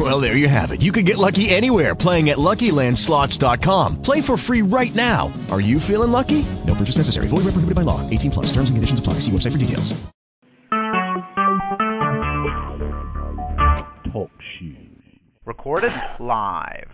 Well, 0.00 0.18
there 0.18 0.34
you 0.34 0.48
have 0.48 0.70
it. 0.70 0.80
You 0.80 0.92
can 0.92 1.04
get 1.04 1.18
lucky 1.18 1.50
anywhere 1.50 1.94
playing 1.94 2.30
at 2.30 2.38
LuckyLandSlots.com. 2.38 4.00
Play 4.00 4.22
for 4.22 4.38
free 4.38 4.62
right 4.62 4.94
now. 4.94 5.30
Are 5.50 5.60
you 5.60 5.78
feeling 5.78 6.10
lucky? 6.10 6.46
No 6.66 6.74
purchase 6.74 6.96
necessary. 6.96 7.28
Void 7.28 7.44
where 7.44 7.52
prohibited 7.52 7.74
by 7.74 7.82
law. 7.82 8.00
18 8.08 8.30
plus. 8.30 8.46
Terms 8.46 8.70
and 8.70 8.78
conditions 8.78 8.98
apply. 8.98 9.14
See 9.20 9.30
website 9.30 9.52
for 9.52 9.58
details. 9.58 9.92
Talk 14.10 14.30
shoes. 14.58 14.78
Recorded 15.44 15.92
live. 16.18 16.88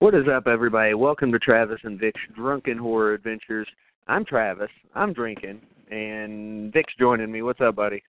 What 0.00 0.16
is 0.16 0.26
up, 0.26 0.48
everybody? 0.48 0.94
Welcome 0.94 1.30
to 1.30 1.38
Travis 1.38 1.78
and 1.84 1.98
Vic's 1.98 2.20
Drunken 2.34 2.76
Horror 2.78 3.14
Adventures. 3.14 3.68
I'm 4.08 4.24
Travis. 4.24 4.70
I'm 4.96 5.12
drinking, 5.12 5.60
and 5.92 6.72
Vic's 6.72 6.94
joining 6.98 7.30
me. 7.30 7.42
What's 7.42 7.60
up, 7.60 7.76
buddy? 7.76 8.02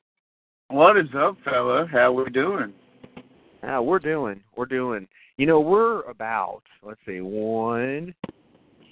What 0.70 0.98
is 0.98 1.10
up, 1.16 1.38
fella? 1.46 1.88
How 1.92 2.18
are 2.18 2.24
we 2.24 2.32
doing? 2.32 2.74
Ah, 3.64 3.82
we're 3.82 4.00
doing. 4.00 4.42
We're 4.56 4.66
doing. 4.66 5.08
You 5.38 5.46
know, 5.46 5.60
we're 5.60 6.02
about 6.04 6.64
let's 6.84 7.00
see, 7.06 7.22
one, 7.22 8.14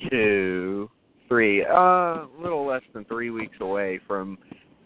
two, 0.09 0.89
three, 1.27 1.65
uh, 1.65 1.73
a 1.73 2.29
little 2.39 2.65
less 2.65 2.83
than 2.93 3.05
three 3.05 3.29
weeks 3.29 3.57
away 3.59 3.99
from 4.07 4.37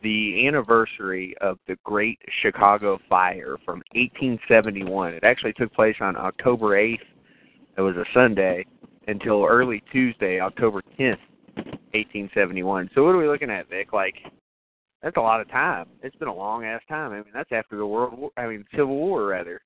the 0.04 0.48
anniversary 0.48 1.35
of 1.41 1.59
the 1.67 1.76
Great 1.84 2.20
Chicago 2.41 2.99
Fire 3.07 3.57
from 3.63 3.84
1871. 3.93 5.13
It 5.13 5.24
actually 5.24 5.54
took 5.54 5.71
place 5.74 5.96
on 6.02 6.15
October 6.18 6.70
8th 6.70 6.98
it 7.77 7.82
was 7.82 7.96
a 7.96 8.05
Sunday 8.13 8.65
until 9.07 9.46
early 9.46 9.82
Tuesday, 9.91 10.40
October 10.40 10.82
10th, 10.99 11.18
1871. 11.93 12.90
So 12.93 13.04
what 13.04 13.15
are 13.15 13.18
we 13.18 13.27
looking 13.27 13.49
at, 13.49 13.70
Vic? 13.70 13.93
Like, 13.93 14.15
that's 15.02 15.18
a 15.18 15.21
lot 15.21 15.41
of 15.41 15.49
time. 15.49 15.87
It's 16.04 16.15
been 16.18 16.27
a 16.27 16.34
long 16.34 16.65
ass 16.65 16.82
time. 16.87 17.12
I 17.12 17.15
mean, 17.15 17.34
that's 17.34 17.52
after 17.52 17.77
the 17.77 17.85
World 17.85 18.18
War. 18.18 18.32
I 18.37 18.48
mean, 18.48 18.65
Civil 18.71 18.96
War 18.96 19.26
rather. 19.26 19.62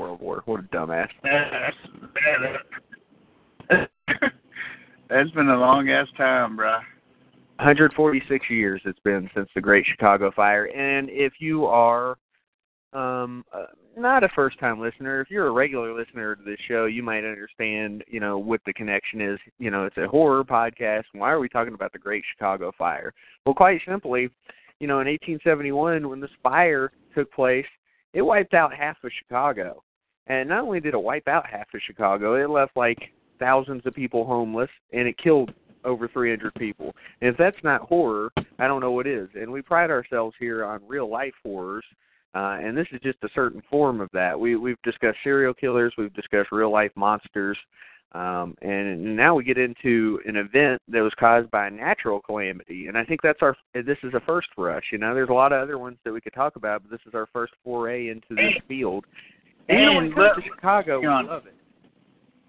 World 0.00 0.20
War. 0.20 0.42
What 0.46 0.60
a 0.60 0.62
dumbass. 0.64 1.08
that's 5.08 5.30
been 5.30 5.48
a 5.48 5.58
long 5.58 5.90
ass 5.90 6.08
time, 6.16 6.56
bruh. 6.56 6.80
146 7.56 8.48
years 8.48 8.80
it's 8.86 8.98
been 9.00 9.28
since 9.34 9.48
the 9.54 9.60
Great 9.60 9.84
Chicago 9.84 10.30
Fire, 10.34 10.64
and 10.64 11.10
if 11.10 11.34
you 11.40 11.66
are 11.66 12.16
um 12.92 13.44
uh, 13.54 13.66
not 13.96 14.24
a 14.24 14.28
first 14.30 14.58
time 14.58 14.80
listener 14.80 15.20
if 15.20 15.30
you're 15.30 15.46
a 15.46 15.52
regular 15.52 15.96
listener 15.96 16.34
to 16.34 16.42
this 16.42 16.58
show 16.66 16.86
you 16.86 17.04
might 17.04 17.24
understand 17.24 18.02
you 18.08 18.18
know 18.18 18.36
what 18.36 18.60
the 18.66 18.72
connection 18.72 19.20
is 19.20 19.38
you 19.60 19.70
know 19.70 19.84
it's 19.84 19.96
a 19.96 20.08
horror 20.08 20.42
podcast 20.42 21.04
why 21.12 21.30
are 21.30 21.38
we 21.38 21.48
talking 21.48 21.74
about 21.74 21.92
the 21.92 21.98
great 21.98 22.24
chicago 22.32 22.72
fire 22.76 23.14
well 23.46 23.54
quite 23.54 23.80
simply 23.86 24.28
you 24.80 24.88
know 24.88 24.98
in 24.98 25.06
1871 25.06 26.08
when 26.08 26.20
this 26.20 26.30
fire 26.42 26.90
took 27.14 27.32
place 27.32 27.66
it 28.12 28.22
wiped 28.22 28.54
out 28.54 28.74
half 28.74 28.96
of 29.04 29.12
chicago 29.20 29.80
and 30.30 30.48
not 30.48 30.64
only 30.64 30.80
did 30.80 30.94
it 30.94 31.02
wipe 31.02 31.28
out 31.28 31.46
half 31.46 31.66
of 31.74 31.80
chicago 31.86 32.34
it 32.34 32.48
left 32.48 32.76
like 32.76 32.98
thousands 33.38 33.84
of 33.86 33.94
people 33.94 34.24
homeless 34.24 34.70
and 34.92 35.06
it 35.08 35.16
killed 35.18 35.52
over 35.82 36.06
300 36.08 36.52
people. 36.56 36.94
And 37.22 37.30
if 37.30 37.38
that's 37.38 37.56
not 37.64 37.80
horror, 37.80 38.30
I 38.58 38.66
don't 38.66 38.82
know 38.82 38.92
what 38.92 39.06
is. 39.06 39.30
And 39.34 39.50
we 39.50 39.62
pride 39.62 39.90
ourselves 39.90 40.36
here 40.38 40.62
on 40.62 40.82
real 40.86 41.10
life 41.10 41.32
horrors 41.42 41.86
uh, 42.34 42.58
and 42.62 42.76
this 42.76 42.86
is 42.92 43.00
just 43.02 43.18
a 43.24 43.28
certain 43.34 43.62
form 43.68 44.00
of 44.00 44.08
that. 44.12 44.38
We 44.38 44.56
we've 44.56 44.80
discussed 44.84 45.18
serial 45.24 45.52
killers, 45.52 45.92
we've 45.98 46.14
discussed 46.14 46.52
real 46.52 46.70
life 46.70 46.92
monsters, 46.94 47.58
um, 48.12 48.54
and 48.62 49.16
now 49.16 49.34
we 49.34 49.42
get 49.42 49.58
into 49.58 50.20
an 50.26 50.36
event 50.36 50.80
that 50.88 51.00
was 51.00 51.12
caused 51.18 51.50
by 51.50 51.66
a 51.66 51.70
natural 51.70 52.20
calamity. 52.20 52.86
And 52.86 52.96
I 52.96 53.04
think 53.04 53.20
that's 53.20 53.40
our 53.42 53.56
this 53.74 53.98
is 54.04 54.14
a 54.14 54.20
first 54.20 54.48
for 54.54 54.70
us. 54.70 54.82
You 54.92 54.98
know, 54.98 55.12
there's 55.12 55.28
a 55.28 55.34
lot 55.34 55.52
of 55.52 55.60
other 55.60 55.78
ones 55.78 55.98
that 56.04 56.12
we 56.12 56.20
could 56.20 56.32
talk 56.32 56.54
about, 56.54 56.82
but 56.82 56.90
this 56.92 57.04
is 57.06 57.14
our 57.14 57.26
first 57.32 57.52
foray 57.64 58.10
into 58.10 58.36
this 58.36 58.62
field. 58.68 59.06
And 59.70 60.14
when 60.14 60.34
to 60.34 60.42
Chicago, 60.42 61.00
we 61.00 61.06
love 61.06 61.46
it. 61.46 61.54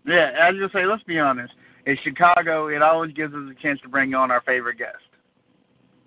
Yeah, 0.05 0.31
I 0.41 0.49
was 0.49 0.59
gonna 0.59 0.71
say, 0.73 0.85
let's 0.85 1.03
be 1.03 1.19
honest. 1.19 1.53
In 1.85 1.97
Chicago, 2.03 2.67
it 2.67 2.81
always 2.81 3.13
gives 3.13 3.33
us 3.33 3.41
a 3.51 3.61
chance 3.61 3.79
to 3.81 3.89
bring 3.89 4.13
on 4.13 4.31
our 4.31 4.41
favorite 4.41 4.77
guest. 4.77 4.97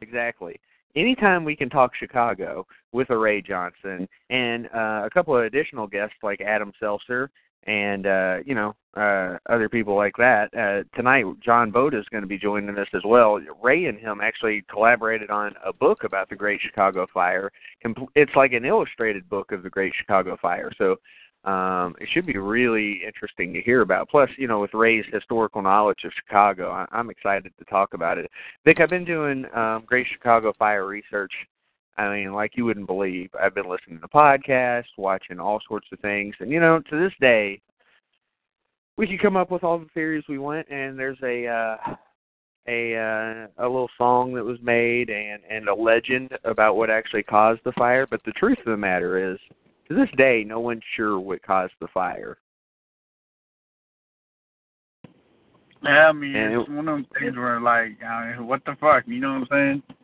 Exactly 0.00 0.58
anytime 0.97 1.44
we 1.44 1.56
can 1.56 1.69
talk 1.69 1.92
Chicago 1.98 2.66
with 2.92 3.10
a 3.10 3.16
Ray 3.16 3.42
Johnson 3.42 4.08
and 4.30 4.66
uh, 4.66 5.02
a 5.04 5.10
couple 5.12 5.36
of 5.36 5.44
additional 5.44 5.86
guests 5.86 6.16
like 6.22 6.41
Adam 6.41 6.72
Selzer 6.82 7.28
and 7.66 8.06
uh, 8.06 8.36
you 8.44 8.54
know 8.54 8.75
uh, 8.97 9.38
other 9.50 9.69
people 9.69 9.97
like 9.97 10.16
that. 10.16 10.48
Uh, 10.54 10.84
tonight, 10.97 11.25
John 11.44 11.72
Boda 11.72 11.98
is 11.98 12.06
going 12.10 12.22
to 12.22 12.28
be 12.28 12.38
joining 12.38 12.76
us 12.78 12.88
as 12.94 13.02
well. 13.04 13.41
Ray 13.62 13.86
and 13.86 13.98
him 13.98 14.20
actually 14.22 14.64
collaborated 14.70 15.30
on 15.30 15.54
a 15.64 15.72
book 15.72 16.04
about 16.04 16.28
the 16.28 16.36
Great 16.36 16.60
Chicago 16.60 17.06
Fire. 17.12 17.50
It's 18.14 18.36
like 18.36 18.52
an 18.52 18.64
illustrated 18.64 19.28
book 19.28 19.52
of 19.52 19.62
the 19.62 19.70
Great 19.70 19.92
Chicago 19.98 20.36
Fire. 20.41 20.70
So 20.78 20.97
um, 21.44 21.94
it 22.00 22.08
should 22.12 22.25
be 22.25 22.38
really 22.38 23.02
interesting 23.06 23.52
to 23.52 23.60
hear 23.60 23.82
about. 23.82 24.08
Plus, 24.08 24.31
you 24.38 24.48
know, 24.48 24.60
with 24.60 24.72
Ray's 24.72 25.04
historical 25.12 25.60
knowledge 25.60 26.04
of 26.04 26.12
Chicago, 26.14 26.70
I, 26.70 26.86
I'm 26.91 27.10
excited 27.10 27.52
to 27.58 27.64
talk 27.66 27.94
about 27.94 28.16
it. 28.19 28.31
Vic, 28.64 28.81
I've 28.81 28.91
been 28.91 29.04
doing 29.04 29.44
um, 29.54 29.82
Great 29.86 30.06
Chicago 30.12 30.52
Fire 30.58 30.86
research. 30.86 31.32
I 31.97 32.12
mean, 32.12 32.32
like 32.32 32.53
you 32.56 32.65
wouldn't 32.65 32.87
believe. 32.87 33.31
I've 33.41 33.55
been 33.55 33.69
listening 33.69 34.00
to 34.00 34.09
podcasts, 34.09 34.84
watching 34.99 35.38
all 35.38 35.60
sorts 35.69 35.87
of 35.93 36.00
things, 36.00 36.34
and 36.41 36.50
you 36.50 36.60
know, 36.60 36.81
to 36.91 37.00
this 37.00 37.12
day, 37.21 37.60
we 38.97 39.06
could 39.06 39.22
come 39.22 39.37
up 39.37 39.50
with 39.50 39.65
all 39.65 39.78
the 39.78 39.88
theories 39.94 40.25
we 40.28 40.38
want. 40.38 40.69
And 40.71 40.99
there's 40.99 41.19
a 41.22 41.47
uh, 41.47 41.94
a 42.66 42.97
uh, 42.97 43.65
a 43.65 43.66
little 43.69 43.91
song 43.97 44.34
that 44.34 44.44
was 44.44 44.59
made 44.62 45.10
and 45.10 45.43
and 45.49 45.69
a 45.69 45.75
legend 45.75 46.31
about 46.44 46.77
what 46.77 46.91
actually 46.91 47.22
caused 47.22 47.60
the 47.65 47.72
fire. 47.72 48.06
But 48.09 48.22
the 48.25 48.32
truth 48.32 48.59
of 48.59 48.66
the 48.66 48.76
matter 48.76 49.32
is 49.32 49.38
to 49.88 49.94
this 49.94 50.09
day, 50.16 50.44
no 50.44 50.61
one's 50.61 50.82
sure 50.97 51.19
what 51.21 51.43
caused 51.43 51.75
the 51.81 51.88
fire. 51.88 52.38
Yeah, 55.82 56.09
I 56.09 56.12
mean, 56.12 56.34
and 56.34 56.55
it's 56.55 56.69
it, 56.69 56.72
one 56.72 56.88
of 56.88 56.97
those 56.97 57.06
things 57.21 57.37
where, 57.37 57.61
like, 57.61 58.03
I 58.03 58.32
mean, 58.32 58.47
what 58.47 58.65
the 58.65 58.75
fuck? 58.81 59.05
You 59.06 59.21
know 59.21 59.38
what 59.38 59.53
I'm 59.53 59.82
saying? 59.87 59.97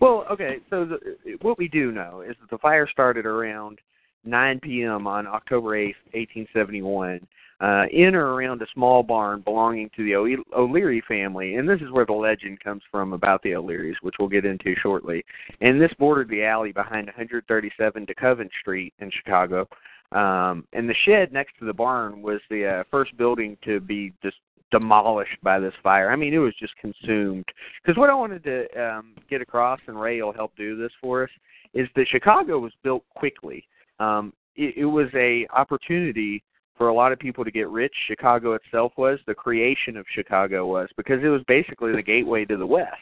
Well, 0.00 0.24
okay, 0.30 0.56
so 0.70 0.86
the, 0.86 0.98
what 1.42 1.58
we 1.58 1.68
do 1.68 1.92
know 1.92 2.22
is 2.22 2.34
that 2.40 2.50
the 2.50 2.58
fire 2.58 2.88
started 2.90 3.26
around 3.26 3.78
9 4.24 4.60
p.m. 4.60 5.06
on 5.06 5.26
October 5.26 5.70
8th, 5.70 5.94
1871, 6.12 7.26
uh, 7.60 7.84
in 7.92 8.14
or 8.14 8.32
around 8.32 8.62
a 8.62 8.66
small 8.72 9.02
barn 9.02 9.42
belonging 9.42 9.90
to 9.94 10.04
the 10.04 10.42
O'Leary 10.56 11.02
family. 11.06 11.56
And 11.56 11.68
this 11.68 11.80
is 11.82 11.90
where 11.90 12.06
the 12.06 12.14
legend 12.14 12.60
comes 12.60 12.82
from 12.90 13.12
about 13.12 13.42
the 13.42 13.54
O'Learys, 13.54 13.96
which 14.00 14.14
we'll 14.18 14.28
get 14.30 14.46
into 14.46 14.74
shortly. 14.82 15.22
And 15.60 15.78
this 15.80 15.92
bordered 15.98 16.30
the 16.30 16.44
alley 16.44 16.72
behind 16.72 17.06
137 17.06 18.06
DeKoven 18.06 18.48
Street 18.60 18.94
in 19.00 19.10
Chicago. 19.10 19.68
Um, 20.12 20.66
and 20.72 20.88
the 20.88 20.94
shed 21.04 21.32
next 21.32 21.58
to 21.58 21.66
the 21.66 21.74
barn 21.74 22.22
was 22.22 22.40
the 22.48 22.66
uh, 22.66 22.84
first 22.90 23.16
building 23.16 23.56
to 23.64 23.80
be 23.80 24.12
just 24.22 24.38
demolished 24.70 25.36
by 25.42 25.58
this 25.58 25.74
fire. 25.82 26.10
I 26.10 26.16
mean, 26.16 26.34
it 26.34 26.38
was 26.38 26.54
just 26.58 26.74
consumed. 26.76 27.44
Because 27.82 27.98
what 27.98 28.10
I 28.10 28.14
wanted 28.14 28.44
to 28.44 28.66
um, 28.82 29.14
get 29.28 29.40
across, 29.40 29.80
and 29.86 30.00
Ray 30.00 30.22
will 30.22 30.32
help 30.32 30.52
do 30.56 30.76
this 30.76 30.92
for 31.00 31.24
us, 31.24 31.30
is 31.74 31.88
that 31.96 32.08
Chicago 32.08 32.58
was 32.58 32.72
built 32.82 33.04
quickly. 33.14 33.64
Um, 33.98 34.32
it, 34.56 34.74
it 34.78 34.84
was 34.84 35.08
a 35.14 35.46
opportunity 35.54 36.42
for 36.76 36.88
a 36.88 36.94
lot 36.94 37.12
of 37.12 37.18
people 37.18 37.44
to 37.44 37.50
get 37.50 37.68
rich. 37.68 37.94
Chicago 38.06 38.54
itself 38.54 38.92
was 38.96 39.18
the 39.26 39.34
creation 39.34 39.96
of 39.96 40.06
Chicago 40.14 40.66
was 40.66 40.88
because 40.96 41.22
it 41.22 41.28
was 41.28 41.42
basically 41.46 41.92
the 41.92 42.02
gateway 42.02 42.44
to 42.46 42.56
the 42.56 42.66
West. 42.66 42.96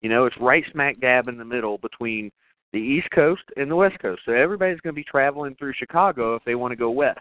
You 0.00 0.08
know, 0.08 0.24
it's 0.24 0.36
right 0.40 0.64
smack 0.72 1.00
dab 1.00 1.28
in 1.28 1.36
the 1.36 1.44
middle 1.44 1.78
between 1.78 2.30
the 2.72 2.78
East 2.78 3.08
Coast 3.14 3.42
and 3.56 3.70
the 3.70 3.76
West 3.76 3.98
Coast. 3.98 4.22
So 4.24 4.32
everybody's 4.32 4.80
going 4.80 4.94
to 4.94 4.98
be 4.98 5.04
traveling 5.04 5.54
through 5.56 5.74
Chicago 5.74 6.36
if 6.36 6.44
they 6.44 6.54
want 6.54 6.72
to 6.72 6.76
go 6.76 6.90
west. 6.90 7.20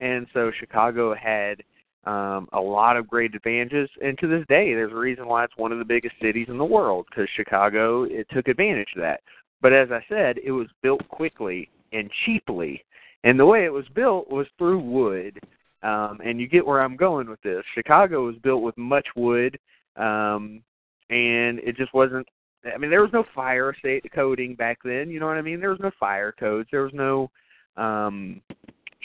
And 0.00 0.26
so 0.32 0.50
Chicago 0.58 1.14
had 1.14 1.62
um, 2.04 2.48
a 2.52 2.60
lot 2.60 2.96
of 2.96 3.08
great 3.08 3.34
advantages. 3.34 3.88
And 4.02 4.18
to 4.18 4.26
this 4.26 4.46
day, 4.48 4.74
there's 4.74 4.92
a 4.92 4.96
reason 4.96 5.26
why 5.26 5.44
it's 5.44 5.56
one 5.56 5.72
of 5.72 5.78
the 5.78 5.84
biggest 5.84 6.14
cities 6.20 6.48
in 6.48 6.58
the 6.58 6.64
world 6.64 7.06
because 7.08 7.28
Chicago 7.36 8.04
it 8.04 8.26
took 8.32 8.48
advantage 8.48 8.88
of 8.96 9.02
that. 9.02 9.20
But 9.60 9.72
as 9.72 9.88
I 9.90 10.04
said, 10.08 10.38
it 10.44 10.52
was 10.52 10.66
built 10.82 11.06
quickly 11.08 11.68
and 11.92 12.10
cheaply 12.24 12.84
and 13.24 13.38
the 13.38 13.46
way 13.46 13.64
it 13.64 13.72
was 13.72 13.86
built 13.94 14.30
was 14.30 14.46
through 14.58 14.80
wood. 14.80 15.38
Um, 15.82 16.20
and 16.24 16.40
you 16.40 16.48
get 16.48 16.66
where 16.66 16.80
I'm 16.80 16.96
going 16.96 17.28
with 17.28 17.42
this. 17.42 17.64
Chicago 17.74 18.26
was 18.26 18.36
built 18.36 18.62
with 18.62 18.76
much 18.78 19.06
wood, 19.16 19.58
um, 19.96 20.62
and 21.10 21.58
it 21.58 21.76
just 21.76 21.92
wasn't. 21.92 22.26
I 22.72 22.78
mean, 22.78 22.90
there 22.90 23.02
was 23.02 23.12
no 23.12 23.24
fire 23.34 23.74
state 23.76 24.04
coding 24.14 24.54
back 24.54 24.78
then. 24.84 25.10
You 25.10 25.18
know 25.18 25.26
what 25.26 25.36
I 25.36 25.42
mean? 25.42 25.58
There 25.58 25.70
was 25.70 25.80
no 25.80 25.90
fire 25.98 26.30
codes. 26.30 26.68
There 26.70 26.84
was 26.84 26.92
no 26.94 27.30
um, 27.76 28.40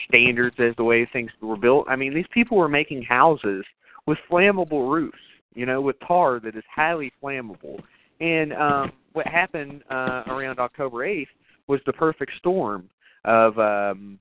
standards 0.10 0.56
as 0.60 0.76
the 0.78 0.84
way 0.84 1.08
things 1.12 1.32
were 1.42 1.58
built. 1.58 1.86
I 1.90 1.96
mean, 1.96 2.14
these 2.14 2.26
people 2.32 2.58
were 2.58 2.70
making 2.70 3.04
houses 3.04 3.66
with 4.06 4.18
flammable 4.30 4.92
roofs. 4.92 5.18
You 5.54 5.66
know, 5.66 5.82
with 5.82 5.96
tar 6.08 6.40
that 6.42 6.56
is 6.56 6.64
highly 6.72 7.12
flammable. 7.22 7.82
And 8.20 8.54
um, 8.54 8.92
what 9.14 9.26
happened 9.26 9.84
uh, 9.90 10.22
around 10.28 10.60
October 10.60 11.04
eighth 11.04 11.30
was 11.68 11.80
the 11.88 11.94
perfect 11.94 12.32
storm 12.38 12.90
of 13.26 13.58
um, 13.58 14.20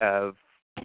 of 0.00 0.36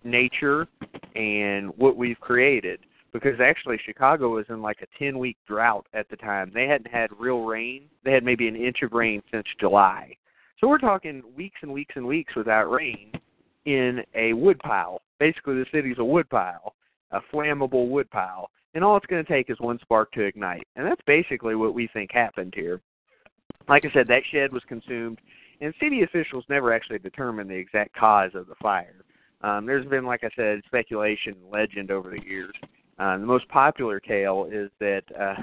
nature 0.04 0.68
and 1.16 1.70
what 1.78 1.96
we've 1.96 2.20
created. 2.20 2.80
Because 3.12 3.40
actually, 3.40 3.78
Chicago 3.86 4.30
was 4.30 4.46
in 4.50 4.64
like 4.64 4.82
a 4.82 4.88
ten 4.98 5.20
week 5.20 5.38
drought 5.48 5.86
at 5.94 6.10
the 6.10 6.16
time. 6.16 6.52
They 6.52 6.66
hadn't 6.66 6.92
had 6.92 7.12
real 7.20 7.44
rain. 7.44 7.84
They 8.04 8.14
had 8.14 8.24
maybe 8.24 8.48
an 8.48 8.56
inch 8.56 8.78
of 8.82 8.94
rain 8.94 9.22
since 9.32 9.46
July. 9.60 10.16
So 10.60 10.68
we're 10.68 10.80
talking 10.80 11.22
weeks 11.38 11.60
and 11.62 11.72
weeks 11.72 11.94
and 11.96 12.08
weeks 12.08 12.36
without 12.36 12.72
rain 12.72 13.12
in 13.66 14.04
a 14.16 14.34
woodpile. 14.34 15.02
Basically, 15.20 15.56
the 15.56 15.66
city's 15.72 15.98
a 16.00 16.06
woodpile, 16.06 16.76
a 17.12 17.20
flammable 17.34 17.90
woodpile, 17.90 18.50
and 18.74 18.84
all 18.84 18.98
it's 18.98 19.06
going 19.06 19.24
to 19.24 19.32
take 19.32 19.50
is 19.50 19.60
one 19.60 19.80
spark 19.82 20.12
to 20.14 20.22
ignite. 20.22 20.68
And 20.76 20.86
that's 20.86 21.02
basically 21.06 21.56
what 21.56 21.74
we 21.74 21.88
think 21.94 22.12
happened 22.12 22.54
here. 22.56 22.82
Like 23.70 23.86
I 23.86 23.92
said, 23.94 24.08
that 24.08 24.24
shed 24.32 24.52
was 24.52 24.64
consumed, 24.68 25.20
and 25.62 25.74
city 25.80 26.04
officials 26.04 26.44
never 26.50 26.74
actually 26.74 27.00
determined 27.00 27.50
the 27.50 27.56
exact 27.56 27.96
cause 27.96 28.32
of 28.34 28.48
the 28.48 28.56
fire. 28.62 29.06
Um, 29.42 29.66
there's 29.66 29.86
been, 29.86 30.06
like 30.06 30.24
I 30.24 30.30
said, 30.36 30.62
speculation, 30.66 31.36
legend 31.52 31.92
over 31.92 32.10
the 32.10 32.26
years. 32.26 32.54
Uh, 32.98 33.18
the 33.18 33.26
most 33.26 33.48
popular 33.50 34.00
tale 34.00 34.48
is 34.52 34.70
that 34.80 35.04
uh, 35.20 35.36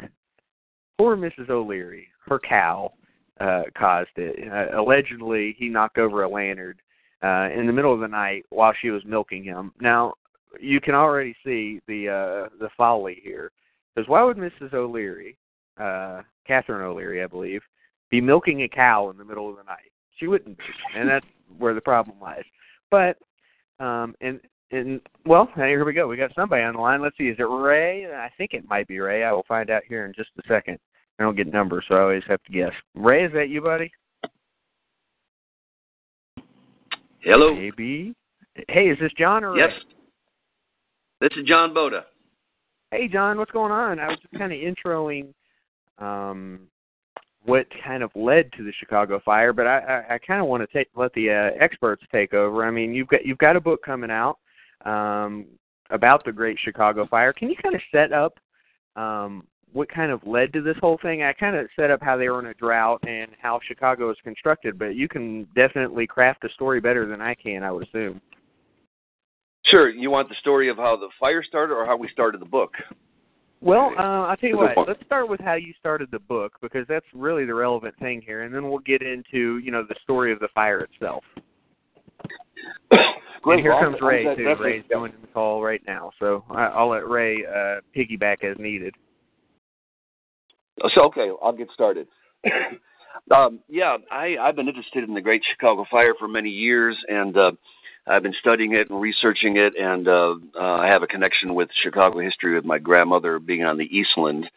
poor 0.98 1.16
Mrs. 1.16 1.50
O'Leary, 1.50 2.08
her 2.26 2.38
cow, 2.38 2.92
uh, 3.40 3.62
caused 3.76 4.10
it. 4.16 4.50
Uh, 4.50 4.80
allegedly, 4.80 5.54
he 5.58 5.68
knocked 5.68 5.98
over 5.98 6.22
a 6.22 6.28
lantern 6.28 6.76
uh, 7.22 7.48
in 7.54 7.66
the 7.66 7.72
middle 7.72 7.92
of 7.92 8.00
the 8.00 8.08
night 8.08 8.44
while 8.50 8.72
she 8.80 8.90
was 8.90 9.04
milking 9.04 9.44
him. 9.44 9.72
Now, 9.80 10.14
you 10.58 10.80
can 10.80 10.94
already 10.94 11.34
see 11.44 11.80
the 11.86 12.08
uh, 12.08 12.48
the 12.58 12.70
folly 12.76 13.20
here, 13.22 13.50
because 13.94 14.08
why 14.08 14.22
would 14.22 14.36
Mrs. 14.36 14.72
O'Leary, 14.74 15.36
uh, 15.78 16.22
Catherine 16.46 16.82
O'Leary, 16.82 17.22
I 17.22 17.26
believe, 17.26 17.62
be 18.10 18.20
milking 18.20 18.62
a 18.62 18.68
cow 18.68 19.10
in 19.10 19.16
the 19.16 19.24
middle 19.24 19.48
of 19.48 19.56
the 19.56 19.62
night? 19.62 19.92
She 20.16 20.26
wouldn't 20.26 20.58
be, 20.58 20.64
and 20.96 21.08
that's 21.08 21.26
where 21.58 21.74
the 21.74 21.80
problem 21.80 22.16
lies. 22.20 22.44
But 22.90 23.16
um, 23.78 24.14
and 24.20 24.40
and 24.72 25.00
well, 25.24 25.48
here 25.54 25.84
we 25.84 25.92
go. 25.92 26.08
We 26.08 26.16
got 26.16 26.34
somebody 26.34 26.62
on 26.62 26.74
the 26.74 26.80
line. 26.80 27.02
Let's 27.02 27.16
see. 27.16 27.28
Is 27.28 27.38
it 27.38 27.44
Ray? 27.44 28.06
I 28.06 28.28
think 28.36 28.54
it 28.54 28.68
might 28.68 28.88
be 28.88 28.98
Ray. 28.98 29.24
I 29.24 29.32
will 29.32 29.44
find 29.46 29.70
out 29.70 29.82
here 29.88 30.06
in 30.06 30.12
just 30.14 30.30
a 30.38 30.42
second. 30.48 30.78
I 31.18 31.22
don't 31.22 31.36
get 31.36 31.52
numbers, 31.52 31.84
so 31.86 31.96
I 31.96 32.00
always 32.00 32.22
have 32.28 32.42
to 32.44 32.52
guess. 32.52 32.72
Ray, 32.94 33.24
is 33.24 33.32
that 33.34 33.50
you, 33.50 33.60
buddy? 33.60 33.92
Hello. 37.22 37.54
Maybe. 37.54 38.14
Hey, 38.68 38.88
is 38.88 38.98
this 38.98 39.12
John 39.18 39.44
or 39.44 39.56
Yes. 39.56 39.72
This 41.20 41.30
is 41.36 41.44
John 41.46 41.74
Boda. 41.74 42.02
Hey, 42.90 43.08
John, 43.08 43.36
what's 43.38 43.50
going 43.50 43.72
on? 43.72 43.98
I 43.98 44.08
was 44.08 44.18
just 44.20 44.34
kind 44.38 44.52
of 44.52 44.58
introing 44.58 45.32
um, 45.98 46.60
what 47.44 47.66
kind 47.84 48.02
of 48.02 48.10
led 48.14 48.50
to 48.54 48.64
the 48.64 48.72
Chicago 48.80 49.20
fire, 49.24 49.52
but 49.52 49.66
I, 49.66 49.78
I, 49.78 50.14
I 50.14 50.18
kind 50.18 50.40
of 50.40 50.48
want 50.48 50.62
to 50.62 50.76
take 50.76 50.88
let 50.96 51.12
the 51.12 51.30
uh, 51.30 51.62
experts 51.62 52.02
take 52.10 52.32
over. 52.32 52.64
I 52.64 52.70
mean, 52.70 52.94
you've 52.94 53.08
got 53.08 53.24
you've 53.24 53.38
got 53.38 53.54
a 53.54 53.60
book 53.60 53.84
coming 53.84 54.10
out 54.10 54.38
um, 54.86 55.46
about 55.90 56.24
the 56.24 56.32
Great 56.32 56.58
Chicago 56.58 57.06
Fire. 57.06 57.32
Can 57.32 57.50
you 57.50 57.56
kind 57.62 57.74
of 57.74 57.82
set 57.92 58.12
up 58.12 58.38
um, 58.96 59.46
what 59.72 59.88
kind 59.88 60.10
of 60.10 60.26
led 60.26 60.52
to 60.52 60.62
this 60.62 60.76
whole 60.80 60.98
thing? 61.02 61.22
I 61.22 61.32
kind 61.32 61.56
of 61.56 61.68
set 61.76 61.90
up 61.90 62.02
how 62.02 62.16
they 62.16 62.28
were 62.28 62.40
in 62.40 62.46
a 62.46 62.54
drought 62.54 63.00
and 63.06 63.30
how 63.40 63.60
Chicago 63.66 64.10
is 64.10 64.16
constructed, 64.22 64.78
but 64.78 64.96
you 64.96 65.08
can 65.08 65.46
definitely 65.54 66.06
craft 66.06 66.44
a 66.44 66.48
story 66.50 66.80
better 66.80 67.06
than 67.06 67.20
I 67.20 67.34
can. 67.34 67.62
I 67.62 67.70
would 67.70 67.86
assume. 67.86 68.20
Sure. 69.64 69.88
You 69.88 70.10
want 70.10 70.28
the 70.28 70.34
story 70.36 70.68
of 70.68 70.76
how 70.76 70.96
the 70.96 71.08
fire 71.18 71.42
started 71.42 71.74
or 71.74 71.86
how 71.86 71.96
we 71.96 72.08
started 72.08 72.40
the 72.40 72.46
book? 72.46 72.72
Well, 73.60 73.92
uh, 73.98 74.26
I'll 74.26 74.36
tell 74.36 74.48
you 74.48 74.56
what. 74.56 74.88
Let's 74.88 75.04
start 75.04 75.28
with 75.28 75.40
how 75.40 75.54
you 75.54 75.74
started 75.78 76.08
the 76.10 76.18
book 76.18 76.54
because 76.62 76.86
that's 76.88 77.04
really 77.12 77.44
the 77.44 77.54
relevant 77.54 77.94
thing 77.98 78.22
here, 78.24 78.42
and 78.42 78.54
then 78.54 78.70
we'll 78.70 78.78
get 78.78 79.02
into 79.02 79.58
you 79.58 79.70
know 79.70 79.84
the 79.86 79.96
story 80.02 80.32
of 80.32 80.40
the 80.40 80.48
fire 80.54 80.80
itself. 80.80 81.24
And 83.42 83.58
here 83.58 83.72
comes 83.80 83.96
Ray 84.02 84.24
too. 84.36 84.54
Ray's 84.60 84.84
joining 84.92 85.18
the 85.22 85.26
call 85.28 85.62
right 85.62 85.80
now, 85.86 86.10
so 86.18 86.44
I'll 86.50 86.90
let 86.90 87.08
Ray 87.08 87.46
uh, 87.46 87.80
piggyback 87.96 88.44
as 88.44 88.58
needed. 88.58 88.94
So 90.94 91.02
okay, 91.04 91.30
I'll 91.42 91.52
get 91.52 91.68
started. 91.72 92.08
um, 93.34 93.60
yeah, 93.68 93.96
I, 94.10 94.36
I've 94.40 94.56
been 94.56 94.68
interested 94.68 95.04
in 95.04 95.14
the 95.14 95.20
Great 95.20 95.42
Chicago 95.50 95.84
Fire 95.90 96.14
for 96.18 96.28
many 96.28 96.50
years, 96.50 96.96
and 97.08 97.36
uh, 97.36 97.52
I've 98.06 98.22
been 98.22 98.34
studying 98.40 98.74
it 98.74 98.90
and 98.90 99.00
researching 99.00 99.56
it, 99.56 99.74
and 99.78 100.08
uh, 100.08 100.34
uh, 100.58 100.76
I 100.76 100.86
have 100.86 101.02
a 101.02 101.06
connection 101.06 101.54
with 101.54 101.68
Chicago 101.82 102.18
history 102.20 102.54
with 102.54 102.64
my 102.64 102.78
grandmother 102.78 103.38
being 103.38 103.64
on 103.64 103.76
the 103.76 103.84
Eastland 103.84 104.50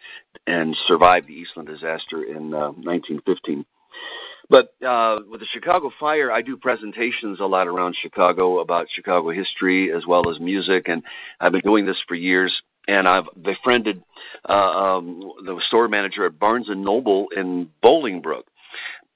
and 0.47 0.75
survived 0.87 1.27
the 1.27 1.33
Eastland 1.33 1.67
disaster 1.67 2.23
in 2.23 2.53
uh, 2.53 2.71
1915. 2.81 3.65
But 4.49 4.73
uh, 4.85 5.19
with 5.29 5.39
the 5.39 5.47
Chicago 5.53 5.89
Fire, 5.99 6.31
I 6.31 6.41
do 6.41 6.57
presentations 6.57 7.39
a 7.39 7.45
lot 7.45 7.67
around 7.67 7.95
Chicago 8.01 8.59
about 8.59 8.87
Chicago 8.93 9.31
history 9.31 9.91
as 9.91 10.05
well 10.07 10.29
as 10.29 10.39
music, 10.39 10.87
and 10.87 11.01
I've 11.39 11.51
been 11.51 11.61
doing 11.61 11.85
this 11.85 11.97
for 12.07 12.15
years. 12.15 12.53
And 12.87 13.07
I've 13.07 13.25
befriended 13.41 14.03
uh, 14.47 14.53
um, 14.53 15.31
the 15.45 15.61
store 15.67 15.87
manager 15.87 16.25
at 16.25 16.37
Barnes 16.37 16.67
and 16.67 16.83
Noble 16.83 17.27
in 17.35 17.69
Bolingbrook, 17.81 18.43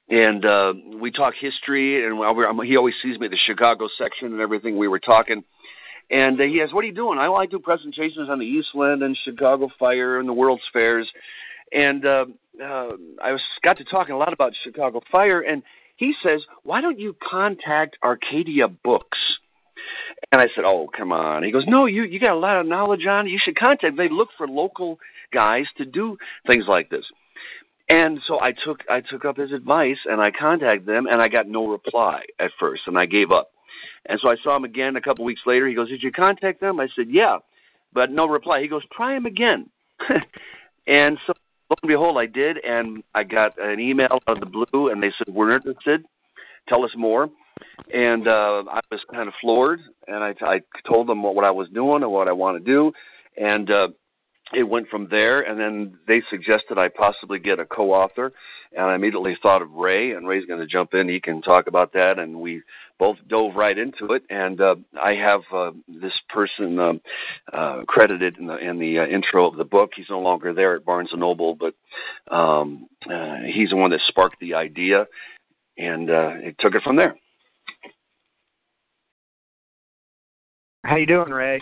and 0.09 0.45
uh, 0.45 0.73
we 1.01 1.11
talk 1.11 1.33
history. 1.37 2.05
And 2.05 2.17
we're, 2.17 2.65
he 2.65 2.77
always 2.77 2.95
sees 3.03 3.19
me 3.19 3.25
at 3.25 3.31
the 3.31 3.37
Chicago 3.45 3.89
section 3.97 4.31
and 4.31 4.39
everything. 4.39 4.77
We 4.77 4.87
were 4.87 4.99
talking, 4.99 5.43
and 6.09 6.39
he 6.39 6.61
asked, 6.61 6.73
"What 6.73 6.85
are 6.85 6.87
you 6.87 6.93
doing?" 6.93 7.19
I, 7.19 7.27
well, 7.27 7.41
I 7.41 7.45
do 7.45 7.59
presentations 7.59 8.29
on 8.29 8.39
the 8.39 8.45
Eastland 8.45 9.03
and 9.03 9.17
Chicago 9.25 9.69
Fire 9.77 10.19
and 10.19 10.29
the 10.29 10.33
World's 10.33 10.63
Fairs, 10.71 11.07
and 11.73 12.05
uh, 12.05 12.25
uh, 12.63 12.91
I 13.21 13.33
was 13.33 13.41
got 13.63 13.77
to 13.79 13.83
talking 13.83 14.15
a 14.15 14.17
lot 14.17 14.31
about 14.31 14.53
Chicago 14.63 15.01
Fire. 15.11 15.41
And 15.41 15.61
he 15.97 16.13
says, 16.23 16.41
"Why 16.63 16.79
don't 16.79 16.99
you 16.99 17.17
contact 17.21 17.97
Arcadia 18.01 18.69
Books?" 18.69 19.17
And 20.31 20.41
I 20.41 20.47
said, 20.55 20.63
"Oh, 20.65 20.89
come 20.95 21.11
on." 21.11 21.43
He 21.43 21.51
goes, 21.51 21.65
"No, 21.67 21.85
you 21.85 22.03
you 22.03 22.19
got 22.19 22.33
a 22.33 22.39
lot 22.39 22.57
of 22.57 22.65
knowledge 22.65 23.05
on 23.05 23.27
it. 23.27 23.31
You 23.31 23.39
should 23.41 23.57
contact. 23.57 23.97
They 23.97 24.09
look 24.09 24.29
for 24.37 24.47
local 24.47 24.99
guys 25.31 25.65
to 25.77 25.85
do 25.85 26.17
things 26.45 26.65
like 26.67 26.89
this." 26.89 27.05
And 27.89 28.19
so 28.27 28.41
I 28.41 28.51
took 28.51 28.81
I 28.89 29.01
took 29.01 29.23
up 29.23 29.37
his 29.37 29.51
advice 29.51 29.97
and 30.05 30.21
I 30.21 30.31
contacted 30.31 30.85
them 30.85 31.07
and 31.07 31.21
I 31.21 31.29
got 31.29 31.47
no 31.47 31.67
reply 31.67 32.23
at 32.39 32.51
first 32.59 32.83
and 32.87 32.97
I 32.97 33.05
gave 33.05 33.31
up. 33.31 33.51
And 34.07 34.19
so 34.19 34.29
I 34.29 34.35
saw 34.43 34.55
him 34.55 34.65
again 34.65 34.95
a 34.95 35.01
couple 35.01 35.23
weeks 35.23 35.41
later. 35.45 35.67
He 35.67 35.75
goes, 35.75 35.89
"Did 35.89 36.03
you 36.03 36.11
contact 36.11 36.59
them?" 36.59 36.79
I 36.79 36.87
said, 36.95 37.07
"Yeah," 37.09 37.37
but 37.93 38.11
no 38.11 38.27
reply. 38.27 38.61
He 38.61 38.67
goes, 38.67 38.83
"Try 38.91 39.15
him 39.15 39.25
again." 39.25 39.69
and 40.87 41.17
so 41.25 41.33
lo 41.69 41.75
and 41.81 41.87
behold, 41.87 42.17
I 42.17 42.25
did, 42.25 42.57
and 42.65 43.03
I 43.15 43.23
got 43.23 43.57
an 43.57 43.79
email 43.79 44.19
out 44.27 44.37
of 44.37 44.39
the 44.39 44.45
blue, 44.45 44.89
and 44.89 45.01
they 45.01 45.11
said, 45.17 45.33
"We're 45.33 45.55
interested. 45.55 46.05
Tell 46.67 46.83
us 46.83 46.91
more." 46.95 47.29
And 47.93 48.27
uh, 48.27 48.63
I 48.69 48.81
was 48.91 49.01
kind 49.11 49.27
of 49.27 49.33
floored, 49.39 49.79
and 50.07 50.23
I, 50.23 50.33
I 50.41 50.61
told 50.87 51.07
them 51.07 51.23
what, 51.23 51.35
what 51.35 51.45
I 51.45 51.51
was 51.51 51.69
doing 51.69 52.03
and 52.03 52.11
what 52.11 52.27
I 52.27 52.33
want 52.33 52.57
to 52.57 52.63
do, 52.63 52.91
and 53.37 53.71
uh, 53.71 53.87
it 54.53 54.63
went 54.63 54.87
from 54.89 55.07
there. 55.09 55.41
And 55.41 55.59
then 55.59 55.97
they 56.07 56.21
suggested 56.29 56.77
I 56.77 56.89
possibly 56.89 57.39
get 57.39 57.59
a 57.59 57.65
co-author, 57.65 58.33
and 58.75 58.85
I 58.85 58.95
immediately 58.95 59.37
thought 59.41 59.61
of 59.61 59.71
Ray, 59.71 60.11
and 60.11 60.27
Ray's 60.27 60.45
going 60.45 60.59
to 60.59 60.67
jump 60.67 60.93
in. 60.93 61.07
He 61.07 61.19
can 61.19 61.41
talk 61.41 61.67
about 61.67 61.93
that, 61.93 62.19
and 62.19 62.39
we 62.41 62.61
both 62.99 63.17
dove 63.27 63.55
right 63.55 63.77
into 63.77 64.13
it. 64.13 64.23
And 64.29 64.59
uh, 64.59 64.75
I 65.01 65.13
have 65.13 65.41
uh, 65.53 65.71
this 65.87 66.13
person 66.29 66.79
um, 66.79 67.01
uh, 67.53 67.83
credited 67.87 68.37
in 68.37 68.47
the 68.47 68.57
in 68.57 68.79
the 68.79 68.99
uh, 68.99 69.05
intro 69.05 69.47
of 69.47 69.57
the 69.57 69.63
book. 69.63 69.91
He's 69.95 70.09
no 70.09 70.19
longer 70.19 70.53
there 70.53 70.75
at 70.75 70.85
Barnes 70.85 71.09
and 71.11 71.21
Noble, 71.21 71.55
but 71.55 71.73
um, 72.35 72.87
uh, 73.09 73.37
he's 73.45 73.69
the 73.69 73.75
one 73.75 73.91
that 73.91 74.01
sparked 74.07 74.39
the 74.39 74.55
idea, 74.55 75.07
and 75.77 76.09
uh, 76.09 76.31
it 76.37 76.55
took 76.59 76.75
it 76.75 76.83
from 76.83 76.95
there. 76.95 77.15
How 80.87 80.95
you 80.95 81.05
doing, 81.05 81.31
Ray? 81.31 81.59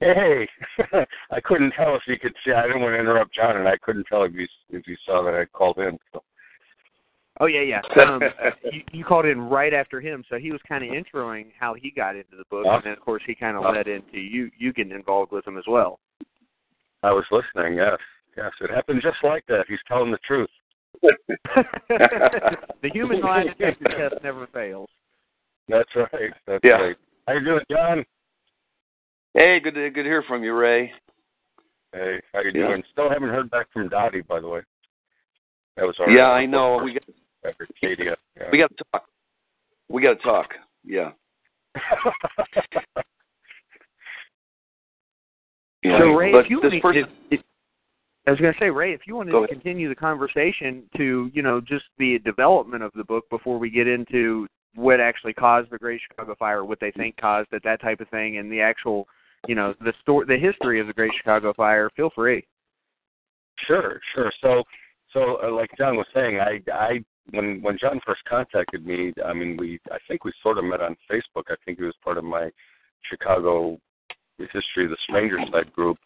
Hey, 0.00 0.48
I 1.30 1.40
couldn't 1.44 1.70
tell 1.76 1.94
if 1.94 2.02
you 2.08 2.18
could 2.18 2.34
see. 2.44 2.50
I 2.50 2.62
didn't 2.66 2.80
want 2.82 2.94
to 2.94 2.98
interrupt 2.98 3.32
John, 3.32 3.56
and 3.56 3.68
I 3.68 3.76
couldn't 3.82 4.04
tell 4.08 4.24
if 4.24 4.32
you 4.34 4.48
if 4.70 4.88
you 4.88 4.96
saw 5.06 5.22
that 5.22 5.34
I 5.34 5.44
called 5.44 5.78
in. 5.78 5.96
So. 6.12 6.20
Oh 7.38 7.46
yeah, 7.46 7.60
yeah. 7.60 7.80
Um, 8.04 8.20
you, 8.72 8.82
you 8.90 9.04
called 9.04 9.26
in 9.26 9.40
right 9.40 9.72
after 9.72 10.00
him, 10.00 10.24
so 10.28 10.38
he 10.38 10.50
was 10.50 10.60
kind 10.68 10.82
of 10.82 10.90
introing 10.90 11.52
how 11.56 11.74
he 11.74 11.92
got 11.92 12.16
into 12.16 12.36
the 12.36 12.44
book, 12.50 12.66
and 12.66 12.82
then 12.82 12.92
of 12.94 13.00
course 13.00 13.22
he 13.26 13.34
kind 13.36 13.56
of 13.56 13.64
Uh. 13.64 13.70
led 13.70 13.86
into 13.86 14.18
you 14.18 14.50
you 14.58 14.72
getting 14.72 14.92
involved 14.92 15.30
with 15.30 15.46
him 15.46 15.56
as 15.56 15.64
well. 15.68 16.00
I 17.04 17.12
was 17.12 17.24
listening. 17.30 17.74
Yes, 17.74 17.98
yes, 18.36 18.50
it 18.60 18.70
happened 18.70 19.02
just 19.02 19.18
like 19.22 19.46
that. 19.46 19.66
He's 19.68 19.78
telling 19.86 20.10
the 20.10 20.18
truth. 20.26 20.50
the 21.02 22.90
human 22.92 23.20
lie 23.20 23.44
detector 23.44 23.84
test 23.84 24.24
never 24.24 24.48
fails. 24.48 24.88
That's 25.68 25.88
right. 25.94 26.32
That's 26.48 26.64
Yeah. 26.64 26.72
right. 26.72 26.96
How 27.26 27.34
you 27.34 27.44
doing, 27.44 27.60
John? 27.70 28.04
Hey, 29.34 29.60
good 29.60 29.74
to 29.74 29.90
good 29.90 30.02
to 30.02 30.08
hear 30.08 30.22
from 30.26 30.42
you, 30.42 30.54
Ray. 30.54 30.92
Hey, 31.92 32.20
how 32.32 32.40
you 32.40 32.50
Yeah. 32.54 32.68
doing? 32.68 32.82
Still 32.92 33.08
haven't 33.10 33.28
heard 33.30 33.50
back 33.50 33.70
from 33.72 33.88
Dottie, 33.88 34.22
by 34.22 34.40
the 34.40 34.48
way. 34.48 34.62
That 35.76 35.86
was 35.86 35.98
our 36.00 36.10
Yeah, 36.10 36.30
I 36.30 36.46
know. 36.46 36.78
We 36.82 36.94
got. 36.94 37.04
Yeah. 37.42 38.48
we 38.50 38.58
got 38.58 38.70
to 38.76 38.84
talk. 38.92 39.08
We 39.88 40.02
got 40.02 40.14
to 40.18 40.22
talk. 40.22 40.54
Yeah. 40.84 41.12
Yeah. 45.82 45.98
So 45.98 46.08
Ray, 46.12 46.30
but 46.30 46.44
if 46.44 46.50
you 46.50 46.60
this 46.60 46.74
would- 46.74 46.82
person, 46.82 47.04
if, 47.30 47.40
I 48.26 48.32
was 48.32 48.38
going 48.38 48.52
to 48.52 48.58
say, 48.60 48.68
Ray, 48.68 48.92
if 48.92 49.06
you 49.06 49.14
wanted 49.16 49.32
to 49.32 49.46
continue 49.48 49.88
the 49.88 49.94
conversation 49.94 50.82
to, 50.98 51.30
you 51.32 51.40
know, 51.40 51.58
just 51.58 51.86
the 51.98 52.18
development 52.18 52.82
of 52.82 52.92
the 52.94 53.04
book 53.04 53.24
before 53.30 53.58
we 53.58 53.70
get 53.70 53.88
into 53.88 54.46
what 54.74 55.00
actually 55.00 55.32
caused 55.32 55.70
the 55.70 55.78
Great 55.78 56.00
Chicago 56.08 56.34
Fire, 56.38 56.64
what 56.64 56.80
they 56.80 56.92
think 56.92 57.16
caused 57.16 57.52
it, 57.52 57.62
that 57.64 57.80
type 57.80 58.00
of 58.00 58.08
thing, 58.08 58.38
and 58.38 58.50
the 58.50 58.60
actual, 58.60 59.06
you 59.48 59.54
know, 59.54 59.74
the 59.80 59.92
story, 60.00 60.26
the 60.26 60.38
history 60.38 60.80
of 60.80 60.86
the 60.86 60.92
Great 60.92 61.12
Chicago 61.16 61.52
Fire, 61.52 61.90
feel 61.96 62.10
free. 62.14 62.46
Sure, 63.66 64.00
sure. 64.14 64.32
So, 64.40 64.62
so 65.12 65.38
uh, 65.42 65.52
like 65.52 65.70
John 65.76 65.96
was 65.96 66.06
saying, 66.14 66.38
I, 66.40 66.60
I, 66.72 67.04
when 67.32 67.60
when 67.62 67.78
John 67.78 68.00
first 68.06 68.22
contacted 68.28 68.86
me, 68.86 69.12
I 69.24 69.32
mean, 69.32 69.56
we, 69.56 69.78
I 69.90 69.98
think 70.08 70.24
we 70.24 70.32
sort 70.42 70.58
of 70.58 70.64
met 70.64 70.80
on 70.80 70.96
Facebook. 71.10 71.44
I 71.48 71.54
think 71.64 71.78
he 71.78 71.84
was 71.84 71.94
part 72.02 72.18
of 72.18 72.24
my 72.24 72.50
Chicago 73.08 73.78
History 74.38 74.84
of 74.84 74.90
the 74.90 74.96
Stranger 75.04 75.38
Side 75.52 75.72
group, 75.72 75.98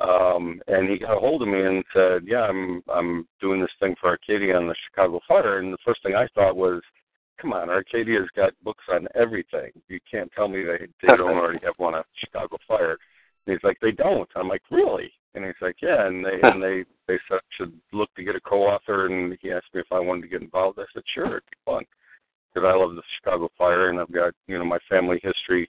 um, 0.00 0.60
and 0.66 0.88
he 0.88 0.98
got 0.98 1.16
a 1.16 1.20
hold 1.20 1.42
of 1.42 1.48
me 1.48 1.62
and 1.64 1.84
said, 1.92 2.22
"Yeah, 2.26 2.42
I'm 2.42 2.82
I'm 2.92 3.28
doing 3.40 3.60
this 3.60 3.70
thing 3.78 3.94
for 4.00 4.08
Arcadia 4.08 4.56
on 4.56 4.66
the 4.66 4.74
Chicago 4.88 5.20
Fire." 5.28 5.58
And 5.58 5.72
the 5.72 5.78
first 5.84 6.02
thing 6.02 6.14
I 6.14 6.26
thought 6.34 6.56
was, 6.56 6.82
"Come 7.40 7.52
on, 7.52 7.70
Arcadia's 7.70 8.28
got 8.36 8.52
books 8.62 8.84
on 8.90 9.08
everything. 9.14 9.70
You 9.88 10.00
can't 10.10 10.30
tell 10.32 10.48
me 10.48 10.62
they 10.62 10.86
they 11.02 11.08
don't 11.16 11.36
already 11.36 11.64
have 11.64 11.74
one 11.78 11.94
on 11.94 12.04
Chicago 12.16 12.58
Fire." 12.66 12.98
And 13.46 13.54
he's 13.54 13.64
like, 13.64 13.78
"They 13.80 13.92
don't." 13.92 14.28
I'm 14.36 14.48
like, 14.48 14.62
"Really?" 14.70 15.12
And 15.34 15.44
he's 15.44 15.60
like, 15.60 15.76
"Yeah." 15.82 16.06
And 16.06 16.24
they 16.24 16.38
and 16.42 16.62
they 16.62 16.84
they 17.06 17.18
said 17.28 17.40
should 17.56 17.72
look 17.92 18.12
to 18.14 18.24
get 18.24 18.36
a 18.36 18.40
co-author, 18.40 19.06
and 19.06 19.36
he 19.40 19.50
asked 19.50 19.74
me 19.74 19.80
if 19.80 19.92
I 19.92 20.00
wanted 20.00 20.22
to 20.22 20.28
get 20.28 20.42
involved. 20.42 20.78
I 20.78 20.84
said, 20.92 21.02
"Sure, 21.14 21.26
it'd 21.26 21.42
be 21.50 21.56
fun." 21.64 21.84
Because 22.52 22.68
I 22.68 22.76
love 22.76 22.94
the 22.94 23.02
Chicago 23.18 23.50
Fire, 23.58 23.90
and 23.90 24.00
I've 24.00 24.12
got 24.12 24.32
you 24.46 24.58
know 24.58 24.64
my 24.64 24.78
family 24.88 25.20
history, 25.22 25.68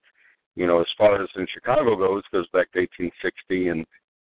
you 0.56 0.68
know, 0.68 0.80
as 0.80 0.88
far 0.98 1.22
as 1.22 1.30
in 1.36 1.48
Chicago 1.54 1.96
goes, 1.96 2.24
goes 2.32 2.48
back 2.50 2.72
to 2.74 2.80
1860, 2.80 3.70
and 3.70 3.86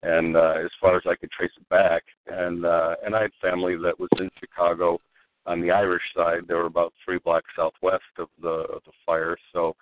and 0.03 0.37
uh, 0.37 0.55
as 0.65 0.71
far 0.81 0.97
as 0.97 1.03
I 1.07 1.15
could 1.15 1.31
trace 1.31 1.53
it 1.57 1.69
back, 1.69 2.03
and 2.27 2.65
uh, 2.65 2.97
and 3.05 3.15
I 3.15 3.23
had 3.23 3.31
family 3.41 3.77
that 3.77 3.99
was 3.99 4.11
in 4.19 4.31
Chicago 4.39 4.99
on 5.47 5.61
the 5.61 5.71
Irish 5.71 6.03
side. 6.17 6.43
They 6.47 6.55
were 6.55 6.67
about 6.67 6.93
three 7.05 7.19
blocks 7.19 7.51
southwest 7.57 8.03
of 8.19 8.29
the 8.41 8.49
of 8.49 8.83
the 8.85 8.93
fire, 9.05 9.37
so 9.53 9.75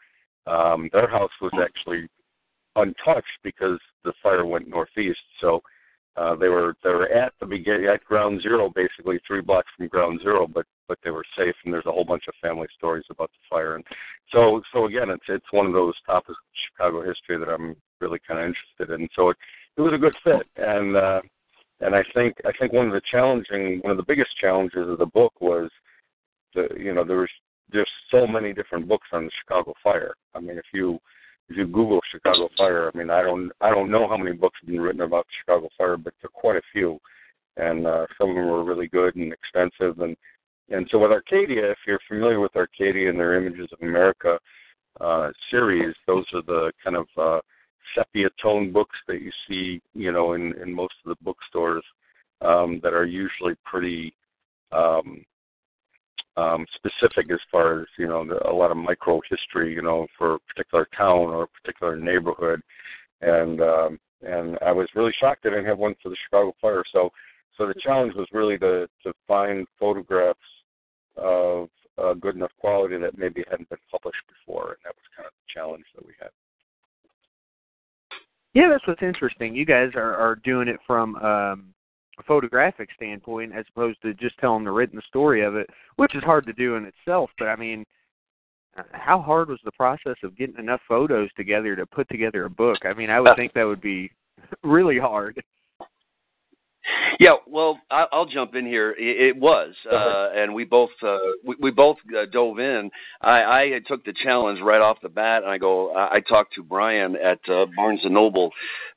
um, 0.46 0.88
their 0.92 1.08
house 1.08 1.30
was 1.40 1.52
actually 1.62 2.08
untouched 2.76 3.26
because 3.42 3.78
the 4.04 4.12
fire 4.22 4.46
went 4.46 4.68
northeast. 4.68 5.18
So 5.40 5.62
uh, 6.16 6.34
they 6.36 6.48
were 6.48 6.74
they 6.82 6.90
were 6.90 7.08
at 7.08 7.32
the 7.40 7.46
beginning 7.46 7.86
at 7.86 8.04
ground 8.04 8.42
zero, 8.42 8.70
basically 8.74 9.20
three 9.26 9.40
blocks 9.42 9.68
from 9.76 9.88
ground 9.88 10.20
zero, 10.22 10.46
but 10.46 10.66
but 10.88 10.98
they 11.04 11.10
were 11.10 11.24
safe. 11.36 11.54
And 11.64 11.72
there's 11.72 11.86
a 11.86 11.92
whole 11.92 12.04
bunch 12.04 12.24
of 12.28 12.34
family 12.42 12.68
stories 12.76 13.04
about 13.10 13.30
the 13.30 13.54
fire. 13.56 13.76
And 13.76 13.84
so 14.32 14.60
so 14.72 14.86
again, 14.86 15.10
it's 15.10 15.24
it's 15.28 15.52
one 15.52 15.66
of 15.66 15.72
those 15.72 15.94
topics 16.06 16.30
of 16.30 16.36
Chicago 16.72 17.02
history 17.02 17.38
that 17.38 17.52
I'm 17.52 17.76
really 18.00 18.18
kind 18.26 18.40
of 18.40 18.46
interested 18.46 19.00
in. 19.00 19.08
So 19.14 19.30
it 19.30 19.36
it 19.76 19.82
was 19.82 19.92
a 19.94 19.98
good 19.98 20.14
fit, 20.24 20.46
and 20.56 20.96
uh, 20.96 21.20
and 21.80 21.94
I 21.94 22.02
think 22.14 22.36
I 22.44 22.52
think 22.58 22.72
one 22.72 22.86
of 22.86 22.92
the 22.92 23.00
challenging 23.10 23.80
one 23.82 23.92
of 23.92 23.96
the 23.96 24.04
biggest 24.06 24.30
challenges 24.40 24.88
of 24.88 24.98
the 24.98 25.06
book 25.06 25.32
was 25.40 25.70
the 26.54 26.68
you 26.78 26.94
know 26.94 27.04
there 27.04 27.18
was 27.18 27.30
there's 27.72 27.90
so 28.10 28.26
many 28.26 28.52
different 28.52 28.88
books 28.88 29.08
on 29.12 29.24
the 29.24 29.30
Chicago 29.40 29.74
fire. 29.82 30.14
I 30.34 30.40
mean, 30.40 30.58
if 30.58 30.64
you 30.72 30.98
if 31.48 31.56
you 31.56 31.66
Google 31.66 32.00
Chicago 32.12 32.48
fire, 32.56 32.90
I 32.92 32.98
mean, 32.98 33.10
I 33.10 33.22
don't 33.22 33.50
I 33.60 33.70
don't 33.70 33.90
know 33.90 34.08
how 34.08 34.16
many 34.16 34.36
books 34.36 34.58
have 34.60 34.70
been 34.70 34.80
written 34.80 35.02
about 35.02 35.26
Chicago 35.40 35.68
fire, 35.76 35.96
but 35.96 36.14
there 36.20 36.28
are 36.28 36.40
quite 36.40 36.56
a 36.56 36.62
few, 36.72 36.98
and 37.56 37.86
uh, 37.86 38.06
some 38.18 38.30
of 38.30 38.36
them 38.36 38.46
were 38.46 38.64
really 38.64 38.88
good 38.88 39.16
and 39.16 39.32
expensive. 39.32 40.00
And 40.00 40.16
and 40.70 40.86
so 40.90 40.98
with 40.98 41.10
Arcadia, 41.10 41.70
if 41.70 41.78
you're 41.86 42.00
familiar 42.08 42.40
with 42.40 42.54
Arcadia 42.56 43.10
and 43.10 43.18
their 43.18 43.34
Images 43.34 43.68
of 43.72 43.86
America 43.86 44.38
uh, 45.00 45.30
series, 45.50 45.94
those 46.06 46.24
are 46.34 46.42
the 46.42 46.72
kind 46.82 46.96
of 46.96 47.06
uh, 47.16 47.40
sepia 47.94 48.28
tone 48.42 48.72
books 48.72 48.96
that 49.08 49.20
you 49.20 49.30
see, 49.48 49.80
you 49.94 50.12
know, 50.12 50.34
in 50.34 50.54
in 50.62 50.72
most 50.72 50.94
of 51.04 51.10
the 51.10 51.24
bookstores 51.24 51.84
um, 52.40 52.80
that 52.82 52.92
are 52.92 53.04
usually 53.04 53.54
pretty 53.64 54.14
um, 54.72 55.24
um, 56.36 56.66
specific 56.76 57.30
as 57.32 57.40
far 57.50 57.80
as 57.80 57.86
you 57.98 58.06
know 58.06 58.24
the, 58.26 58.48
a 58.48 58.52
lot 58.52 58.70
of 58.70 58.76
micro 58.76 59.20
history, 59.28 59.74
you 59.74 59.82
know, 59.82 60.06
for 60.16 60.34
a 60.34 60.38
particular 60.40 60.88
town 60.96 61.28
or 61.28 61.44
a 61.44 61.48
particular 61.48 61.96
neighborhood, 61.96 62.60
and 63.20 63.60
um, 63.60 64.00
and 64.22 64.58
I 64.64 64.72
was 64.72 64.88
really 64.94 65.12
shocked 65.20 65.46
I 65.46 65.50
didn't 65.50 65.66
have 65.66 65.78
one 65.78 65.94
for 66.02 66.08
the 66.08 66.16
Chicago 66.24 66.54
Fire. 66.60 66.84
So 66.92 67.10
so 67.56 67.66
the 67.66 67.74
challenge 67.82 68.14
was 68.14 68.28
really 68.32 68.58
to 68.58 68.88
to 69.04 69.12
find 69.26 69.66
photographs 69.78 70.38
of 71.16 71.68
uh, 71.98 72.14
good 72.14 72.36
enough 72.36 72.52
quality 72.58 72.96
that 72.98 73.18
maybe 73.18 73.44
hadn't 73.50 73.68
been 73.68 73.78
published 73.90 74.22
before, 74.28 74.68
and 74.68 74.78
that 74.84 74.94
was 74.94 75.04
kind 75.16 75.26
of 75.26 75.32
the 75.32 75.52
challenge 75.52 75.84
that 75.94 76.06
we 76.06 76.12
had. 76.18 76.30
Yeah, 78.54 78.68
that's 78.70 78.86
what's 78.86 79.02
interesting. 79.02 79.54
You 79.54 79.64
guys 79.64 79.90
are 79.94 80.14
are 80.14 80.36
doing 80.36 80.68
it 80.68 80.80
from 80.86 81.16
um 81.16 81.74
a 82.18 82.22
photographic 82.26 82.90
standpoint 82.94 83.52
as 83.54 83.64
opposed 83.70 84.00
to 84.02 84.14
just 84.14 84.38
telling 84.38 84.64
the 84.64 84.70
written 84.70 85.00
story 85.08 85.42
of 85.42 85.56
it, 85.56 85.68
which 85.96 86.14
is 86.14 86.22
hard 86.22 86.46
to 86.46 86.52
do 86.52 86.76
in 86.76 86.84
itself. 86.84 87.30
But 87.38 87.46
I 87.46 87.56
mean, 87.56 87.84
uh, 88.76 88.82
how 88.92 89.20
hard 89.20 89.48
was 89.48 89.60
the 89.64 89.72
process 89.72 90.16
of 90.22 90.36
getting 90.36 90.58
enough 90.58 90.80
photos 90.86 91.30
together 91.36 91.74
to 91.76 91.86
put 91.86 92.08
together 92.08 92.44
a 92.44 92.50
book? 92.50 92.78
I 92.84 92.92
mean, 92.92 93.10
I 93.10 93.20
would 93.20 93.36
think 93.36 93.52
that 93.54 93.64
would 93.64 93.80
be 93.80 94.10
really 94.62 94.98
hard. 94.98 95.42
Yeah, 97.18 97.34
well, 97.46 97.78
I'll 97.90 98.26
jump 98.26 98.54
in 98.54 98.64
here. 98.64 98.94
It 98.98 99.36
was, 99.36 99.74
uh, 99.92 100.30
and 100.34 100.54
we 100.54 100.64
both 100.64 100.90
uh, 101.02 101.18
we, 101.44 101.54
we 101.60 101.70
both 101.70 101.98
uh, 102.16 102.24
dove 102.32 102.58
in. 102.58 102.90
I, 103.20 103.42
I 103.74 103.80
took 103.86 104.04
the 104.04 104.14
challenge 104.24 104.60
right 104.62 104.80
off 104.80 104.98
the 105.02 105.10
bat, 105.10 105.42
and 105.42 105.52
I 105.52 105.58
go. 105.58 105.94
I 105.94 106.20
talked 106.26 106.54
to 106.54 106.62
Brian 106.62 107.16
at 107.16 107.40
uh, 107.50 107.66
Barnes 107.76 108.00
and 108.04 108.14
Noble 108.14 108.50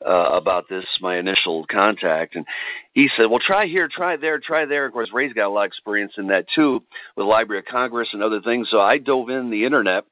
uh, 0.07 0.29
about 0.31 0.69
this, 0.69 0.85
my 1.01 1.17
initial 1.17 1.65
contact, 1.69 2.35
and 2.35 2.45
he 2.93 3.09
said, 3.17 3.25
"Well, 3.25 3.39
try 3.45 3.65
here, 3.65 3.89
try 3.93 4.15
there, 4.15 4.39
try 4.39 4.65
there." 4.65 4.85
Of 4.85 4.93
course, 4.93 5.09
Ray's 5.13 5.33
got 5.33 5.47
a 5.47 5.50
lot 5.50 5.63
of 5.63 5.67
experience 5.67 6.13
in 6.17 6.27
that 6.27 6.45
too, 6.55 6.75
with 7.15 7.23
the 7.23 7.29
Library 7.29 7.59
of 7.59 7.65
Congress 7.65 8.07
and 8.13 8.23
other 8.23 8.41
things. 8.41 8.67
So 8.71 8.79
I 8.79 9.00
dove 9.00 9.29
in 9.29 9.50
the 9.50 9.65
internet, 9.65 10.05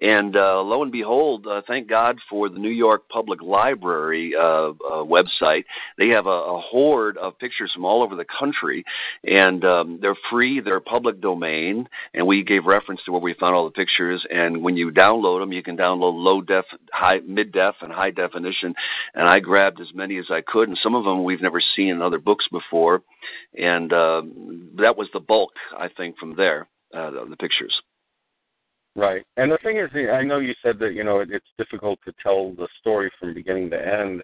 and 0.00 0.34
uh, 0.34 0.60
lo 0.62 0.82
and 0.82 0.90
behold, 0.90 1.46
uh, 1.46 1.62
thank 1.66 1.88
God 1.88 2.18
for 2.28 2.48
the 2.48 2.58
New 2.58 2.70
York 2.70 3.08
Public 3.08 3.42
Library 3.42 4.32
uh, 4.34 4.70
uh, 4.70 5.04
website. 5.04 5.64
They 5.98 6.08
have 6.08 6.26
a, 6.26 6.30
a 6.30 6.60
horde 6.60 7.18
of 7.22 7.38
pictures 7.38 7.70
from 7.72 7.84
all 7.84 8.02
over 8.02 8.16
the 8.16 8.26
country, 8.38 8.84
and 9.24 9.64
um, 9.64 9.98
they're 10.02 10.16
free. 10.30 10.60
They're 10.60 10.80
public 10.80 11.20
domain, 11.20 11.88
and 12.14 12.26
we 12.26 12.42
gave 12.42 12.66
reference 12.66 13.00
to 13.04 13.12
where 13.12 13.20
we 13.20 13.34
found 13.34 13.54
all 13.54 13.64
the 13.64 13.70
pictures. 13.70 14.24
And 14.30 14.62
when 14.62 14.76
you 14.76 14.90
download 14.90 15.40
them, 15.40 15.52
you 15.52 15.62
can 15.62 15.76
download 15.76 16.14
low 16.14 16.40
def, 16.40 16.64
high, 16.92 17.20
mid 17.26 17.52
def, 17.52 17.76
and 17.80 17.92
high 17.92 18.10
definition. 18.10 18.74
And 19.14 19.28
I 19.28 19.40
grabbed 19.40 19.80
as 19.80 19.94
many 19.94 20.18
as 20.18 20.26
I 20.30 20.42
could, 20.46 20.68
and 20.68 20.78
some 20.82 20.94
of 20.94 21.04
them 21.04 21.24
we've 21.24 21.42
never 21.42 21.62
seen 21.76 21.88
in 21.88 22.02
other 22.02 22.18
books 22.18 22.46
before, 22.50 23.02
and 23.58 23.92
uh, 23.92 24.22
that 24.76 24.96
was 24.96 25.08
the 25.12 25.20
bulk, 25.20 25.52
I 25.78 25.88
think, 25.88 26.18
from 26.18 26.34
there, 26.36 26.68
uh, 26.94 27.10
the 27.28 27.36
pictures. 27.38 27.74
Right, 28.94 29.22
and 29.38 29.50
the 29.50 29.58
thing 29.62 29.78
is, 29.78 29.88
I 30.12 30.22
know 30.22 30.38
you 30.38 30.52
said 30.62 30.78
that 30.80 30.92
you 30.92 31.02
know 31.02 31.20
it's 31.20 31.46
difficult 31.56 31.98
to 32.04 32.12
tell 32.22 32.52
the 32.52 32.68
story 32.78 33.10
from 33.18 33.32
beginning 33.32 33.70
to 33.70 33.80
end, 33.80 34.22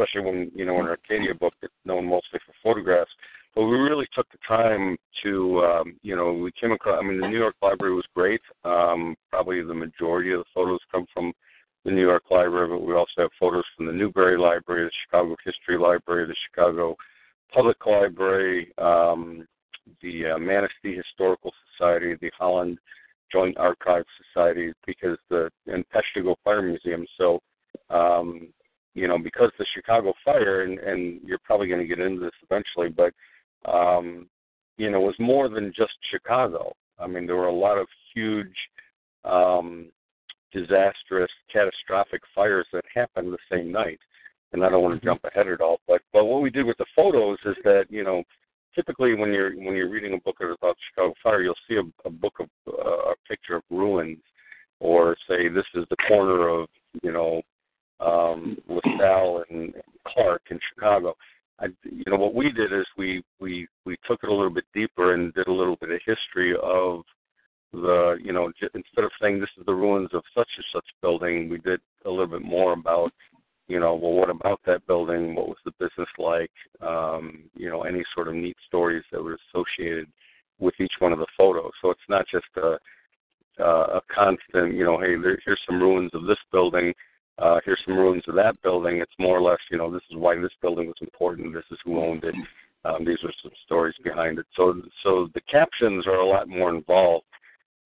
especially 0.00 0.26
when 0.26 0.50
you 0.54 0.64
know 0.64 0.80
an 0.80 0.86
Arcadia 0.86 1.34
book 1.34 1.54
that's 1.60 1.72
known 1.84 2.06
mostly 2.06 2.40
for 2.46 2.54
photographs. 2.62 3.10
But 3.54 3.64
we 3.64 3.76
really 3.76 4.06
took 4.14 4.30
the 4.30 4.38
time 4.46 4.96
to, 5.24 5.60
um, 5.60 5.96
you 6.02 6.14
know, 6.14 6.32
we 6.32 6.52
came 6.60 6.70
across. 6.70 7.00
I 7.02 7.06
mean, 7.06 7.20
the 7.20 7.26
New 7.26 7.38
York 7.38 7.56
Library 7.60 7.94
was 7.94 8.04
great. 8.14 8.40
Um, 8.64 9.16
probably 9.28 9.60
the 9.62 9.74
majority 9.74 10.32
of 10.32 10.40
the 10.40 10.44
photos 10.54 10.78
come 10.92 11.06
from 11.12 11.32
the 11.84 11.90
New 11.90 12.02
York 12.02 12.24
Library, 12.30 12.68
but 12.68 12.86
we 12.86 12.94
also 12.94 13.10
have 13.18 13.30
photos 13.40 13.64
from 13.76 13.86
the 13.86 13.92
Newberry 13.92 14.38
Library, 14.38 14.84
the 14.84 14.90
Chicago 15.04 15.34
History 15.44 15.78
Library, 15.78 16.26
the 16.26 16.36
Chicago 16.48 16.94
Public 17.52 17.84
Library, 17.84 18.72
um, 18.78 19.46
the 20.00 20.32
uh, 20.34 20.38
Manistee 20.38 20.94
Historical 20.94 21.52
Society, 21.72 22.16
the 22.20 22.30
Holland 22.38 22.78
Joint 23.32 23.56
Archives 23.58 24.06
Society, 24.32 24.72
because 24.86 25.18
the 25.28 25.50
and 25.66 25.84
Peshtigo 25.88 26.36
Fire 26.44 26.62
Museum. 26.62 27.04
So, 27.18 27.40
um, 27.88 28.48
you 28.94 29.08
know, 29.08 29.18
because 29.18 29.50
the 29.58 29.66
Chicago 29.74 30.12
fire, 30.24 30.62
and, 30.62 30.78
and 30.78 31.20
you're 31.24 31.38
probably 31.44 31.68
going 31.68 31.80
to 31.80 31.86
get 31.86 32.00
into 32.00 32.20
this 32.20 32.32
eventually, 32.42 32.88
but 32.88 33.12
um, 33.70 34.28
you 34.76 34.90
know, 34.90 35.00
was 35.00 35.14
more 35.18 35.48
than 35.48 35.72
just 35.76 35.92
Chicago. 36.10 36.72
I 36.98 37.06
mean, 37.06 37.26
there 37.26 37.36
were 37.36 37.46
a 37.46 37.54
lot 37.54 37.78
of 37.78 37.86
huge, 38.14 38.56
um, 39.24 39.90
disastrous, 40.52 41.30
catastrophic 41.52 42.22
fires 42.34 42.66
that 42.72 42.84
happened 42.94 43.32
the 43.32 43.38
same 43.56 43.70
night 43.70 44.00
and 44.52 44.64
I 44.64 44.70
don't 44.70 44.82
want 44.82 45.00
to 45.00 45.06
jump 45.06 45.24
ahead 45.24 45.48
at 45.48 45.60
all. 45.60 45.80
But 45.86 46.02
but 46.12 46.24
what 46.24 46.42
we 46.42 46.50
did 46.50 46.66
with 46.66 46.78
the 46.78 46.86
photos 46.94 47.38
is 47.44 47.56
that 47.64 47.84
you 47.88 48.04
know 48.04 48.22
typically 48.74 49.14
when 49.14 49.32
you're 49.32 49.52
when 49.54 49.74
you're 49.76 49.90
reading 49.90 50.14
a 50.14 50.18
book 50.18 50.36
about 50.40 50.76
Chicago 50.88 51.14
fire, 51.22 51.42
you'll 51.42 51.54
see 51.68 51.76
a, 51.76 52.08
a 52.08 52.10
book 52.10 52.34
of 52.40 52.48
uh, 52.66 53.10
a 53.10 53.14
picture 53.28 53.56
of 53.56 53.62
ruins, 53.70 54.18
or 54.80 55.16
say 55.28 55.48
this 55.48 55.66
is 55.74 55.84
the 55.90 55.96
corner 56.08 56.48
of 56.48 56.68
you 57.02 57.12
know 57.12 57.42
um, 58.00 58.56
LaSalle 58.68 59.44
and 59.50 59.74
Clark 60.06 60.42
in 60.50 60.58
Chicago. 60.74 61.14
I, 61.58 61.66
you 61.84 62.04
know 62.06 62.16
what 62.16 62.34
we 62.34 62.50
did 62.50 62.72
is 62.72 62.86
we 62.96 63.22
we 63.38 63.68
we 63.84 63.96
took 64.08 64.20
it 64.22 64.30
a 64.30 64.34
little 64.34 64.50
bit 64.50 64.64
deeper 64.74 65.14
and 65.14 65.34
did 65.34 65.46
a 65.46 65.52
little 65.52 65.76
bit 65.76 65.90
of 65.90 66.00
history 66.06 66.54
of 66.62 67.02
the 67.72 68.16
you 68.22 68.32
know 68.32 68.50
j- 68.58 68.68
instead 68.74 69.04
of 69.04 69.10
saying 69.20 69.40
this 69.40 69.50
is 69.58 69.66
the 69.66 69.74
ruins 69.74 70.08
of 70.14 70.22
such 70.34 70.48
and 70.56 70.64
such 70.72 70.86
building, 71.02 71.48
we 71.48 71.58
did 71.58 71.80
a 72.06 72.10
little 72.10 72.26
bit 72.26 72.42
more 72.42 72.72
about 72.72 73.12
you 73.70 73.78
know, 73.78 73.94
well, 73.94 74.14
what 74.14 74.30
about 74.30 74.60
that 74.66 74.84
building? 74.88 75.36
What 75.36 75.46
was 75.46 75.56
the 75.64 75.70
business 75.78 76.08
like? 76.18 76.50
Um, 76.80 77.44
you 77.54 77.70
know, 77.70 77.82
any 77.82 78.02
sort 78.16 78.26
of 78.26 78.34
neat 78.34 78.56
stories 78.66 79.04
that 79.12 79.22
were 79.22 79.38
associated 79.54 80.08
with 80.58 80.74
each 80.80 80.94
one 80.98 81.12
of 81.12 81.20
the 81.20 81.26
photos. 81.38 81.70
So 81.80 81.90
it's 81.90 82.00
not 82.08 82.26
just 82.30 82.46
a 82.56 82.78
uh, 83.60 83.98
a 83.98 84.00
constant, 84.12 84.74
you 84.74 84.84
know, 84.84 84.98
hey, 84.98 85.14
there, 85.22 85.38
here's 85.44 85.60
some 85.66 85.80
ruins 85.80 86.10
of 86.14 86.24
this 86.24 86.38
building, 86.50 86.92
uh, 87.40 87.60
here's 87.64 87.80
some 87.86 87.96
ruins 87.96 88.22
of 88.28 88.34
that 88.36 88.60
building. 88.62 88.98
It's 88.98 89.12
more 89.18 89.38
or 89.38 89.42
less, 89.42 89.58
you 89.70 89.78
know, 89.78 89.90
this 89.90 90.02
is 90.10 90.16
why 90.16 90.38
this 90.38 90.52
building 90.60 90.88
was 90.88 90.96
important. 91.00 91.54
This 91.54 91.64
is 91.70 91.78
who 91.84 92.00
owned 92.00 92.24
it. 92.24 92.34
Um, 92.84 93.04
these 93.04 93.18
are 93.24 93.32
some 93.42 93.52
stories 93.64 93.94
behind 94.02 94.38
it. 94.38 94.46
So, 94.56 94.80
so 95.02 95.28
the 95.34 95.40
captions 95.42 96.06
are 96.06 96.16
a 96.16 96.26
lot 96.26 96.48
more 96.48 96.74
involved 96.74 97.26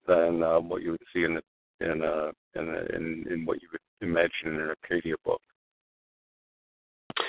than 0.07 0.43
uh, 0.43 0.61
what 0.61 0.83
you 0.83 0.93
would 0.93 1.03
see 1.13 1.25
in 1.25 1.35
the, 1.35 1.43
in, 1.81 2.03
uh, 2.03 2.31
in, 2.55 2.69
in 2.95 3.33
in 3.33 3.47
what 3.47 3.61
you 3.61 3.69
would 3.73 3.81
imagine 4.09 4.47
in 4.47 4.61
an 4.61 4.69
Arcadia 4.69 5.15
book. 5.25 5.41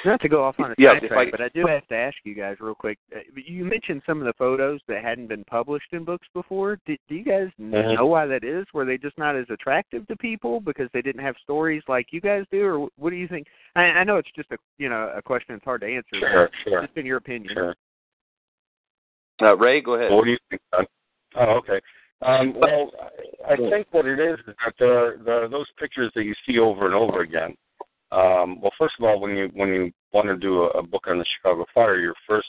Not 0.03 0.19
to 0.21 0.29
go 0.29 0.43
off 0.43 0.59
on 0.59 0.71
a 0.71 0.75
Yeah, 0.77 0.93
sidetrack, 0.99 1.27
I- 1.27 1.31
but 1.31 1.41
I 1.41 1.49
do 1.49 1.65
have 1.67 1.87
to 1.87 1.95
ask 1.95 2.17
you 2.23 2.33
guys 2.33 2.59
real 2.59 2.73
quick. 2.73 2.97
Uh, 3.15 3.19
You 3.35 3.65
mentioned 3.65 4.01
some 4.05 4.19
of 4.19 4.25
the 4.25 4.33
photos 4.33 4.81
that 4.87 5.03
hadn't 5.03 5.27
been 5.27 5.43
published 5.43 5.93
in 5.93 6.03
books 6.03 6.27
before. 6.33 6.79
Do, 6.87 6.97
do 7.07 7.15
you 7.15 7.23
guys 7.23 7.49
Mhm. 7.59 7.95
know 7.95 8.07
why 8.07 8.25
that 8.25 8.43
is? 8.43 8.65
Were 8.73 8.83
they 8.85 8.97
just 8.97 9.17
not 9.17 9.35
as 9.35 9.47
attractive 9.49 10.07
to 10.07 10.15
people 10.17 10.59
because 10.59 10.89
they 10.91 11.01
didn't 11.03 11.21
have 11.21 11.37
stories 11.37 11.83
like 11.87 12.11
you 12.11 12.19
guys 12.19 12.45
do, 12.51 12.65
or 12.65 12.89
what 12.97 13.11
do 13.11 13.15
you 13.15 13.27
think? 13.27 13.47
I, 13.75 13.83
I 13.83 14.03
know 14.03 14.17
it's 14.17 14.31
just 14.31 14.51
a 14.51 14.57
you 14.79 14.89
know 14.89 15.11
a 15.15 15.21
question 15.21 15.53
that's 15.55 15.65
hard 15.65 15.81
to 15.81 15.87
answer. 15.87 16.15
Sure, 16.19 16.49
sure, 16.63 16.81
Just 16.81 16.97
in 16.97 17.05
your 17.05 17.17
opinion. 17.17 17.53
sure. 17.53 17.75
Uh, 19.41 19.55
Ray, 19.57 19.81
go 19.81 19.95
ahead. 19.95 20.11
What 20.11 20.25
do 20.25 20.31
you 20.31 20.37
think, 20.49 20.61
Don? 20.71 20.87
Oh, 21.35 21.57
okay. 21.57 21.81
Um, 22.21 22.53
well, 22.53 22.91
I 23.47 23.53
I 23.53 23.55
think 23.57 23.87
what 23.91 24.05
it 24.05 24.19
is 24.19 24.39
is 24.39 24.55
that 24.63 24.73
there 24.79 24.97
are, 24.97 25.17
there 25.17 25.43
are 25.43 25.47
those 25.49 25.69
pictures 25.77 26.11
that 26.15 26.23
you 26.23 26.33
see 26.47 26.57
over 26.57 26.85
and 26.85 26.95
over 26.95 27.21
again. 27.21 27.55
Um, 28.11 28.61
well, 28.61 28.71
first 28.77 28.95
of 28.99 29.05
all, 29.05 29.19
when 29.19 29.35
you 29.35 29.49
when 29.53 29.69
you 29.69 29.91
want 30.13 30.27
to 30.27 30.37
do 30.37 30.63
a, 30.63 30.67
a 30.79 30.83
book 30.83 31.05
on 31.07 31.17
the 31.17 31.25
Chicago 31.37 31.65
fire, 31.73 31.99
your 31.99 32.13
first 32.27 32.47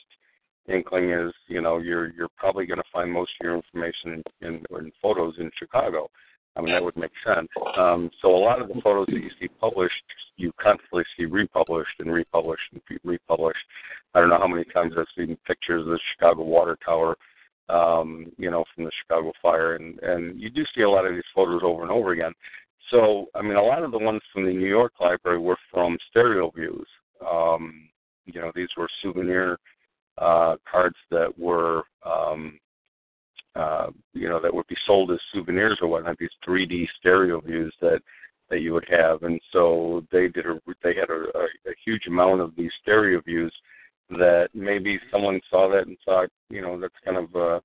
inkling 0.68 1.10
is 1.10 1.32
you 1.48 1.60
know 1.60 1.78
you're 1.78 2.12
you're 2.12 2.28
probably 2.36 2.66
going 2.66 2.78
to 2.78 2.84
find 2.92 3.10
most 3.10 3.32
of 3.40 3.44
your 3.44 3.56
information 3.56 4.22
in, 4.42 4.46
in, 4.46 4.54
in 4.78 4.92
photos 5.00 5.34
in 5.38 5.50
Chicago. 5.58 6.08
I 6.56 6.62
mean 6.62 6.72
that 6.72 6.82
would 6.82 6.96
make 6.96 7.12
sense. 7.24 7.48
Um, 7.76 8.10
so 8.22 8.34
a 8.34 8.38
lot 8.38 8.62
of 8.62 8.68
the 8.68 8.80
photos 8.82 9.06
that 9.08 9.20
you 9.20 9.30
see 9.40 9.48
published, 9.48 9.94
you 10.36 10.52
constantly 10.60 11.04
see 11.16 11.26
republished 11.26 11.98
and 11.98 12.12
republished 12.12 12.72
and 12.72 12.80
re- 12.88 12.98
republished. 13.18 13.58
I 14.14 14.20
don't 14.20 14.30
know 14.30 14.38
how 14.38 14.48
many 14.48 14.64
times 14.64 14.94
I've 14.96 15.06
seen 15.16 15.36
pictures 15.46 15.82
of 15.82 15.88
the 15.88 16.00
Chicago 16.14 16.44
water 16.44 16.78
tower 16.84 17.16
um, 17.68 18.32
you 18.38 18.50
know, 18.50 18.64
from 18.74 18.84
the 18.84 18.90
Chicago 19.02 19.32
fire, 19.42 19.76
and 19.76 19.98
and 20.00 20.40
you 20.40 20.50
do 20.50 20.62
see 20.74 20.82
a 20.82 20.90
lot 20.90 21.06
of 21.06 21.14
these 21.14 21.24
photos 21.34 21.62
over 21.64 21.82
and 21.82 21.90
over 21.90 22.12
again. 22.12 22.32
So, 22.90 23.26
I 23.34 23.42
mean, 23.42 23.56
a 23.56 23.62
lot 23.62 23.82
of 23.82 23.90
the 23.90 23.98
ones 23.98 24.20
from 24.32 24.44
the 24.44 24.52
New 24.52 24.68
York 24.68 24.92
Library 25.00 25.38
were 25.38 25.58
from 25.72 25.98
stereo 26.10 26.50
views. 26.50 26.86
Um, 27.26 27.88
you 28.26 28.40
know, 28.40 28.52
these 28.54 28.68
were 28.76 28.88
souvenir 29.02 29.58
uh, 30.18 30.56
cards 30.70 30.96
that 31.10 31.36
were, 31.38 31.82
um, 32.04 32.58
uh, 33.54 33.88
you 34.12 34.28
know, 34.28 34.40
that 34.40 34.54
would 34.54 34.66
be 34.66 34.76
sold 34.86 35.10
as 35.10 35.18
souvenirs 35.32 35.78
or 35.80 35.88
whatnot. 35.88 36.18
These 36.18 36.28
3D 36.46 36.86
stereo 36.98 37.40
views 37.40 37.74
that 37.80 38.00
that 38.48 38.60
you 38.60 38.72
would 38.72 38.86
have, 38.88 39.24
and 39.24 39.40
so 39.52 40.04
they 40.12 40.28
did 40.28 40.46
a 40.46 40.60
they 40.84 40.94
had 40.94 41.10
a, 41.10 41.36
a, 41.36 41.44
a 41.68 41.74
huge 41.84 42.06
amount 42.06 42.40
of 42.40 42.54
these 42.54 42.70
stereo 42.80 43.20
views 43.20 43.52
that 44.10 44.48
maybe 44.54 45.00
someone 45.10 45.40
saw 45.50 45.68
that 45.68 45.88
and 45.88 45.96
thought, 46.04 46.28
you 46.48 46.60
know, 46.60 46.78
that's 46.78 46.94
kind 47.04 47.16
of 47.16 47.34
a 47.34 47.60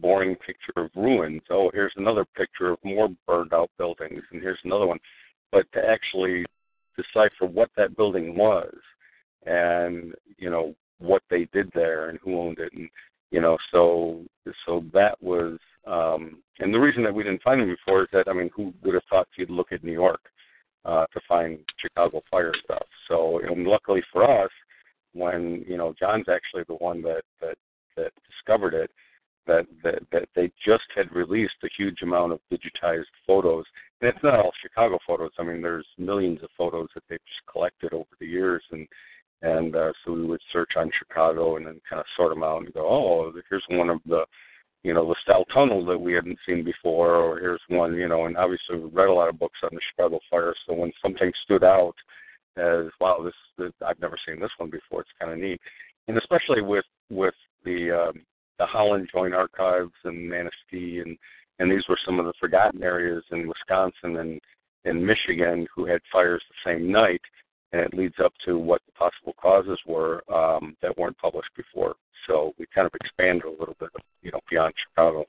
boring 0.00 0.36
picture 0.36 0.72
of 0.76 0.90
ruins. 0.94 1.42
Oh, 1.50 1.70
here's 1.72 1.92
another 1.96 2.24
picture 2.36 2.70
of 2.70 2.78
more 2.84 3.08
burned 3.26 3.52
out 3.52 3.70
buildings, 3.78 4.22
and 4.32 4.42
here's 4.42 4.58
another 4.64 4.86
one. 4.86 4.98
But 5.52 5.70
to 5.72 5.80
actually 5.84 6.44
decipher 6.96 7.46
what 7.46 7.70
that 7.76 7.96
building 7.96 8.36
was 8.36 8.74
and, 9.46 10.14
you 10.38 10.50
know, 10.50 10.74
what 10.98 11.22
they 11.30 11.48
did 11.52 11.70
there 11.74 12.10
and 12.10 12.18
who 12.22 12.38
owned 12.38 12.58
it 12.58 12.72
and 12.74 12.88
you 13.30 13.40
know, 13.40 13.56
so 13.70 14.24
so 14.66 14.84
that 14.92 15.20
was 15.22 15.58
um 15.86 16.42
and 16.58 16.74
the 16.74 16.78
reason 16.78 17.02
that 17.04 17.14
we 17.14 17.22
didn't 17.22 17.42
find 17.42 17.60
them 17.60 17.68
before 17.68 18.02
is 18.02 18.08
that 18.12 18.28
I 18.28 18.32
mean 18.32 18.50
who 18.54 18.74
would 18.82 18.94
have 18.94 19.04
thought 19.08 19.28
you'd 19.36 19.50
look 19.50 19.72
at 19.72 19.84
New 19.84 19.92
York 19.92 20.20
uh 20.84 21.06
to 21.12 21.20
find 21.28 21.58
Chicago 21.80 22.22
fire 22.30 22.52
stuff. 22.64 22.86
So 23.08 23.40
and 23.40 23.66
luckily 23.66 24.02
for 24.12 24.44
us, 24.44 24.50
when 25.12 25.64
you 25.66 25.76
know 25.76 25.94
John's 25.98 26.28
actually 26.28 26.64
the 26.68 26.74
one 26.74 27.02
that 27.02 27.22
that 27.40 27.56
that 27.96 28.12
discovered 28.28 28.74
it 28.74 28.90
that 29.50 29.66
that 29.84 30.00
that 30.12 30.28
they 30.34 30.50
just 30.64 30.88
had 30.94 31.14
released 31.14 31.64
a 31.64 31.68
huge 31.76 32.02
amount 32.02 32.32
of 32.32 32.40
digitized 32.52 33.12
photos. 33.26 33.64
And 34.00 34.08
it's 34.08 34.24
not 34.24 34.38
all 34.38 34.52
Chicago 34.62 34.98
photos. 35.06 35.32
I 35.38 35.42
mean 35.42 35.60
there's 35.60 35.86
millions 35.98 36.42
of 36.42 36.50
photos 36.56 36.88
that 36.94 37.04
they've 37.08 37.18
just 37.18 37.52
collected 37.52 37.92
over 37.92 38.14
the 38.18 38.26
years. 38.26 38.62
And 38.70 38.86
and 39.42 39.74
uh, 39.74 39.92
so 40.04 40.12
we 40.12 40.26
would 40.26 40.40
search 40.52 40.72
on 40.76 40.90
Chicago 40.98 41.56
and 41.56 41.66
then 41.66 41.80
kind 41.88 42.00
of 42.00 42.06
sort 42.16 42.30
them 42.32 42.42
out 42.42 42.62
and 42.62 42.74
go 42.74 42.86
oh 42.88 43.32
here's 43.48 43.64
one 43.70 43.90
of 43.90 44.00
the 44.06 44.24
you 44.82 44.94
know, 44.94 45.02
LaSalle 45.02 45.44
Tunnel 45.52 45.84
that 45.86 45.98
we 45.98 46.14
hadn't 46.14 46.38
seen 46.46 46.64
before, 46.64 47.14
or 47.14 47.38
here's 47.38 47.60
one, 47.68 47.94
you 47.94 48.08
know, 48.08 48.24
and 48.24 48.36
obviously 48.36 48.78
we 48.78 48.88
read 48.88 49.08
a 49.08 49.12
lot 49.12 49.28
of 49.28 49.38
books 49.38 49.58
on 49.62 49.70
the 49.72 49.80
Chicago 49.90 50.20
fire, 50.30 50.54
so 50.66 50.74
when 50.74 50.90
something 51.02 51.30
stood 51.44 51.62
out, 51.62 51.94
as 52.56 52.86
wow, 53.00 53.20
this, 53.22 53.34
this 53.58 53.72
I've 53.86 54.00
never 54.00 54.18
seen 54.26 54.40
this 54.40 54.50
one 54.58 54.70
before. 54.70 55.02
It's 55.02 55.10
kind 55.20 55.32
of 55.32 55.38
neat, 55.38 55.60
and 56.08 56.16
especially 56.18 56.62
with 56.62 56.84
with 57.10 57.34
the 57.64 57.90
um, 57.90 58.22
the 58.60 58.66
Holland 58.66 59.08
Joint 59.10 59.34
Archives 59.34 59.94
and 60.04 60.28
Manistee, 60.28 61.00
and 61.00 61.16
and 61.58 61.72
these 61.72 61.82
were 61.88 61.98
some 62.04 62.20
of 62.20 62.26
the 62.26 62.34
forgotten 62.38 62.82
areas 62.82 63.24
in 63.32 63.48
Wisconsin 63.48 64.18
and 64.18 64.40
in 64.84 65.04
Michigan 65.04 65.66
who 65.74 65.86
had 65.86 66.00
fires 66.12 66.42
the 66.48 66.70
same 66.70 66.92
night, 66.92 67.22
and 67.72 67.80
it 67.80 67.94
leads 67.94 68.16
up 68.22 68.32
to 68.44 68.58
what 68.58 68.82
the 68.86 68.92
possible 68.92 69.34
causes 69.40 69.78
were 69.86 70.22
um, 70.32 70.76
that 70.82 70.96
weren't 70.98 71.16
published 71.16 71.50
before. 71.56 71.94
So 72.26 72.52
we 72.58 72.66
kind 72.74 72.86
of 72.86 72.92
expanded 72.94 73.44
a 73.44 73.50
little 73.50 73.76
bit, 73.80 73.88
you 74.22 74.30
know, 74.30 74.40
beyond 74.50 74.74
Chicago. 74.88 75.24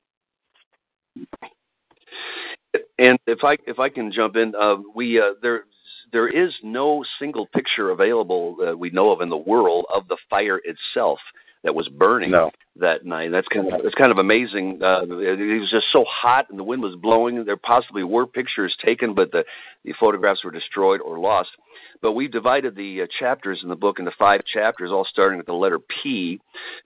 And 2.98 3.18
if 3.26 3.38
I 3.44 3.56
if 3.66 3.78
I 3.78 3.88
can 3.88 4.12
jump 4.12 4.36
in, 4.36 4.52
uh, 4.54 4.76
we 4.94 5.18
uh, 5.18 5.34
there 5.40 5.64
there 6.12 6.28
is 6.28 6.52
no 6.62 7.02
single 7.18 7.46
picture 7.46 7.90
available 7.90 8.56
that 8.56 8.78
we 8.78 8.90
know 8.90 9.10
of 9.10 9.22
in 9.22 9.30
the 9.30 9.36
world 9.38 9.86
of 9.94 10.06
the 10.08 10.18
fire 10.28 10.60
itself 10.64 11.18
that 11.64 11.74
was 11.74 11.88
burning 11.88 12.30
No. 12.30 12.50
that 12.76 13.04
night. 13.04 13.30
That's 13.30 13.46
kind 13.48 13.72
of 13.72 13.80
it's 13.84 13.94
kind 13.94 14.10
of 14.10 14.18
amazing. 14.18 14.80
Uh, 14.82 15.02
it, 15.02 15.40
it 15.40 15.60
was 15.60 15.70
just 15.70 15.86
so 15.92 16.04
hot 16.08 16.46
and 16.50 16.58
the 16.58 16.64
wind 16.64 16.82
was 16.82 16.96
blowing. 16.96 17.44
There 17.44 17.56
possibly 17.56 18.02
were 18.02 18.26
pictures 18.26 18.76
taken, 18.84 19.14
but 19.14 19.30
the 19.32 19.44
the 19.84 19.94
photographs 19.98 20.44
were 20.44 20.50
destroyed 20.50 21.00
or 21.00 21.18
lost. 21.18 21.50
But 22.00 22.12
we've 22.12 22.32
divided 22.32 22.74
the 22.74 23.02
uh, 23.02 23.06
chapters 23.18 23.60
in 23.62 23.68
the 23.68 23.76
book 23.76 24.00
into 24.00 24.10
five 24.18 24.40
chapters, 24.44 24.90
all 24.90 25.06
starting 25.08 25.38
with 25.38 25.46
the 25.46 25.52
letter 25.52 25.78
P: 25.78 26.40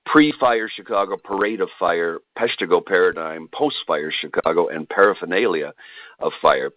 pre-fire 0.05 0.69
Chicago, 0.75 1.17
parade 1.17 1.61
of 1.61 1.69
fire, 1.79 2.19
Peshtigo 2.39 2.85
paradigm, 2.85 3.49
post-fire 3.55 4.13
Chicago, 4.21 4.69
and 4.69 4.89
paraphernalia 4.89 5.73
of 6.21 6.33
fire. 6.43 6.71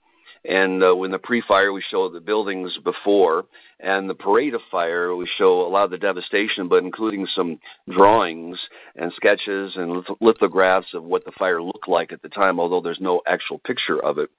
And 0.45 0.83
uh, 0.83 0.95
when 0.95 1.11
the 1.11 1.19
pre-fire, 1.19 1.73
we 1.73 1.83
show 1.89 2.09
the 2.09 2.21
buildings 2.21 2.71
before, 2.83 3.45
and 3.81 4.09
the 4.09 4.15
parade 4.15 4.53
of 4.53 4.61
fire, 4.71 5.15
we 5.15 5.27
show 5.37 5.61
a 5.61 5.69
lot 5.69 5.85
of 5.85 5.91
the 5.91 5.97
devastation, 5.97 6.67
but 6.67 6.83
including 6.83 7.27
some 7.35 7.59
drawings 7.89 8.57
and 8.95 9.11
sketches 9.15 9.73
and 9.75 10.03
lithographs 10.21 10.93
of 10.93 11.03
what 11.03 11.25
the 11.25 11.31
fire 11.37 11.61
looked 11.61 11.87
like 11.87 12.11
at 12.11 12.21
the 12.21 12.29
time, 12.29 12.59
although 12.59 12.81
there's 12.81 13.01
no 13.01 13.21
actual 13.27 13.59
picture 13.59 14.03
of 14.03 14.17
it. 14.17 14.29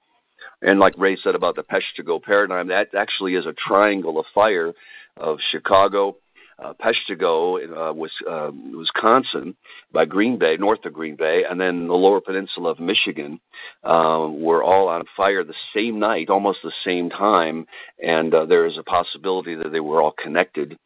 And 0.61 0.79
like 0.79 0.93
Ray 0.97 1.17
said 1.23 1.35
about 1.35 1.55
the 1.55 1.63
Peshtigo 1.63 2.21
paradigm, 2.21 2.67
that 2.67 2.93
actually 2.95 3.35
is 3.35 3.45
a 3.45 3.53
triangle 3.53 4.19
of 4.19 4.25
fire 4.33 4.73
of 5.17 5.39
Chicago, 5.51 6.17
uh, 6.63 6.73
Peshtigo, 6.73 7.63
uh, 7.63 7.93
was, 7.93 8.11
uh, 8.29 8.51
Wisconsin, 8.77 9.55
by 9.91 10.05
Green 10.05 10.37
Bay, 10.37 10.57
north 10.57 10.85
of 10.85 10.93
Green 10.93 11.15
Bay, 11.15 11.43
and 11.49 11.59
then 11.59 11.87
the 11.87 11.93
lower 11.93 12.21
peninsula 12.21 12.71
of 12.71 12.79
Michigan 12.79 13.39
um, 13.83 14.41
were 14.41 14.63
all 14.63 14.87
on 14.87 15.03
fire 15.17 15.43
the 15.43 15.53
same 15.75 15.99
night, 15.99 16.29
almost 16.29 16.59
the 16.63 16.71
same 16.85 17.09
time, 17.09 17.65
and 18.03 18.33
uh, 18.33 18.45
there 18.45 18.65
is 18.65 18.77
a 18.77 18.83
possibility 18.83 19.55
that 19.55 19.71
they 19.71 19.79
were 19.79 20.01
all 20.01 20.13
connected. 20.21 20.77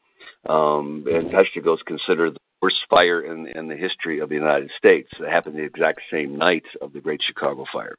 Um, 0.47 1.05
and 1.11 1.31
Peshtigo 1.31 1.75
is 1.75 1.81
considered 1.85 2.35
the 2.35 2.39
worst 2.61 2.77
fire 2.89 3.21
in, 3.21 3.47
in 3.47 3.67
the 3.67 3.75
history 3.75 4.19
of 4.19 4.29
the 4.29 4.35
United 4.35 4.71
States. 4.77 5.09
It 5.19 5.29
happened 5.29 5.57
the 5.57 5.63
exact 5.63 6.01
same 6.11 6.37
night 6.37 6.65
of 6.81 6.93
the 6.93 7.01
Great 7.01 7.21
Chicago 7.25 7.65
Fire. 7.73 7.95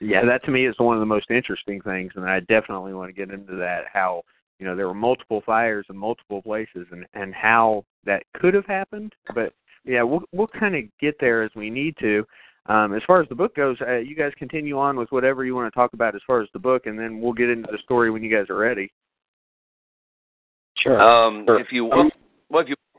Yeah, 0.00 0.24
that 0.24 0.44
to 0.44 0.50
me 0.50 0.66
is 0.66 0.74
one 0.78 0.96
of 0.96 1.00
the 1.00 1.06
most 1.06 1.30
interesting 1.30 1.80
things, 1.80 2.12
and 2.14 2.24
I 2.24 2.40
definitely 2.40 2.92
want 2.92 3.08
to 3.08 3.12
get 3.12 3.34
into 3.34 3.56
that. 3.56 3.84
How 3.92 4.22
you 4.62 4.68
know 4.68 4.76
there 4.76 4.86
were 4.86 4.94
multiple 4.94 5.42
fires 5.44 5.84
in 5.90 5.96
multiple 5.96 6.40
places, 6.40 6.86
and 6.92 7.04
and 7.14 7.34
how 7.34 7.84
that 8.04 8.22
could 8.34 8.54
have 8.54 8.64
happened. 8.64 9.12
But 9.34 9.52
yeah, 9.84 10.04
we'll 10.04 10.22
we'll 10.30 10.46
kind 10.46 10.76
of 10.76 10.84
get 11.00 11.16
there 11.18 11.42
as 11.42 11.50
we 11.56 11.68
need 11.68 11.96
to. 11.98 12.24
Um, 12.66 12.94
as 12.94 13.02
far 13.04 13.20
as 13.20 13.28
the 13.28 13.34
book 13.34 13.56
goes, 13.56 13.76
uh, 13.80 13.96
you 13.96 14.14
guys 14.14 14.30
continue 14.38 14.78
on 14.78 14.96
with 14.96 15.10
whatever 15.10 15.44
you 15.44 15.56
want 15.56 15.66
to 15.66 15.76
talk 15.76 15.94
about 15.94 16.14
as 16.14 16.20
far 16.28 16.40
as 16.40 16.48
the 16.52 16.60
book, 16.60 16.86
and 16.86 16.96
then 16.96 17.20
we'll 17.20 17.32
get 17.32 17.50
into 17.50 17.68
the 17.72 17.78
story 17.78 18.12
when 18.12 18.22
you 18.22 18.30
guys 18.30 18.48
are 18.50 18.56
ready. 18.56 18.92
Sure. 20.78 21.02
Um, 21.02 21.44
Sure. 21.44 21.58
If 21.58 21.72
you 21.72 21.90
Um, 21.90 22.12
well, 22.48 22.62
if 22.62 22.68
you 22.68 22.76
yeah, 22.76 22.91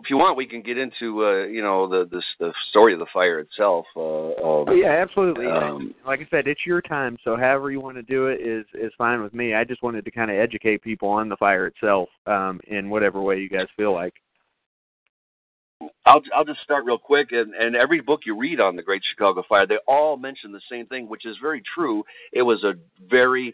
if 0.00 0.10
you 0.10 0.16
want, 0.16 0.36
we 0.36 0.46
can 0.46 0.62
get 0.62 0.78
into 0.78 1.24
uh, 1.24 1.46
you 1.46 1.62
know 1.62 1.88
the 1.88 2.08
the 2.10 2.22
the 2.38 2.52
story 2.70 2.92
of 2.92 3.00
the 3.00 3.06
fire 3.12 3.40
itself. 3.40 3.86
Uh, 3.96 4.00
oh, 4.00 4.64
yeah, 4.72 5.02
absolutely. 5.02 5.46
Um, 5.46 5.94
like 6.06 6.20
I 6.20 6.28
said, 6.30 6.46
it's 6.46 6.64
your 6.64 6.80
time, 6.80 7.16
so 7.24 7.36
however 7.36 7.70
you 7.70 7.80
want 7.80 7.96
to 7.96 8.02
do 8.02 8.28
it 8.28 8.40
is 8.40 8.64
is 8.74 8.92
fine 8.96 9.22
with 9.22 9.34
me. 9.34 9.54
I 9.54 9.64
just 9.64 9.82
wanted 9.82 10.04
to 10.04 10.10
kind 10.10 10.30
of 10.30 10.36
educate 10.36 10.82
people 10.82 11.08
on 11.08 11.28
the 11.28 11.36
fire 11.36 11.66
itself 11.66 12.08
um, 12.26 12.60
in 12.68 12.90
whatever 12.90 13.20
way 13.20 13.38
you 13.38 13.48
guys 13.48 13.66
feel 13.76 13.92
like. 13.92 14.14
I'll 16.06 16.22
I'll 16.34 16.44
just 16.44 16.60
start 16.62 16.84
real 16.84 16.98
quick, 16.98 17.32
and 17.32 17.54
and 17.54 17.74
every 17.74 18.00
book 18.00 18.20
you 18.24 18.38
read 18.38 18.60
on 18.60 18.76
the 18.76 18.82
Great 18.82 19.02
Chicago 19.10 19.42
Fire, 19.48 19.66
they 19.66 19.78
all 19.88 20.16
mention 20.16 20.52
the 20.52 20.60
same 20.70 20.86
thing, 20.86 21.08
which 21.08 21.26
is 21.26 21.36
very 21.42 21.62
true. 21.74 22.04
It 22.32 22.42
was 22.42 22.62
a 22.62 22.74
very 23.10 23.52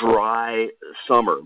dry 0.00 0.68
summer 1.08 1.38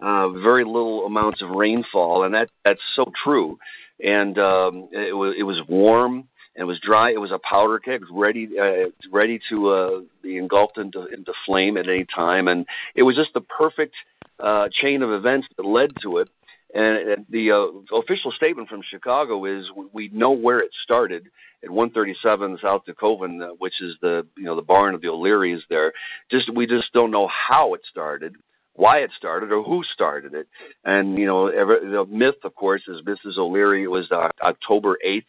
uh, 0.00 0.28
very 0.28 0.64
little 0.64 1.06
amounts 1.06 1.42
of 1.42 1.50
rainfall, 1.50 2.24
and 2.24 2.34
that 2.34 2.48
that's 2.64 2.80
so 2.94 3.10
true. 3.24 3.58
And 4.04 4.38
um, 4.38 4.88
it 4.92 5.16
was 5.16 5.34
it 5.38 5.42
was 5.42 5.60
warm. 5.68 6.28
And 6.54 6.62
it 6.62 6.66
was 6.66 6.80
dry. 6.80 7.12
It 7.12 7.20
was 7.20 7.30
a 7.30 7.38
powder 7.38 7.78
keg, 7.78 8.02
ready 8.10 8.48
uh, 8.60 8.90
ready 9.12 9.38
to 9.48 9.68
uh, 9.68 10.00
be 10.24 10.38
engulfed 10.38 10.76
into 10.76 11.06
into 11.06 11.32
flame 11.46 11.76
at 11.76 11.88
any 11.88 12.04
time, 12.12 12.48
and 12.48 12.66
it 12.96 13.04
was 13.04 13.14
just 13.14 13.32
the 13.32 13.42
perfect 13.42 13.94
uh, 14.40 14.68
chain 14.72 15.02
of 15.02 15.12
events 15.12 15.46
that 15.56 15.64
led 15.64 15.92
to 16.02 16.18
it. 16.18 16.28
And 16.74 17.24
the 17.30 17.52
uh, 17.52 17.96
official 17.96 18.32
statement 18.32 18.68
from 18.68 18.82
Chicago 18.90 19.44
is 19.44 19.66
we 19.92 20.08
know 20.08 20.32
where 20.32 20.58
it 20.58 20.70
started 20.84 21.26
at 21.62 21.70
137 21.70 22.58
South 22.60 22.82
DeKoven, 22.86 23.42
uh, 23.42 23.54
which 23.58 23.80
is 23.80 23.94
the 24.02 24.26
you 24.36 24.44
know 24.44 24.56
the 24.56 24.62
barn 24.62 24.94
of 24.94 25.00
the 25.00 25.08
O'Learys 25.08 25.62
there. 25.70 25.92
Just 26.30 26.52
we 26.54 26.66
just 26.66 26.92
don't 26.92 27.10
know 27.10 27.28
how 27.28 27.74
it 27.74 27.80
started 27.88 28.36
why 28.78 28.98
it 28.98 29.10
started 29.16 29.50
or 29.50 29.62
who 29.64 29.82
started 29.92 30.34
it. 30.34 30.46
And 30.84 31.18
you 31.18 31.26
know, 31.26 31.48
ever, 31.48 31.80
the 31.82 32.06
myth, 32.06 32.36
of 32.44 32.54
course, 32.54 32.82
is 32.86 33.02
Mrs. 33.02 33.36
O'Leary. 33.36 33.82
It 33.82 33.90
was 33.90 34.10
uh, 34.12 34.28
October 34.42 34.96
eighth, 35.04 35.26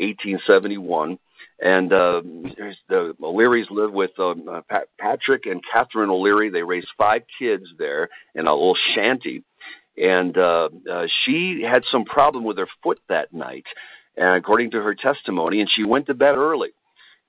eighteen 0.00 0.40
seventy 0.46 0.78
one. 0.78 1.18
And 1.58 1.92
uh, 1.92 2.20
the 2.88 3.14
O'Learys 3.22 3.68
lived 3.70 3.94
with 3.94 4.10
um, 4.18 4.46
uh, 4.50 4.60
Pat- 4.68 4.88
Patrick 4.98 5.46
and 5.46 5.62
Catherine 5.72 6.10
O'Leary. 6.10 6.50
They 6.50 6.62
raised 6.62 6.88
five 6.98 7.22
kids 7.38 7.64
there 7.78 8.08
in 8.34 8.46
a 8.46 8.52
little 8.52 8.76
shanty. 8.94 9.42
And 9.96 10.36
uh, 10.36 10.68
uh, 10.90 11.06
she 11.24 11.62
had 11.62 11.82
some 11.90 12.04
problem 12.04 12.44
with 12.44 12.58
her 12.58 12.68
foot 12.82 13.00
that 13.08 13.32
night, 13.32 13.64
and 14.18 14.36
according 14.36 14.70
to 14.72 14.82
her 14.82 14.94
testimony, 14.94 15.60
and 15.60 15.70
she 15.74 15.84
went 15.84 16.06
to 16.06 16.14
bed 16.14 16.36
early 16.36 16.72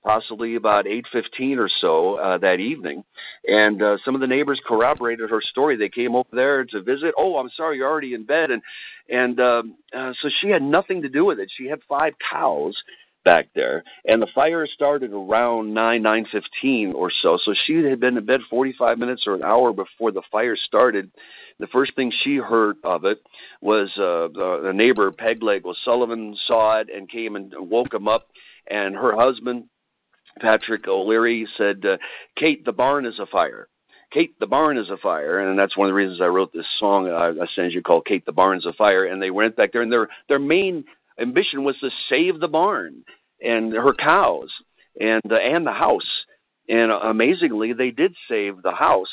possibly 0.07 0.55
about 0.55 0.85
8:15 0.85 1.57
or 1.57 1.69
so 1.81 2.15
uh, 2.15 2.37
that 2.37 2.61
evening, 2.61 3.03
and 3.45 3.81
uh, 3.81 3.97
some 4.05 4.15
of 4.15 4.21
the 4.21 4.27
neighbors 4.27 4.59
corroborated 4.65 5.29
her 5.29 5.41
story. 5.41 5.75
They 5.75 5.89
came 5.89 6.15
over 6.15 6.29
there 6.31 6.63
to 6.63 6.81
visit. 6.81 7.13
Oh, 7.17 7.35
I'm 7.35 7.49
sorry, 7.57 7.77
you're 7.77 7.89
already 7.89 8.13
in 8.13 8.23
bed, 8.23 8.49
and 8.49 8.61
and 9.09 9.39
um, 9.41 9.75
uh, 9.93 10.13
so 10.21 10.29
she 10.39 10.47
had 10.47 10.61
nothing 10.61 11.01
to 11.01 11.09
do 11.09 11.25
with 11.25 11.39
it. 11.39 11.51
She 11.57 11.65
had 11.65 11.79
five 11.89 12.13
cows 12.31 12.73
back 13.25 13.47
there, 13.53 13.83
and 14.05 14.21
the 14.21 14.29
fire 14.33 14.65
started 14.65 15.11
around 15.11 15.73
nine 15.73 16.03
nine 16.03 16.25
fifteen 16.31 16.93
or 16.93 17.11
so. 17.21 17.37
So 17.43 17.53
she 17.65 17.75
had 17.83 17.99
been 17.99 18.15
in 18.15 18.25
bed 18.25 18.39
45 18.49 18.97
minutes 18.97 19.23
or 19.27 19.35
an 19.35 19.43
hour 19.43 19.73
before 19.73 20.13
the 20.13 20.23
fire 20.31 20.55
started. 20.55 21.11
The 21.59 21.67
first 21.67 21.93
thing 21.97 22.13
she 22.23 22.37
heard 22.37 22.77
of 22.85 23.03
it 23.03 23.17
was 23.59 23.89
uh, 23.97 24.31
the, 24.33 24.61
the 24.67 24.73
neighbor 24.73 25.11
Pegleg 25.11 25.65
O'Sullivan 25.65 26.37
saw 26.47 26.79
it 26.79 26.87
and 26.95 27.11
came 27.11 27.35
and 27.35 27.51
woke 27.57 27.93
him 27.93 28.07
up, 28.07 28.27
and 28.69 28.95
her 28.95 29.13
husband 29.13 29.65
Patrick 30.39 30.87
O'Leary 30.87 31.47
said, 31.57 31.83
uh, 31.85 31.97
Kate, 32.37 32.63
the 32.65 32.71
barn 32.71 33.05
is 33.05 33.19
afire. 33.19 33.67
Kate, 34.13 34.37
the 34.39 34.47
barn 34.47 34.77
is 34.77 34.89
afire. 34.89 35.39
And 35.39 35.57
that's 35.57 35.77
one 35.77 35.87
of 35.87 35.91
the 35.91 35.95
reasons 35.95 36.21
I 36.21 36.27
wrote 36.27 36.53
this 36.53 36.65
song 36.79 37.09
I, 37.09 37.29
I 37.29 37.47
sent 37.55 37.73
you 37.73 37.81
called 37.81 38.05
Kate, 38.05 38.25
the 38.25 38.31
barn's 38.31 38.65
afire. 38.65 39.05
And 39.05 39.21
they 39.21 39.31
went 39.31 39.55
back 39.55 39.73
there, 39.73 39.81
and 39.81 39.91
their, 39.91 40.07
their 40.29 40.39
main 40.39 40.85
ambition 41.19 41.63
was 41.63 41.75
to 41.81 41.89
save 42.09 42.39
the 42.39 42.47
barn 42.47 43.03
and 43.41 43.73
her 43.73 43.93
cows 43.93 44.49
and, 44.99 45.31
uh, 45.31 45.35
and 45.35 45.65
the 45.65 45.71
house. 45.71 46.25
And 46.69 46.91
uh, 46.91 46.99
amazingly, 46.99 47.73
they 47.73 47.91
did 47.91 48.15
save 48.29 48.61
the 48.61 48.71
house 48.71 49.07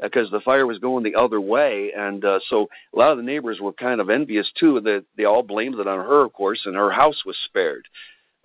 because 0.00 0.30
the 0.30 0.40
fire 0.40 0.66
was 0.66 0.78
going 0.78 1.02
the 1.02 1.18
other 1.18 1.40
way, 1.40 1.90
and 1.96 2.24
uh, 2.24 2.38
so 2.48 2.68
a 2.94 2.98
lot 2.98 3.10
of 3.10 3.16
the 3.16 3.24
neighbors 3.24 3.58
were 3.60 3.72
kind 3.72 4.00
of 4.00 4.10
envious 4.10 4.46
too. 4.58 4.80
That 4.80 5.04
they 5.16 5.24
all 5.24 5.42
blamed 5.42 5.78
it 5.78 5.88
on 5.88 5.98
her, 5.98 6.24
of 6.24 6.32
course, 6.32 6.60
and 6.64 6.76
her 6.76 6.92
house 6.92 7.24
was 7.26 7.36
spared, 7.46 7.86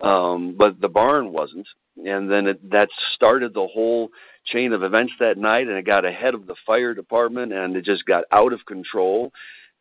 um, 0.00 0.56
but 0.58 0.80
the 0.80 0.88
barn 0.88 1.32
wasn't 1.32 1.66
and 1.96 2.30
then 2.30 2.46
it, 2.46 2.70
that 2.70 2.88
started 3.14 3.54
the 3.54 3.66
whole 3.66 4.10
chain 4.46 4.72
of 4.72 4.82
events 4.82 5.12
that 5.20 5.38
night, 5.38 5.68
and 5.68 5.76
it 5.76 5.86
got 5.86 6.04
ahead 6.04 6.34
of 6.34 6.46
the 6.46 6.56
fire 6.66 6.94
department, 6.94 7.52
and 7.52 7.76
it 7.76 7.84
just 7.84 8.04
got 8.04 8.24
out 8.32 8.52
of 8.52 8.64
control. 8.66 9.32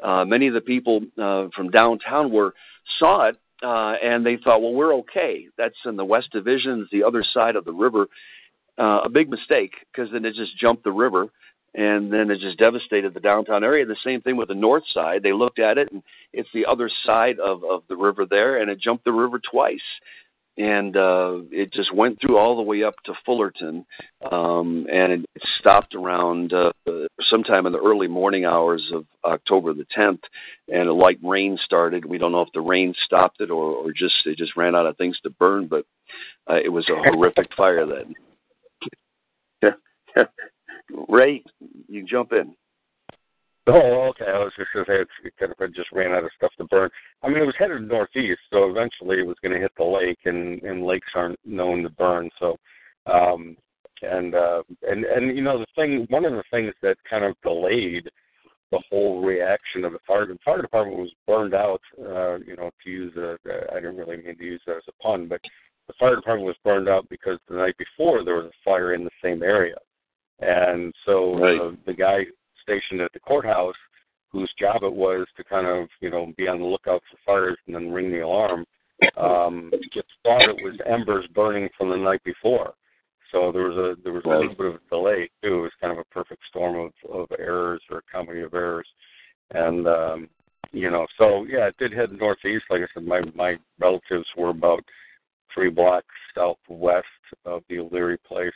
Uh, 0.02 0.26
many 0.26 0.47
of 0.47 0.54
the 0.54 0.62
people 0.62 1.02
uh, 1.21 1.47
from 1.56 1.69
downtown 1.69 2.32
were 2.32 2.54
saw 2.99 3.30
it, 3.30 3.38
uh, 3.63 3.95
and 4.04 4.26
they 4.26 4.38
thought, 4.38 4.62
"Well, 4.62 4.73
we're 4.73 4.95
okay. 4.95 5.47
That's 5.58 5.76
in 5.86 5.95
the 5.95 6.06
West 6.06 6.32
Division, 6.32 6.82
it's 6.82 6.91
the 6.91 7.04
other 7.04 7.23
side 7.34 7.56
of 7.56 7.65
the 7.65 7.73
river." 7.73 8.08
Uh, 8.78 9.02
a 9.04 9.10
big 9.10 9.30
mistake 9.30 9.73
because 9.91 10.12
then 10.12 10.26
it 10.26 10.34
just 10.34 10.58
jumped 10.58 10.84
the 10.84 10.91
river, 10.91 11.28
and 11.76 12.12
then 12.12 12.32
it 12.32 12.39
just 12.39 12.58
devastated 12.58 13.13
the 13.13 13.19
downtown 13.19 13.63
area. 13.63 13.86
The 13.86 13.95
same 14.04 14.19
thing 14.21 14.36
with 14.36 14.47
the 14.47 14.56
north 14.56 14.84
side. 14.93 15.21
They 15.21 15.32
looked 15.34 15.60
at 15.60 15.78
it, 15.78 15.91
and 15.91 16.02
it's 16.34 16.49
the 16.54 16.65
other 16.65 16.89
side 17.06 17.39
of 17.39 17.63
of 17.63 17.84
the 17.88 17.95
river 17.95 18.26
there, 18.26 18.62
and 18.62 18.71
it 18.71 18.80
jumped 18.80 19.06
the 19.06 19.12
river 19.12 19.39
twice 19.39 19.80
and 20.58 20.96
uh, 20.96 21.39
it 21.52 21.74
just 21.74 21.94
went 21.94 22.20
through 22.22 22.38
all 22.38 22.56
the 22.56 22.62
way 22.62 22.84
up 22.84 22.96
to 23.06 23.13
Fullerton, 23.26 23.86
um, 24.32 24.86
and 24.92 25.12
it 25.13 25.26
stopped 25.60 25.96
around 25.96 26.54
uh, 26.54 26.72
sometime 27.22 27.66
in 27.66 27.74
the 27.74 27.80
early 27.80 28.08
morning 28.08 28.46
hours 28.46 28.84
of 28.94 29.06
October 29.24 29.74
the 29.74 29.86
10th, 29.98 30.22
and 30.72 30.88
a 30.88 30.94
light 30.94 31.20
rain 31.24 31.58
started. 31.63 32.06
We 32.06 32.20
don't 32.20 32.32
know 32.32 32.42
if 32.42 32.54
the 32.54 32.62
rain 32.62 32.94
stopped 33.04 33.42
it 33.42 33.50
or, 33.50 33.74
or 33.74 33.92
just 33.92 34.16
it 34.26 34.38
just 34.38 34.56
ran 34.56 34.76
out 34.76 34.86
of 34.86 34.98
things 34.98 35.20
to 35.24 35.30
burn, 35.32 35.68
but 35.68 35.86
uh, 36.50 36.60
it 36.63 36.70
was 36.70 36.88
a 36.89 37.10
horrific 37.10 37.50
fire 37.56 37.86
then. 37.86 38.13
Yeah, 40.16 40.24
Ray, 41.08 41.42
you 41.88 42.06
jump 42.06 42.34
in. 42.34 42.54
Oh, 43.67 44.10
okay. 44.10 44.26
I 44.26 44.39
was 44.39 44.52
just 44.58 44.73
going 44.73 44.86
to 44.86 44.91
say 44.91 45.28
it 45.28 45.34
kind 45.39 45.54
of 45.58 45.73
just 45.73 45.91
ran 45.93 46.12
out 46.12 46.26
of 46.26 46.32
stuff 46.36 46.52
to 46.58 46.65
burn. 46.65 46.89
I 47.21 47.30
mean, 47.30 47.38
it 47.38 47.45
was 47.45 47.56
headed 47.58 47.88
northeast, 47.88 48.41
so 48.52 48.69
eventually 48.69 49.19
it 49.19 49.28
was 49.28 49.38
going 49.41 49.54
to 49.54 49.62
hit 49.62 49.71
the 49.78 49.86
lake, 49.86 50.19
and 50.26 50.62
and 50.63 50.86
lakes 50.86 51.08
aren't 51.15 51.39
known 51.45 51.84
to 51.84 51.89
burn. 51.89 52.30
So, 52.39 52.58
um, 53.06 53.56
and 54.02 54.36
uh, 54.36 54.63
and 54.82 55.06
and 55.06 55.36
you 55.36 55.41
know 55.41 55.60
the 55.60 55.65
thing, 55.76 56.06
one 56.10 56.26
of 56.26 56.34
the 56.34 56.43
things 56.52 56.73
that 56.82 56.97
kind 57.10 57.23
of 57.23 57.36
delayed 57.41 58.10
the 58.71 58.82
whole 58.89 59.21
reaction 59.21 59.86
of 59.86 59.93
the 59.93 59.99
fire 60.06 60.26
the 60.26 60.38
fire 60.43 60.62
department 60.62 60.97
was 60.97 61.13
burned 61.26 61.54
out. 61.54 61.82
Uh, 61.97 62.39
you 62.39 62.58
know, 62.58 62.69
to 62.84 62.89
use 62.89 63.15
a, 63.15 63.38
I 63.71 63.76
didn't 63.76 63.97
really 63.97 64.17
mean 64.17 64.38
to 64.38 64.43
use 64.43 64.62
that 64.67 64.78
as 64.78 64.84
a 64.89 65.04
pun, 65.04 65.30
but 65.30 65.39
the 65.88 65.93
fire 65.97 66.17
department 66.17 66.47
was 66.47 66.58
burned 66.65 66.89
out 66.89 67.08
because 67.08 67.39
the 67.47 67.56
night 67.56 67.76
before 67.78 68.26
there 68.26 68.36
was 68.36 68.47
a 68.47 68.63
fire 68.65 68.93
in 68.93 69.06
the 69.06 69.12
same 69.23 69.41
area, 69.41 69.78
and 70.39 70.93
so 71.06 71.39
right. 71.39 71.62
uh, 71.62 71.71
the 71.86 71.93
guy 71.93 72.23
stationed 72.63 73.02
at 73.02 73.13
the 73.13 73.19
courthouse 73.19 73.76
whose 74.32 74.52
job 74.60 74.84
it 74.84 74.93
was 74.93 75.28
to 75.38 75.43
kind 75.43 75.67
of, 75.67 75.88
you 76.02 76.10
know, 76.10 76.34
be 76.38 76.47
on 76.47 76.60
the 76.60 76.65
lookout 76.65 77.04
for 77.10 77.17
fires 77.26 77.58
and 77.67 77.76
then 77.76 77.91
ring 77.91 78.12
the 78.12 78.21
alarm, 78.21 78.65
um, 79.17 79.71
just 79.93 80.08
thought 80.23 80.43
it 80.49 80.63
was 80.63 80.76
embers 80.88 81.26
burning 81.36 81.69
from 81.78 81.89
the 81.89 81.95
night 81.95 82.23
before. 82.23 82.73
So 83.32 83.52
there 83.52 83.63
was 83.63 83.78
a 83.78 84.02
there 84.04 84.13
was 84.13 84.23
a 84.26 84.30
little 84.30 84.56
bit 84.56 84.65
of 84.67 84.76
a 84.76 84.89
delay 84.89 85.30
too. 85.43 85.60
It 85.60 85.62
was 85.62 85.71
kind 85.82 85.91
of 85.91 85.97
a 85.97 86.13
perfect 86.13 86.41
storm 86.49 86.91
of, 87.04 87.12
of 87.12 87.28
errors 87.39 87.82
or 87.89 87.99
a 87.99 88.12
company 88.12 88.41
of 88.41 88.54
errors. 88.54 88.88
And 89.52 89.88
um 89.88 90.30
you 90.71 90.89
know, 90.89 91.08
so 91.17 91.45
yeah, 91.49 91.67
it 91.67 91.76
did 91.80 91.93
head 91.93 92.12
northeast. 92.12 92.65
Like 92.69 92.82
I 92.82 92.86
said, 92.93 93.06
my 93.06 93.21
my 93.34 93.58
relatives 93.80 94.28
were 94.38 94.49
about 94.49 94.84
three 95.54 95.69
blocks 95.69 96.06
southwest 96.36 97.06
of 97.45 97.63
the 97.69 97.80
O'Leary 97.80 98.17
place 98.19 98.54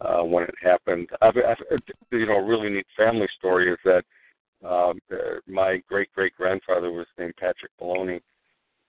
uh, 0.00 0.22
when 0.22 0.44
it 0.44 0.54
happened. 0.62 1.08
I've, 1.22 1.36
I've, 1.36 1.80
you 2.12 2.26
know, 2.26 2.36
a 2.36 2.44
really 2.44 2.70
neat 2.70 2.86
family 2.96 3.28
story 3.38 3.72
is 3.72 3.78
that 3.84 4.04
um, 4.64 4.98
uh, 5.12 5.40
my 5.46 5.78
great 5.88 6.12
great 6.12 6.34
grandfather 6.36 6.90
was 6.90 7.06
named 7.18 7.34
Patrick 7.38 7.72
Baloney, 7.80 8.20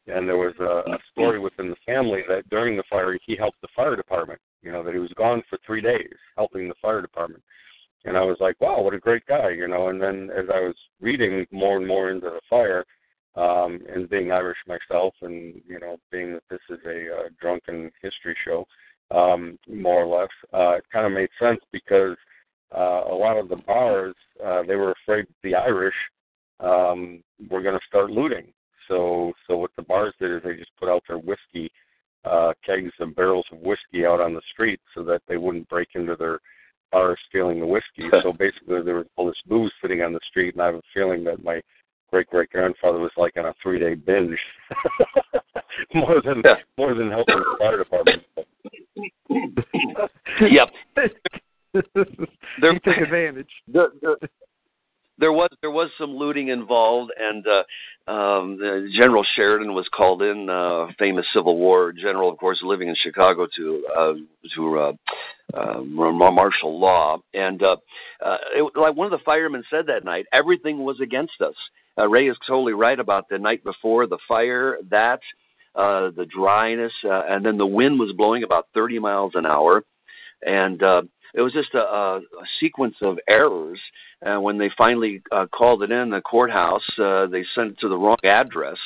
and 0.08 0.28
there 0.28 0.38
was 0.38 0.56
a, 0.60 0.92
a 0.92 0.98
story 1.12 1.40
within 1.40 1.70
the 1.70 1.76
family 1.86 2.22
that 2.28 2.50
during 2.50 2.78
the 2.78 2.84
fire 2.90 3.18
he 3.26 3.36
helped 3.36 3.62
the 3.62 3.68
fire 3.76 3.96
department. 3.96 4.40
You 4.62 4.72
know 4.72 4.84
that 4.84 4.94
he 4.94 5.00
was 5.00 5.14
gone 5.18 5.44
for 5.50 5.60
three 5.66 5.82
days 5.82 6.14
helping 6.36 6.68
the 6.68 6.76
fire 6.82 7.02
department, 7.02 7.44
and 8.06 8.18
I 8.18 8.22
was 8.22 8.38
like, 8.40 8.60
wow, 8.62 8.82
what 8.82 8.94
a 8.94 9.00
great 9.00 9.26
guy, 9.28 9.50
you 9.50 9.68
know. 9.68 9.90
And 9.90 10.02
then 10.02 10.30
as 10.36 10.46
I 10.54 10.60
was 10.60 10.76
reading 11.02 11.46
more 11.52 11.78
and 11.78 11.88
more 11.88 12.10
into 12.10 12.30
the 12.30 12.42
fire, 12.50 12.86
um, 13.36 13.80
and 13.94 14.10
being 14.10 14.32
Irish 14.32 14.58
myself, 14.68 15.14
and 15.22 15.62
you 15.68 15.80
know, 15.80 15.98
being 16.12 16.34
that 16.34 16.44
this 16.50 16.60
is 16.70 16.80
a 16.86 17.14
uh, 17.14 17.30
drunken 17.40 17.92
history 18.02 18.36
show, 18.46 18.66
um, 19.12 19.58
more 19.68 20.04
or 20.04 20.22
less. 20.22 20.30
Uh, 20.54 20.78
it 20.78 20.84
kind 20.92 21.06
of 21.06 21.12
made 21.12 21.30
sense 21.40 21.60
because 21.72 22.18
uh, 22.76 23.04
a 23.10 23.16
lot 23.16 23.38
of 23.38 23.50
the 23.50 23.56
bars 23.56 24.16
uh, 24.46 24.64
they 24.68 24.76
were 24.76 24.94
afraid 25.04 25.26
the 25.44 25.56
Irish 25.56 25.96
um, 26.60 27.24
were 27.50 27.62
going 27.62 27.78
to 27.78 27.88
start 27.88 28.12
looting. 28.12 28.48
So, 28.88 29.34
so 29.48 29.58
what 29.58 29.72
the 29.76 29.84
bars 29.84 30.14
did 30.20 30.32
is 30.32 30.42
they 30.44 30.56
just 30.56 30.76
put 30.80 30.90
out 30.90 31.04
their 31.08 31.18
whiskey 31.18 31.72
uh, 32.26 32.54
kegs 32.66 32.92
and 33.00 33.16
barrels 33.16 33.46
of 33.52 33.60
whiskey 33.60 34.06
out 34.06 34.22
on 34.22 34.34
the 34.34 34.42
street 34.52 34.80
so 34.96 35.04
that 35.04 35.22
they 35.28 35.38
wouldn't 35.38 35.70
break 35.70 35.90
into 35.96 36.16
their 36.16 36.40
bars 36.92 37.20
stealing 37.30 37.60
the 37.60 37.66
whiskey. 37.66 38.10
so 38.24 38.34
basically, 38.34 38.82
there 38.84 38.96
was 38.96 39.06
all 39.16 39.28
this 39.28 39.36
booze 39.48 39.72
sitting 39.82 40.02
on 40.02 40.14
the 40.14 40.20
street, 40.30 40.54
and 40.56 40.62
I 40.62 40.68
have 40.68 40.76
a 40.76 40.82
feeling 40.94 41.24
that 41.26 41.44
my 41.44 41.62
great 42.12 42.28
great 42.28 42.50
grandfather 42.50 43.00
was 43.00 43.12
like 43.18 43.36
on 43.38 43.46
a 43.46 43.54
three 43.62 43.80
day 43.80 43.94
binge, 43.94 44.38
more 45.94 46.22
than 46.24 46.42
more 46.78 46.94
than 46.94 47.12
helping 47.12 47.38
the 47.38 47.56
fire 47.60 47.78
department. 47.78 48.24
yep. 50.42 50.70
there, 51.74 52.74
he 52.74 52.80
took 52.80 52.98
advantage. 52.98 53.50
The, 53.72 53.88
the, 54.02 54.30
there 55.20 55.32
was 55.32 55.50
there 55.62 55.72
was 55.72 55.90
some 55.98 56.16
looting 56.16 56.50
involved, 56.50 57.12
and 57.18 57.46
uh, 57.48 58.12
um, 58.12 58.58
the 58.58 58.90
General 59.00 59.26
Sheridan 59.36 59.74
was 59.74 59.88
called 59.94 60.22
in, 60.22 60.50
uh, 60.50 60.88
famous 61.00 61.26
Civil 61.34 61.58
War 61.58 61.92
general, 61.92 62.30
of 62.30 62.38
course, 62.38 62.60
living 62.62 62.88
in 62.88 62.96
Chicago 62.96 63.48
to 63.56 63.88
uh, 63.98 64.14
to 64.56 64.80
uh, 64.80 64.94
uh, 65.54 65.82
martial 65.82 66.80
law. 66.80 67.18
And 67.34 67.62
uh, 67.64 67.78
uh, 68.24 68.38
it, 68.56 68.72
like 68.76 68.96
one 68.96 69.12
of 69.12 69.12
the 69.12 69.24
firemen 69.26 69.64
said 69.70 69.88
that 69.88 70.06
night, 70.06 70.26
everything 70.32 70.80
was 70.80 71.00
against 71.02 71.42
us. 71.42 71.56
Uh, 71.98 72.08
Ray 72.08 72.30
is 72.30 72.38
totally 72.46 72.74
right 72.74 73.00
about 73.00 73.28
the 73.30 73.40
night 73.40 73.64
before 73.64 74.06
the 74.06 74.20
fire, 74.28 74.78
that 74.92 75.20
uh, 75.78 76.12
the 76.16 76.26
dryness, 76.26 76.94
uh, 77.06 77.22
and 77.30 77.46
then 77.46 77.58
the 77.58 77.66
wind 77.66 78.00
was 78.00 78.12
blowing 78.14 78.44
about 78.44 78.68
30 78.74 79.00
miles 79.00 79.34
an 79.36 79.46
hour, 79.46 79.84
and 80.46 80.82
uh, 80.84 81.04
it 81.34 81.42
was 81.42 81.54
just 81.54 81.74
a, 81.76 81.80
a, 81.80 82.18
a 82.18 82.46
sequence 82.60 82.96
of 83.02 83.18
errors. 83.30 83.80
And 84.22 84.42
when 84.42 84.58
they 84.58 84.72
finally 84.78 85.22
uh, 85.32 85.46
called 85.48 85.84
it 85.84 85.92
in 85.92 86.10
the 86.10 86.22
courthouse, 86.22 86.88
uh, 86.98 87.28
they 87.28 87.46
sent 87.54 87.72
it 87.72 87.80
to 87.80 87.90
the 87.90 87.98
wrong 87.98 88.18
address. 88.24 88.78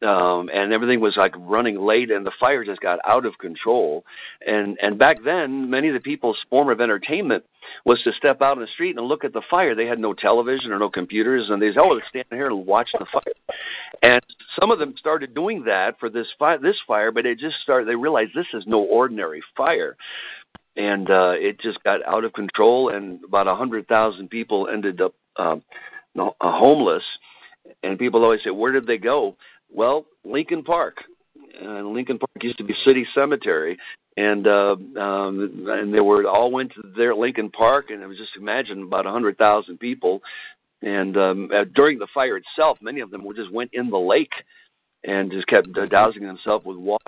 Um, 0.00 0.48
and 0.54 0.72
everything 0.72 1.00
was 1.00 1.16
like 1.16 1.34
running 1.36 1.76
late, 1.80 2.12
and 2.12 2.24
the 2.24 2.30
fire 2.38 2.64
just 2.64 2.80
got 2.80 3.00
out 3.04 3.26
of 3.26 3.36
control. 3.38 4.04
And 4.46 4.78
and 4.80 4.96
back 4.96 5.16
then, 5.24 5.68
many 5.68 5.88
of 5.88 5.94
the 5.94 6.00
people's 6.00 6.38
form 6.48 6.68
of 6.68 6.80
entertainment 6.80 7.42
was 7.84 8.00
to 8.04 8.12
step 8.12 8.40
out 8.40 8.56
in 8.56 8.62
the 8.62 8.68
street 8.74 8.96
and 8.96 9.06
look 9.06 9.24
at 9.24 9.32
the 9.32 9.42
fire. 9.50 9.74
They 9.74 9.86
had 9.86 9.98
no 9.98 10.14
television 10.14 10.70
or 10.70 10.78
no 10.78 10.88
computers, 10.88 11.46
and 11.50 11.60
they 11.60 11.70
said, 11.70 11.80
"Oh, 11.80 11.88
let's 11.88 12.06
stand 12.10 12.26
here 12.30 12.46
and 12.46 12.64
watch 12.64 12.90
the 12.96 13.06
fire." 13.12 13.58
And 14.02 14.22
some 14.60 14.70
of 14.70 14.78
them 14.78 14.94
started 15.00 15.34
doing 15.34 15.64
that 15.64 15.98
for 15.98 16.08
this 16.08 16.28
fire, 16.38 16.58
this 16.58 16.76
fire, 16.86 17.10
but 17.10 17.26
it 17.26 17.40
just 17.40 17.56
started. 17.64 17.88
They 17.88 17.96
realized 17.96 18.30
this 18.36 18.46
is 18.54 18.64
no 18.68 18.78
ordinary 18.78 19.42
fire 19.56 19.96
and 20.78 21.10
uh, 21.10 21.32
it 21.34 21.60
just 21.60 21.82
got 21.82 22.06
out 22.06 22.24
of 22.24 22.32
control, 22.32 22.90
and 22.90 23.22
about 23.24 23.48
a 23.48 23.54
hundred 23.54 23.88
thousand 23.88 24.30
people 24.30 24.68
ended 24.72 25.00
up 25.00 25.12
um, 25.36 25.62
uh, 26.18 26.30
homeless. 26.40 27.02
And 27.82 27.98
people 27.98 28.22
always 28.22 28.40
say, 28.44 28.50
"Where 28.50 28.72
did 28.72 28.86
they 28.86 28.96
go?" 28.96 29.36
Well, 29.72 30.06
Lincoln 30.24 30.62
Park. 30.62 30.96
Uh, 31.62 31.82
Lincoln 31.82 32.18
Park 32.18 32.30
used 32.42 32.58
to 32.58 32.64
be 32.64 32.74
City 32.84 33.06
Cemetery, 33.14 33.76
and 34.16 34.46
uh, 34.46 34.76
um, 35.00 35.66
and 35.68 35.92
they 35.92 36.00
were 36.00 36.26
all 36.28 36.50
went 36.50 36.72
to 36.74 36.82
their 36.96 37.14
Lincoln 37.14 37.50
Park, 37.50 37.86
and 37.90 38.02
it 38.02 38.06
was 38.06 38.18
just 38.18 38.36
imagine 38.36 38.82
about 38.82 39.06
a 39.06 39.10
hundred 39.10 39.38
thousand 39.38 39.78
people. 39.78 40.20
And 40.82 41.16
um, 41.16 41.50
uh, 41.54 41.64
during 41.74 41.98
the 41.98 42.06
fire 42.14 42.36
itself, 42.36 42.78
many 42.80 43.00
of 43.00 43.10
them 43.10 43.26
just 43.34 43.52
went 43.52 43.70
in 43.72 43.90
the 43.90 43.98
lake 43.98 44.32
and 45.04 45.30
just 45.30 45.46
kept 45.48 45.68
uh, 45.76 45.86
dousing 45.86 46.24
themselves 46.24 46.64
with 46.64 46.76
water. 46.76 47.02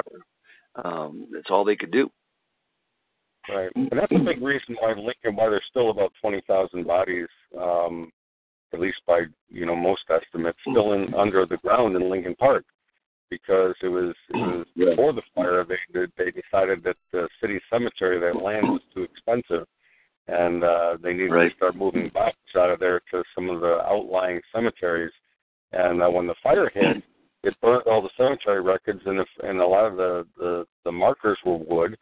Um, 0.84 1.26
that's 1.32 1.50
all 1.50 1.64
they 1.64 1.76
could 1.76 1.92
do. 1.92 2.10
Right, 3.48 3.70
and 3.74 3.88
that's 3.90 4.12
a 4.12 4.18
big 4.18 4.42
reason 4.42 4.76
why 4.80 4.90
Lincoln, 4.90 5.34
why 5.34 5.48
there's 5.48 5.62
still 5.70 5.90
about 5.90 6.12
twenty 6.20 6.42
thousand 6.46 6.86
bodies, 6.86 7.28
um, 7.58 8.10
at 8.72 8.80
least 8.80 8.98
by 9.06 9.22
you 9.48 9.66
know 9.66 9.76
most 9.76 10.02
estimates, 10.10 10.58
still 10.68 10.92
in 10.92 11.12
under 11.14 11.46
the 11.46 11.56
ground 11.58 11.96
in 11.96 12.10
Lincoln 12.10 12.36
Park, 12.36 12.64
because 13.30 13.74
it 13.82 13.88
was 13.88 14.14
it 14.30 14.36
was 14.36 14.66
before 14.76 15.12
the 15.12 15.22
fire 15.34 15.64
they 15.64 15.76
they 16.16 16.30
decided 16.30 16.82
that 16.84 16.96
the 17.12 17.28
city 17.40 17.60
cemetery 17.70 18.20
that 18.20 18.42
land 18.42 18.66
was 18.68 18.82
too 18.94 19.02
expensive, 19.02 19.66
and 20.28 20.64
uh, 20.64 20.96
they 21.02 21.12
needed 21.12 21.32
right. 21.32 21.50
to 21.50 21.56
start 21.56 21.76
moving 21.76 22.10
bodies 22.12 22.34
out 22.56 22.70
of 22.70 22.80
there 22.80 23.00
to 23.10 23.22
some 23.34 23.48
of 23.50 23.60
the 23.60 23.78
outlying 23.86 24.40
cemeteries, 24.54 25.12
and 25.72 26.02
uh, 26.02 26.08
when 26.08 26.26
the 26.26 26.34
fire 26.42 26.70
hit, 26.72 27.02
it 27.42 27.54
burnt 27.60 27.86
all 27.86 28.02
the 28.02 28.10
cemetery 28.16 28.62
records, 28.62 29.00
and 29.06 29.18
if 29.18 29.28
and 29.42 29.60
a 29.60 29.66
lot 29.66 29.86
of 29.86 29.96
the 29.96 30.26
the, 30.36 30.64
the 30.84 30.92
markers 30.92 31.38
were 31.44 31.56
wood 31.56 31.96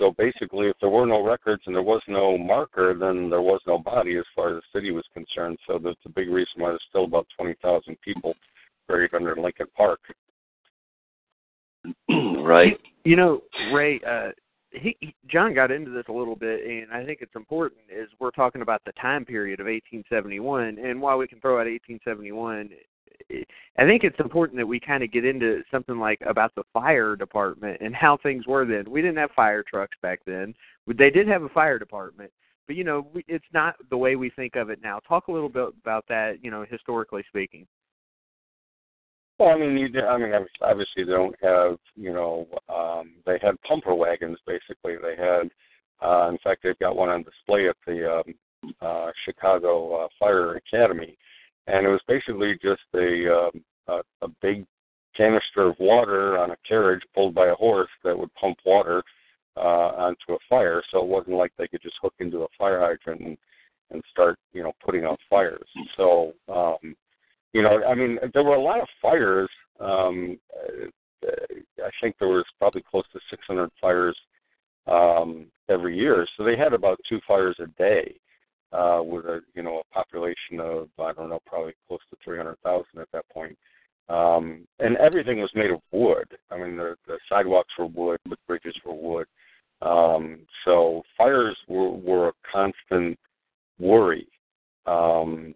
so 0.00 0.14
basically, 0.16 0.68
if 0.68 0.76
there 0.80 0.88
were 0.88 1.06
no 1.06 1.22
records 1.22 1.62
and 1.66 1.74
there 1.76 1.82
was 1.82 2.00
no 2.08 2.38
marker, 2.38 2.96
then 2.98 3.28
there 3.28 3.42
was 3.42 3.60
no 3.66 3.78
body 3.78 4.16
as 4.16 4.24
far 4.34 4.56
as 4.56 4.62
the 4.72 4.78
city 4.78 4.90
was 4.90 5.04
concerned. 5.12 5.58
So 5.66 5.78
that's 5.78 6.00
a 6.06 6.08
big 6.08 6.30
reason 6.30 6.54
why 6.56 6.70
there's 6.70 6.82
still 6.88 7.04
about 7.04 7.26
20,000 7.36 7.96
people 8.00 8.34
buried 8.88 9.12
under 9.12 9.36
Lincoln 9.36 9.66
Park. 9.76 10.00
right. 12.08 12.80
You 13.04 13.16
know, 13.16 13.42
Ray, 13.72 14.00
uh, 14.00 14.30
he, 14.72 14.96
he 15.00 15.14
John 15.30 15.54
got 15.54 15.70
into 15.70 15.90
this 15.90 16.04
a 16.08 16.12
little 16.12 16.36
bit, 16.36 16.64
and 16.64 16.90
I 16.92 17.04
think 17.04 17.18
it's 17.20 17.36
important. 17.36 17.82
Is 17.90 18.08
we're 18.18 18.30
talking 18.30 18.62
about 18.62 18.82
the 18.86 18.92
time 18.92 19.24
period 19.26 19.60
of 19.60 19.66
1871, 19.66 20.78
and 20.78 21.00
while 21.00 21.18
we 21.18 21.28
can 21.28 21.40
throw 21.40 21.54
out 21.54 21.66
1871, 21.66 22.70
I 23.30 23.86
think 23.86 24.04
it's 24.04 24.18
important 24.20 24.58
that 24.58 24.66
we 24.66 24.80
kind 24.80 25.02
of 25.02 25.12
get 25.12 25.24
into 25.24 25.62
something 25.70 25.98
like 25.98 26.20
about 26.26 26.54
the 26.54 26.64
fire 26.72 27.16
department 27.16 27.80
and 27.80 27.94
how 27.94 28.18
things 28.22 28.46
were 28.46 28.64
then. 28.64 28.90
We 28.90 29.02
didn't 29.02 29.18
have 29.18 29.30
fire 29.36 29.62
trucks 29.62 29.96
back 30.02 30.20
then. 30.26 30.54
They 30.86 31.10
did 31.10 31.28
have 31.28 31.42
a 31.42 31.48
fire 31.48 31.78
department, 31.78 32.32
but 32.66 32.76
you 32.76 32.84
know, 32.84 33.06
it's 33.28 33.44
not 33.54 33.76
the 33.90 33.96
way 33.96 34.16
we 34.16 34.30
think 34.30 34.56
of 34.56 34.70
it 34.70 34.80
now. 34.82 34.98
Talk 35.06 35.28
a 35.28 35.32
little 35.32 35.48
bit 35.48 35.68
about 35.82 36.04
that, 36.08 36.38
you 36.42 36.50
know, 36.50 36.64
historically 36.68 37.24
speaking. 37.28 37.66
Well, 39.38 39.50
I 39.50 39.58
mean, 39.58 39.78
you, 39.78 40.00
I 40.02 40.18
mean, 40.18 40.32
obviously 40.60 41.04
they 41.04 41.12
don't 41.12 41.34
have, 41.42 41.78
you 41.96 42.12
know, 42.12 42.46
um, 42.68 43.12
they 43.24 43.38
had 43.40 43.60
pumper 43.62 43.94
wagons. 43.94 44.38
Basically, 44.46 44.96
they 45.00 45.16
had. 45.16 45.50
Uh, 46.02 46.28
in 46.28 46.38
fact, 46.44 46.62
they've 46.62 46.78
got 46.78 46.96
one 46.96 47.08
on 47.08 47.22
display 47.22 47.68
at 47.68 47.76
the 47.86 48.20
um, 48.20 48.34
uh, 48.80 49.10
Chicago 49.24 50.04
uh, 50.04 50.08
Fire 50.18 50.56
Academy 50.56 51.16
and 51.66 51.86
it 51.86 51.90
was 51.90 52.00
basically 52.08 52.54
just 52.62 52.82
a 52.94 53.32
um, 53.32 53.64
a, 53.88 54.00
a 54.22 54.28
big 54.42 54.66
canister 55.16 55.68
of 55.68 55.76
water 55.78 56.38
on 56.38 56.50
a 56.50 56.56
carriage 56.66 57.02
pulled 57.14 57.34
by 57.34 57.48
a 57.48 57.54
horse 57.54 57.90
that 58.04 58.18
would 58.18 58.32
pump 58.34 58.56
water 58.64 59.02
uh, 59.56 59.60
onto 59.60 60.32
a 60.32 60.38
fire. 60.48 60.82
So 60.90 61.00
it 61.00 61.06
wasn't 61.06 61.36
like 61.36 61.52
they 61.58 61.68
could 61.68 61.82
just 61.82 61.96
hook 62.00 62.14
into 62.20 62.42
a 62.42 62.46
fire 62.56 62.80
hydrant 62.80 63.20
and, 63.20 63.36
and 63.90 64.02
start, 64.10 64.38
you 64.52 64.62
know, 64.62 64.72
putting 64.84 65.04
out 65.04 65.18
fires. 65.28 65.68
So, 65.96 66.32
um, 66.48 66.94
you 67.52 67.62
know, 67.62 67.82
I 67.84 67.94
mean, 67.94 68.18
there 68.32 68.44
were 68.44 68.54
a 68.54 68.62
lot 68.62 68.80
of 68.80 68.88
fires. 69.02 69.50
Um, 69.80 70.38
I 71.22 71.90
think 72.00 72.16
there 72.18 72.28
was 72.28 72.44
probably 72.58 72.82
close 72.88 73.04
to 73.12 73.20
600 73.30 73.70
fires 73.80 74.16
um, 74.86 75.46
every 75.68 75.96
year. 75.96 76.26
So 76.36 76.44
they 76.44 76.56
had 76.56 76.72
about 76.72 77.00
two 77.08 77.20
fires 77.26 77.56
a 77.58 77.66
day 77.78 78.14
uh, 78.72 79.00
with 79.02 79.24
a 79.24 79.40
you 79.54 79.62
know 79.62 79.80
a 79.80 79.94
population 79.94 80.60
of 80.60 80.88
I 80.98 81.12
don't 81.12 81.30
know 81.30 81.40
probably 81.46 81.74
close 81.88 82.00
to 82.10 82.16
300,000 82.24 82.84
at 83.00 83.08
that 83.12 83.28
point. 83.28 83.56
Um, 84.08 84.66
and 84.80 84.96
everything 84.96 85.40
was 85.40 85.50
made 85.54 85.70
of 85.70 85.80
wood. 85.92 86.28
I 86.50 86.58
mean 86.58 86.76
the, 86.76 86.96
the 87.06 87.18
sidewalks 87.28 87.72
were 87.78 87.86
wood, 87.86 88.18
the 88.28 88.36
bridges 88.46 88.76
were 88.84 88.94
wood. 88.94 89.26
Um, 89.82 90.40
so 90.64 91.02
fires 91.16 91.56
were, 91.68 91.90
were 91.90 92.28
a 92.28 92.32
constant 92.52 93.18
worry. 93.78 94.28
Um, 94.86 95.54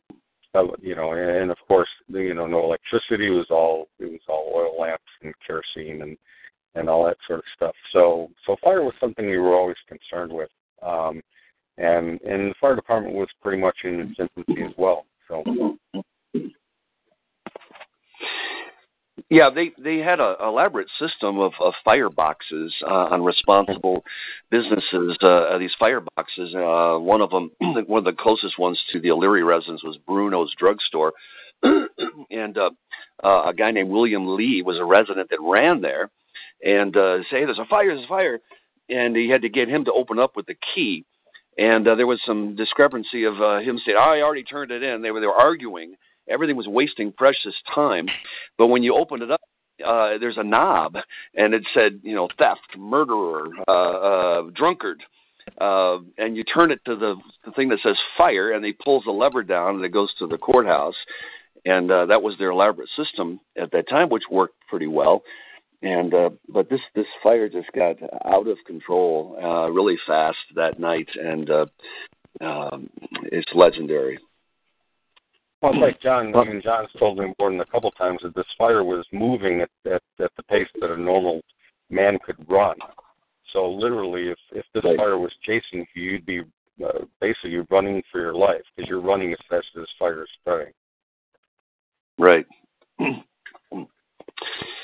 you 0.81 0.95
know, 0.95 1.13
and 1.13 1.51
of 1.51 1.57
course, 1.67 1.89
you 2.07 2.33
know, 2.33 2.47
no 2.47 2.63
electricity. 2.63 3.27
It 3.27 3.31
was 3.31 3.49
all 3.51 3.89
it 3.99 4.05
was 4.05 4.21
all 4.29 4.53
oil 4.55 4.81
lamps 4.81 5.03
and 5.23 5.35
kerosene 5.45 6.03
and 6.03 6.17
and 6.77 6.89
all 6.89 7.05
that 7.07 7.17
sort 7.27 7.41
of 7.41 7.45
stuff. 7.57 7.75
So 7.93 8.31
so 8.47 8.57
fire 8.63 8.83
was 8.83 8.95
something 9.01 9.29
we 9.29 9.39
were 9.39 9.57
always 9.57 9.77
concerned 9.89 10.33
with. 10.33 10.51
Um, 10.83 11.23
and 11.79 12.21
and 12.23 12.51
the 12.51 12.55
fire 12.61 12.77
department 12.77 13.15
was 13.15 13.29
pretty 13.43 13.61
much 13.61 13.77
in 13.85 14.01
its 14.01 14.19
infancy 14.19 14.63
as 14.63 14.73
well. 14.77 15.07
So. 15.29 15.43
Yeah, 19.31 19.49
they 19.53 19.73
they 19.83 19.99
had 19.99 20.21
a 20.21 20.37
elaborate 20.43 20.89
system 20.99 21.39
of, 21.39 21.53
of 21.61 21.73
fire 21.85 22.11
boxes 22.11 22.73
uh, 22.87 23.09
on 23.11 23.25
responsible 23.25 24.05
businesses. 24.51 25.17
Uh, 25.23 25.57
these 25.59 25.75
fire 25.79 26.03
boxes, 26.17 26.55
uh, 26.55 26.99
one 26.99 27.21
of 27.21 27.31
them, 27.31 27.51
one 27.87 27.99
of 27.99 28.05
the 28.05 28.21
closest 28.21 28.59
ones 28.59 28.79
to 28.93 29.01
the 29.01 29.11
O'Leary 29.11 29.43
residence 29.43 29.83
was 29.83 29.97
Bruno's 30.07 30.53
drugstore, 30.59 31.13
and 31.63 32.59
uh, 32.59 32.71
uh, 33.23 33.45
a 33.47 33.55
guy 33.55 33.71
named 33.71 33.91
William 33.91 34.37
Lee 34.37 34.63
was 34.63 34.79
a 34.79 34.85
resident 34.85 35.31
that 35.31 35.41
ran 35.41 35.81
there, 35.81 36.11
and 36.63 36.97
uh, 36.97 37.19
say, 37.31 37.45
"There's 37.45 37.59
a 37.59 37.65
fire! 37.65 37.95
There's 37.95 38.05
a 38.05 38.09
fire!" 38.09 38.41
And 38.91 39.17
he 39.17 39.31
had 39.31 39.43
to 39.43 39.49
get 39.49 39.69
him 39.69 39.87
to 39.87 39.93
open 39.93 40.19
up 40.19 40.37
with 40.37 40.47
the 40.47 40.57
key 40.75 41.07
and 41.59 41.87
uh, 41.87 41.95
there 41.95 42.07
was 42.07 42.21
some 42.27 42.57
discrepancy 42.57 43.25
of 43.25 43.41
uh, 43.41 43.59
him 43.59 43.81
saying, 43.85 43.97
"I 43.99 44.21
already 44.21 44.43
turned 44.43 44.71
it 44.71 44.83
in." 44.83 45.03
They 45.03 45.11
were 45.11 45.21
they 45.21 45.27
were 45.27 45.35
arguing. 45.35 45.95
Everything 46.29 46.57
was 46.57 46.67
wasting 46.67 47.13
precious 47.13 47.55
time. 47.75 48.07
But 48.57 48.69
when 48.69 48.83
you 48.83 48.97
opened 48.97 49.23
it 49.23 49.31
up, 49.31 49.41
uh, 49.85 50.17
there's 50.19 50.39
a 50.39 50.45
knob, 50.45 50.97
and 51.35 51.53
it 51.53 51.65
said, 51.75 52.01
you 52.03 52.15
know, 52.15 52.29
theft, 52.39 52.61
murderer, 52.79 53.49
uh, 53.69 53.73
uh, 53.73 54.43
drunkard. 54.55 55.03
Uh, 55.61 55.99
and 56.17 56.37
you 56.37 56.45
turn 56.45 56.71
it 56.71 56.81
to 56.87 56.97
the, 56.97 57.17
the 57.45 57.51
thing 57.53 57.69
that 57.69 57.81
says 57.83 57.97
fire, 58.17 58.53
and 58.53 58.65
he 58.65 58.73
pulls 58.73 59.05
the 59.05 59.11
lever 59.11 59.43
down, 59.43 59.75
and 59.77 59.85
it 59.85 59.91
goes 59.91 60.09
to 60.19 60.27
the 60.27 60.39
courthouse. 60.39 60.95
And 61.67 61.91
uh, 61.91 62.07
that 62.07 62.23
was 62.23 62.37
their 62.39 62.51
elaborate 62.51 62.89
system 62.97 63.41
at 63.61 63.71
that 63.73 63.89
time, 63.89 64.09
which 64.09 64.25
worked 64.31 64.55
pretty 64.71 64.87
well 64.87 65.23
and 65.85 66.15
uh, 66.15 66.31
but 66.49 66.71
this 66.71 66.81
this 66.95 67.07
fire 67.23 67.49
just 67.49 67.71
got 67.73 67.97
out 68.25 68.49
of 68.49 68.57
control 68.67 69.37
uh, 69.41 69.71
really 69.71 69.97
fast 70.07 70.39
that 70.57 70.81
night, 70.81 71.09
and 71.15 71.51
uh, 71.51 71.67
um, 72.41 72.89
it's 73.25 73.51
legendary. 73.55 74.19
Well, 75.61 75.79
like 75.79 76.01
John, 76.01 76.35
I 76.35 76.45
mean, 76.45 76.63
John's 76.63 76.89
told 76.99 77.19
me 77.19 77.33
more 77.39 77.51
than 77.51 77.61
a 77.61 77.67
couple 77.67 77.91
times 77.93 78.21
that 78.23 78.35
this 78.35 78.47
fire 78.59 78.83
was 78.83 79.07
moving 79.13 79.61
at, 79.61 79.71
at, 79.87 80.03
at 80.23 80.31
the 80.37 80.43
pace 80.45 80.69
that 80.81 80.91
a 80.91 80.97
normal 80.97 81.43
man 81.91 82.19
could 82.25 82.37
run. 82.49 82.77
So 83.53 83.71
literally, 83.71 84.29
if 84.29 84.39
if 84.53 84.65
this 84.73 84.85
Right. 84.85 84.97
fire 84.97 85.19
was 85.19 85.33
chasing 85.43 85.87
you, 85.95 86.03
you'd 86.13 86.27
be 86.27 86.41
uh, 86.85 87.05
basically 87.21 87.59
running 87.71 88.03
for 88.11 88.21
your 88.21 88.35
life 88.35 88.63
because 88.75 88.89
you're 88.89 89.03
running 89.03 89.33
as 89.33 89.39
fast 89.51 89.67
as 89.77 89.83
this 89.83 89.91
fire 89.99 90.23
is 90.23 90.31
spreading. 90.41 90.73
Right. 92.19 92.47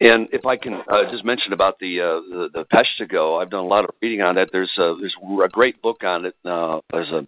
And 0.00 0.28
if 0.32 0.46
I 0.46 0.56
can 0.56 0.74
uh, 0.90 1.10
just 1.10 1.24
mention 1.24 1.52
about 1.52 1.78
the 1.78 2.00
uh, 2.00 2.20
the, 2.30 2.48
the 2.54 2.64
Peshtigo, 2.72 3.40
I've 3.40 3.50
done 3.50 3.64
a 3.64 3.68
lot 3.68 3.84
of 3.84 3.90
reading 4.00 4.22
on 4.22 4.34
that. 4.36 4.48
There's 4.50 4.72
a, 4.78 4.96
there's 4.98 5.14
a 5.44 5.48
great 5.48 5.80
book 5.82 6.02
on 6.04 6.24
it. 6.24 6.34
Uh, 6.44 6.80
there's 6.90 7.10
a, 7.10 7.26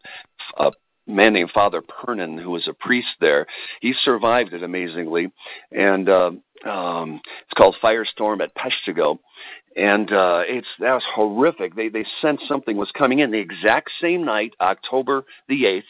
a 0.63 0.71
man 1.07 1.35
named 1.35 1.51
Father 1.53 1.83
Pernin 1.83 2.39
who 2.39 2.51
was 2.51 2.67
a 2.69 2.73
priest 2.73 3.09
there. 3.21 3.47
He 3.83 3.93
survived 4.05 4.55
it 4.55 4.63
amazingly, 4.63 5.31
and 5.71 6.09
uh, 6.09 6.31
um, 6.67 7.21
it's 7.45 7.55
called 7.57 7.77
Firestorm 7.83 8.41
at 8.43 8.53
Peshtigo. 8.57 9.19
And 9.77 10.13
uh, 10.13 10.43
it's 10.47 10.67
that 10.81 10.93
was 10.95 11.03
horrific. 11.15 11.77
They 11.77 11.89
they 11.89 12.07
sensed 12.23 12.45
something 12.49 12.77
was 12.77 12.91
coming 12.97 13.19
in 13.19 13.31
the 13.31 13.39
exact 13.39 13.91
same 14.01 14.25
night, 14.25 14.53
October 14.61 15.25
the 15.49 15.67
eighth. 15.67 15.85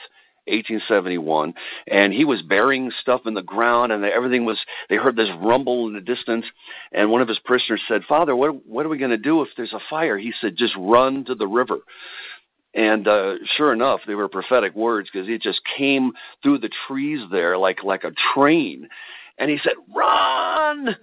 1871, 0.47 1.55
and 1.87 2.13
he 2.13 2.25
was 2.25 2.43
burying 2.43 2.91
stuff 3.01 3.23
in 3.27 3.35
the 3.35 3.43
ground, 3.43 3.93
and 3.93 4.05
everything 4.05 4.45
was. 4.45 4.59
They 4.89 4.97
heard 4.97 5.17
this 5.17 5.29
rumble 5.41 5.87
in 5.87 5.95
the 5.95 6.01
distance, 6.01 6.45
and 6.93 7.11
one 7.11 7.23
of 7.23 7.29
his 7.29 7.39
prisoners 7.45 7.81
said, 7.89 8.03
"Father, 8.09 8.35
what 8.35 8.67
what 8.67 8.85
are 8.85 8.89
we 8.89 8.99
going 8.99 9.11
to 9.11 9.17
do 9.17 9.43
if 9.43 9.49
there's 9.57 9.73
a 9.73 9.81
fire?" 9.89 10.19
He 10.19 10.33
said, 10.41 10.57
"Just 10.57 10.75
run 10.77 11.25
to 11.27 11.35
the 11.35 11.47
river." 11.47 11.79
And 12.75 13.07
uh, 13.07 13.35
sure 13.57 13.73
enough, 13.73 14.01
they 14.07 14.15
were 14.15 14.29
prophetic 14.29 14.75
words 14.75 15.09
because 15.13 15.29
it 15.29 15.43
just 15.43 15.61
came 15.77 16.13
through 16.43 16.59
the 16.59 16.71
trees 16.89 17.21
there 17.31 17.59
like 17.59 17.85
like 17.85 18.05
a 18.05 18.13
train. 18.35 18.89
And 19.39 19.51
he 19.51 19.59
said, 19.63 19.75
"Run!" 19.95 20.97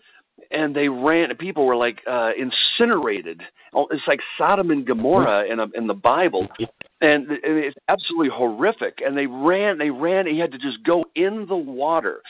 And 0.52 0.76
they 0.76 0.90
ran. 0.90 1.30
And 1.30 1.40
people 1.40 1.66
were 1.66 1.76
like 1.76 2.00
uh, 2.10 2.32
incinerated. 2.38 3.42
Oh, 3.74 3.88
It's 3.92 4.08
like 4.08 4.20
Sodom 4.38 4.72
and 4.72 4.86
Gomorrah 4.86 5.46
in 5.46 5.60
a, 5.60 5.68
in 5.76 5.88
the 5.88 5.94
Bible, 5.94 6.48
and 7.02 7.28
it's 7.30 7.78
absolutely 7.88 8.30
horrific. 8.34 9.00
And 9.06 9.18
they 9.18 9.28
ran. 9.28 9.78
They 9.78 9.90
ran. 9.90 10.28
He 10.28 10.40
had 10.40 10.52
to 10.52 10.58
just 10.58 10.84
go 10.84 11.06
in 11.16 11.46
the 11.48 11.56
water 11.56 12.22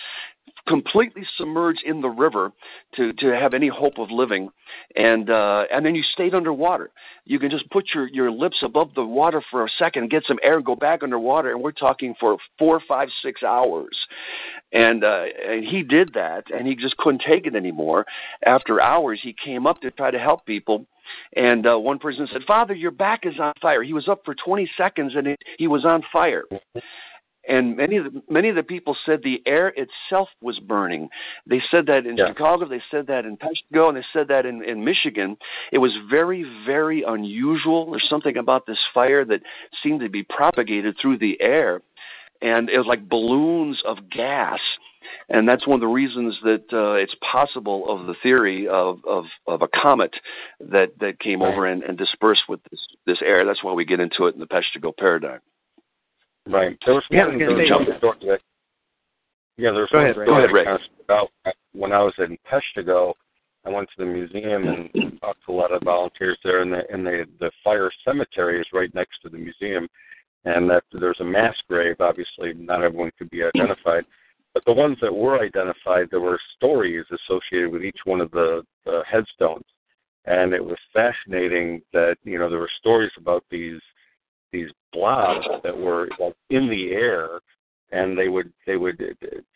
completely 0.68 1.24
submerged 1.38 1.82
in 1.86 2.02
the 2.02 2.10
river 2.10 2.52
to 2.96 3.14
to 3.14 3.28
have 3.28 3.54
any 3.54 3.68
hope 3.68 3.98
of 3.98 4.10
living. 4.12 4.50
And 4.96 5.30
uh 5.30 5.64
and 5.72 5.86
then 5.86 5.96
you 5.96 6.04
stayed 6.04 6.34
underwater. 6.34 6.92
You 7.26 7.40
can 7.40 7.50
just 7.50 7.70
put 7.70 7.90
your 7.94 8.08
your 8.08 8.32
lips 8.32 8.58
above 8.64 8.94
the 8.96 9.06
water 9.06 9.42
for 9.50 9.66
a 9.66 9.70
second 9.78 10.10
get 10.10 10.24
some 10.28 10.40
air 10.44 10.58
and 10.58 10.66
go 10.66 10.76
back 10.76 11.04
underwater 11.04 11.52
and 11.52 11.62
we're 11.62 11.72
talking 11.72 12.14
for 12.20 12.38
four 12.58 12.82
five 12.88 13.10
six 13.24 13.44
hours. 13.44 13.98
And 14.72 15.04
uh 15.04 15.26
and 15.48 15.66
he 15.66 15.84
did 15.84 16.14
that 16.14 16.44
and 16.54 16.68
he 16.68 16.76
just 16.76 16.98
couldn't 16.98 17.24
take 17.28 17.46
it 17.46 17.56
anymore. 17.56 18.06
After 18.46 18.82
hours 18.82 19.20
he 19.22 19.36
came 19.44 19.66
up 19.68 19.82
to 19.82 19.92
try 19.92 20.12
to 20.12 20.20
help 20.20 20.46
people 20.46 20.86
and 21.36 21.66
uh, 21.66 21.76
one 21.76 21.98
person 21.98 22.28
said, 22.32 22.44
"Father, 22.46 22.76
your 22.76 22.92
back 22.92 23.22
is 23.24 23.34
on 23.40 23.52
fire." 23.60 23.82
He 23.82 23.94
was 23.94 24.08
up 24.08 24.22
for 24.24 24.36
20 24.36 24.70
seconds 24.78 25.14
and 25.16 25.26
it, 25.26 25.40
he 25.58 25.68
was 25.68 25.84
on 25.84 26.04
fire 26.14 26.44
and 27.50 27.76
many 27.76 27.98
of 27.98 28.06
the, 28.06 28.22
many 28.30 28.48
of 28.50 28.56
the 28.56 28.64
people 28.64 28.96
said 29.06 29.22
the 29.24 29.42
air 29.46 29.74
itself 29.76 30.30
was 30.40 30.60
burning. 30.60 31.10
They 31.48 31.62
said 31.72 31.88
that 31.88 32.06
in 32.06 32.16
Yeah. 32.16 32.28
Chicago, 32.28 32.68
they 32.68 32.82
said 32.92 33.08
that 33.08 33.26
in 33.26 33.38
Peshtigo, 33.38 33.90
and 33.90 33.98
they 33.98 34.06
said 34.14 34.28
that 34.28 34.46
in, 34.46 34.64
in 34.64 34.86
Michigan. 34.86 35.36
It 35.72 35.80
was 35.80 35.92
very, 36.10 36.46
very 36.66 37.04
unusual. 37.04 37.90
There's 37.90 38.08
something 38.08 38.38
about 38.38 38.68
this 38.68 38.78
fire 38.94 39.26
that 39.26 39.42
seemed 39.84 40.00
to 40.02 40.10
be 40.10 40.24
propagated 40.24 40.96
through 41.02 41.18
the 41.18 41.42
air, 41.42 41.82
and 42.42 42.70
it 42.70 42.78
was 42.78 42.88
like 42.88 43.10
balloons 43.10 43.82
of 43.86 44.10
gas. 44.10 44.60
And 45.30 45.48
that's 45.50 45.66
one 45.66 45.76
of 45.76 45.82
the 45.82 45.88
reasons 45.88 46.36
that 46.44 46.66
uh, 46.72 46.94
it's 46.94 47.16
possible 47.32 47.90
of 47.90 48.06
the 48.06 48.16
theory 48.22 48.68
of, 48.68 49.00
of, 49.08 49.26
of 49.48 49.62
a 49.64 49.68
comet 49.68 50.14
that, 50.60 50.92
that 51.00 51.20
came 51.20 51.42
over 51.42 51.66
and, 51.66 51.82
and 51.84 51.98
dispersed 51.98 52.44
with 52.48 52.60
this, 52.70 52.80
this 53.08 53.18
air. 53.24 53.44
That's 53.46 53.64
why 53.64 53.74
we 53.74 53.86
get 53.86 54.00
into 54.00 54.28
it 54.28 54.36
in 54.36 54.40
the 54.40 54.46
Peshtigo 54.46 54.96
paradigm. 54.96 55.40
Right. 56.50 56.78
There 56.86 56.96
was 56.96 57.04
Yeah, 57.10 57.28
one, 57.28 57.38
there 57.38 57.52
was 57.52 57.68
say- 57.68 57.72
one 57.74 57.98
story 57.98 58.18
that, 58.28 58.42
yeah, 59.58 59.72
there 59.72 59.82
was 59.82 59.90
Go 59.92 59.98
one 60.00 60.06
ahead, 60.06 60.16
story 60.16 60.26
Go 60.28 60.34
ahead, 60.38 60.50
that 60.50 60.54
Ray. 60.54 60.64
kind 60.66 60.76
of 60.76 60.82
stood 60.86 61.12
out. 61.12 61.32
When 61.74 61.92
I 61.92 62.00
was 62.02 62.14
in 62.18 62.38
Peshtigo, 62.50 63.14
I 63.66 63.70
went 63.70 63.90
to 63.90 63.96
the 64.06 64.06
museum 64.06 64.68
and 64.68 65.20
talked 65.22 65.46
to 65.46 65.52
a 65.52 65.54
lot 65.54 65.72
of 65.72 65.84
volunteers 65.84 66.38
there, 66.44 66.62
and 66.62 66.72
the 66.74 66.90
and 66.92 67.06
the 67.06 67.26
the 67.40 67.52
fire 67.64 67.92
cemetery 68.06 68.60
is 68.60 68.66
right 68.74 68.94
next 68.96 69.22
to 69.22 69.30
the 69.30 69.38
museum, 69.38 69.88
and 70.46 70.70
that 70.70 70.84
there's 70.92 71.20
a 71.20 71.24
mass 71.26 71.56
grave. 71.68 71.98
Obviously, 72.00 72.54
not 72.54 72.82
everyone 72.84 73.12
could 73.18 73.30
be 73.30 73.44
identified, 73.44 74.06
but 74.54 74.64
the 74.66 74.74
ones 74.74 74.98
that 75.02 75.14
were 75.14 75.40
identified, 75.40 76.08
there 76.10 76.22
were 76.22 76.40
stories 76.56 77.06
associated 77.12 77.70
with 77.72 77.84
each 77.84 78.00
one 78.06 78.22
of 78.22 78.32
the, 78.32 78.64
the 78.86 79.04
headstones, 79.08 79.66
and 80.26 80.54
it 80.54 80.64
was 80.64 80.78
fascinating 80.94 81.82
that 81.94 82.16
you 82.24 82.40
know 82.40 82.50
there 82.50 82.60
were 82.60 82.72
stories 82.80 83.12
about 83.18 83.44
these 83.52 83.82
these 84.52 84.70
blobs 84.94 85.46
that 85.64 85.78
were 85.78 86.10
like 86.20 86.36
in 86.50 86.70
the 86.70 86.92
air 86.92 87.40
and 87.92 88.18
they 88.18 88.28
would 88.28 88.52
they 88.66 88.78
would 88.78 89.00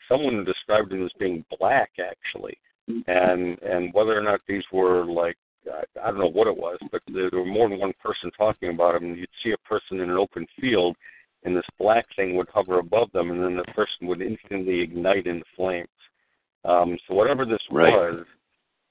someone 0.10 0.44
described 0.44 0.92
them 0.92 1.04
as 1.04 1.12
being 1.20 1.44
black 1.60 1.92
actually 2.00 2.58
and 3.08 3.60
and 3.62 3.94
whether 3.94 4.18
or 4.18 4.22
not 4.22 4.42
these 4.48 4.64
were 4.72 5.06
like 5.06 5.38
I 5.72 5.84
I 6.02 6.08
don't 6.08 6.20
know 6.20 6.28
what 6.28 6.48
it 6.48 6.58
was, 6.58 6.78
but 6.92 7.02
there 7.08 7.30
were 7.32 7.46
more 7.46 7.70
than 7.70 7.80
one 7.80 7.94
person 8.02 8.32
talking 8.38 8.70
about 8.70 8.94
them. 8.94 9.06
And 9.12 9.18
you'd 9.18 9.30
see 9.44 9.52
a 9.52 9.68
person 9.68 10.00
in 10.00 10.10
an 10.10 10.18
open 10.18 10.46
field, 10.60 10.96
and 11.44 11.56
this 11.56 11.64
black 11.80 12.06
thing 12.16 12.36
would 12.36 12.50
hover 12.54 12.80
above 12.80 13.12
them, 13.12 13.32
and 13.32 13.44
then 13.44 13.56
the 13.56 13.72
person 13.74 14.08
would 14.08 14.22
instantly 14.22 14.82
ignite 14.82 15.28
into 15.28 15.46
flames. 15.56 15.88
Um, 16.66 16.98
so 17.08 17.14
whatever 17.14 17.46
this 17.46 17.62
Right. 17.70 17.94
was, 17.94 18.26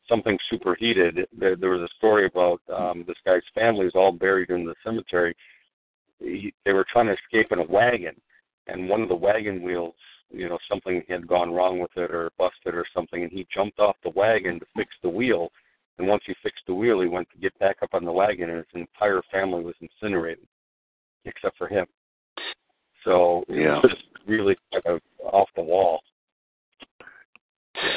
something 0.08 0.38
superheated. 0.50 1.26
There, 1.32 1.56
there 1.56 1.70
was 1.70 1.82
a 1.82 1.94
story 1.96 2.26
about 2.26 2.60
um, 2.72 3.04
this 3.06 3.16
guy's 3.24 3.42
family 3.54 3.86
is 3.86 3.94
all 3.94 4.12
buried 4.12 4.50
in 4.50 4.64
the 4.64 4.74
cemetery. 4.84 5.34
He, 6.22 6.54
they 6.64 6.72
were 6.72 6.86
trying 6.90 7.06
to 7.06 7.14
escape 7.14 7.52
in 7.52 7.58
a 7.58 7.64
wagon, 7.64 8.14
and 8.66 8.88
one 8.88 9.02
of 9.02 9.08
the 9.08 9.14
wagon 9.14 9.62
wheels, 9.62 9.94
you 10.30 10.48
know, 10.48 10.58
something 10.68 11.02
had 11.08 11.26
gone 11.26 11.52
wrong 11.52 11.78
with 11.78 11.90
it 11.96 12.10
or 12.10 12.30
busted 12.38 12.74
or 12.74 12.86
something, 12.94 13.22
and 13.22 13.32
he 13.32 13.46
jumped 13.54 13.78
off 13.78 13.96
the 14.02 14.10
wagon 14.10 14.60
to 14.60 14.66
fix 14.76 14.90
the 15.02 15.08
wheel. 15.08 15.50
And 15.98 16.08
once 16.08 16.22
he 16.26 16.34
fixed 16.42 16.64
the 16.66 16.74
wheel, 16.74 17.00
he 17.00 17.08
went 17.08 17.28
to 17.30 17.38
get 17.38 17.58
back 17.58 17.76
up 17.82 17.90
on 17.92 18.04
the 18.04 18.12
wagon, 18.12 18.48
and 18.48 18.58
his 18.58 18.66
entire 18.74 19.20
family 19.30 19.62
was 19.62 19.74
incinerated, 19.80 20.46
except 21.24 21.58
for 21.58 21.68
him. 21.68 21.86
So 23.04 23.44
Yeah. 23.48 23.80
was 23.82 23.90
just 23.90 24.04
really 24.26 24.56
kind 24.72 24.86
of 24.86 25.00
off 25.20 25.48
the 25.54 25.62
wall. 25.62 26.02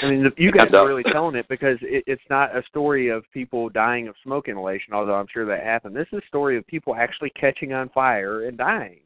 I 0.01 0.09
mean, 0.09 0.23
the, 0.23 0.31
you 0.37 0.51
guys 0.51 0.69
uh, 0.73 0.77
are 0.77 0.87
really 0.87 1.03
telling 1.03 1.35
it 1.35 1.47
because 1.47 1.77
it, 1.81 2.03
it's 2.07 2.21
not 2.29 2.55
a 2.55 2.63
story 2.67 3.09
of 3.09 3.23
people 3.33 3.69
dying 3.69 4.07
of 4.07 4.15
smoke 4.23 4.47
inhalation, 4.47 4.93
although 4.93 5.15
I'm 5.15 5.27
sure 5.31 5.45
that 5.45 5.63
happened. 5.63 5.95
This 5.95 6.07
is 6.11 6.19
a 6.23 6.27
story 6.27 6.57
of 6.57 6.65
people 6.67 6.95
actually 6.95 7.31
catching 7.31 7.73
on 7.73 7.89
fire 7.89 8.47
and 8.47 8.57
dying. 8.57 8.99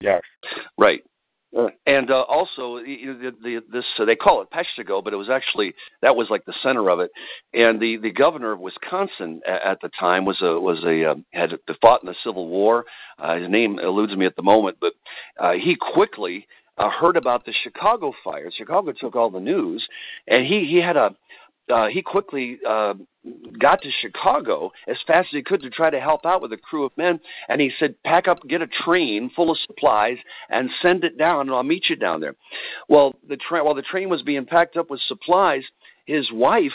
Yes. 0.00 0.22
Right. 0.78 1.02
Uh, 1.56 1.66
and 1.86 2.12
uh, 2.12 2.22
also, 2.28 2.76
you 2.76 3.12
know, 3.12 3.18
the, 3.18 3.36
the, 3.42 3.60
this 3.72 3.84
uh, 3.98 4.04
they 4.04 4.14
call 4.14 4.40
it 4.40 4.48
Peshtigo, 4.52 5.02
but 5.02 5.12
it 5.12 5.16
was 5.16 5.28
actually 5.28 5.74
that 6.00 6.14
was 6.14 6.28
like 6.30 6.44
the 6.44 6.54
center 6.62 6.88
of 6.90 7.00
it. 7.00 7.10
And 7.54 7.80
the, 7.80 7.96
the 7.96 8.12
governor 8.12 8.52
of 8.52 8.60
Wisconsin 8.60 9.40
at, 9.48 9.62
at 9.62 9.78
the 9.82 9.90
time 9.98 10.24
was 10.24 10.40
a 10.42 10.60
was 10.60 10.78
a 10.84 11.10
um, 11.10 11.24
had 11.32 11.50
fought 11.80 12.02
in 12.04 12.06
the 12.06 12.14
Civil 12.22 12.48
War. 12.48 12.84
Uh, 13.18 13.36
his 13.36 13.50
name 13.50 13.80
eludes 13.80 14.14
me 14.16 14.26
at 14.26 14.36
the 14.36 14.42
moment, 14.42 14.76
but 14.80 14.92
uh, 15.40 15.52
he 15.52 15.74
quickly 15.74 16.46
uh, 16.78 16.90
heard 16.90 17.16
about 17.16 17.44
the 17.44 17.52
Chicago 17.62 18.12
fires. 18.24 18.54
Chicago 18.56 18.92
took 18.92 19.16
all 19.16 19.30
the 19.30 19.40
news, 19.40 19.86
and 20.26 20.46
he 20.46 20.66
he 20.66 20.78
had 20.78 20.96
a 20.96 21.14
uh, 21.70 21.86
he 21.86 22.02
quickly 22.02 22.58
uh, 22.68 22.94
got 23.58 23.80
to 23.82 23.90
Chicago 24.00 24.72
as 24.88 24.96
fast 25.06 25.28
as 25.30 25.36
he 25.36 25.42
could 25.42 25.62
to 25.62 25.70
try 25.70 25.88
to 25.88 26.00
help 26.00 26.26
out 26.26 26.42
with 26.42 26.52
a 26.52 26.56
crew 26.56 26.84
of 26.84 26.90
men. 26.96 27.20
And 27.48 27.60
he 27.60 27.70
said, 27.78 27.94
"Pack 28.04 28.28
up, 28.28 28.38
get 28.48 28.62
a 28.62 28.66
train 28.66 29.30
full 29.34 29.50
of 29.50 29.58
supplies, 29.66 30.16
and 30.48 30.70
send 30.82 31.04
it 31.04 31.16
down, 31.16 31.42
and 31.42 31.50
I'll 31.50 31.62
meet 31.62 31.88
you 31.88 31.96
down 31.96 32.20
there." 32.20 32.34
Well, 32.88 33.14
the 33.28 33.36
train 33.36 33.64
while 33.64 33.74
the 33.74 33.82
train 33.82 34.08
was 34.08 34.22
being 34.22 34.46
packed 34.46 34.76
up 34.76 34.90
with 34.90 35.00
supplies, 35.06 35.62
his 36.06 36.30
wife 36.32 36.72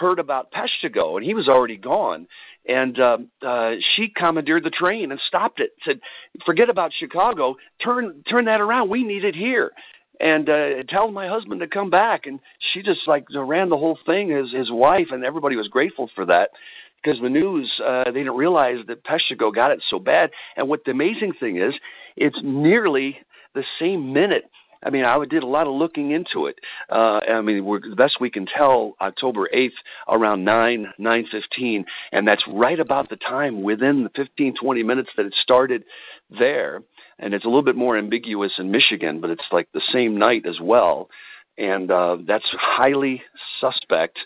heard 0.00 0.18
about 0.18 0.50
Peshtigo, 0.52 1.16
and 1.16 1.24
he 1.24 1.34
was 1.34 1.48
already 1.48 1.76
gone. 1.76 2.26
And 2.66 2.98
uh, 2.98 3.18
uh, 3.46 3.72
she 3.94 4.12
commandeered 4.14 4.64
the 4.64 4.70
train 4.70 5.12
and 5.12 5.20
stopped 5.28 5.60
it. 5.60 5.70
Said, 5.84 6.00
"Forget 6.44 6.68
about 6.68 6.92
Chicago. 6.98 7.56
Turn 7.82 8.22
turn 8.28 8.46
that 8.46 8.60
around. 8.60 8.90
We 8.90 9.04
need 9.04 9.24
it 9.24 9.36
here." 9.36 9.70
and 10.20 10.50
uh, 10.50 10.82
tell 10.90 11.10
my 11.10 11.26
husband 11.26 11.60
to 11.60 11.66
come 11.66 11.88
back. 11.88 12.26
And 12.26 12.40
she 12.72 12.82
just 12.82 13.00
like 13.06 13.24
ran 13.34 13.70
the 13.70 13.78
whole 13.78 13.98
thing 14.04 14.32
as 14.32 14.52
his 14.52 14.70
wife, 14.70 15.06
and 15.10 15.24
everybody 15.24 15.56
was 15.56 15.68
grateful 15.68 16.10
for 16.14 16.26
that 16.26 16.50
because 17.02 17.18
the 17.22 17.28
news 17.28 17.70
uh, 17.84 18.04
they 18.04 18.20
didn't 18.20 18.36
realize 18.36 18.78
that 18.88 19.04
Peshtigo 19.04 19.54
got 19.54 19.70
it 19.70 19.82
so 19.88 19.98
bad. 19.98 20.30
And 20.56 20.68
what 20.68 20.84
the 20.84 20.90
amazing 20.90 21.32
thing 21.40 21.56
is, 21.56 21.74
it's 22.16 22.38
nearly 22.42 23.16
the 23.54 23.64
same 23.78 24.12
minute 24.12 24.44
I 24.82 24.90
mean, 24.90 25.04
I 25.04 25.22
did 25.26 25.42
a 25.42 25.46
lot 25.46 25.66
of 25.66 25.74
looking 25.74 26.12
into 26.12 26.46
it. 26.46 26.58
Uh, 26.90 27.20
I 27.28 27.40
mean, 27.42 27.64
we're, 27.64 27.80
the 27.80 27.96
best 27.96 28.20
we 28.20 28.30
can 28.30 28.46
tell, 28.46 28.94
October 29.00 29.48
8th, 29.54 29.70
around 30.08 30.44
9, 30.44 30.86
9.15, 30.98 31.84
and 32.12 32.26
that's 32.26 32.42
right 32.48 32.80
about 32.80 33.10
the 33.10 33.16
time 33.16 33.62
within 33.62 34.04
the 34.04 34.10
15, 34.16 34.54
20 34.60 34.82
minutes 34.82 35.10
that 35.16 35.26
it 35.26 35.34
started 35.42 35.84
there. 36.38 36.82
And 37.18 37.34
it's 37.34 37.44
a 37.44 37.48
little 37.48 37.64
bit 37.64 37.76
more 37.76 37.98
ambiguous 37.98 38.52
in 38.58 38.70
Michigan, 38.70 39.20
but 39.20 39.30
it's 39.30 39.44
like 39.52 39.68
the 39.74 39.82
same 39.92 40.18
night 40.18 40.46
as 40.46 40.58
well. 40.60 41.10
And 41.58 41.90
uh, 41.90 42.16
that's 42.26 42.46
highly 42.58 43.22
suspect 43.60 44.18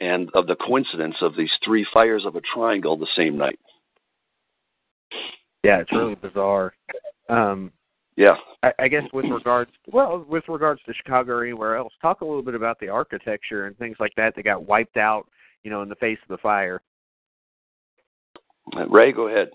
and 0.00 0.30
of 0.34 0.46
the 0.46 0.56
coincidence 0.56 1.16
of 1.20 1.36
these 1.36 1.50
three 1.64 1.86
fires 1.92 2.24
of 2.24 2.36
a 2.36 2.40
triangle 2.40 2.96
the 2.96 3.08
same 3.16 3.36
night. 3.36 3.58
Yeah, 5.64 5.80
it's 5.80 5.92
really 5.92 6.14
bizarre. 6.14 6.72
Um, 7.28 7.72
yeah. 8.18 8.34
I, 8.64 8.72
I 8.80 8.88
guess 8.88 9.04
with 9.12 9.26
regards, 9.26 9.70
well, 9.92 10.26
with 10.28 10.42
regards 10.48 10.80
to 10.86 10.92
Chicago 10.92 11.34
or 11.34 11.44
anywhere 11.44 11.76
else, 11.76 11.92
talk 12.02 12.20
a 12.20 12.24
little 12.24 12.42
bit 12.42 12.56
about 12.56 12.80
the 12.80 12.88
architecture 12.88 13.66
and 13.66 13.78
things 13.78 13.96
like 14.00 14.12
that 14.16 14.34
that 14.34 14.42
got 14.42 14.66
wiped 14.66 14.96
out, 14.96 15.28
you 15.62 15.70
know, 15.70 15.82
in 15.82 15.88
the 15.88 15.94
face 15.94 16.18
of 16.24 16.36
the 16.36 16.42
fire. 16.42 16.82
Uh, 18.76 18.88
Ray, 18.88 19.12
go 19.12 19.28
ahead. 19.28 19.50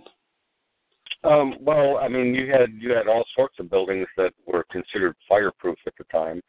Um, 1.26 1.56
well, 1.60 1.98
I 1.98 2.08
mean, 2.08 2.34
you 2.34 2.50
had 2.52 2.70
you 2.80 2.92
had 2.92 3.10
all 3.10 3.26
sorts 3.36 3.56
of 3.60 3.70
buildings 3.70 4.08
that 4.16 4.32
were 4.48 4.66
considered 4.72 5.16
fireproof 5.28 5.78
at 5.86 5.94
the 5.98 6.06
time, 6.06 6.42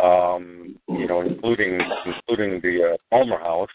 um, 0.00 0.76
you 0.88 1.08
know, 1.08 1.22
including 1.22 1.80
including 2.06 2.60
the 2.60 2.92
uh, 2.92 2.96
Palmer 3.10 3.40
House. 3.40 3.68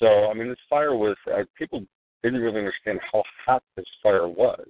So, 0.00 0.06
I 0.30 0.34
mean, 0.34 0.48
this 0.48 0.58
fire 0.70 0.94
was 0.96 1.16
uh, 1.30 1.42
people 1.56 1.84
didn't 2.22 2.40
really 2.40 2.58
understand 2.58 2.98
how 3.12 3.22
hot 3.44 3.62
this 3.76 3.86
fire 4.02 4.26
was. 4.26 4.66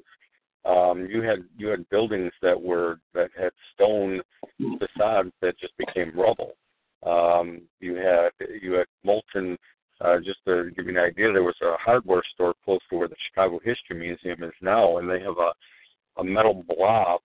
Um, 0.67 1.07
you 1.09 1.23
had 1.23 1.45
you 1.57 1.69
had 1.69 1.89
buildings 1.91 2.33
that 2.43 2.61
were 2.61 2.99
that 3.15 3.31
had 3.39 3.51
stone 3.75 4.21
facades 4.59 5.33
that 5.41 5.59
just 5.61 5.77
became 5.77 6.19
rubble. 6.19 6.55
Um, 7.05 7.63
you 7.81 7.95
had 7.97 8.31
you 8.61 8.73
had 8.73 8.87
molten. 9.05 9.57
Uh, 9.99 10.19
just 10.19 10.39
to 10.47 10.71
give 10.77 10.85
you 10.85 10.91
an 10.91 10.99
idea, 10.99 11.33
there 11.33 11.43
was 11.43 11.57
a 11.63 11.73
hardware 11.79 12.23
store 12.35 12.53
close 12.67 12.81
to 12.91 12.97
where 12.97 13.09
the 13.09 13.17
Chicago 13.31 13.59
History 13.65 13.97
Museum 13.99 14.43
is 14.43 14.53
now, 14.61 14.99
and 14.99 15.09
they 15.09 15.21
have 15.21 15.39
a 15.39 15.53
a 16.21 16.25
metal 16.25 16.65
blob 16.69 17.21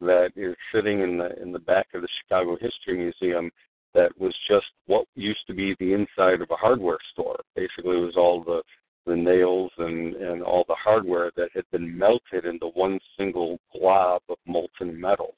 that 0.00 0.30
is 0.36 0.54
sitting 0.74 1.00
in 1.00 1.18
the 1.18 1.40
in 1.40 1.52
the 1.52 1.58
back 1.58 1.86
of 1.94 2.02
the 2.02 2.08
Chicago 2.22 2.56
History 2.60 2.98
Museum 2.98 3.50
that 3.94 4.10
was 4.18 4.34
just 4.48 4.66
what 4.86 5.06
used 5.14 5.46
to 5.46 5.54
be 5.54 5.74
the 5.78 5.92
inside 5.92 6.40
of 6.40 6.50
a 6.50 6.56
hardware 6.56 6.98
store. 7.12 7.40
Basically, 7.56 7.96
it 7.96 8.04
was 8.04 8.16
all 8.16 8.42
the 8.42 8.62
the 9.06 9.16
nails 9.16 9.70
and 9.78 10.14
and 10.14 10.42
all 10.42 10.64
the 10.68 10.74
hardware 10.74 11.30
that 11.36 11.48
had 11.54 11.64
been 11.70 11.96
melted 11.96 12.44
into 12.44 12.66
one 12.66 12.98
single 13.16 13.58
glob 13.72 14.22
of 14.28 14.36
molten 14.46 14.98
metal. 15.00 15.34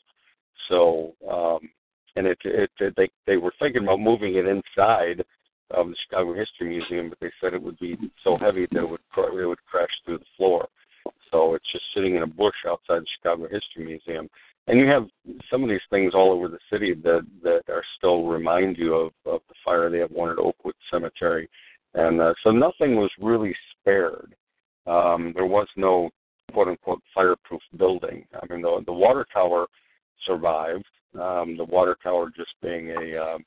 So, 0.68 1.14
um, 1.30 1.60
and 2.16 2.26
it, 2.26 2.38
it, 2.44 2.70
it 2.80 2.94
they 2.96 3.08
they 3.26 3.36
were 3.36 3.54
thinking 3.58 3.84
about 3.84 4.00
moving 4.00 4.36
it 4.36 4.46
inside 4.46 5.24
of 5.70 5.88
the 5.88 5.96
Chicago 6.04 6.34
History 6.34 6.68
Museum, 6.68 7.08
but 7.08 7.18
they 7.20 7.32
said 7.40 7.54
it 7.54 7.62
would 7.62 7.78
be 7.78 7.96
so 8.22 8.36
heavy 8.36 8.66
that 8.72 8.82
it 8.82 8.88
would 8.88 9.00
it 9.16 9.46
would 9.46 9.64
crash 9.64 9.90
through 10.04 10.18
the 10.18 10.24
floor. 10.36 10.68
So 11.30 11.54
it's 11.54 11.72
just 11.72 11.84
sitting 11.94 12.16
in 12.16 12.22
a 12.22 12.26
bush 12.26 12.54
outside 12.68 13.00
the 13.00 13.06
Chicago 13.16 13.44
History 13.44 13.84
Museum. 13.84 14.28
And 14.68 14.78
you 14.78 14.86
have 14.86 15.08
some 15.50 15.64
of 15.64 15.70
these 15.70 15.80
things 15.90 16.12
all 16.14 16.30
over 16.30 16.48
the 16.48 16.58
city 16.70 16.94
that 17.02 17.26
that 17.42 17.62
are 17.68 17.82
still 17.98 18.26
remind 18.26 18.76
you 18.76 18.94
of 18.94 19.12
of 19.24 19.40
the 19.48 19.54
fire. 19.64 19.90
They 19.90 19.98
have 19.98 20.10
one 20.10 20.30
at 20.30 20.38
Oakwood 20.38 20.74
Cemetery 20.90 21.48
and 21.94 22.20
uh, 22.20 22.34
so 22.42 22.50
nothing 22.50 22.96
was 22.96 23.10
really 23.20 23.54
spared. 23.70 24.34
Um, 24.86 25.32
there 25.34 25.46
was 25.46 25.68
no 25.76 26.10
quote 26.52 26.68
unquote 26.68 27.02
fireproof 27.14 27.60
building. 27.76 28.24
I 28.34 28.52
mean, 28.52 28.62
the 28.62 28.82
the 28.86 28.92
water 28.92 29.26
tower 29.32 29.66
survived. 30.26 30.86
Um, 31.14 31.56
the 31.56 31.64
water 31.64 31.96
tower 32.02 32.30
just 32.34 32.52
being 32.62 32.90
a 32.90 33.16
uh, 33.16 33.38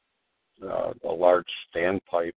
uh, 0.65 0.93
a 1.03 1.11
large 1.11 1.47
standpipe 1.75 2.33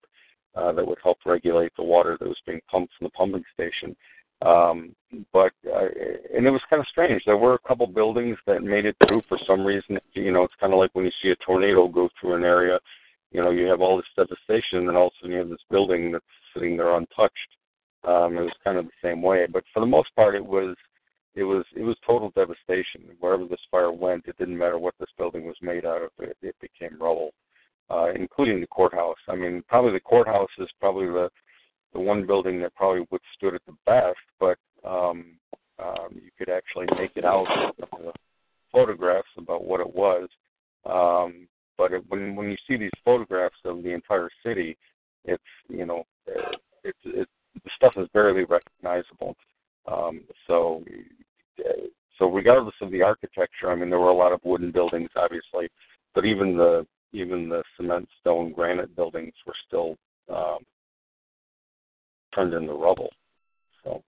uh, 0.57 0.73
that 0.73 0.87
would 0.87 0.99
help 1.03 1.19
regulate 1.27 1.73
the 1.77 1.85
water 1.85 2.17
that 2.19 2.29
was 2.29 2.41
being 2.47 2.61
pumped 2.71 2.93
from 2.99 3.07
the 3.07 3.11
pumping 3.11 3.45
station. 3.55 3.95
Um, 4.41 4.95
but 5.33 5.53
uh, 5.67 5.89
and 6.35 6.47
it 6.47 6.51
was 6.51 6.61
kind 6.71 6.81
of 6.81 6.87
strange. 6.89 7.23
There 7.27 7.37
were 7.37 7.55
a 7.55 7.69
couple 7.69 7.87
buildings 7.87 8.39
that 8.47 8.63
made 8.63 8.87
it 8.87 8.97
through 9.07 9.23
for 9.29 9.39
some 9.47 9.65
reason. 9.65 9.99
You 10.15 10.33
know, 10.33 10.45
it's 10.45 10.55
kind 10.61 10.73
of 10.73 10.79
like 10.79 10.95
when 10.95 11.05
you 11.05 11.11
see 11.23 11.31
a 11.31 11.37
tornado 11.37 11.89
go 11.89 12.09
through 12.21 12.37
an 12.37 12.45
area 12.45 12.79
you 13.31 13.43
know, 13.43 13.51
you 13.51 13.67
have 13.67 13.81
all 13.81 13.97
this 13.97 14.07
devastation, 14.17 14.89
and 14.89 14.97
all 14.97 15.09
of 15.09 15.13
a 15.13 15.17
sudden 15.21 15.33
you 15.33 15.39
have 15.39 15.49
this 15.51 15.59
building 15.71 16.13
that's 16.13 16.25
sitting 16.55 16.77
there 16.77 16.97
untouched. 16.97 17.35
Um, 18.05 18.39
it 18.39 18.43
was 18.43 18.53
kind 18.65 18.79
of 18.79 18.87
the 18.87 18.91
same 19.03 19.23
way, 19.23 19.47
but 19.53 19.65
for 19.75 19.81
the 19.81 19.87
most 19.87 20.15
part, 20.15 20.35
it 20.35 20.45
was 20.45 20.77
it 21.35 21.45
was 21.45 21.65
it 21.77 21.83
was 21.83 21.97
total 22.07 22.33
devastation. 22.35 23.03
Wherever 23.21 23.45
this 23.45 23.61
fire 23.71 23.93
went, 23.93 24.27
it 24.27 24.39
didn't 24.39 24.57
matter 24.57 24.79
what 24.79 24.95
this 24.99 25.11
building 25.19 25.47
was 25.47 25.57
made 25.61 25.85
out 25.85 26.03
of; 26.03 26.11
it, 26.19 26.37
it 26.43 26.57
became 26.61 27.01
rubble, 27.01 27.33
uh, 27.91 28.09
including 28.15 28.61
the 28.61 28.67
courthouse. 28.67 29.19
I 29.29 29.35
mean, 29.35 29.63
probably 29.69 29.93
the 29.93 30.01
courthouse 30.01 30.51
is 30.59 30.69
probably 30.81 31.07
the 31.07 31.29
the 31.93 32.01
one 32.01 32.27
building 32.27 32.61
that 32.61 32.75
probably 32.75 33.07
withstood 33.11 33.55
it 33.55 33.63
the 33.67 33.77
best, 33.87 34.19
but 34.39 34.59
um, 34.85 35.39
um, 35.79 36.11
you 36.15 36.31
could 36.37 36.51
actually 36.51 36.87
make 36.99 37.13
it 37.17 37.25
out 37.25 37.47
of 37.49 37.77
the 37.79 38.13
photographs 38.73 39.29
about 39.37 39.65
what 39.65 39.81
it 39.81 39.95
was. 39.95 40.29
Um, 40.85 41.49
but 41.79 41.93
it, 41.93 42.05
when 42.09 42.35
when 42.35 42.51
you 42.51 42.57
see 42.67 42.77
these 42.77 42.91
photographs 43.05 43.57
of 43.65 43.83
the 43.83 43.95
entire 43.95 44.29
city, 44.45 44.77
it's 45.25 45.43
you 45.69 45.87
know 45.87 46.05
it's 46.85 46.99
it's 47.05 47.31
the 47.55 47.71
stuff 47.77 47.95
is 47.97 48.09
barely 48.13 48.45
recognizable. 48.45 49.37
Um, 49.87 50.23
so 50.47 50.85
so 52.19 52.31
regardless 52.31 52.75
of 52.83 52.91
the 52.91 53.03
architecture, 53.03 53.71
I 53.71 53.77
mean 53.77 53.89
there 53.89 54.01
were 54.01 54.11
a 54.11 54.15
lot 54.15 54.33
of 54.33 54.41
wooden 54.45 54.73
buildings, 54.73 55.11
obviously, 55.17 55.69
but 56.15 56.25
even 56.25 56.57
the 56.57 56.87
even 57.13 57.49
the 57.49 57.63
cement, 57.77 58.07
stone, 58.21 58.53
granite 58.53 58.95
buildings 58.95 59.33
were 59.47 59.55
still 59.67 59.97
um, 60.29 60.59
turned 62.35 62.53
into 62.53 62.73
rubble. 62.73 63.09
So. 63.83 64.03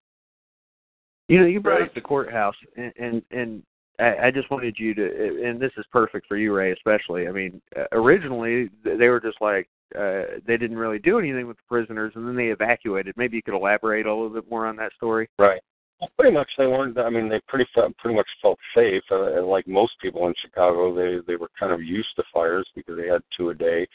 You 1.28 1.38
know, 1.38 1.46
you 1.46 1.60
brought 1.60 1.80
up 1.80 1.94
the 1.94 2.00
courthouse, 2.00 2.56
and 2.76 2.92
and, 2.98 3.22
and 3.30 3.62
I, 4.00 4.26
I 4.26 4.30
just 4.30 4.50
wanted 4.50 4.76
you 4.78 4.94
to, 4.94 5.42
and 5.44 5.60
this 5.60 5.72
is 5.76 5.84
perfect 5.92 6.26
for 6.26 6.36
you, 6.36 6.54
Ray, 6.54 6.72
especially. 6.72 7.28
I 7.28 7.32
mean, 7.32 7.60
uh, 7.76 7.84
originally 7.92 8.70
they 8.84 9.08
were 9.08 9.20
just 9.20 9.40
like 9.40 9.68
uh, 9.98 10.38
they 10.46 10.56
didn't 10.56 10.78
really 10.78 10.98
do 10.98 11.18
anything 11.18 11.46
with 11.46 11.56
the 11.56 11.62
prisoners, 11.68 12.12
and 12.14 12.26
then 12.26 12.36
they 12.36 12.48
evacuated. 12.48 13.14
Maybe 13.16 13.36
you 13.36 13.42
could 13.42 13.54
elaborate 13.54 14.06
a 14.06 14.14
little 14.14 14.30
bit 14.30 14.50
more 14.50 14.66
on 14.66 14.76
that 14.76 14.92
story. 14.96 15.28
Right. 15.38 15.60
Well, 16.00 16.10
pretty 16.18 16.34
much, 16.34 16.48
they 16.56 16.66
weren't. 16.66 16.98
I 16.98 17.10
mean, 17.10 17.28
they 17.28 17.40
pretty 17.46 17.66
pretty 17.98 18.16
much 18.16 18.28
felt 18.40 18.58
safe. 18.74 19.02
Uh, 19.10 19.44
like 19.44 19.68
most 19.68 19.92
people 20.00 20.26
in 20.26 20.34
Chicago, 20.42 20.94
they 20.94 21.18
they 21.26 21.36
were 21.36 21.50
kind 21.58 21.72
of 21.72 21.82
used 21.82 22.14
to 22.16 22.22
fires 22.32 22.66
because 22.74 22.96
they 22.96 23.08
had 23.08 23.22
two 23.36 23.50
a 23.50 23.54
day. 23.54 23.86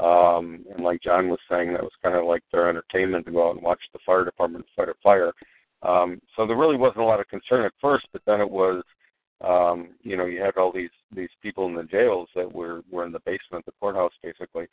Um, 0.00 0.64
and 0.72 0.84
like 0.84 1.02
John 1.02 1.28
was 1.28 1.40
saying, 1.50 1.72
that 1.72 1.82
was 1.82 1.90
kind 2.04 2.14
of 2.14 2.24
like 2.24 2.42
their 2.52 2.68
entertainment 2.68 3.26
to 3.26 3.32
go 3.32 3.48
out 3.48 3.56
and 3.56 3.64
watch 3.64 3.80
the 3.92 3.98
fire 4.06 4.24
department 4.24 4.64
fight 4.76 4.88
a 4.88 4.94
fire. 5.02 5.32
Um, 5.82 6.20
so 6.36 6.46
there 6.46 6.56
really 6.56 6.76
wasn't 6.76 7.00
a 7.00 7.04
lot 7.04 7.18
of 7.18 7.26
concern 7.26 7.64
at 7.64 7.72
first, 7.80 8.06
but 8.12 8.22
then 8.24 8.40
it 8.40 8.48
was 8.48 8.84
um, 9.40 9.90
you 10.02 10.16
know, 10.16 10.26
you 10.26 10.40
had 10.40 10.56
all 10.56 10.72
these 10.72 10.90
these 11.14 11.28
people 11.42 11.66
in 11.66 11.74
the 11.74 11.84
jails 11.84 12.28
that 12.34 12.52
were 12.52 12.82
were 12.90 13.06
in 13.06 13.12
the 13.12 13.20
basement 13.20 13.64
the 13.66 13.72
courthouse 13.80 14.12
basically, 14.22 14.66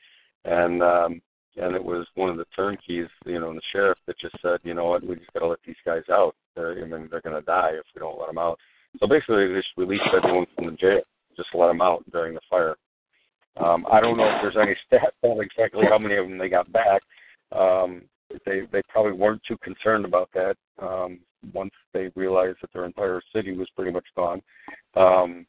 and 0.43 0.81
um, 0.81 1.21
and 1.57 1.75
it 1.75 1.83
was 1.83 2.05
one 2.15 2.29
of 2.29 2.37
the 2.37 2.45
turnkeys, 2.55 3.07
you 3.25 3.39
know, 3.39 3.49
and 3.49 3.57
the 3.57 3.71
sheriff 3.71 3.97
that 4.07 4.19
just 4.19 4.35
said, 4.41 4.59
you 4.63 4.73
know 4.73 4.85
what, 4.85 5.05
we 5.05 5.15
just 5.15 5.31
got 5.33 5.39
to 5.39 5.47
let 5.47 5.59
these 5.65 5.75
guys 5.85 6.03
out. 6.11 6.35
They're, 6.55 6.83
I 6.83 6.85
mean, 6.85 7.07
they're 7.09 7.21
going 7.21 7.35
to 7.35 7.45
die 7.45 7.71
if 7.73 7.85
we 7.95 7.99
don't 7.99 8.19
let 8.19 8.27
them 8.27 8.37
out. 8.37 8.59
So 8.99 9.07
basically, 9.07 9.47
they 9.47 9.55
just 9.55 9.69
released 9.77 10.03
everyone 10.15 10.47
from 10.55 10.65
the 10.65 10.71
jail, 10.73 11.01
just 11.37 11.49
let 11.53 11.67
them 11.67 11.81
out 11.81 12.03
during 12.11 12.33
the 12.33 12.41
fire. 12.49 12.75
Um, 13.57 13.85
I 13.89 14.01
don't 14.01 14.17
know 14.17 14.25
if 14.25 14.41
there's 14.41 14.57
any 14.61 14.75
stats 14.91 15.15
on 15.21 15.41
exactly 15.41 15.85
how 15.89 15.97
many 15.97 16.15
of 16.15 16.27
them 16.27 16.37
they 16.37 16.49
got 16.49 16.71
back. 16.71 17.01
Um, 17.51 18.03
they 18.45 18.61
they 18.71 18.81
probably 18.89 19.13
weren't 19.13 19.41
too 19.47 19.57
concerned 19.57 20.05
about 20.05 20.29
that. 20.33 20.55
Um, 20.81 21.19
once 21.53 21.73
they 21.93 22.11
realized 22.15 22.57
that 22.61 22.73
their 22.73 22.85
entire 22.85 23.21
city 23.33 23.55
was 23.55 23.67
pretty 23.75 23.91
much 23.91 24.05
gone. 24.15 24.41
Um, 24.95 25.45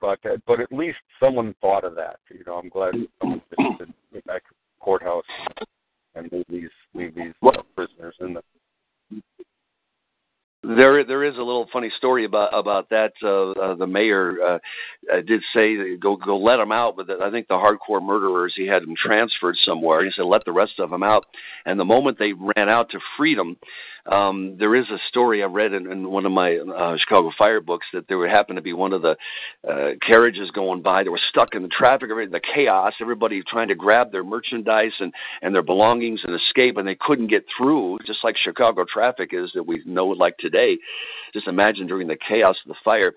but 0.00 0.18
but 0.46 0.60
at 0.60 0.72
least 0.72 0.98
someone 1.20 1.54
thought 1.60 1.84
of 1.84 1.94
that. 1.96 2.16
You 2.30 2.44
know, 2.46 2.54
I'm 2.54 2.68
glad 2.68 2.94
someone 3.20 3.42
visited 3.50 3.94
the 4.12 4.20
back 4.26 4.42
courthouse 4.80 5.24
and 6.14 6.30
leave 6.30 6.44
these 6.48 6.70
leave 6.94 7.14
these 7.14 7.32
uh, 7.42 7.62
prisoners 7.74 8.14
in 8.20 8.34
there. 8.34 9.22
There, 10.64 11.02
there 11.04 11.24
is 11.24 11.36
a 11.36 11.42
little 11.42 11.66
funny 11.72 11.90
story 11.96 12.24
about 12.24 12.56
about 12.56 12.88
that. 12.90 13.12
Uh, 13.20 13.50
uh, 13.50 13.74
the 13.74 13.86
mayor 13.86 14.36
uh, 14.40 14.58
uh, 15.12 15.20
did 15.26 15.42
say, 15.52 15.96
"Go, 15.96 16.14
go, 16.14 16.38
let 16.38 16.58
them 16.58 16.70
out." 16.70 16.96
But 16.96 17.08
the, 17.08 17.18
I 17.20 17.32
think 17.32 17.48
the 17.48 17.54
hardcore 17.54 18.00
murderers, 18.00 18.52
he 18.56 18.66
had 18.66 18.82
them 18.82 18.94
transferred 18.96 19.56
somewhere. 19.64 20.04
He 20.04 20.12
said, 20.14 20.22
"Let 20.24 20.44
the 20.44 20.52
rest 20.52 20.78
of 20.78 20.90
them 20.90 21.02
out." 21.02 21.26
And 21.66 21.80
the 21.80 21.84
moment 21.84 22.18
they 22.18 22.32
ran 22.32 22.68
out 22.68 22.90
to 22.90 23.00
freedom, 23.16 23.56
um, 24.06 24.56
there 24.58 24.74
is 24.74 24.86
a 24.90 24.98
story 25.08 25.42
I 25.42 25.46
read 25.46 25.72
in, 25.72 25.90
in 25.90 26.10
one 26.10 26.26
of 26.26 26.32
my 26.32 26.56
uh, 26.56 26.96
Chicago 26.98 27.30
Fire 27.38 27.60
books 27.60 27.86
that 27.92 28.08
there 28.08 28.18
would 28.18 28.30
happen 28.30 28.56
to 28.56 28.62
be 28.62 28.72
one 28.72 28.92
of 28.92 29.02
the 29.02 29.16
uh, 29.68 29.90
carriages 30.04 30.50
going 30.50 30.82
by. 30.82 31.04
They 31.04 31.08
were 31.08 31.20
stuck 31.28 31.54
in 31.54 31.62
the 31.62 31.68
traffic, 31.68 32.08
the 32.08 32.40
chaos, 32.54 32.94
everybody 33.00 33.42
trying 33.48 33.68
to 33.68 33.76
grab 33.76 34.10
their 34.10 34.24
merchandise 34.24 34.92
and 34.98 35.12
and 35.42 35.54
their 35.54 35.62
belongings 35.62 36.20
and 36.24 36.34
escape, 36.34 36.76
and 36.78 36.86
they 36.86 36.96
couldn't 37.00 37.28
get 37.28 37.44
through. 37.56 37.98
Just 38.06 38.24
like 38.24 38.36
Chicago 38.36 38.84
traffic 38.84 39.30
is 39.32 39.50
that 39.54 39.62
we 39.62 39.82
know 39.86 40.06
like 40.06 40.36
today. 40.52 40.78
Just 41.32 41.48
imagine 41.48 41.86
during 41.86 42.06
the 42.06 42.18
chaos 42.28 42.56
of 42.64 42.68
the 42.68 42.74
fire 42.84 43.12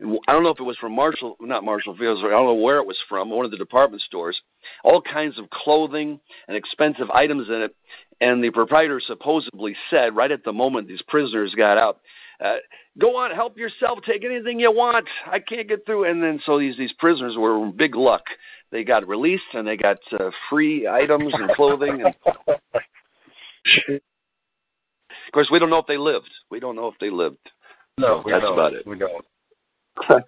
I 0.00 0.32
don't 0.32 0.42
know 0.42 0.50
if 0.50 0.60
it 0.60 0.64
was 0.64 0.76
from 0.78 0.94
Marshall, 0.94 1.36
not 1.40 1.64
Marshall 1.64 1.96
Fields, 1.96 2.20
I 2.24 2.30
don't 2.30 2.46
know 2.46 2.54
where 2.54 2.78
it 2.78 2.86
was 2.86 2.98
from, 3.08 3.30
one 3.30 3.44
of 3.44 3.50
the 3.50 3.56
department 3.56 4.02
stores. 4.02 4.38
All 4.84 5.00
kinds 5.00 5.38
of 5.38 5.48
clothing 5.50 6.20
and 6.48 6.56
expensive 6.56 7.10
items 7.10 7.48
in 7.48 7.62
it. 7.62 7.74
And 8.20 8.42
the 8.42 8.50
proprietor 8.50 9.00
supposedly 9.06 9.74
said, 9.90 10.14
right 10.14 10.30
at 10.30 10.44
the 10.44 10.52
moment 10.52 10.88
these 10.88 11.02
prisoners 11.08 11.54
got 11.56 11.78
out, 11.78 12.00
uh, 12.44 12.56
go 12.98 13.16
on, 13.16 13.34
help 13.34 13.56
yourself, 13.56 13.98
take 14.06 14.24
anything 14.24 14.60
you 14.60 14.70
want. 14.70 15.06
I 15.26 15.38
can't 15.38 15.68
get 15.68 15.86
through. 15.86 16.10
And 16.10 16.22
then 16.22 16.40
so 16.44 16.58
these 16.58 16.76
these 16.76 16.92
prisoners 16.98 17.34
were 17.38 17.64
in 17.64 17.76
big 17.76 17.94
luck. 17.94 18.24
They 18.70 18.84
got 18.84 19.08
released 19.08 19.44
and 19.54 19.66
they 19.66 19.76
got 19.76 19.98
uh, 20.12 20.30
free 20.50 20.86
items 20.86 21.32
and 21.32 21.50
clothing. 21.52 22.04
And... 22.04 24.00
of 25.26 25.32
course, 25.32 25.48
we 25.50 25.58
don't 25.58 25.70
know 25.70 25.78
if 25.78 25.86
they 25.86 25.98
lived. 25.98 26.30
We 26.50 26.60
don't 26.60 26.76
know 26.76 26.88
if 26.88 26.94
they 27.00 27.10
lived. 27.10 27.38
No, 27.98 28.22
so 28.24 28.30
that's 28.30 28.42
don't. 28.42 28.52
about 28.52 28.74
it. 28.74 28.86
We 28.86 28.98
don't. 28.98 29.24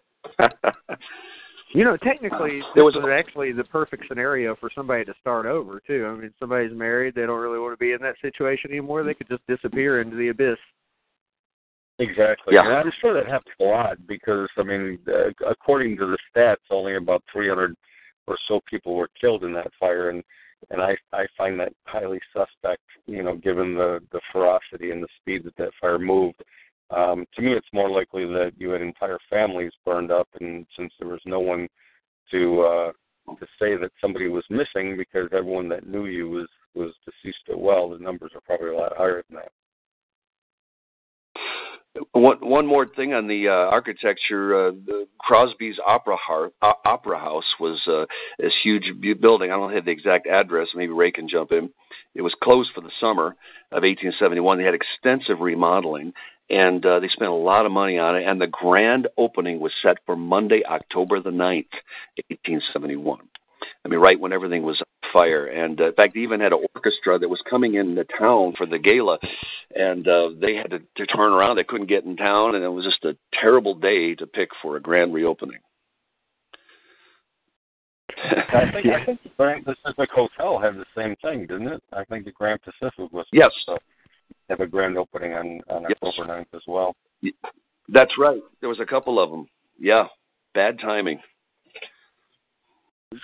you 1.75 1.85
know, 1.85 1.97
technically, 1.99 2.63
there 2.75 2.85
was 2.85 2.97
a, 2.97 3.13
actually 3.13 3.53
the 3.53 3.65
perfect 3.65 4.05
scenario 4.09 4.57
for 4.57 4.71
somebody 4.75 5.05
to 5.05 5.15
start 5.21 5.47
over 5.47 5.81
too. 5.87 6.07
I 6.07 6.15
mean, 6.21 6.33
somebody's 6.41 6.73
married; 6.73 7.15
they 7.15 7.27
don't 7.27 7.41
really 7.41 7.59
want 7.59 7.79
to 7.79 7.85
be 7.85 7.93
in 7.93 8.01
that 8.03 8.17
situation 8.23 8.71
anymore. 8.71 9.05
They 9.05 9.15
could 9.15 9.29
just 9.29 9.47
disappear 9.47 10.01
into 10.01 10.17
the 10.17 10.29
abyss. 10.29 10.59
Exactly. 12.01 12.55
Yeah. 12.55 12.65
And 12.65 12.75
I'm 12.75 12.93
sure 13.01 13.13
that 13.13 13.27
happens 13.27 13.55
a 13.61 13.65
lot 13.65 14.07
because 14.07 14.49
I 14.57 14.63
mean, 14.63 14.99
uh, 15.09 15.31
according 15.49 15.97
to 15.99 16.07
the 16.07 16.19
stats, 16.35 16.57
only 16.71 16.97
about 16.97 17.23
300 17.33 17.75
or 18.27 18.37
so 18.47 18.61
people 18.69 18.95
were 18.95 19.11
killed 19.21 19.43
in 19.45 19.53
that 19.55 19.71
fire, 19.81 20.11
and 20.11 20.23
and 20.71 20.81
I 20.81 20.97
I 21.13 21.27
find 21.37 21.59
that 21.61 21.73
highly 21.85 22.21
suspect. 22.33 22.83
You 23.07 23.23
know, 23.23 23.37
given 23.37 23.75
the 23.75 24.01
the 24.13 24.21
ferocity 24.33 24.91
and 24.91 25.03
the 25.03 25.09
speed 25.21 25.45
that 25.45 25.57
that 25.57 25.71
fire 25.81 25.99
moved. 25.99 26.43
Um, 26.91 27.27
to 27.37 27.43
me, 27.43 27.53
it's 27.53 27.69
more 27.75 27.91
likely 27.91 28.25
that 28.25 28.53
you 28.57 28.71
had 28.71 28.81
entire 28.81 29.19
families 29.29 29.73
burned 29.85 30.11
up, 30.11 30.27
and 30.41 30.67
since 30.75 30.91
there 30.99 31.09
was 31.09 31.21
no 31.27 31.39
one 31.39 31.69
to 32.31 32.61
uh, 32.63 32.93
to 33.35 33.47
say 33.59 33.77
that 33.77 33.93
somebody 34.01 34.29
was 34.29 34.45
missing 34.49 34.97
because 34.97 35.29
everyone 35.33 35.69
that 35.69 35.87
knew 35.87 36.07
you 36.07 36.29
was 36.31 36.49
was 36.75 36.95
deceased 37.05 37.49
at 37.51 37.59
well, 37.59 37.91
the 37.91 37.99
numbers 37.99 38.33
are 38.35 38.41
probably 38.41 38.71
a 38.71 38.77
lot 38.77 38.97
higher 38.97 39.23
than 39.29 39.37
that. 39.37 39.53
One 42.13 42.37
one 42.41 42.67
more 42.67 42.87
thing 42.87 43.15
on 43.15 43.27
the 43.27 43.49
uh, 43.49 43.53
architecture. 43.53 44.69
Uh, 44.69 44.71
the 44.87 45.09
Crosby's 45.19 45.77
Opera, 45.85 46.17
uh, 46.63 46.73
Opera 46.85 47.19
House 47.19 47.45
was 47.61 47.81
uh, 47.87 48.07
this 48.39 48.53
huge 48.63 48.93
building. 49.21 49.51
I 49.51 49.57
don't 49.57 49.73
have 49.73 49.85
the 49.85 49.91
exact 49.91 50.27
address. 50.27 50.69
Maybe 50.75 50.93
Ray 50.93 51.13
can 51.13 51.29
jump 51.29 51.53
in. 51.53 51.71
It 52.15 52.23
was 52.23 52.35
closed 52.43 52.71
for 52.75 52.81
the 52.81 52.91
summer 53.01 53.37
of 53.71 53.83
1871. 53.83 54.59
They 54.59 54.65
had 54.65 54.75
extensive 54.75 55.41
remodeling, 55.41 56.13
and 56.51 56.85
uh, 56.85 57.01
they 57.01 57.09
spent 57.09 57.31
a 57.31 57.35
lot 57.35 57.67
of 57.67 57.73
money 57.73 57.99
on 57.99 58.17
it. 58.17 58.27
And 58.27 58.41
the 58.41 58.47
grand 58.47 59.09
opening 59.17 59.61
was 59.61 59.73
set 59.83 59.99
for 60.07 60.17
Monday, 60.17 60.63
October 60.65 61.21
the 61.21 61.31
9th, 61.31 61.73
1871. 62.29 63.21
I 63.85 63.89
mean, 63.89 64.01
right 64.01 64.19
when 64.19 64.33
everything 64.33 64.63
was 64.63 64.81
on 64.81 65.11
fire. 65.13 65.47
And 65.47 65.81
uh, 65.81 65.87
in 65.89 65.93
fact, 65.95 66.15
they 66.15 66.21
even 66.21 66.41
had 66.41 66.53
an 66.53 66.67
orchestra 66.75 67.19
that 67.19 67.29
was 67.29 67.43
coming 67.49 67.75
in 67.75 67.95
the 67.95 68.07
town 68.19 68.55
for 68.57 68.67
the 68.67 68.79
gala, 68.79 69.19
and 69.75 70.07
uh, 70.07 70.31
they 70.41 70.55
had 70.57 70.71
to, 70.71 70.81
to 70.97 71.07
turn 71.07 71.33
around. 71.33 71.57
They 71.57 71.65
couldn't 71.65 71.89
get 71.89 72.05
in 72.05 72.17
town, 72.17 72.55
and 72.55 72.65
it 72.65 72.69
was 72.69 72.85
just 72.85 73.05
a 73.05 73.17
terrible 73.41 73.75
day 73.75 74.15
to 74.17 74.27
pick 74.27 74.51
for 74.61 74.77
a 74.77 74.81
grand 74.81 75.15
reopening. 75.15 75.61
I 78.17 78.71
think, 78.73 78.87
I 78.87 79.05
think 79.07 79.23
the 79.23 79.31
Grand 79.37 79.65
Pacific 79.65 80.11
Hotel 80.11 80.59
had 80.59 80.75
the 80.75 80.87
same 80.97 81.15
thing, 81.23 81.47
didn't 81.47 81.69
it? 81.69 81.83
I 81.93 82.05
think 82.05 82.25
the 82.25 82.33
Grand 82.33 82.61
Pacific 82.63 83.13
was 83.13 83.27
yes. 83.33 83.53
to 83.67 83.79
have 84.51 84.61
a 84.61 84.67
grand 84.67 84.99
opening 84.99 85.35
on, 85.35 85.61
on 85.71 85.83
yes. 85.83 85.99
October 86.03 86.33
9th 86.33 86.57
as 86.57 86.63
well. 86.67 86.97
That's 87.89 88.13
right. 88.19 88.41
There 88.61 88.69
was 88.69 88.81
a 88.81 88.87
couple 88.87 89.21
of 89.21 89.31
them. 89.31 89.47
Yeah, 89.79 90.05
bad 90.55 90.79
timing. 90.81 91.21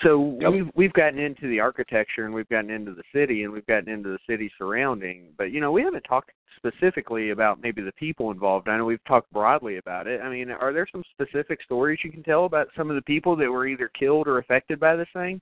So 0.03 0.39
Yep. 0.41 0.53
we've 0.53 0.71
we've 0.75 0.93
gotten 0.95 1.19
into 1.19 1.49
the 1.49 1.61
architecture 1.61 2.25
and 2.25 2.35
we've 2.35 2.49
gotten 2.49 2.71
into 2.71 2.95
the 2.95 3.03
city 3.13 3.45
and 3.45 3.53
we've 3.53 3.67
gotten 3.67 3.89
into 3.89 4.09
the 4.09 4.19
city 4.27 4.51
surrounding, 4.57 5.33
but 5.37 5.53
you 5.53 5.61
know 5.61 5.73
we 5.73 5.83
haven't 5.83 6.03
talked 6.03 6.31
specifically 6.57 7.31
about 7.31 7.61
maybe 7.61 7.83
the 7.83 7.93
people 7.93 8.31
involved. 8.31 8.69
I 8.69 8.79
know 8.79 8.87
we've 8.87 9.05
talked 9.05 9.31
broadly 9.33 9.77
about 9.77 10.07
it. 10.07 10.21
I 10.23 10.31
mean, 10.31 10.51
are 10.51 10.73
there 10.73 10.87
some 10.91 11.03
specific 11.13 11.63
stories 11.63 11.99
you 12.03 12.11
can 12.11 12.23
tell 12.23 12.47
about 12.47 12.69
some 12.77 12.89
of 12.89 12.97
the 12.97 13.03
people 13.03 13.37
that 13.37 13.51
were 13.51 13.67
either 13.67 13.89
killed 13.89 14.27
or 14.27 14.39
affected 14.39 14.81
by 14.81 14.97
this 14.97 15.09
thing? 15.13 15.41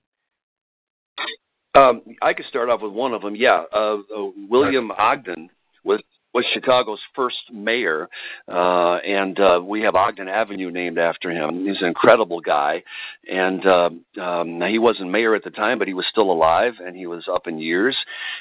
Um, 1.75 2.01
I 2.21 2.33
could 2.33 2.45
start 2.47 2.69
off 2.69 2.81
with 2.81 2.91
one 2.91 3.13
of 3.13 3.21
them. 3.21 3.35
Yeah, 3.35 3.63
uh, 3.73 3.97
uh, 4.15 4.29
William 4.49 4.91
Ogden 4.91 5.49
was 5.83 6.01
was 6.33 6.45
Chicago's 6.53 6.99
first 7.15 7.51
mayor, 7.51 8.09
uh, 8.47 8.95
and 8.95 9.39
uh, 9.39 9.61
we 9.63 9.81
have 9.81 9.95
Ogden 9.95 10.27
Avenue 10.27 10.71
named 10.71 10.97
after 10.97 11.29
him. 11.29 11.65
He's 11.65 11.81
an 11.81 11.87
incredible 11.87 12.41
guy, 12.41 12.83
and 13.29 13.65
uh, 13.65 13.89
um, 14.21 14.61
he 14.61 14.79
wasn't 14.79 15.11
mayor 15.11 15.35
at 15.35 15.43
the 15.43 15.51
time, 15.51 15.79
but 15.79 15.87
he 15.87 15.93
was 15.93 16.05
still 16.09 16.31
alive, 16.31 16.73
and 16.83 16.95
he 16.95 17.05
was 17.05 17.25
up 17.31 17.47
in 17.47 17.59
years, 17.59 17.95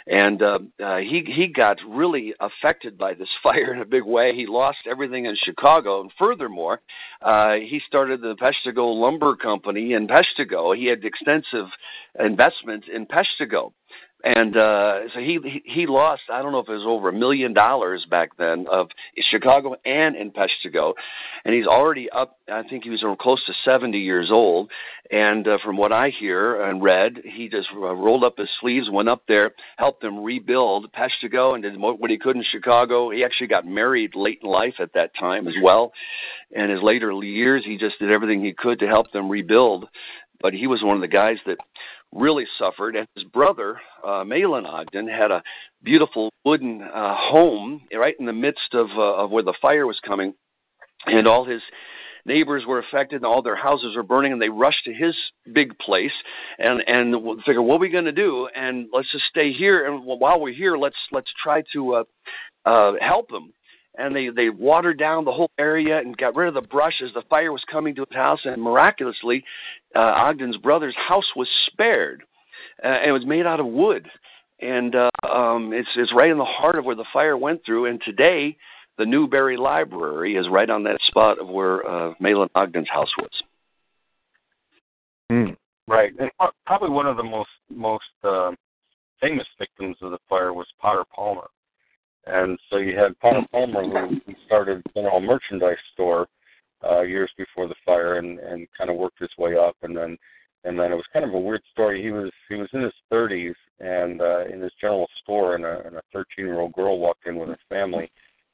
and 0.07 0.43
uh, 0.43 0.59
uh, 0.83 0.97
he 0.99 1.23
he 1.27 1.47
got 1.47 1.79
really 1.87 2.35
affected 2.41 2.97
by 2.97 3.15
this 3.15 3.29
fire 3.43 3.75
in 3.75 3.81
a 3.81 3.87
big 3.87 4.05
way. 4.05 4.35
He 4.35 4.47
lost 4.47 4.79
everything 4.91 5.27
in 5.27 5.37
Chicago, 5.37 6.01
and 6.01 6.11
furthermore, 6.19 6.81
uh, 7.21 7.55
he 7.55 7.81
started 7.87 8.21
the 8.21 8.37
Peshtigo 8.37 8.95
Lumber 8.95 9.37
Company 9.37 9.93
in 9.93 10.09
Peshtigo. 10.09 10.77
He 10.77 10.87
had 10.87 11.05
extensive 11.05 11.67
investment 12.19 12.85
in 12.89 13.07
Peshtigo 13.07 13.73
and 14.25 14.57
uh 14.57 15.01
so 15.15 15.21
he 15.21 15.63
he 15.65 15.87
lost 15.87 16.23
i 16.33 16.41
don't 16.41 16.53
know 16.53 16.61
if 16.61 16.69
it 16.69 16.73
was 16.73 16.85
over 16.87 17.09
a 17.09 17.13
million 17.13 17.53
dollars 17.53 18.07
back 18.09 18.37
then 18.39 18.67
of 18.71 18.89
chicago 19.31 19.75
and 19.85 20.17
in 20.17 20.31
peshtigo. 20.31 20.95
And 21.45 21.55
he's 21.55 21.67
already 21.67 22.09
up 22.11 22.39
i 22.49 22.63
think 22.63 22.85
he 22.85 22.91
was 22.91 23.05
close 23.21 23.45
to 23.47 23.53
70 23.65 23.99
years 23.99 24.31
old. 24.31 24.71
And 25.11 25.47
uh, 25.47 25.59
from 25.65 25.77
what 25.77 25.93
i 25.93 26.11
hear 26.11 26.63
and 26.63 26.83
read 26.83 27.19
he 27.25 27.49
just 27.49 27.69
rolled 27.75 28.25
up 28.25 28.39
his 28.39 28.49
sleeves 28.61 28.89
went 28.91 29.09
up 29.09 29.23
there 29.27 29.53
helped 29.77 30.03
them 30.03 30.23
rebuild 30.23 30.93
peshtigo 30.93 31.55
and 31.55 31.63
did 31.63 31.75
what 31.79 32.11
he 32.11 32.19
could 32.19 32.37
in 32.37 32.45
chicago. 32.51 33.11
He 33.11 33.25
actually 33.25 33.49
got 33.49 33.67
married 33.67 34.13
late 34.15 34.41
in 34.43 34.49
life 34.49 34.75
at 34.79 34.93
that 34.95 35.11
time 35.19 35.49
as 35.49 35.55
well. 35.63 35.93
And 36.55 36.67
in 36.67 36.71
his 36.71 36.83
later 36.83 37.13
years 37.23 37.65
he 37.65 37.77
just 37.77 37.99
did 37.99 38.11
everything 38.11 38.45
he 38.45 38.53
could 38.53 38.79
to 38.81 38.87
help 38.87 39.11
them 39.13 39.29
rebuild. 39.29 39.89
But 40.41 40.55
he 40.55 40.67
was 40.67 40.83
one 40.83 40.97
of 40.97 41.01
the 41.01 41.09
guys 41.09 41.37
that 41.47 41.59
really 42.13 42.47
suffered. 42.59 42.97
And 42.97 43.07
his 43.15 43.25
brother, 43.25 43.81
uh, 44.05 44.25
Mahlon 44.25 44.67
Ogden, 44.67 45.09
had 45.09 45.31
a 45.31 45.43
beautiful 45.83 46.31
wooden 46.45 46.83
uh, 46.83 47.15
home 47.17 47.83
right 47.95 48.15
in 48.19 48.27
the 48.27 48.33
midst 48.33 48.75
of, 48.75 48.89
uh, 48.97 49.25
of 49.25 49.31
where 49.31 49.43
the 49.43 49.55
fire 49.61 49.87
was 49.87 50.01
coming, 50.07 50.35
and 51.07 51.27
all 51.27 51.45
his 51.45 51.63
neighbors 52.25 52.65
were 52.67 52.79
affected 52.79 53.17
and 53.17 53.27
all 53.27 53.43
their 53.43 53.57
houses 53.57 53.97
were 53.97 54.03
burning 54.03 54.33
and 54.33 54.41
they 54.41 54.49
rushed 54.49 54.85
to 54.85 54.93
his 54.93 55.15
big 55.53 55.77
place 55.79 56.13
and 56.59 56.81
and 56.87 57.15
figure 57.45 57.63
what 57.63 57.77
are 57.77 57.81
we 57.81 57.89
going 57.89 58.05
to 58.05 58.13
do 58.13 58.49
and 58.55 58.87
let's 58.93 59.11
just 59.11 59.25
stay 59.25 59.53
here 59.53 59.87
and 59.87 60.05
while 60.05 60.41
we're 60.41 60.53
here 60.53 60.77
let's 60.77 60.97
let's 61.11 61.31
try 61.43 61.63
to 61.73 61.95
uh 61.95 62.05
uh 62.65 62.93
help 63.01 63.29
them 63.29 63.53
and 63.97 64.15
they 64.15 64.29
they 64.29 64.49
watered 64.49 64.99
down 64.99 65.25
the 65.25 65.33
whole 65.33 65.51
area 65.59 65.99
and 65.99 66.17
got 66.17 66.35
rid 66.35 66.49
of 66.49 66.55
the 66.55 66.69
brush 66.69 67.03
as 67.05 67.13
the 67.15 67.23
fire 67.29 67.53
was 67.53 67.63
coming 67.71 67.95
to 67.95 68.05
his 68.09 68.17
house 68.17 68.41
and 68.45 68.63
miraculously 68.63 69.45
uh, 69.95 69.99
Ogden's 69.99 70.57
brother's 70.57 70.97
house 70.97 71.31
was 71.37 71.49
spared 71.67 72.23
uh, 72.85 72.89
and 72.89 73.11
it 73.11 73.13
was 73.13 73.27
made 73.27 73.47
out 73.47 73.61
of 73.61 73.67
wood 73.67 74.09
and 74.61 74.95
uh, 74.95 75.11
um, 75.31 75.73
it's 75.73 75.89
it's 75.97 76.13
right 76.15 76.31
in 76.31 76.39
the 76.39 76.45
heart 76.45 76.77
of 76.77 76.85
where 76.85 76.97
the 76.97 77.05
fire 77.13 77.37
went 77.37 77.65
through 77.65 77.87
and 77.87 78.01
today 78.05 78.57
the 78.99 79.07
Newberry 79.07 79.57
Library 79.57 80.37
is 80.37 80.47
right 80.51 80.69
on 80.69 80.83
that 80.85 81.01
spot 81.09 81.39
of 81.39 81.49
where 81.49 81.87
uh, 81.87 82.15
Mahlon 82.21 82.49
Ogden's 82.55 82.89
house 82.91 83.11
was. 83.19 83.43
Mm. 85.31 85.57
Right, 85.89 86.13
and 86.19 86.31
probably 86.67 86.91
one 86.91 87.07
of 87.07 87.17
the 87.17 87.23
most 87.23 87.51
most 87.71 88.05
uh, 88.23 88.53
famous 89.21 89.47
victims 89.59 89.97
of 90.03 90.11
the 90.11 90.19
fire 90.29 90.53
was 90.53 90.67
Potter 90.81 91.05
Palmer. 91.15 91.49
And 92.27 92.59
so 92.71 92.77
you 92.77 92.97
had 92.97 93.19
Potter 93.21 93.47
Palmer 93.51 94.09
who 94.09 94.35
started 94.47 94.83
General 94.95 95.21
Merchandise 95.21 95.77
Store 95.95 96.29
uh, 96.89 97.03
years 97.03 97.31
before 97.37 97.69
the 97.69 97.75
fire, 97.85 98.19
and 98.19 98.39
and 98.39 98.67
kind 98.77 98.91
of 98.91 98.97
worked 98.97 99.19
his 99.19 99.31
way 99.39 99.57
up, 99.57 99.77
and 99.83 99.97
then 99.97 100.17
and 100.65 100.79
then 100.79 100.93
it 100.93 100.97
was 100.97 101.05
kind 101.13 101.25
of 101.25 101.35
a 101.35 101.39
weird 101.39 101.63
story. 101.73 102.03
He 102.03 102.11
was 102.11 102.31
he 102.49 102.55
was 102.55 102.69
in 102.73 102.83
his 102.83 102.93
30s, 103.13 103.55
and 103.81 104.21
uh, 104.21 104.47
in 104.47 104.61
his 104.61 104.73
general 104.81 105.09
store, 105.23 105.57
and 105.57 105.65
a, 105.65 105.83
and 105.87 105.97
a 105.97 106.03
13 106.13 106.45
year 106.45 106.61
old 106.61 106.73
girl 106.73 106.99
walked 106.99 107.27
in 107.27 107.37
with 107.37 107.49
her 107.49 107.59
family, 107.69 108.11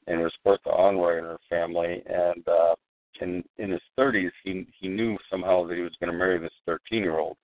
and 0.07 0.21
it 0.21 0.23
was 0.23 0.33
Bertha 0.45 0.71
Honoré 0.71 1.19
and 1.19 1.27
her 1.27 1.39
family, 1.51 2.03
and 2.07 2.47
uh, 2.49 2.75
in 3.21 3.45
in 3.59 3.71
his 3.71 3.83
30s, 3.99 4.31
he 4.45 4.67
he 4.79 4.89
knew 4.89 5.19
somehow 5.31 5.67
that 5.67 5.77
he 5.77 5.83
was 5.83 5.97
going 6.01 6.13
to 6.13 6.19
marry 6.19 6.39
this 6.39 6.51
13 6.67 7.03
year 7.03 7.19
old. 7.19 7.37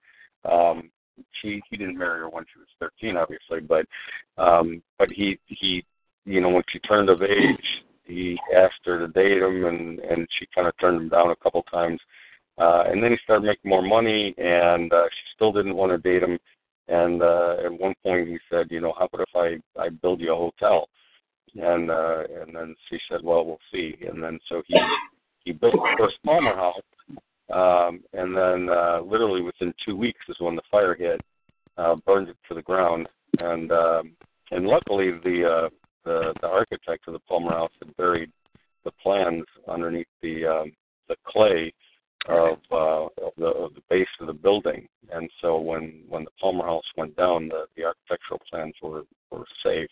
Um, 0.45 0.91
she 1.41 1.61
he 1.70 1.77
didn't 1.77 1.99
marry 1.99 2.20
her 2.20 2.29
when 2.29 2.45
she 2.53 2.59
was 2.59 2.68
13, 3.01 3.16
obviously, 3.16 3.61
but 3.61 3.87
um, 4.43 4.83
but 4.99 5.11
he 5.11 5.39
he 5.47 5.85
you 6.25 6.41
know, 6.41 6.49
when 6.49 6.62
she 6.72 6.79
turned 6.81 7.09
of 7.09 7.22
age, 7.22 7.66
he 8.05 8.39
asked 8.55 8.81
her 8.85 8.99
to 8.99 9.09
date 9.09 9.43
him, 9.43 9.64
and 9.64 9.99
and 10.01 10.29
she 10.39 10.47
kind 10.55 10.68
of 10.68 10.75
turned 10.79 11.01
him 11.01 11.09
down 11.09 11.31
a 11.31 11.37
couple 11.37 11.62
times. 11.64 12.01
Uh, 12.57 12.85
and 12.87 13.03
then 13.03 13.11
he 13.11 13.16
started 13.25 13.45
making 13.45 13.68
more 13.68 13.83
money, 13.83 14.35
and 14.39 14.93
uh, 14.93 15.05
she 15.05 15.35
still 15.35 15.53
didn't 15.53 15.75
want 15.75 15.91
to 15.91 15.99
date 15.99 16.22
him. 16.22 16.39
And 16.87 17.22
uh, 17.22 17.57
at 17.64 17.72
one 17.72 17.95
point, 18.05 18.29
he 18.29 18.39
said, 18.51 18.66
you 18.70 18.81
know, 18.81 18.95
how 18.99 19.07
about 19.07 19.27
if 19.27 19.35
I 19.77 19.83
I 19.83 19.89
build 19.89 20.20
you 20.20 20.33
a 20.33 20.37
hotel? 20.37 20.89
And 21.57 21.91
uh, 21.91 22.22
and 22.41 22.55
then 22.55 22.75
she 22.89 22.99
said, 23.11 23.20
well, 23.22 23.45
we'll 23.45 23.59
see. 23.72 23.97
And 24.07 24.22
then 24.22 24.39
so 24.49 24.62
he 24.66 24.79
he 25.45 25.53
built 25.53 25.75
the 25.75 25.97
first 25.99 26.16
Palmer 26.25 26.55
house, 26.55 26.83
um, 27.53 28.03
and 28.12 28.37
then 28.37 28.68
uh, 28.68 29.01
literally 29.01 29.43
within 29.43 29.72
two 29.85 29.97
weeks 29.97 30.20
is 30.29 30.37
when 30.41 30.57
the 30.57 30.62
fire 30.70 30.95
hit, 30.95 31.20
uh, 31.77 31.97
burned 32.07 32.29
it 32.29 32.37
to 32.49 32.55
the 32.55 32.62
ground, 32.62 33.09
and 33.39 33.72
um, 33.72 34.12
and 34.51 34.66
luckily 34.66 35.11
the 35.22 35.45
uh, 35.45 35.68
the 36.05 36.34
the 36.40 36.48
architect 36.48 37.07
of 37.07 37.12
the 37.12 37.20
Palmer 37.20 37.52
house 37.52 37.72
had 37.80 37.96
buried 37.96 38.30
the 38.84 38.92
plans 39.02 39.44
underneath 39.68 40.09
the 40.22 40.46
um, 40.46 40.72
the 41.09 41.16
clay 41.26 41.72
of, 42.26 42.59
uh, 42.72 43.05
of 43.26 43.32
the 43.36 43.46
of 43.46 43.74
the 43.74 43.82
base 43.90 44.09
of 44.20 44.26
the 44.26 44.32
building, 44.32 44.88
and 45.12 45.28
so 45.40 45.59
when 45.59 46.02
when 46.09 46.24
the 46.24 46.30
Palmer 46.40 46.64
House 46.64 46.84
went 46.96 47.16
down, 47.16 47.48
the, 47.48 47.66
the 47.76 47.84
architectural 47.84 48.40
plans 48.50 48.74
were 48.82 49.02
were 49.30 49.44
safe. 49.64 49.90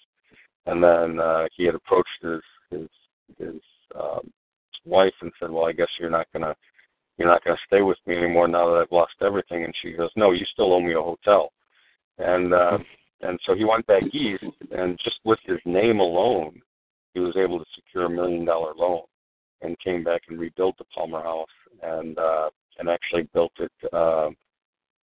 And 0.66 0.82
then 0.82 1.18
uh, 1.18 1.46
he 1.56 1.64
had 1.64 1.74
approached 1.74 2.08
his 2.22 2.40
his 2.70 2.88
his 3.38 3.60
um, 3.98 4.32
wife 4.86 5.14
and 5.20 5.32
said, 5.38 5.50
"Well, 5.50 5.66
I 5.66 5.72
guess 5.72 5.88
you're 5.98 6.10
not 6.10 6.26
gonna 6.32 6.54
you're 7.18 7.28
not 7.28 7.44
gonna 7.44 7.56
stay 7.66 7.82
with 7.82 7.98
me 8.06 8.16
anymore 8.16 8.48
now 8.48 8.70
that 8.70 8.80
I've 8.80 8.92
lost 8.92 9.14
everything." 9.20 9.64
And 9.64 9.74
she 9.82 9.92
goes, 9.92 10.10
"No, 10.16 10.32
you 10.32 10.44
still 10.52 10.72
owe 10.72 10.80
me 10.80 10.94
a 10.94 11.02
hotel." 11.02 11.52
And 12.18 12.54
uh, 12.54 12.78
and 13.23 13.39
so 13.47 13.55
he 13.55 13.64
went 13.64 13.87
back 13.87 14.03
east, 14.12 14.45
and 14.70 14.99
just 15.03 15.18
with 15.25 15.39
his 15.45 15.59
name 15.64 16.01
alone, 16.01 16.61
he 17.14 17.20
was 17.20 17.37
able 17.37 17.59
to 17.59 17.64
secure 17.75 18.07
a 18.07 18.11
million 18.11 18.45
dollar 18.45 18.73
loan 18.77 19.03
and 19.62 19.79
came 19.79 20.03
back 20.03 20.23
and 20.29 20.41
rebuilt 20.41 20.77
the 20.79 20.85
Palmer 20.95 21.23
House 21.23 21.47
and 21.83 22.18
uh, 22.18 22.51
and 22.79 22.89
actually 22.89 23.29
built 23.33 23.53
it. 23.59 23.73
Uh, 23.93 24.31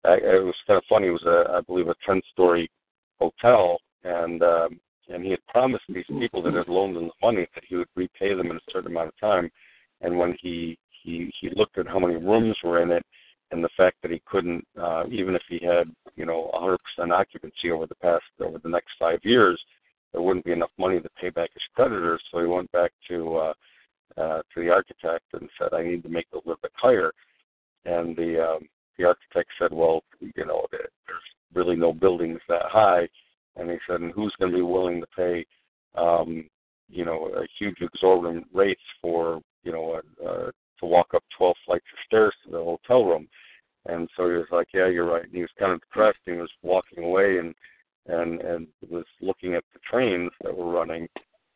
it 0.04 0.44
was 0.44 0.54
kind 0.66 0.76
of 0.76 0.84
funny. 0.88 1.06
It 1.06 1.10
was 1.10 1.24
a, 1.26 1.56
I 1.56 1.60
believe, 1.62 1.88
a 1.88 1.94
ten 2.06 2.20
story 2.32 2.70
hotel, 3.18 3.78
and 4.04 4.42
um, 4.42 4.80
and 5.08 5.24
he 5.24 5.30
had 5.30 5.46
promised 5.48 5.84
these 5.88 6.04
people 6.18 6.42
that 6.42 6.54
had 6.54 6.68
loaned 6.68 6.96
him 6.96 7.04
the 7.04 7.26
money 7.26 7.46
that 7.54 7.64
he 7.66 7.76
would 7.76 7.88
repay 7.94 8.34
them 8.34 8.50
in 8.50 8.56
a 8.56 8.70
certain 8.70 8.90
amount 8.90 9.08
of 9.08 9.18
time. 9.18 9.50
And 10.00 10.18
when 10.18 10.36
he 10.40 10.78
he 11.02 11.32
he 11.40 11.50
looked 11.54 11.78
at 11.78 11.86
how 11.86 11.98
many 11.98 12.16
rooms 12.16 12.56
were 12.62 12.82
in 12.82 12.90
it, 12.90 13.04
and 13.54 13.62
the 13.62 13.68
fact 13.76 13.96
that 14.02 14.10
he 14.10 14.20
couldn't, 14.26 14.66
uh, 14.80 15.04
even 15.10 15.36
if 15.36 15.42
he 15.48 15.64
had 15.64 15.88
you 16.16 16.26
know 16.26 16.50
100% 16.52 16.76
occupancy 17.12 17.70
over 17.70 17.86
the 17.86 17.94
past 17.94 18.24
over 18.40 18.58
the 18.58 18.68
next 18.68 18.90
five 18.98 19.20
years, 19.22 19.60
there 20.12 20.20
wouldn't 20.20 20.44
be 20.44 20.52
enough 20.52 20.72
money 20.76 21.00
to 21.00 21.08
pay 21.20 21.30
back 21.30 21.50
his 21.54 21.62
creditors. 21.74 22.20
So 22.30 22.40
he 22.40 22.46
went 22.46 22.70
back 22.72 22.90
to 23.08 23.36
uh, 23.36 23.52
uh, 24.16 24.42
to 24.54 24.60
the 24.60 24.70
architect 24.70 25.24
and 25.34 25.48
said, 25.56 25.72
"I 25.72 25.84
need 25.84 26.02
to 26.02 26.08
make 26.08 26.26
it 26.32 26.36
a 26.36 26.38
little 26.38 26.58
bit 26.62 26.72
higher." 26.74 27.12
And 27.84 28.16
the 28.16 28.44
um, 28.44 28.68
the 28.98 29.04
architect 29.04 29.50
said, 29.58 29.72
"Well, 29.72 30.02
you 30.20 30.46
know, 30.46 30.66
there's 30.72 30.90
really 31.54 31.76
no 31.76 31.92
buildings 31.92 32.40
that 32.48 32.62
high." 32.64 33.08
And 33.56 33.70
he 33.70 33.76
said, 33.88 34.00
"And 34.00 34.12
who's 34.12 34.34
going 34.40 34.50
to 34.50 34.58
be 34.58 34.62
willing 34.62 35.00
to 35.00 35.06
pay, 35.16 35.46
um, 35.94 36.48
you 36.88 37.04
know, 37.04 37.30
a 37.36 37.46
huge 37.56 37.76
exorbitant 37.80 38.46
rates 38.52 38.82
for, 39.00 39.40
you 39.62 39.70
know, 39.70 40.00
a, 40.00 40.28
a, 40.28 40.52
to 40.80 40.86
walk 40.86 41.14
up 41.14 41.22
12 41.38 41.56
flights 41.64 41.86
of 41.92 41.98
stairs 42.04 42.34
to 42.44 42.50
the 42.50 42.58
hotel 42.58 43.04
room?" 43.04 43.28
And 43.86 44.08
so 44.16 44.28
he 44.28 44.36
was 44.36 44.46
like, 44.50 44.68
"Yeah, 44.72 44.88
you're 44.88 45.10
right." 45.10 45.24
And 45.24 45.32
he 45.32 45.42
was 45.42 45.50
kind 45.58 45.72
of 45.72 45.80
depressed. 45.80 46.18
He 46.24 46.32
was 46.32 46.50
walking 46.62 47.04
away 47.04 47.38
and 47.38 47.54
and 48.06 48.40
and 48.40 48.66
was 48.88 49.04
looking 49.20 49.54
at 49.54 49.64
the 49.72 49.80
trains 49.90 50.30
that 50.42 50.56
were 50.56 50.70
running 50.70 51.08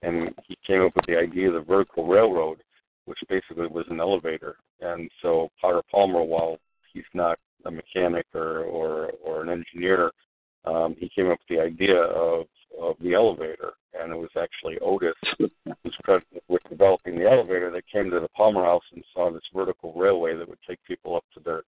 and 0.03 0.35
he 0.47 0.57
came 0.66 0.83
up 0.83 0.95
with 0.95 1.07
the 1.07 1.16
idea 1.16 1.49
of 1.49 1.55
the 1.55 1.61
vertical 1.61 2.07
railroad, 2.07 2.62
which 3.07 3.18
basically 3.29 3.66
was 3.66 3.87
an 3.91 4.01
elevator. 4.01 4.57
And 4.81 5.11
so 5.22 5.51
Potter 5.61 5.83
Palmer, 5.91 6.22
while 6.22 6.59
he's 6.93 7.05
not 7.14 7.39
a 7.64 7.70
mechanic 7.70 8.26
or 8.35 8.61
or, 8.61 9.11
or 9.24 9.43
an 9.43 9.49
engineer, 9.49 10.12
um, 10.64 10.95
he 10.99 11.09
came 11.09 11.31
up 11.31 11.39
with 11.39 11.57
the 11.57 11.62
idea 11.62 12.01
of 12.01 12.47
of 12.81 12.97
the 13.01 13.14
elevator, 13.14 13.72
and 13.99 14.12
it 14.12 14.16
was 14.16 14.31
actually 14.37 14.79
Otis 14.79 15.14
who's 15.39 15.97
credited 16.05 16.43
with 16.49 16.62
developing 16.68 17.18
the 17.18 17.29
elevator 17.29 17.70
that 17.72 17.89
came 17.91 18.11
to 18.11 18.20
the 18.20 18.29
Palmer 18.29 18.62
House 18.62 18.85
and 18.93 19.03
saw 19.12 19.33
this 19.33 19.43
vertical 19.55 19.93
railway 19.95 20.37
that 20.37 20.49
would 20.49 20.59
take 20.68 20.79
people 20.85 21.16
up 21.16 21.24
to 21.35 21.41
their 21.41 21.62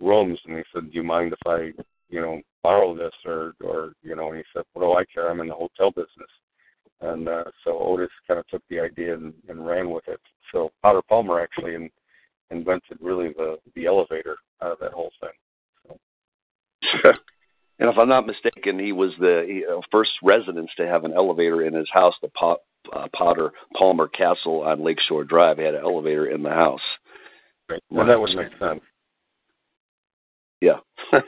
rooms, 0.00 0.38
and 0.46 0.56
he 0.56 0.62
said, 0.72 0.90
"Do 0.90 0.96
you 0.96 1.02
mind 1.02 1.32
if 1.32 1.46
I, 1.46 1.72
you 2.08 2.20
know, 2.20 2.40
borrow 2.62 2.94
this 2.96 3.14
or 3.24 3.54
or 3.60 3.92
you 4.02 4.16
know?" 4.16 4.28
And 4.28 4.38
he 4.38 4.44
said, 4.52 4.64
"What 4.72 4.82
do 4.82 4.92
I 4.92 5.04
care? 5.12 5.30
I'm 5.30 5.40
in 5.40 5.48
the 5.48 5.54
hotel 5.54 5.90
business." 5.90 6.30
and 7.02 7.28
uh, 7.28 7.44
so 7.64 7.78
Otis 7.78 8.10
kind 8.26 8.40
of 8.40 8.46
took 8.48 8.62
the 8.70 8.80
idea 8.80 9.14
and, 9.14 9.34
and 9.48 9.66
ran 9.66 9.90
with 9.90 10.06
it. 10.08 10.20
So 10.52 10.70
Potter 10.82 11.02
Palmer 11.08 11.40
actually 11.40 11.74
in, 11.74 11.90
invented 12.50 12.98
really 13.00 13.30
the 13.36 13.58
the 13.74 13.86
elevator 13.86 14.36
out 14.62 14.72
of 14.72 14.78
that 14.80 14.92
whole 14.92 15.10
thing. 15.20 15.30
So. 15.88 17.10
and 17.78 17.90
if 17.90 17.98
I'm 17.98 18.08
not 18.08 18.26
mistaken, 18.26 18.78
he 18.78 18.92
was 18.92 19.10
the 19.18 19.62
uh, 19.70 19.80
first 19.90 20.12
residence 20.22 20.70
to 20.76 20.86
have 20.86 21.04
an 21.04 21.12
elevator 21.12 21.62
in 21.62 21.74
his 21.74 21.88
house. 21.92 22.14
The 22.22 22.28
Pot, 22.28 22.58
uh, 22.94 23.08
Potter 23.14 23.52
Palmer 23.76 24.08
Castle 24.08 24.62
on 24.62 24.84
Lakeshore 24.84 25.24
Drive 25.24 25.58
had 25.58 25.74
an 25.74 25.82
elevator 25.82 26.26
in 26.26 26.42
the 26.42 26.50
house. 26.50 26.80
Right. 27.68 27.82
Well, 27.90 28.06
that 28.06 28.20
would 28.20 28.34
make 28.36 28.52
sense. 28.58 28.80
Yeah. 30.62 30.78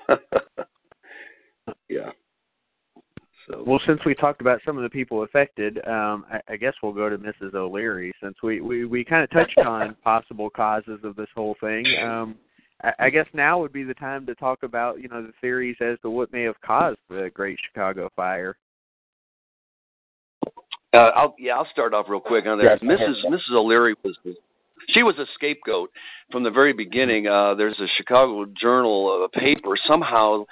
yeah. 1.89 2.11
So. 3.49 3.62
Well, 3.66 3.80
since 3.85 4.01
we 4.07 4.14
talked 4.14 4.41
about 4.41 4.61
some 4.64 4.76
of 4.78 4.85
the 4.85 4.89
people 4.89 5.24
affected, 5.24 5.78
um, 5.87 6.24
I, 6.30 6.41
I 6.53 6.57
guess 6.57 6.72
we'll 6.82 6.93
go 6.93 7.11
to 7.11 7.18
Mrs. 7.18 7.53
O'Leary 7.55 8.12
since 8.22 8.37
we 8.43 8.61
we, 8.61 8.85
we 8.87 9.05
kind 9.05 9.24
of 9.24 9.30
touched 9.30 9.59
on 9.66 9.97
possible 10.05 10.49
causes 10.49 11.01
of 11.03 11.16
this 11.16 11.28
whole 11.35 11.57
thing. 11.61 11.85
Um, 12.01 12.37
I, 12.82 12.93
I 13.01 13.11
guess 13.11 13.26
now 13.35 13.59
would 13.61 13.72
be 13.72 13.82
the 13.82 13.95
time 13.95 14.24
to 14.26 14.37
talk 14.37 14.62
about 14.62 15.03
you 15.03 15.09
know 15.09 15.20
the 15.20 15.32
theories 15.41 15.76
as 15.80 15.99
to 16.03 16.11
what 16.11 16.32
may 16.32 16.45
have 16.45 16.61
caused 16.64 16.99
the 17.11 17.30
Great 17.35 17.59
Chicago 17.66 18.09
Fire. 18.14 18.57
Uh, 20.95 21.11
I'll, 21.16 21.35
yeah, 21.41 21.57
I'll 21.57 21.68
start 21.72 21.93
off 21.93 22.07
real 22.09 22.20
quick 22.20 22.47
on 22.47 22.57
that. 22.59 22.80
Mrs. 22.80 23.24
Mrs. 23.24 23.51
O'Leary 23.51 23.97
was 24.05 24.16
she 24.89 25.03
was 25.03 25.16
a 25.18 25.27
scapegoat 25.35 25.91
from 26.31 26.43
the 26.43 26.51
very 26.51 26.72
beginning. 26.72 27.27
Uh, 27.27 27.55
there's 27.55 27.79
a 27.81 27.87
Chicago 27.97 28.47
Journal, 28.61 29.25
a 29.25 29.29
paper. 29.29 29.77
Somehow 29.87 30.45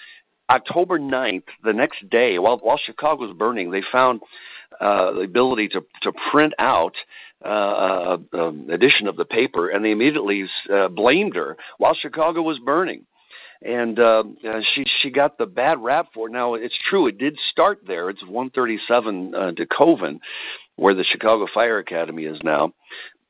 October 0.50 0.98
9th, 0.98 1.44
the 1.64 1.72
next 1.72 2.08
day, 2.10 2.38
while 2.38 2.58
while 2.58 2.78
Chicago 2.84 3.26
was 3.26 3.36
burning, 3.36 3.70
they 3.70 3.82
found 3.90 4.20
uh, 4.80 5.12
the 5.12 5.20
ability 5.20 5.68
to 5.68 5.82
to 6.02 6.12
print 6.30 6.52
out 6.58 6.94
uh, 7.44 8.16
an 8.32 8.70
edition 8.70 9.06
of 9.06 9.16
the 9.16 9.24
paper, 9.24 9.70
and 9.70 9.84
they 9.84 9.90
immediately 9.90 10.44
uh, 10.72 10.88
blamed 10.88 11.34
her 11.34 11.56
while 11.78 11.94
Chicago 11.94 12.42
was 12.42 12.58
burning. 12.64 13.04
And 13.64 13.98
uh, 14.00 14.24
she 14.74 14.84
she 15.00 15.10
got 15.10 15.38
the 15.38 15.46
bad 15.46 15.78
rap 15.82 16.08
for 16.12 16.28
it. 16.28 16.32
Now 16.32 16.54
it's 16.54 16.74
true, 16.88 17.06
it 17.06 17.18
did 17.18 17.38
start 17.50 17.80
there. 17.86 18.10
It's 18.10 18.22
137 18.22 19.34
uh, 19.34 19.52
DeKoven, 19.52 20.18
where 20.76 20.94
the 20.94 21.04
Chicago 21.04 21.46
Fire 21.52 21.78
Academy 21.78 22.24
is 22.24 22.38
now. 22.42 22.72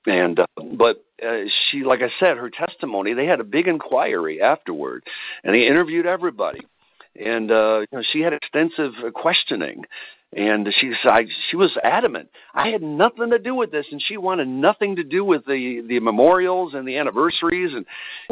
And 0.06 0.40
uh, 0.40 0.46
but 0.76 1.04
uh, 1.24 1.44
she, 1.70 1.84
like 1.84 2.00
I 2.00 2.10
said, 2.18 2.36
her 2.36 2.50
testimony. 2.50 3.14
They 3.14 3.26
had 3.26 3.40
a 3.40 3.44
big 3.44 3.68
inquiry 3.68 4.42
afterward, 4.42 5.04
and 5.44 5.54
they 5.54 5.66
interviewed 5.66 6.06
everybody 6.06 6.60
and 7.16 7.50
uh, 7.50 7.80
you 7.80 7.86
know, 7.92 8.02
she 8.12 8.20
had 8.20 8.32
extensive 8.32 8.92
questioning. 9.14 9.82
And 10.34 10.66
she 10.80 10.90
I, 11.04 11.24
she 11.50 11.58
was 11.58 11.70
adamant. 11.84 12.30
I 12.54 12.68
had 12.68 12.80
nothing 12.80 13.28
to 13.28 13.38
do 13.38 13.54
with 13.54 13.70
this, 13.70 13.84
and 13.92 14.02
she 14.08 14.16
wanted 14.16 14.48
nothing 14.48 14.96
to 14.96 15.04
do 15.04 15.26
with 15.26 15.44
the 15.44 15.84
the 15.86 16.00
memorials 16.00 16.72
and 16.72 16.88
the 16.88 16.96
anniversaries. 16.96 17.70
And 17.74 17.84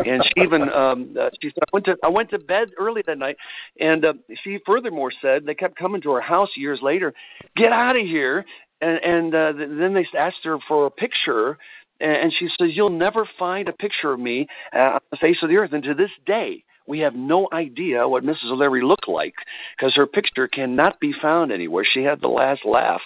and 0.06 0.24
she 0.24 0.42
even 0.42 0.62
um, 0.74 1.14
uh, 1.20 1.28
she 1.42 1.50
said 1.50 1.62
I 1.62 1.70
went 1.74 1.84
to 1.84 1.96
I 2.02 2.08
went 2.08 2.30
to 2.30 2.38
bed 2.38 2.68
early 2.78 3.02
that 3.06 3.18
night, 3.18 3.36
and 3.80 4.02
uh, 4.06 4.12
she 4.42 4.60
furthermore 4.64 5.12
said 5.20 5.44
they 5.44 5.54
kept 5.54 5.76
coming 5.76 6.00
to 6.00 6.10
her 6.12 6.22
house 6.22 6.48
years 6.56 6.78
later. 6.80 7.12
Get 7.54 7.70
out 7.70 7.96
of 7.96 8.06
here! 8.06 8.46
And 8.80 8.98
and 9.04 9.34
uh, 9.34 9.52
then 9.56 9.94
they 9.94 10.06
asked 10.18 10.44
her 10.44 10.58
for 10.66 10.86
a 10.86 10.90
picture, 10.90 11.58
and 12.00 12.32
she 12.38 12.48
says 12.58 12.70
you'll 12.72 12.90
never 12.90 13.28
find 13.38 13.68
a 13.68 13.72
picture 13.72 14.12
of 14.12 14.20
me 14.20 14.46
uh, 14.74 14.94
on 14.94 15.00
the 15.10 15.16
face 15.18 15.36
of 15.42 15.48
the 15.48 15.56
earth. 15.56 15.72
And 15.72 15.82
to 15.84 15.94
this 15.94 16.10
day, 16.26 16.64
we 16.86 16.98
have 17.00 17.14
no 17.14 17.48
idea 17.52 18.08
what 18.08 18.24
Mrs. 18.24 18.50
O'Leary 18.50 18.82
looked 18.82 19.08
like 19.08 19.34
because 19.76 19.94
her 19.94 20.06
picture 20.06 20.48
cannot 20.48 20.98
be 20.98 21.12
found 21.20 21.52
anywhere. 21.52 21.84
She 21.90 22.02
had 22.02 22.20
the 22.20 22.28
last 22.28 22.64
laugh. 22.64 23.00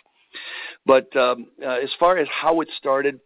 But 0.86 1.14
um, 1.16 1.46
uh, 1.62 1.78
as 1.82 1.90
far 1.98 2.18
as 2.18 2.28
how 2.30 2.60
it 2.60 2.68
started, 2.78 3.20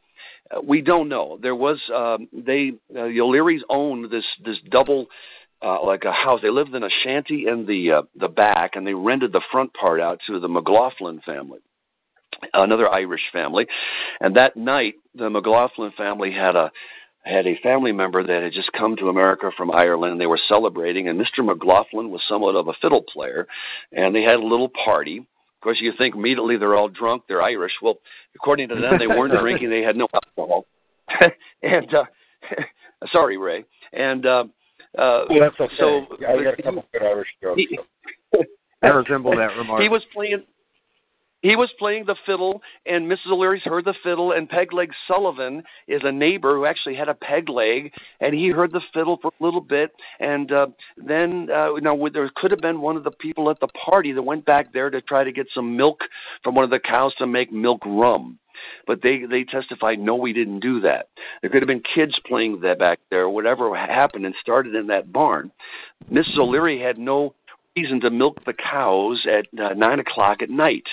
uh, 0.50 0.60
we 0.60 0.80
don't 0.80 1.08
know. 1.08 1.38
There 1.40 1.54
was 1.54 1.78
um, 1.94 2.28
they 2.32 2.72
uh, 2.90 3.08
the 3.08 3.20
O'Learys 3.20 3.62
owned 3.68 4.10
this 4.10 4.24
this 4.44 4.56
double 4.70 5.06
uh, 5.62 5.84
like 5.84 6.04
a 6.04 6.12
house. 6.12 6.40
They 6.42 6.50
lived 6.50 6.74
in 6.74 6.84
a 6.84 6.88
shanty 7.04 7.46
in 7.48 7.66
the 7.66 7.98
uh, 7.98 8.02
the 8.18 8.28
back, 8.28 8.72
and 8.74 8.86
they 8.86 8.94
rented 8.94 9.32
the 9.32 9.42
front 9.50 9.72
part 9.74 10.00
out 10.00 10.20
to 10.26 10.38
the 10.38 10.48
McLaughlin 10.48 11.20
family, 11.26 11.60
another 12.54 12.88
Irish 12.88 13.22
family. 13.32 13.66
And 14.20 14.36
that 14.36 14.56
night, 14.56 14.94
the 15.14 15.30
McLaughlin 15.30 15.92
family 15.96 16.32
had 16.32 16.56
a 16.56 16.70
had 17.24 17.46
a 17.46 17.58
family 17.62 17.92
member 17.92 18.22
that 18.26 18.42
had 18.42 18.52
just 18.52 18.72
come 18.72 18.96
to 18.96 19.08
America 19.08 19.50
from 19.56 19.70
Ireland 19.70 20.12
and 20.12 20.20
they 20.20 20.26
were 20.26 20.40
celebrating 20.48 21.08
and 21.08 21.20
Mr. 21.20 21.44
McLaughlin 21.44 22.10
was 22.10 22.22
somewhat 22.26 22.54
of 22.54 22.68
a 22.68 22.72
fiddle 22.80 23.02
player 23.02 23.46
and 23.92 24.14
they 24.14 24.22
had 24.22 24.36
a 24.36 24.46
little 24.46 24.70
party. 24.84 25.18
Of 25.18 25.60
course 25.60 25.78
you 25.80 25.92
think 25.98 26.14
immediately 26.14 26.56
they're 26.56 26.76
all 26.76 26.88
drunk, 26.88 27.24
they're 27.28 27.42
Irish. 27.42 27.72
Well, 27.82 27.98
according 28.34 28.68
to 28.70 28.76
them 28.76 28.98
they 28.98 29.08
weren't 29.08 29.38
drinking, 29.40 29.68
they 29.68 29.82
had 29.82 29.96
no 29.96 30.06
alcohol. 30.14 30.66
and 31.62 31.94
uh 31.94 32.04
sorry, 33.12 33.36
Ray. 33.36 33.64
And 33.92 34.24
uh 34.24 34.44
uh 34.96 35.24
well, 35.28 35.40
that's 35.40 35.60
okay. 35.60 35.74
so 35.78 36.06
I 36.26 36.42
got 36.44 36.58
a 36.58 36.62
couple 36.62 36.86
good 36.92 37.02
Irish 37.02 37.28
jokes. 37.42 37.60
I 38.82 38.86
resemble 38.86 39.32
that 39.32 39.56
remark. 39.56 39.82
He 39.82 39.88
was 39.88 40.02
playing 40.14 40.44
he 41.42 41.54
was 41.54 41.70
playing 41.78 42.04
the 42.06 42.16
fiddle, 42.26 42.60
and 42.86 43.10
Mrs. 43.10 43.30
O'Leary's 43.30 43.62
heard 43.62 43.84
the 43.84 43.94
fiddle, 44.02 44.32
and 44.32 44.48
Pegleg 44.48 44.90
Sullivan 45.06 45.62
is 45.86 46.00
a 46.04 46.10
neighbor 46.10 46.56
who 46.56 46.66
actually 46.66 46.96
had 46.96 47.08
a 47.08 47.14
peg 47.14 47.48
leg, 47.48 47.92
and 48.20 48.34
he 48.34 48.48
heard 48.48 48.72
the 48.72 48.80
fiddle 48.92 49.18
for 49.22 49.30
a 49.38 49.44
little 49.44 49.60
bit, 49.60 49.92
and 50.18 50.50
uh, 50.50 50.66
then 50.96 51.48
uh, 51.50 51.70
know 51.80 52.08
there 52.12 52.30
could 52.34 52.50
have 52.50 52.60
been 52.60 52.80
one 52.80 52.96
of 52.96 53.04
the 53.04 53.12
people 53.12 53.50
at 53.50 53.60
the 53.60 53.68
party 53.68 54.12
that 54.12 54.22
went 54.22 54.44
back 54.44 54.72
there 54.72 54.90
to 54.90 55.00
try 55.00 55.22
to 55.22 55.32
get 55.32 55.46
some 55.54 55.76
milk 55.76 56.00
from 56.42 56.54
one 56.54 56.64
of 56.64 56.70
the 56.70 56.80
cows 56.80 57.14
to 57.18 57.26
make 57.26 57.52
milk 57.52 57.80
rum. 57.86 58.38
But 58.88 59.02
they 59.02 59.22
they 59.30 59.44
testified, 59.44 60.00
no, 60.00 60.16
we 60.16 60.32
didn't 60.32 60.60
do 60.60 60.80
that. 60.80 61.08
There 61.40 61.50
could 61.50 61.62
have 61.62 61.68
been 61.68 61.82
kids 61.94 62.18
playing 62.26 62.60
that 62.62 62.80
back 62.80 62.98
there, 63.10 63.28
whatever 63.28 63.74
happened, 63.76 64.26
and 64.26 64.34
started 64.40 64.74
in 64.74 64.88
that 64.88 65.12
barn. 65.12 65.52
Mrs. 66.10 66.38
O'Leary 66.38 66.80
had 66.80 66.98
no 66.98 67.34
reason 67.76 68.00
to 68.00 68.10
milk 68.10 68.44
the 68.44 68.54
cows 68.54 69.24
at 69.26 69.46
uh, 69.60 69.74
nine 69.74 70.00
o'clock 70.00 70.42
at 70.42 70.50
night. 70.50 70.86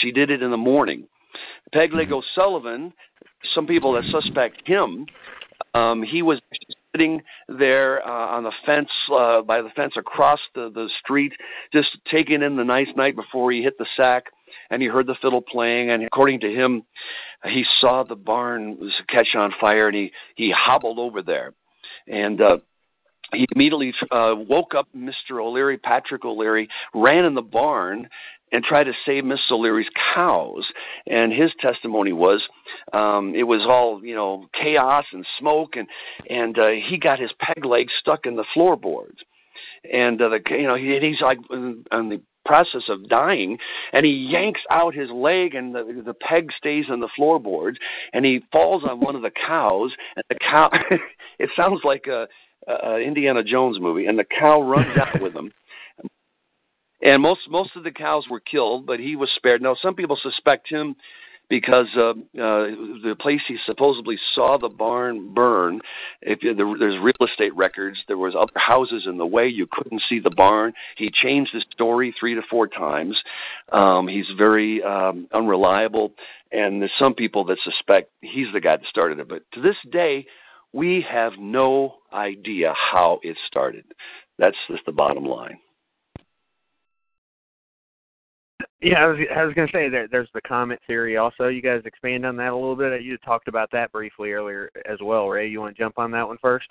She 0.00 0.12
did 0.12 0.30
it 0.30 0.42
in 0.42 0.50
the 0.50 0.56
morning. 0.56 1.06
Peg 1.72 1.92
Leg 1.92 2.12
O'Sullivan, 2.12 2.92
some 3.54 3.66
people 3.66 3.92
that 3.92 4.04
suspect 4.10 4.66
him, 4.66 5.06
um, 5.74 6.02
he 6.02 6.22
was 6.22 6.40
sitting 6.92 7.22
there 7.48 8.06
uh, 8.06 8.36
on 8.36 8.44
the 8.44 8.52
fence, 8.64 8.88
uh, 9.12 9.42
by 9.42 9.60
the 9.60 9.68
fence 9.76 9.94
across 9.96 10.40
the, 10.54 10.70
the 10.74 10.88
street, 11.02 11.32
just 11.72 11.88
taking 12.10 12.42
in 12.42 12.56
the 12.56 12.64
nice 12.64 12.88
night 12.96 13.16
before 13.16 13.52
he 13.52 13.62
hit 13.62 13.76
the 13.78 13.86
sack, 13.96 14.24
and 14.70 14.80
he 14.80 14.88
heard 14.88 15.06
the 15.06 15.16
fiddle 15.20 15.42
playing, 15.42 15.90
and 15.90 16.04
according 16.04 16.40
to 16.40 16.48
him, 16.48 16.82
he 17.44 17.64
saw 17.80 18.02
the 18.02 18.16
barn 18.16 18.78
was 18.78 18.92
catch 19.08 19.34
on 19.34 19.52
fire, 19.60 19.88
and 19.88 19.96
he, 19.96 20.12
he 20.34 20.52
hobbled 20.56 20.98
over 20.98 21.22
there. 21.22 21.52
And 22.08 22.40
uh, 22.40 22.58
he 23.32 23.46
immediately 23.54 23.92
uh, 24.10 24.34
woke 24.36 24.74
up 24.74 24.88
Mr. 24.96 25.42
O'Leary, 25.42 25.78
Patrick 25.78 26.24
O'Leary, 26.24 26.68
ran 26.94 27.24
in 27.24 27.34
the 27.34 27.42
barn, 27.42 28.08
and 28.52 28.64
try 28.64 28.84
to 28.84 28.92
save 29.04 29.24
Miss 29.24 29.40
O'Leary's 29.50 29.88
cows. 30.14 30.64
And 31.06 31.32
his 31.32 31.50
testimony 31.60 32.12
was 32.12 32.42
um, 32.92 33.34
it 33.34 33.44
was 33.44 33.62
all 33.62 34.04
you 34.04 34.14
know 34.14 34.46
chaos 34.60 35.04
and 35.12 35.26
smoke, 35.38 35.76
and 35.76 35.88
and 36.28 36.58
uh, 36.58 36.68
he 36.88 36.98
got 36.98 37.18
his 37.18 37.30
peg 37.40 37.64
leg 37.64 37.88
stuck 38.00 38.26
in 38.26 38.36
the 38.36 38.44
floorboards. 38.54 39.18
And 39.92 40.20
uh, 40.20 40.28
the 40.28 40.40
you 40.50 40.66
know 40.66 40.76
he, 40.76 40.98
he's 41.00 41.20
like 41.20 41.38
on 41.50 42.08
the 42.08 42.20
process 42.44 42.82
of 42.88 43.08
dying, 43.08 43.58
and 43.92 44.06
he 44.06 44.12
yanks 44.12 44.60
out 44.70 44.94
his 44.94 45.10
leg, 45.10 45.54
and 45.54 45.74
the 45.74 46.02
the 46.04 46.14
peg 46.14 46.50
stays 46.56 46.86
in 46.88 47.00
the 47.00 47.08
floorboards, 47.16 47.78
and 48.12 48.24
he 48.24 48.40
falls 48.52 48.84
on 48.88 49.00
one 49.00 49.16
of 49.16 49.22
the 49.22 49.30
cows, 49.30 49.92
and 50.14 50.24
the 50.28 50.36
cow. 50.36 50.70
it 51.38 51.50
sounds 51.56 51.80
like 51.84 52.06
a, 52.06 52.26
a 52.68 52.98
Indiana 52.98 53.42
Jones 53.42 53.78
movie, 53.80 54.06
and 54.06 54.18
the 54.18 54.24
cow 54.24 54.62
runs 54.62 54.96
out 54.96 55.20
with 55.20 55.34
him 55.34 55.52
and 57.06 57.22
most 57.22 57.42
most 57.48 57.70
of 57.76 57.84
the 57.84 57.92
cows 57.92 58.24
were 58.28 58.40
killed, 58.40 58.84
but 58.84 58.98
he 58.98 59.14
was 59.14 59.30
spared. 59.36 59.62
Now, 59.62 59.76
some 59.80 59.94
people 59.94 60.18
suspect 60.20 60.68
him 60.68 60.96
because 61.48 61.86
uh, 61.96 62.10
uh, 62.10 62.14
the 62.34 63.14
place 63.20 63.40
he 63.46 63.56
supposedly 63.64 64.18
saw 64.34 64.58
the 64.58 64.68
barn 64.68 65.32
burn. 65.32 65.80
If 66.22 66.40
there's 66.40 66.98
real 67.00 67.30
estate 67.30 67.54
records, 67.54 67.98
there 68.08 68.18
was 68.18 68.34
other 68.34 68.50
houses 68.56 69.04
in 69.06 69.18
the 69.18 69.26
way. 69.26 69.46
You 69.46 69.68
couldn't 69.70 70.02
see 70.08 70.18
the 70.18 70.30
barn. 70.30 70.72
He 70.96 71.08
changed 71.08 71.52
his 71.54 71.64
story 71.70 72.12
three 72.18 72.34
to 72.34 72.42
four 72.50 72.66
times. 72.66 73.16
Um, 73.70 74.08
he's 74.08 74.26
very 74.36 74.82
um, 74.82 75.28
unreliable, 75.32 76.12
and 76.50 76.82
there's 76.82 76.90
some 76.98 77.14
people 77.14 77.44
that 77.44 77.58
suspect 77.62 78.10
he's 78.20 78.48
the 78.52 78.60
guy 78.60 78.78
that 78.78 78.86
started 78.90 79.20
it. 79.20 79.28
But 79.28 79.42
to 79.52 79.60
this 79.60 79.76
day, 79.92 80.26
we 80.72 81.06
have 81.08 81.34
no 81.38 81.98
idea 82.12 82.74
how 82.74 83.20
it 83.22 83.36
started. 83.46 83.84
That's 84.40 84.56
just 84.68 84.84
the 84.86 84.92
bottom 84.92 85.24
line. 85.24 85.58
Yeah, 88.82 89.04
I 89.04 89.06
was 89.06 89.18
I 89.34 89.44
was 89.44 89.54
to 89.54 89.66
say 89.72 89.88
that 89.88 90.08
there's 90.10 90.28
the 90.34 90.42
comet 90.42 90.80
theory 90.86 91.16
also. 91.16 91.48
You 91.48 91.62
guys 91.62 91.80
expand 91.86 92.26
on 92.26 92.36
that 92.36 92.52
a 92.52 92.54
little 92.54 92.76
bit. 92.76 93.02
You 93.02 93.16
talked 93.18 93.48
about 93.48 93.70
that 93.72 93.90
briefly 93.90 94.32
earlier 94.32 94.70
as 94.84 94.98
well, 95.02 95.28
Ray. 95.28 95.48
You 95.48 95.60
want 95.60 95.74
to 95.74 95.82
jump 95.82 95.98
on 95.98 96.10
that 96.10 96.26
one 96.28 96.36
first? 96.42 96.66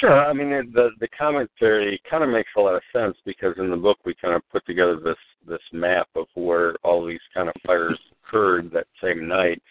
Sure. 0.00 0.26
I 0.26 0.34
mean, 0.34 0.50
the 0.74 0.90
the 1.00 1.08
comet 1.18 1.50
theory 1.58 2.00
kind 2.08 2.22
of 2.22 2.28
makes 2.28 2.50
a 2.56 2.60
lot 2.60 2.74
of 2.74 2.82
sense 2.92 3.16
because 3.24 3.54
in 3.56 3.70
the 3.70 3.76
book 3.76 3.96
we 4.04 4.14
kind 4.20 4.34
of 4.34 4.42
put 4.52 4.64
together 4.66 4.98
this 5.02 5.16
this 5.46 5.62
map 5.72 6.08
of 6.14 6.26
where 6.34 6.74
all 6.84 7.06
these 7.06 7.18
kind 7.32 7.48
of 7.48 7.54
fires 7.64 7.98
occurred 8.22 8.70
that 8.72 8.86
same 9.02 9.26
night, 9.26 9.62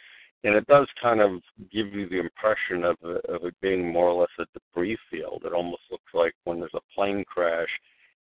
and 0.43 0.55
it 0.55 0.65
does 0.65 0.87
kind 0.99 1.21
of 1.21 1.41
give 1.71 1.93
you 1.93 2.09
the 2.09 2.19
impression 2.19 2.83
of 2.83 2.97
of 3.03 3.45
it 3.45 3.55
being 3.61 3.91
more 3.91 4.09
or 4.09 4.21
less 4.21 4.31
a 4.39 4.45
debris 4.51 4.97
field. 5.11 5.43
It 5.45 5.53
almost 5.53 5.83
looks 5.91 6.11
like 6.15 6.33
when 6.45 6.59
there's 6.59 6.71
a 6.73 6.95
plane 6.95 7.23
crash 7.23 7.69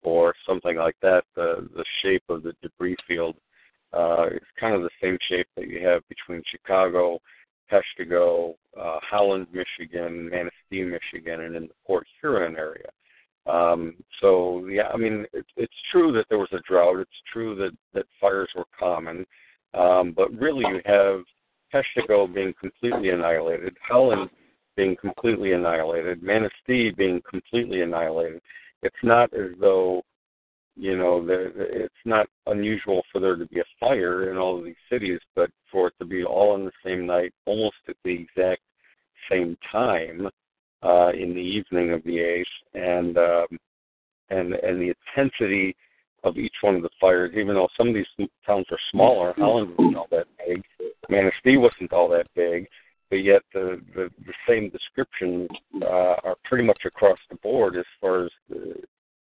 or 0.06 0.34
something 0.48 0.76
like 0.76 0.94
that, 1.02 1.24
the 1.34 1.68
the 1.74 1.84
shape 2.02 2.22
of 2.28 2.44
the 2.44 2.52
debris 2.62 2.96
field 3.08 3.34
uh, 3.92 4.26
is 4.32 4.48
kind 4.58 4.74
of 4.74 4.82
the 4.82 4.90
same 5.02 5.18
shape 5.28 5.48
that 5.56 5.66
you 5.66 5.84
have 5.84 6.02
between 6.08 6.42
Chicago, 6.48 7.18
Peshtigo, 7.70 8.54
uh, 8.80 8.98
Holland, 9.02 9.48
Michigan, 9.52 10.30
Manistee, 10.30 10.84
Michigan, 10.84 11.40
and 11.40 11.56
in 11.56 11.64
the 11.64 11.74
Port 11.84 12.06
Huron 12.20 12.56
area. 12.56 12.88
Um, 13.46 13.96
so 14.20 14.64
yeah, 14.68 14.88
I 14.94 14.96
mean 14.96 15.26
it, 15.32 15.44
it's 15.56 15.82
true 15.90 16.12
that 16.12 16.26
there 16.28 16.38
was 16.38 16.52
a 16.52 16.60
drought. 16.68 17.00
It's 17.00 17.10
true 17.32 17.56
that 17.56 17.72
that 17.94 18.06
fires 18.20 18.48
were 18.56 18.64
common, 18.78 19.26
um, 19.74 20.12
but 20.16 20.32
really 20.32 20.64
you 20.68 20.80
have 20.84 21.22
Peshtigo 21.74 22.32
being 22.32 22.54
completely 22.60 23.10
annihilated, 23.10 23.76
Holland 23.86 24.30
being 24.76 24.94
completely 25.00 25.52
annihilated, 25.52 26.22
Manistee 26.22 26.90
being 26.90 27.20
completely 27.28 27.80
annihilated 27.80 28.40
it's 28.86 28.96
not 29.02 29.32
as 29.34 29.50
though 29.60 30.02
you 30.76 30.96
know 30.96 31.24
the, 31.24 31.52
it's 31.56 31.94
not 32.04 32.26
unusual 32.46 33.02
for 33.10 33.20
there 33.20 33.36
to 33.36 33.46
be 33.46 33.60
a 33.60 33.64
fire 33.80 34.30
in 34.30 34.36
all 34.36 34.58
of 34.58 34.64
these 34.64 34.74
cities, 34.90 35.20
but 35.34 35.50
for 35.70 35.88
it 35.88 35.94
to 35.98 36.04
be 36.04 36.24
all 36.24 36.52
on 36.52 36.64
the 36.64 36.72
same 36.84 37.06
night, 37.06 37.32
almost 37.46 37.76
at 37.88 37.96
the 38.04 38.12
exact 38.12 38.62
same 39.30 39.56
time 39.72 40.28
uh, 40.82 41.10
in 41.10 41.34
the 41.34 41.40
evening 41.40 41.92
of 41.92 42.02
the 42.04 42.18
eighth, 42.18 42.46
and 42.74 43.18
um, 43.18 43.46
and 44.30 44.54
and 44.54 44.80
the 44.80 44.94
intensity 45.16 45.74
of 46.24 46.36
each 46.36 46.54
one 46.60 46.74
of 46.74 46.82
the 46.82 46.90
fires, 47.00 47.32
even 47.36 47.54
though 47.54 47.68
some 47.76 47.88
of 47.88 47.94
these 47.94 48.28
towns 48.46 48.66
are 48.70 48.78
smaller, 48.90 49.32
Holland 49.36 49.72
wasn't 49.78 49.96
all 49.96 50.08
that 50.10 50.26
big, 50.46 50.62
Manistee 51.08 51.56
wasn't 51.56 51.92
all 51.92 52.08
that 52.08 52.26
big, 52.34 52.66
but 53.10 53.16
yet 53.16 53.42
the 53.52 53.80
the, 53.94 54.10
the 54.26 54.32
same 54.48 54.70
descriptions 54.70 55.48
uh, 55.82 56.16
are 56.24 56.36
pretty 56.44 56.64
much 56.64 56.80
across 56.84 57.18
the 57.30 57.36
board 57.36 57.76
as 57.76 57.84
far 58.00 58.24
as 58.24 58.30
the 58.48 58.74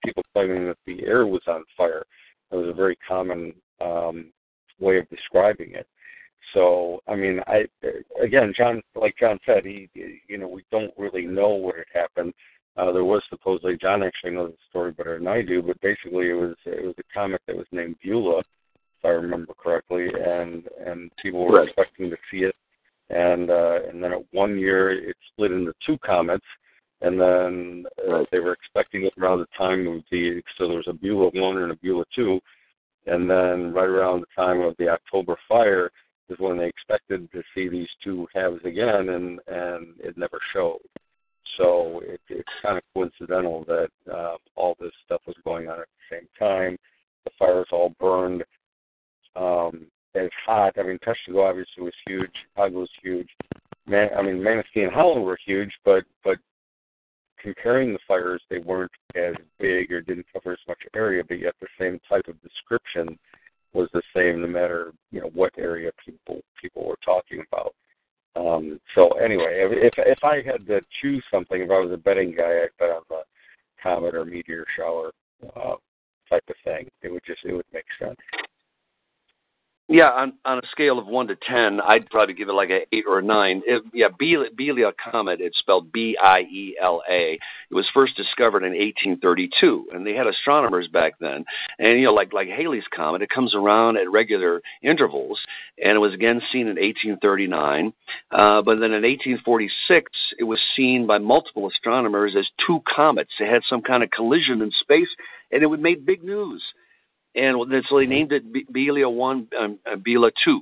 people 0.04 0.24
claiming 0.34 0.66
that 0.68 0.78
the 0.86 1.04
air 1.06 1.26
was 1.26 1.42
on 1.48 1.64
fire. 1.78 2.04
That 2.52 2.58
was 2.58 2.70
a 2.70 2.74
very 2.74 2.98
common 3.08 3.54
um, 3.82 4.32
way 4.80 4.98
of 4.98 5.10
describing 5.10 5.72
it. 5.74 5.88
So, 6.54 7.00
I 7.08 7.16
mean, 7.16 7.40
I 7.48 7.66
again, 8.22 8.54
John, 8.56 8.82
like 8.96 9.16
John 9.20 9.40
said, 9.46 9.66
he, 9.66 9.90
you 10.28 10.38
know, 10.38 10.48
we 10.48 10.64
don't 10.72 10.94
really 10.98 11.26
know 11.26 11.50
what 11.50 11.76
had 11.76 11.86
happened. 11.94 12.34
Uh, 12.76 12.92
there 12.92 13.06
was 13.06 13.22
supposedly 13.30 13.78
John 13.80 14.04
actually 14.04 14.32
knows 14.32 14.52
the 14.52 14.58
story 14.70 14.92
better 14.92 15.18
than 15.18 15.28
I 15.28 15.42
do, 15.42 15.62
but 15.62 15.80
basically 15.82 16.30
it 16.30 16.34
was 16.34 16.56
it 16.66 16.84
was 16.84 16.96
a 17.00 17.14
comet 17.14 17.42
that 17.48 17.56
was 17.56 17.68
named 17.72 17.96
Biela, 18.06 18.40
if 18.40 19.06
I 19.06 19.10
remember 19.10 19.54
correctly, 19.54 20.08
and 20.08 20.64
and 20.86 21.12
people 21.22 21.46
were 21.46 21.60
right. 21.60 21.68
expecting 21.68 22.10
to 22.10 22.18
see 22.32 22.40
it 22.40 22.56
and 23.14 23.50
uh, 23.50 23.80
and 23.90 24.04
then 24.04 24.14
at 24.14 24.26
one 24.32 24.58
year 24.58 24.92
it 24.92 25.16
split 25.32 25.52
into 25.52 25.74
two 25.86 25.98
comets, 26.00 26.46
and 27.02 27.20
then 27.20 27.86
uh, 28.10 28.24
they 28.32 28.40
were 28.40 28.54
expecting 28.54 29.06
it 29.06 29.14
around 29.20 29.40
the 29.40 29.48
time 29.58 29.88
of 29.88 30.04
the 30.12 30.42
so 30.58 30.68
there 30.68 30.78
was 30.78 30.88
a 30.88 30.92
Biela 30.92 31.32
one 31.40 31.58
and 31.64 31.72
a 31.72 31.76
Biela 31.76 32.06
two, 32.16 32.40
and 33.06 33.30
then 33.30 33.74
right 33.74 33.90
around 33.90 34.22
the 34.22 34.42
time 34.44 34.62
of 34.62 34.76
the 34.78 34.90
October 34.90 35.38
fire 35.48 35.92
is 36.30 36.40
when 36.40 36.58
they 36.58 36.68
expected 36.68 37.32
to 37.32 37.44
see 37.54 37.68
these 37.70 37.90
two 38.04 38.28
halves 38.34 38.64
again, 38.66 39.10
and 39.10 39.40
and 39.48 40.00
it 40.00 40.18
never 40.18 40.40
showed. 40.54 40.80
So 41.58 42.02
it, 42.04 42.22
it's 42.30 42.50
kind 42.64 42.78
of 42.78 42.84
coincidental 42.94 43.64
that 43.66 43.90
uh, 44.12 44.38
all 44.56 44.76
this 44.80 44.94
stuff 45.06 45.22
was 45.28 45.36
going 45.44 45.68
on 45.68 45.82
at 45.82 45.88
the 46.10 46.18
same 46.18 46.28
time. 46.40 46.78
The 47.26 47.32
fires 47.38 47.68
all 47.72 47.94
burned 48.00 48.44
um, 49.36 49.88
as 50.16 50.30
hot. 50.46 50.74
I 50.78 50.84
mean, 50.84 51.00
Peshtigo 51.00 51.48
obviously 51.48 51.84
was 51.84 51.94
huge. 52.08 52.32
Chicago 52.50 52.80
was 52.80 52.90
huge. 53.02 53.30
Man, 53.86 54.10
I 54.18 54.22
mean, 54.22 54.42
Manistee 54.42 54.84
and 54.84 54.94
Holland 54.94 55.26
were 55.26 55.38
huge, 55.46 55.72
but 55.84 56.04
but 56.24 56.38
comparing 57.42 57.92
the 57.92 58.00
fires, 58.08 58.42
they 58.50 58.60
weren't 58.60 58.92
as 59.16 59.36
big 59.60 59.92
or 59.92 60.02
didn't 60.02 60.28
cover 60.32 60.54
as 60.54 60.60
much 60.68 60.80
area, 60.96 61.24
but 61.28 61.40
yet 61.40 61.54
the 61.60 61.68
same 61.78 62.00
type 62.08 62.28
of 62.28 62.42
description 62.42 63.20
was 63.74 63.90
the 63.94 64.02
same 64.16 64.42
no 64.42 64.48
matter 64.48 64.94
you 65.12 65.20
know 65.20 65.32
what 65.34 65.52
area 65.58 65.92
people 66.04 66.42
people 66.62 66.86
were 66.86 67.00
talking 67.04 67.44
about. 67.52 67.74
Um, 68.36 68.80
so 68.96 69.10
anyway, 69.20 69.68
if 69.70 69.94
if 69.98 70.24
I 70.24 70.38
had 70.38 70.66
to 70.68 70.82
choose 71.02 71.24
something, 71.32 71.62
if 71.62 71.70
I 71.70 71.80
was 71.80 71.92
a 71.92 71.98
betting 71.98 72.34
guy, 72.36 72.64
I'd 72.64 72.78
bet 72.80 72.90
on 72.90 73.04
the 73.10 73.22
comet 73.82 74.16
or 74.16 74.26
meteor 74.26 74.66
shower 74.78 75.12
uh, 75.56 75.76
type 76.30 76.44
of 76.48 76.56
thing. 76.64 76.88
It 77.02 77.12
would 77.12 77.24
just 77.28 77.42
it 77.44 77.54
would 77.54 77.66
make 77.74 77.86
sense. 78.00 78.18
Yeah, 79.90 80.12
on 80.12 80.34
on 80.46 80.60
a 80.60 80.68
scale 80.72 80.98
of 80.98 81.08
one 81.08 81.28
to 81.28 81.36
ten, 81.36 81.82
I'd 81.82 82.10
probably 82.10 82.34
give 82.34 82.48
it 82.48 82.54
like 82.54 82.70
an 82.70 82.82
eight 82.94 83.04
or 83.06 83.20
a 83.20 83.22
nine. 83.22 83.62
It, 83.66 83.84
yeah, 83.94 84.08
Biela 84.08 84.94
comet. 85.12 85.42
It's 85.42 85.60
spelled 85.60 85.92
B 85.92 86.18
I 86.24 86.40
E 86.42 86.78
L 86.82 87.02
A. 87.10 87.38
It 87.70 87.76
was 87.76 87.86
first 87.94 88.16
discovered 88.16 88.64
in 88.64 88.72
1832, 88.72 89.88
and 89.92 90.08
they 90.08 90.14
had 90.14 90.26
astronomers 90.26 90.88
back 90.88 91.20
then. 91.20 91.44
And 91.80 92.00
you 92.00 92.06
know, 92.06 92.14
like 92.14 92.32
like 92.32 92.48
Halley's 92.48 92.88
comet, 92.96 93.24
it 93.24 93.30
comes 93.30 93.54
around 93.54 93.98
at 93.98 94.10
regular 94.10 94.62
intervals, 94.84 95.38
and 95.84 95.98
it 95.98 96.00
was 96.00 96.14
again 96.14 96.42
seen 96.50 96.68
in 96.68 96.78
1839. 96.78 97.92
Uh, 98.32 98.62
but 98.62 98.76
then 98.76 98.94
in 98.94 99.04
1846, 99.04 100.10
it 100.40 100.46
was 100.46 100.60
seen 100.78 101.06
by 101.06 101.18
multiple 101.18 101.68
astronomers 101.68 102.36
as 102.40 102.48
two 102.66 102.80
comets. 102.88 103.32
They 103.38 103.48
had 103.48 103.64
some 103.70 103.82
kind 103.82 104.02
of 104.02 104.12
collision 104.12 104.62
in 104.62 104.72
space, 104.72 105.10
and 105.52 105.62
it 105.62 105.68
made 105.82 106.06
big 106.06 106.24
news 106.24 106.64
and 107.36 107.58
so 107.90 107.98
they 107.98 108.06
named 108.06 108.32
it 108.32 108.44
Biela 108.72 109.12
one, 109.12 109.48
um, 109.60 109.80
uh, 109.86 110.30
two. 110.44 110.62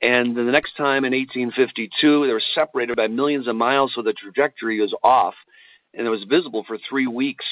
And 0.00 0.36
the 0.36 0.42
next 0.42 0.76
time 0.76 1.04
in 1.04 1.12
1852, 1.12 2.26
they 2.26 2.32
were 2.32 2.42
separated 2.54 2.96
by 2.96 3.06
millions 3.06 3.46
of 3.46 3.54
miles, 3.54 3.92
so 3.94 4.02
the 4.02 4.12
trajectory 4.12 4.80
was 4.80 4.92
off, 5.04 5.34
and 5.94 6.06
it 6.06 6.10
was 6.10 6.24
visible 6.28 6.64
for 6.66 6.76
three 6.88 7.06
weeks. 7.06 7.44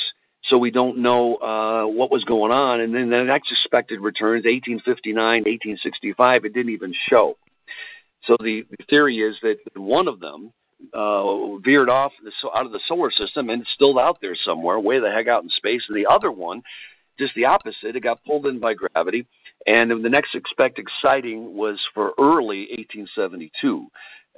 So 0.49 0.59
we 0.59 0.73
don't 0.73 0.99
know 0.99 1.37
uh, 1.37 1.87
what 1.87 2.11
was 2.11 2.25
going 2.25 2.51
on. 2.51 2.81
And 2.81 2.95
then 2.95 3.11
the 3.11 3.23
next 3.23 3.53
expected 3.53 4.01
returns, 4.01 4.45
1859, 4.47 5.15
1865, 5.15 6.45
it 6.45 6.55
didn't 6.55 6.73
even 6.73 6.95
show. 7.09 7.37
So 8.25 8.37
the, 8.41 8.65
the 8.71 8.85
theory 8.89 9.19
is 9.19 9.37
that 9.43 9.59
one 9.77 10.09
of 10.09 10.19
them 10.19 10.53
uh, 10.95 11.57
veered 11.59 11.91
off 11.91 12.13
the, 12.25 12.33
out 12.57 12.67
of 12.67 12.73
the 12.73 12.81
solar 12.89 13.11
system 13.11 13.51
and 13.51 13.63
it's 13.63 13.71
still 13.75 13.99
out 13.99 14.19
there 14.21 14.37
somewhere, 14.45 14.81
way 14.81 14.99
the 14.99 15.11
heck 15.11 15.29
out 15.29 15.43
in 15.43 15.51
space. 15.51 15.83
And 15.89 15.97
the 15.97 16.11
other 16.11 16.33
one 16.33 16.63
just 17.21 17.35
the 17.35 17.45
opposite. 17.45 17.95
It 17.95 18.03
got 18.03 18.25
pulled 18.25 18.47
in 18.47 18.59
by 18.59 18.75
gravity, 18.75 19.27
and 19.67 19.91
the 19.91 20.09
next 20.09 20.35
expected 20.35 20.87
sighting 21.01 21.55
was 21.55 21.79
for 21.95 22.13
early 22.19 22.67
1872. 22.71 23.87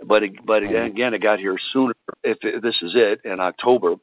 But 0.07 0.23
it, 0.25 0.33
but 0.45 0.63
again, 0.63 1.15
it 1.15 1.23
got 1.23 1.39
here 1.39 1.57
sooner. 1.73 1.95
If 2.25 2.39
this 2.63 2.75
is 2.83 2.93
it 2.95 3.21
in 3.25 3.41
October, 3.41 3.95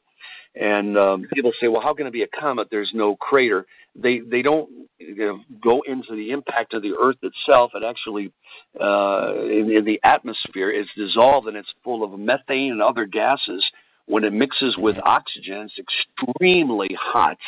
and 0.54 0.98
um, 0.98 1.26
people 1.32 1.52
say, 1.60 1.68
well, 1.68 1.82
how 1.82 1.94
can 1.94 2.06
it 2.06 2.12
be 2.12 2.22
a 2.22 2.40
comet? 2.40 2.68
There's 2.70 2.90
no 2.94 3.16
crater. 3.16 3.66
They 3.94 4.20
they 4.20 4.42
don't 4.42 4.68
you 4.98 5.16
know, 5.16 5.40
go 5.62 5.82
into 5.86 6.14
the 6.14 6.30
impact 6.30 6.74
of 6.74 6.82
the 6.82 6.94
Earth 7.00 7.16
itself. 7.22 7.72
It 7.74 7.82
actually 7.84 8.32
uh, 8.80 9.34
in, 9.44 9.70
in 9.70 9.84
the 9.84 10.00
atmosphere 10.04 10.70
is 10.70 10.86
dissolved 10.96 11.48
and 11.48 11.56
it's 11.56 11.72
full 11.84 12.02
of 12.02 12.18
methane 12.18 12.72
and 12.72 12.82
other 12.82 13.04
gases. 13.04 13.64
When 14.06 14.24
it 14.24 14.32
mixes 14.32 14.76
with 14.76 14.96
oxygen, 15.04 15.68
it's 15.68 15.78
extremely 15.78 16.88
hot 16.98 17.38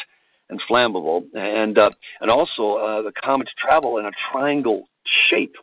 and 0.53 0.61
flammable, 0.71 1.25
and 1.35 1.79
uh, 1.79 1.91
and 2.21 2.31
also 2.31 2.75
uh, 2.75 3.03
the 3.03 3.13
comets 3.25 3.51
travel 3.59 3.99
in 3.99 4.07
a 4.07 4.11
triangle 4.31 4.85
shape. 5.29 5.55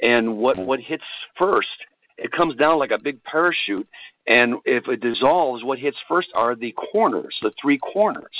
And 0.00 0.38
what 0.38 0.56
what 0.56 0.80
hits 0.80 1.04
first? 1.36 1.68
It 2.16 2.30
comes 2.32 2.56
down 2.56 2.78
like 2.78 2.92
a 2.92 3.02
big 3.02 3.22
parachute, 3.24 3.88
and 4.26 4.54
if 4.64 4.86
it 4.88 5.00
dissolves, 5.00 5.64
what 5.64 5.78
hits 5.78 5.96
first 6.08 6.28
are 6.34 6.54
the 6.54 6.72
corners, 6.92 7.36
the 7.42 7.52
three 7.60 7.78
corners, 7.78 8.36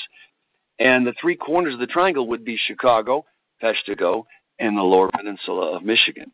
and 0.78 1.06
the 1.06 1.14
three 1.20 1.36
corners 1.36 1.74
of 1.74 1.80
the 1.80 1.86
triangle 1.86 2.28
would 2.28 2.44
be 2.44 2.58
Chicago, 2.66 3.24
Peshtigo, 3.62 4.24
and 4.60 4.76
the 4.76 4.82
Lower 4.82 5.10
Peninsula 5.10 5.76
of 5.76 5.82
Michigan. 5.82 6.30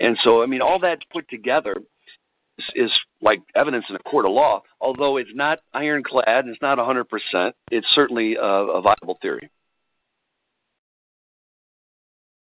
And 0.00 0.18
so, 0.22 0.42
I 0.42 0.46
mean, 0.46 0.60
all 0.60 0.78
that 0.80 0.98
put 1.10 1.28
together 1.30 1.76
is 2.74 2.90
like 3.20 3.40
evidence 3.54 3.84
in 3.88 3.96
a 3.96 3.98
court 4.00 4.26
of 4.26 4.32
law, 4.32 4.62
although 4.80 5.16
it's 5.16 5.30
not 5.34 5.58
ironclad, 5.74 6.46
it's 6.46 6.60
not 6.62 6.78
100%. 6.78 7.52
It's 7.70 7.86
certainly 7.94 8.36
a, 8.36 8.42
a 8.42 8.80
viable 8.80 9.18
theory. 9.22 9.50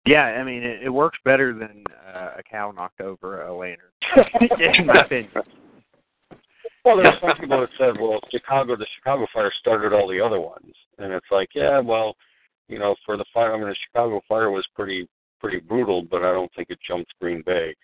Yeah, 0.05 0.23
I 0.23 0.43
mean, 0.43 0.63
it, 0.63 0.83
it 0.83 0.89
works 0.89 1.17
better 1.25 1.53
than 1.53 1.83
uh, 2.13 2.31
a 2.37 2.43
cow 2.43 2.71
knocked 2.71 3.01
over 3.01 3.41
a 3.41 3.55
lantern. 3.55 3.89
in 4.77 4.85
my 4.85 4.99
opinion. 4.99 5.31
Well, 6.83 6.97
there 6.97 7.05
there's 7.05 7.21
some 7.21 7.37
people 7.39 7.61
that 7.61 7.69
said, 7.79 7.99
well, 7.99 8.19
Chicago, 8.31 8.75
the 8.75 8.85
Chicago 8.97 9.25
fire 9.33 9.51
started 9.59 9.93
all 9.93 10.07
the 10.07 10.21
other 10.21 10.39
ones, 10.39 10.73
and 10.99 11.11
it's 11.11 11.25
like, 11.31 11.49
yeah, 11.55 11.79
well, 11.79 12.15
you 12.67 12.77
know, 12.77 12.95
for 13.05 13.17
the 13.17 13.25
fire, 13.33 13.53
I 13.53 13.57
mean, 13.57 13.67
the 13.67 13.75
Chicago 13.87 14.21
fire 14.27 14.51
was 14.51 14.65
pretty 14.75 15.07
pretty 15.41 15.59
brutal, 15.59 16.01
but 16.01 16.23
I 16.23 16.31
don't 16.31 16.51
think 16.55 16.69
it 16.69 16.79
jumped 16.87 17.13
Green 17.19 17.43
Bay. 17.45 17.75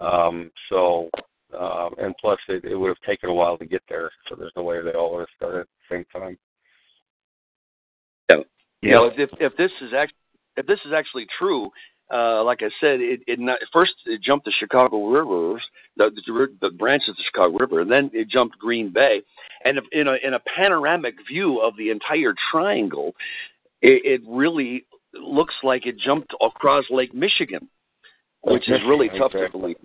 Um, 0.00 0.50
so 0.68 1.10
um, 1.58 1.94
and 1.98 2.14
plus 2.20 2.38
it, 2.48 2.64
it 2.64 2.76
would 2.76 2.88
have 2.88 3.00
taken 3.06 3.28
a 3.28 3.34
while 3.34 3.58
to 3.58 3.66
get 3.66 3.82
there, 3.88 4.10
so 4.28 4.34
there's 4.34 4.52
no 4.56 4.62
way 4.62 4.82
they 4.82 4.92
all 4.92 5.12
would 5.12 5.20
have 5.20 5.28
started 5.36 5.60
at 5.60 5.66
the 5.66 5.96
same 5.96 6.04
time. 6.12 6.38
Yeah, 8.30 8.36
you 8.82 8.94
know, 8.94 9.10
if 9.16 9.30
if 9.40 9.56
this 9.56 9.70
is 9.80 9.92
actually 9.94 10.16
if 10.56 10.66
this 10.66 10.80
is 10.84 10.92
actually 10.92 11.26
true, 11.38 11.70
uh, 12.12 12.42
like 12.44 12.62
I 12.62 12.70
said, 12.80 13.00
it, 13.00 13.20
it 13.26 13.38
not, 13.38 13.58
first 13.72 13.94
it 14.06 14.20
jumped 14.22 14.44
the 14.44 14.52
Chicago 14.58 15.06
rivers, 15.06 15.62
the, 15.96 16.10
the, 16.14 16.48
the 16.60 16.70
branches 16.70 17.10
of 17.10 17.16
the 17.16 17.22
Chicago 17.24 17.56
River, 17.58 17.80
and 17.80 17.90
then 17.90 18.10
it 18.12 18.28
jumped 18.28 18.58
Green 18.58 18.92
Bay, 18.92 19.22
and 19.64 19.80
in 19.92 20.08
a 20.08 20.16
in 20.22 20.34
a 20.34 20.40
panoramic 20.56 21.14
view 21.26 21.60
of 21.60 21.76
the 21.76 21.90
entire 21.90 22.34
triangle, 22.50 23.14
it, 23.80 24.02
it 24.04 24.22
really 24.28 24.84
looks 25.14 25.54
like 25.62 25.86
it 25.86 25.98
jumped 25.98 26.34
across 26.42 26.84
Lake 26.90 27.14
Michigan, 27.14 27.68
which 28.42 28.68
is 28.68 28.80
really 28.86 29.08
tough 29.18 29.32
to 29.32 29.48
believe. 29.50 29.76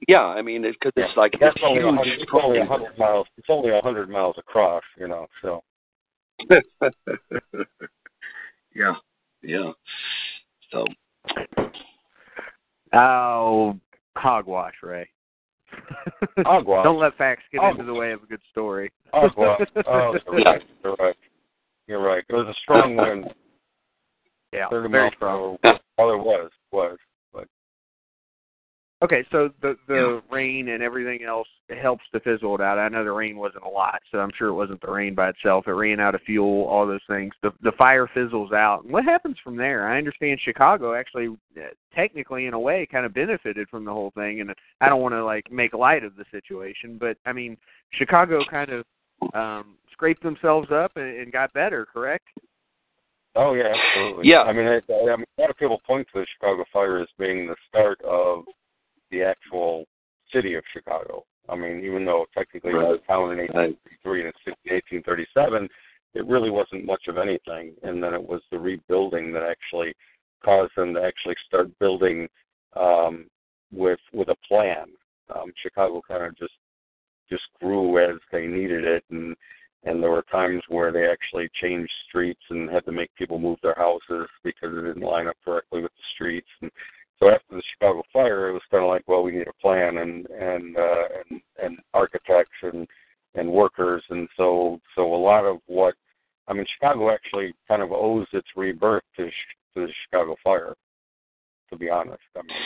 But, 0.00 0.08
yeah, 0.08 0.22
I 0.22 0.42
mean, 0.42 0.62
because 0.62 0.92
it's, 0.96 1.16
like 1.16 1.32
that's 1.40 1.56
it's 1.56 1.64
only 1.64 1.80
huge. 2.04 2.20
It's 2.22 2.30
only 2.32 2.58
a 2.58 2.66
hundred 2.66 2.98
miles. 2.98 3.26
It's 3.36 3.48
only 3.50 3.70
a 3.70 3.80
hundred 3.82 4.08
miles 4.08 4.36
across, 4.38 4.82
you 4.98 5.08
know. 5.08 5.26
So. 5.42 5.62
yeah, 8.74 8.94
yeah. 9.42 9.72
So. 10.72 10.86
Oh, 12.92 13.78
hogwash, 14.16 14.74
Ray. 14.82 15.08
Hogwash. 16.38 16.84
Don't 16.84 16.98
let 16.98 17.16
facts 17.16 17.42
get 17.52 17.60
Hogwash. 17.60 17.80
into 17.80 17.92
the 17.92 17.98
way 17.98 18.12
of 18.12 18.22
a 18.22 18.26
good 18.26 18.40
story. 18.50 18.90
Hogwash. 19.12 19.60
Oh, 19.86 20.16
you're 20.32 20.42
right. 20.44 20.62
You're 20.82 20.94
right. 20.94 21.16
You're 21.86 22.02
right. 22.02 22.24
It 22.28 22.32
was 22.32 22.46
a 22.48 22.54
strong 22.62 22.96
wind. 22.96 23.26
Yeah, 24.52 24.68
Thirty 24.68 24.88
very 24.88 25.04
miles 25.04 25.14
per 25.14 25.26
strong. 25.26 25.58
hour. 25.64 25.78
Well, 25.98 26.10
it 26.12 26.18
was. 26.18 26.50
Was. 26.72 26.98
But 29.00 29.06
Okay, 29.06 29.26
so 29.32 29.50
the 29.62 29.76
the 29.88 30.20
rain 30.30 30.68
and 30.68 30.82
everything 30.82 31.24
else 31.24 31.48
helps 31.80 32.04
to 32.12 32.20
fizzle 32.20 32.54
it 32.56 32.60
out. 32.60 32.78
I 32.78 32.88
know 32.88 33.02
the 33.02 33.12
rain 33.12 33.38
wasn't 33.38 33.64
a 33.64 33.68
lot, 33.68 34.00
so 34.12 34.18
I'm 34.18 34.30
sure 34.36 34.48
it 34.48 34.54
wasn't 34.54 34.80
the 34.82 34.90
rain 34.90 35.14
by 35.14 35.30
itself. 35.30 35.66
It 35.66 35.72
ran 35.72 36.00
out 36.00 36.14
of 36.14 36.20
fuel, 36.22 36.66
all 36.66 36.86
those 36.86 37.00
things. 37.08 37.32
The 37.42 37.50
the 37.62 37.72
fire 37.72 38.06
fizzles 38.12 38.52
out. 38.52 38.84
And 38.84 38.92
What 38.92 39.04
happens 39.04 39.36
from 39.42 39.56
there? 39.56 39.88
I 39.88 39.96
understand 39.96 40.38
Chicago 40.44 40.94
actually, 40.94 41.28
uh, 41.56 41.68
technically 41.94 42.46
in 42.46 42.54
a 42.54 42.60
way, 42.60 42.86
kind 42.90 43.06
of 43.06 43.14
benefited 43.14 43.68
from 43.70 43.84
the 43.86 43.92
whole 43.92 44.12
thing, 44.14 44.42
and 44.42 44.54
I 44.82 44.88
don't 44.88 45.00
want 45.00 45.14
to 45.14 45.24
like 45.24 45.50
make 45.50 45.72
light 45.72 46.04
of 46.04 46.14
the 46.16 46.24
situation, 46.30 46.98
but 46.98 47.16
I 47.24 47.32
mean, 47.32 47.56
Chicago 47.92 48.44
kind 48.50 48.70
of 48.70 48.84
um 49.34 49.76
scraped 49.92 50.22
themselves 50.22 50.68
up 50.70 50.92
and, 50.96 51.20
and 51.20 51.32
got 51.32 51.52
better, 51.54 51.86
correct? 51.86 52.26
Oh 53.34 53.54
yeah, 53.54 53.72
absolutely. 53.74 54.28
Yeah. 54.28 54.42
I 54.42 54.52
mean, 54.52 54.66
it, 54.66 54.84
I 54.88 55.16
mean, 55.16 55.26
a 55.38 55.40
lot 55.40 55.50
of 55.50 55.56
people 55.56 55.80
point 55.86 56.06
to 56.12 56.20
the 56.20 56.26
Chicago 56.34 56.64
fire 56.72 57.00
as 57.00 57.08
being 57.18 57.46
the 57.46 57.56
start 57.68 58.00
of 58.02 58.44
the 59.10 59.22
actual 59.22 59.84
city 60.32 60.54
of 60.54 60.64
Chicago. 60.72 61.24
I 61.48 61.56
mean, 61.56 61.82
even 61.84 62.04
though 62.04 62.26
technically 62.36 62.70
it 62.70 62.74
was 62.74 63.00
founded 63.08 63.38
in 63.38 63.46
1833 63.46 64.20
and 64.20 64.28
it's 64.28 64.46
1837, 64.46 65.68
it 66.14 66.26
really 66.26 66.50
wasn't 66.50 66.84
much 66.84 67.02
of 67.08 67.18
anything. 67.18 67.74
And 67.82 68.02
then 68.02 68.14
it 68.14 68.22
was 68.22 68.40
the 68.50 68.58
rebuilding 68.58 69.32
that 69.32 69.42
actually 69.42 69.94
caused 70.44 70.72
them 70.76 70.94
to 70.94 71.02
actually 71.02 71.36
start 71.46 71.76
building 71.78 72.28
um, 72.76 73.26
with 73.72 74.00
with 74.12 74.28
a 74.28 74.36
plan. 74.46 74.86
Um, 75.34 75.52
Chicago 75.62 76.00
kind 76.06 76.24
of 76.24 76.36
just 76.38 76.54
just 77.28 77.42
grew 77.60 77.98
as 77.98 78.18
they 78.32 78.46
needed 78.46 78.84
it, 78.84 79.04
and 79.10 79.36
and 79.84 80.02
there 80.02 80.10
were 80.10 80.24
times 80.30 80.62
where 80.68 80.92
they 80.92 81.06
actually 81.06 81.48
changed 81.60 81.90
streets 82.08 82.42
and 82.50 82.68
had 82.68 82.84
to 82.84 82.92
make 82.92 83.14
people 83.16 83.38
move 83.38 83.58
their 83.62 83.76
houses 83.76 84.28
because 84.44 84.76
it 84.76 84.82
didn't 84.82 85.00
line 85.00 85.26
up 85.26 85.36
correctly 85.44 85.82
with 85.82 85.92
the 85.92 86.02
streets. 86.14 86.48
And 86.60 86.70
so 87.20 87.28
after 87.28 87.56
the 87.56 87.62
Chicago 87.72 88.02
fire, 88.12 88.48
it 88.48 88.52
was 88.52 88.62
kind 88.70 88.82
of 88.82 88.88
like, 88.88 89.06
well, 89.06 89.22
we 89.22 89.32
need 89.32 89.46
a 89.46 89.60
plan 89.60 89.98
and 89.98 90.26
and 90.26 90.76
uh, 90.76 91.04
and 91.30 91.40
and 91.62 91.78
architects 91.94 92.56
and 92.62 92.86
and 93.34 93.50
workers, 93.50 94.02
and 94.10 94.28
so 94.36 94.80
so 94.94 95.14
a 95.14 95.16
lot 95.16 95.44
of 95.44 95.58
what 95.66 95.94
I 96.48 96.54
mean, 96.54 96.66
Chicago 96.74 97.10
actually 97.10 97.54
kind 97.68 97.82
of 97.82 97.92
owes 97.92 98.26
its 98.32 98.48
rebirth 98.56 99.04
to 99.16 99.26
to 99.26 99.86
the 99.86 99.88
Chicago 100.04 100.36
fire. 100.42 100.74
To 101.70 101.76
be 101.76 101.88
honest, 101.88 102.18
I 102.36 102.42
mean, 102.42 102.56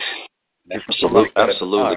Absolutely, 0.72 1.30
absolutely. 1.36 1.96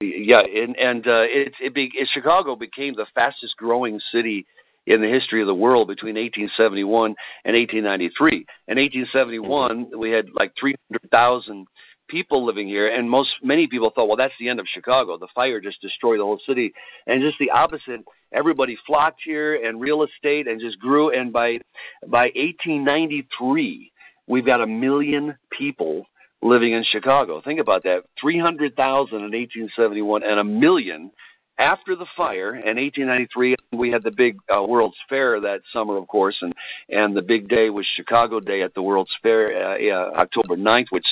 Yeah, 0.00 0.40
and 0.40 0.76
and 0.76 1.06
uh, 1.06 1.22
it 1.22 1.52
it, 1.60 1.74
be, 1.74 1.90
it 1.94 2.08
Chicago 2.12 2.56
became 2.56 2.94
the 2.94 3.06
fastest 3.14 3.56
growing 3.56 4.00
city 4.12 4.46
in 4.86 5.00
the 5.00 5.08
history 5.08 5.40
of 5.40 5.46
the 5.46 5.54
world 5.54 5.88
between 5.88 6.14
1871 6.14 7.14
and 7.44 7.56
1893. 7.56 8.46
In 8.68 8.78
1871, 8.78 9.98
we 9.98 10.10
had 10.10 10.26
like 10.34 10.52
300,000 10.58 11.66
people 12.08 12.44
living 12.44 12.68
here, 12.68 12.88
and 12.88 13.10
most 13.10 13.30
many 13.42 13.66
people 13.66 13.90
thought, 13.90 14.06
well, 14.06 14.16
that's 14.16 14.34
the 14.38 14.48
end 14.48 14.60
of 14.60 14.66
Chicago. 14.72 15.18
The 15.18 15.28
fire 15.34 15.60
just 15.60 15.80
destroyed 15.80 16.20
the 16.20 16.24
whole 16.24 16.40
city, 16.46 16.72
and 17.06 17.22
just 17.22 17.38
the 17.38 17.50
opposite. 17.50 18.00
Everybody 18.32 18.76
flocked 18.86 19.20
here, 19.24 19.66
and 19.66 19.80
real 19.80 20.04
estate, 20.04 20.46
and 20.46 20.60
just 20.60 20.78
grew. 20.78 21.10
And 21.10 21.32
by 21.32 21.58
by 22.06 22.30
1893, 22.36 23.90
we've 24.26 24.46
got 24.46 24.60
a 24.60 24.66
million 24.66 25.36
people 25.56 26.06
living 26.42 26.72
in 26.74 26.84
Chicago. 26.84 27.40
Think 27.40 27.60
about 27.60 27.82
that 27.84 28.02
300,000 28.20 29.16
in 29.16 29.22
1871 29.22 30.22
and 30.22 30.38
a 30.38 30.44
million 30.44 31.10
after 31.58 31.96
the 31.96 32.06
fire 32.16 32.56
in 32.56 32.76
1893 32.76 33.56
we 33.72 33.90
had 33.90 34.02
the 34.02 34.10
big 34.10 34.38
uh, 34.54 34.62
world's 34.62 34.96
fair 35.08 35.40
that 35.40 35.60
summer 35.72 35.96
of 35.96 36.06
course 36.08 36.36
and 36.42 36.52
and 36.90 37.16
the 37.16 37.22
big 37.22 37.48
day 37.48 37.70
was 37.70 37.86
chicago 37.96 38.40
day 38.40 38.62
at 38.62 38.74
the 38.74 38.82
world's 38.82 39.10
fair 39.22 39.56
uh, 39.56 39.78
uh, 39.78 40.20
october 40.20 40.56
9th 40.56 40.86
which 40.90 41.06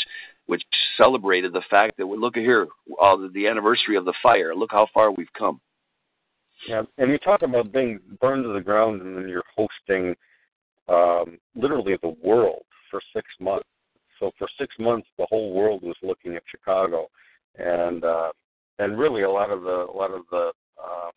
which 0.46 0.62
celebrated 0.96 1.52
the 1.52 1.62
fact 1.70 1.96
that 1.96 2.06
we 2.06 2.18
look 2.18 2.36
here 2.36 2.66
uh, 3.00 3.16
the 3.32 3.46
anniversary 3.46 3.96
of 3.96 4.04
the 4.04 4.14
fire. 4.22 4.54
Look 4.54 4.72
how 4.72 4.86
far 4.92 5.10
we've 5.10 5.32
come. 5.36 5.60
Yeah 6.68 6.82
and 6.98 7.10
you 7.10 7.18
talk 7.18 7.42
about 7.42 7.72
being 7.72 8.00
burned 8.20 8.44
to 8.44 8.52
the 8.52 8.60
ground 8.60 9.02
and 9.02 9.16
then 9.16 9.28
you're 9.28 9.42
hosting 9.56 10.14
um 10.88 11.38
literally 11.54 11.96
the 12.02 12.14
world 12.22 12.64
for 12.90 13.00
six 13.14 13.26
months. 13.40 13.68
So 14.20 14.30
for 14.38 14.48
six 14.58 14.74
months 14.78 15.08
the 15.18 15.26
whole 15.28 15.52
world 15.52 15.82
was 15.82 15.96
looking 16.02 16.36
at 16.36 16.42
chicago 16.50 17.08
and 17.58 18.04
uh 18.04 18.32
and 18.78 18.98
really 18.98 19.22
a 19.22 19.30
lot 19.30 19.50
of 19.50 19.62
the 19.62 19.86
a 19.90 19.96
lot 19.96 20.10
of 20.10 20.22
the 20.30 20.52
uh, 20.82 21.10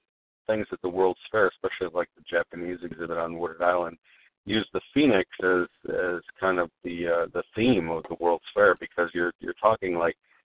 things 0.48 0.68
at 0.72 0.82
the 0.82 0.90
World's 0.90 1.20
Fair, 1.32 1.50
especially 1.50 1.94
like 1.94 2.10
the 2.16 2.24
Japanese 2.30 2.80
exhibit 2.84 3.18
on 3.18 3.38
Wooded 3.38 3.62
Island, 3.62 3.98
use 4.46 4.68
the 4.74 4.82
phoenix 4.94 5.30
as 5.44 5.68
as 5.90 6.22
kind 6.40 6.60
of 6.60 6.70
the 6.84 7.08
uh, 7.08 7.26
the 7.34 7.44
theme 7.56 7.90
of 7.90 8.04
the 8.10 8.18
World's 8.20 8.46
Fair 8.54 8.76
because 8.80 9.10
you're 9.14 9.34
you're 9.40 9.54
talking 9.62 9.96
like 9.96 10.16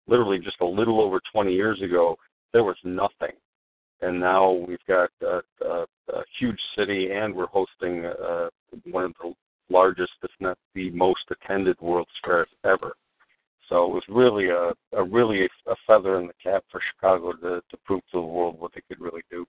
literally 0.08 0.40
just 0.40 0.62
a 0.62 0.66
little 0.66 1.02
over 1.02 1.20
20 1.34 1.54
years 1.54 1.82
ago 1.82 2.16
there 2.54 2.64
was 2.64 2.78
nothing, 2.84 3.36
and 4.02 4.20
now 4.20 4.52
we've 4.52 4.78
got 4.88 5.10
a, 5.22 5.42
a, 5.66 5.86
a 6.14 6.24
huge 6.40 6.60
city 6.78 7.10
and 7.12 7.36
we're 7.36 7.48
hosting 7.48 8.06
uh, 8.06 8.48
one 8.90 9.06
of 9.06 9.14
the 9.22 9.34
largest, 9.70 10.14
if 10.24 10.32
not 10.40 10.58
the 10.74 10.90
most 10.92 11.22
attended 11.30 11.76
World's 11.82 12.10
Fairs 12.24 12.48
ever. 12.64 12.94
So 13.70 13.84
it 13.86 13.94
was 13.94 14.04
really 14.08 14.48
a, 14.48 14.72
a 14.98 15.04
really 15.04 15.46
a 15.68 15.76
feather 15.86 16.20
in 16.20 16.28
the 16.28 16.34
cap 16.42 16.64
for 16.72 16.80
Chicago 16.94 17.34
to, 17.34 17.62
to 17.70 17.78
prove 17.86 18.02
to 18.12 18.18
the 18.18 18.22
world 18.22 18.60
what 18.60 18.72
they 18.74 18.82
could 18.88 19.02
really 19.02 19.24
do. 19.30 19.46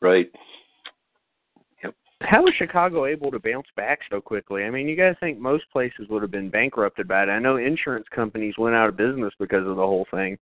Right. 0.00 0.30
Yep. 1.82 1.94
How 2.20 2.42
was 2.42 2.54
Chicago 2.56 3.06
able 3.06 3.30
to 3.32 3.40
bounce 3.40 3.66
back 3.76 3.98
so 4.10 4.20
quickly? 4.20 4.62
I 4.62 4.70
mean, 4.70 4.88
you 4.88 4.96
guys 4.96 5.16
think 5.18 5.38
most 5.38 5.64
places 5.72 6.06
would 6.08 6.22
have 6.22 6.30
been 6.30 6.50
bankrupted 6.50 7.08
by 7.08 7.24
it. 7.24 7.28
I 7.28 7.40
know 7.40 7.56
insurance 7.56 8.06
companies 8.14 8.54
went 8.58 8.76
out 8.76 8.88
of 8.88 8.96
business 8.96 9.32
because 9.40 9.66
of 9.66 9.76
the 9.76 9.86
whole 9.86 10.06
thing. 10.12 10.38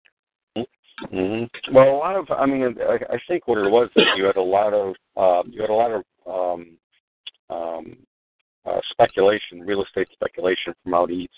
Mm-hmm. 1.13 1.73
Well, 1.73 1.89
a 1.89 1.97
lot 1.97 2.15
of, 2.15 2.29
I 2.31 2.45
mean, 2.45 2.75
I, 2.81 3.13
I 3.13 3.19
think 3.27 3.47
what 3.47 3.57
it 3.57 3.69
was 3.69 3.89
that 3.95 4.15
you 4.17 4.25
had 4.25 4.37
a 4.37 4.41
lot 4.41 4.73
of, 4.73 4.95
uh, 5.17 5.43
you 5.49 5.61
had 5.61 5.69
a 5.69 5.73
lot 5.73 5.91
of 5.91 6.03
um, 6.27 6.77
um, 7.49 7.97
uh, 8.65 8.79
speculation, 8.91 9.61
real 9.61 9.83
estate 9.83 10.07
speculation 10.13 10.73
from 10.83 10.93
out 10.93 11.11
east. 11.11 11.33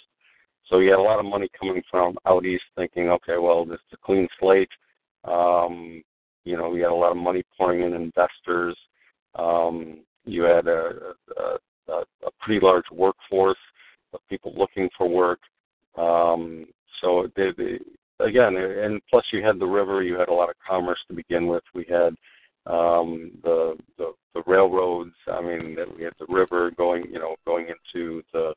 So 0.67 0.79
you 0.79 0.89
had 0.89 0.99
a 0.99 1.03
lot 1.03 1.19
of 1.19 1.25
money 1.25 1.49
coming 1.59 1.81
from 1.89 2.17
out 2.25 2.45
east, 2.45 2.63
thinking, 2.75 3.09
okay, 3.09 3.37
well, 3.37 3.65
this 3.65 3.75
is 3.75 3.93
a 3.93 4.05
clean 4.05 4.27
slate. 4.39 4.69
Um, 5.25 6.01
you 6.45 6.57
know, 6.57 6.73
you 6.73 6.83
had 6.83 6.91
a 6.91 6.95
lot 6.95 7.11
of 7.11 7.17
money 7.17 7.43
pouring 7.57 7.81
in 7.81 7.93
investors. 7.93 8.77
Um, 9.35 9.99
you 10.25 10.43
had 10.43 10.67
a, 10.67 11.13
a, 11.37 11.91
a, 11.91 12.01
a 12.25 12.31
pretty 12.39 12.65
large 12.65 12.85
workforce 12.91 13.57
of 14.13 14.19
people 14.29 14.53
looking 14.57 14.89
for 14.97 15.07
work. 15.07 15.39
Um, 15.97 16.65
so 17.01 17.27
they, 17.35 17.49
they, 17.57 17.79
again, 18.23 18.55
and 18.55 19.01
plus 19.09 19.25
you 19.33 19.43
had 19.43 19.59
the 19.59 19.65
river. 19.65 20.03
You 20.03 20.17
had 20.17 20.29
a 20.29 20.33
lot 20.33 20.49
of 20.49 20.55
commerce 20.67 20.99
to 21.07 21.13
begin 21.13 21.47
with. 21.47 21.63
We 21.73 21.85
had 21.89 22.15
um, 22.65 23.31
the, 23.43 23.75
the 23.97 24.13
the 24.33 24.43
railroads. 24.47 25.15
I 25.27 25.41
mean, 25.41 25.77
we 25.97 26.03
had 26.03 26.13
the 26.19 26.25
river 26.29 26.71
going, 26.71 27.05
you 27.11 27.19
know, 27.19 27.35
going 27.45 27.67
into 27.67 28.21
the 28.33 28.53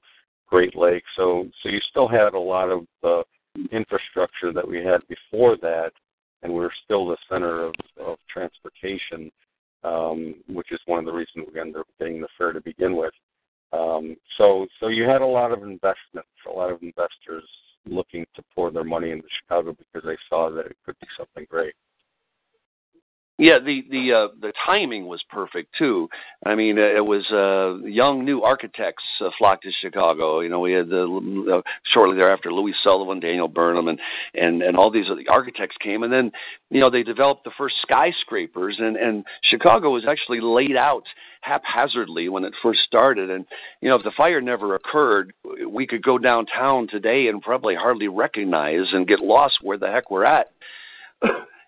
Great 0.47 0.77
Lakes. 0.77 1.09
So 1.17 1.49
so 1.63 1.69
you 1.69 1.81
still 1.91 2.09
had 2.09 2.35
a 2.35 2.39
lot 2.39 2.71
of 2.71 2.87
the 3.03 3.23
infrastructure 3.73 4.53
that 4.53 4.67
we 4.67 4.79
had 4.79 5.01
before 5.09 5.57
that, 5.63 5.93
and 6.43 6.53
we 6.53 6.65
are 6.65 6.73
still 6.85 7.07
the 7.07 7.17
center 7.31 7.65
of, 7.65 7.75
of 8.01 8.19
transportation, 8.33 9.31
um, 9.85 10.35
which 10.49 10.71
is 10.73 10.81
one 10.87 10.99
of 10.99 11.07
the 11.07 11.13
reasons 11.13 11.49
we 11.53 11.61
ended 11.61 11.77
up 11.77 11.87
getting 11.99 12.21
the 12.21 12.29
fair 12.37 12.53
to 12.53 12.61
begin 12.61 12.97
with. 12.97 13.15
Um, 13.73 14.17
so 14.39 14.67
so 14.81 14.89
you 14.89 15.05
had 15.05 15.23
a 15.23 15.27
lot 15.27 15.51
of 15.51 15.63
investments, 15.63 16.29
a 16.47 16.53
lot 16.53 16.71
of 16.71 16.83
investors 16.83 17.45
looking 17.87 18.25
to 18.35 18.43
pour 18.55 18.71
their 18.71 18.85
money 18.85 19.11
into 19.11 19.27
Chicago 19.43 19.73
because 19.77 20.07
they 20.07 20.17
saw 20.29 20.51
that 20.51 20.67
it 20.67 20.77
could 20.85 20.97
be 21.01 21.07
something 21.19 21.47
great. 21.51 21.75
Yeah, 23.37 23.59
the 23.59 23.83
the 23.91 24.13
uh, 24.13 24.29
the 24.41 24.53
timing 24.65 25.07
was 25.07 25.21
perfect 25.29 25.75
too. 25.77 26.09
I 26.47 26.55
mean, 26.55 26.79
uh, 26.79 26.83
it 26.83 27.05
was 27.05 27.25
uh, 27.33 27.85
young 27.85 28.25
new 28.25 28.43
architects 28.43 29.03
uh, 29.21 29.31
flocked 29.37 29.65
to 29.65 29.73
Chicago. 29.73 30.39
You 30.39 30.49
know, 30.49 30.61
we 30.61 30.71
had 30.71 30.89
the 30.89 31.53
uh, 31.53 31.71
shortly 31.93 32.15
thereafter 32.15 32.53
Louis 32.53 32.75
Sullivan, 32.85 33.19
Daniel 33.19 33.49
Burnham, 33.49 33.89
and 33.89 33.99
and 34.35 34.63
and 34.63 34.77
all 34.77 34.89
these 34.89 35.07
other 35.11 35.25
architects 35.29 35.77
came, 35.83 36.05
and 36.05 36.13
then 36.13 36.31
you 36.71 36.79
know 36.79 36.91
they 36.91 37.03
developed 37.03 37.43
the 37.43 37.51
first 37.59 37.75
skyscrapers, 37.83 38.77
and 38.79 38.97
and 38.97 39.25
Chicago 39.43 39.91
was 39.91 40.05
actually 40.09 40.41
laid 40.41 40.77
out 40.77 41.05
haphazardly 41.41 42.29
when 42.29 42.45
it 42.45 42.55
first 42.63 42.83
started. 42.87 43.31
And 43.31 43.45
you 43.81 43.89
know, 43.89 43.97
if 43.97 44.05
the 44.05 44.13
fire 44.17 44.41
never 44.41 44.77
occurred, 44.77 45.33
we 45.69 45.89
could 45.89 46.05
go 46.05 46.19
downtown 46.19 46.87
today 46.87 47.27
and 47.27 47.43
probably 47.43 47.75
hardly 47.75 48.07
recognize 48.07 48.93
and 48.93 49.09
get 49.09 49.19
lost 49.19 49.59
where 49.61 49.77
the 49.77 49.91
heck 49.91 50.09
we're 50.09 50.25
at 50.25 50.47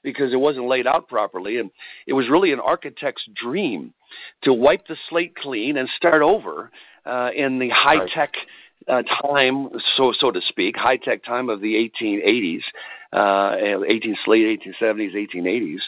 because 0.06 0.32
it 0.32 0.36
wasn't 0.36 0.68
laid 0.68 0.86
out 0.86 1.08
properly. 1.08 1.58
And 1.58 1.68
it 2.06 2.12
was 2.12 2.26
really 2.30 2.52
an 2.52 2.60
architect's 2.60 3.24
dream 3.34 3.92
to 4.44 4.52
wipe 4.52 4.86
the 4.86 4.96
slate 5.10 5.34
clean 5.34 5.76
and 5.76 5.88
start 5.96 6.22
over 6.22 6.70
uh, 7.04 7.30
in 7.36 7.58
the 7.58 7.68
high 7.68 8.06
tech. 8.14 8.30
Uh, 8.88 9.02
time, 9.22 9.68
so 9.96 10.12
so 10.20 10.30
to 10.30 10.40
speak, 10.48 10.76
high 10.76 10.98
tech 10.98 11.24
time 11.24 11.48
of 11.48 11.60
the 11.60 11.90
1880s, 11.98 12.60
uh, 13.12 13.82
18 13.88 14.16
late 14.28 14.60
1870s, 14.80 15.28
1880s, 15.34 15.78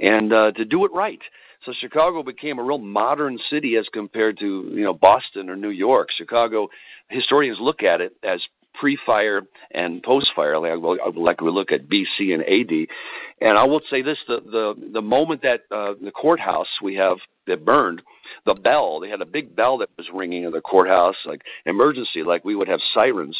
and 0.00 0.32
uh, 0.34 0.50
to 0.50 0.64
do 0.64 0.84
it 0.84 0.90
right. 0.92 1.20
So 1.64 1.72
Chicago 1.80 2.22
became 2.22 2.58
a 2.58 2.62
real 2.62 2.76
modern 2.76 3.38
city 3.48 3.76
as 3.76 3.86
compared 3.94 4.38
to 4.40 4.68
you 4.70 4.84
know 4.84 4.92
Boston 4.92 5.48
or 5.48 5.56
New 5.56 5.70
York. 5.70 6.08
Chicago 6.14 6.68
historians 7.08 7.58
look 7.58 7.82
at 7.82 8.02
it 8.02 8.16
as 8.22 8.40
pre-fire 8.74 9.42
and 9.72 10.02
post-fire, 10.02 10.58
like, 10.58 10.98
like 11.16 11.40
we 11.40 11.50
look 11.50 11.72
at 11.72 11.88
BC 11.88 12.34
and 12.34 12.42
AD. 12.42 12.88
And 13.40 13.58
I 13.58 13.64
will 13.64 13.80
say 13.90 14.02
this: 14.02 14.18
the 14.28 14.40
the 14.40 14.90
the 14.92 15.02
moment 15.02 15.42
that 15.42 15.62
uh, 15.70 15.94
the 16.02 16.12
courthouse 16.12 16.68
we 16.82 16.94
have 16.96 17.18
that 17.46 17.64
burned, 17.64 18.02
the 18.46 18.54
bell 18.54 19.00
they 19.00 19.08
had 19.08 19.20
a 19.20 19.26
big 19.26 19.54
bell 19.56 19.78
that 19.78 19.88
was 19.96 20.06
ringing 20.14 20.44
in 20.44 20.52
the 20.52 20.60
courthouse, 20.60 21.16
like 21.26 21.42
emergency, 21.66 22.22
like 22.22 22.44
we 22.44 22.54
would 22.54 22.68
have 22.68 22.80
sirens. 22.94 23.36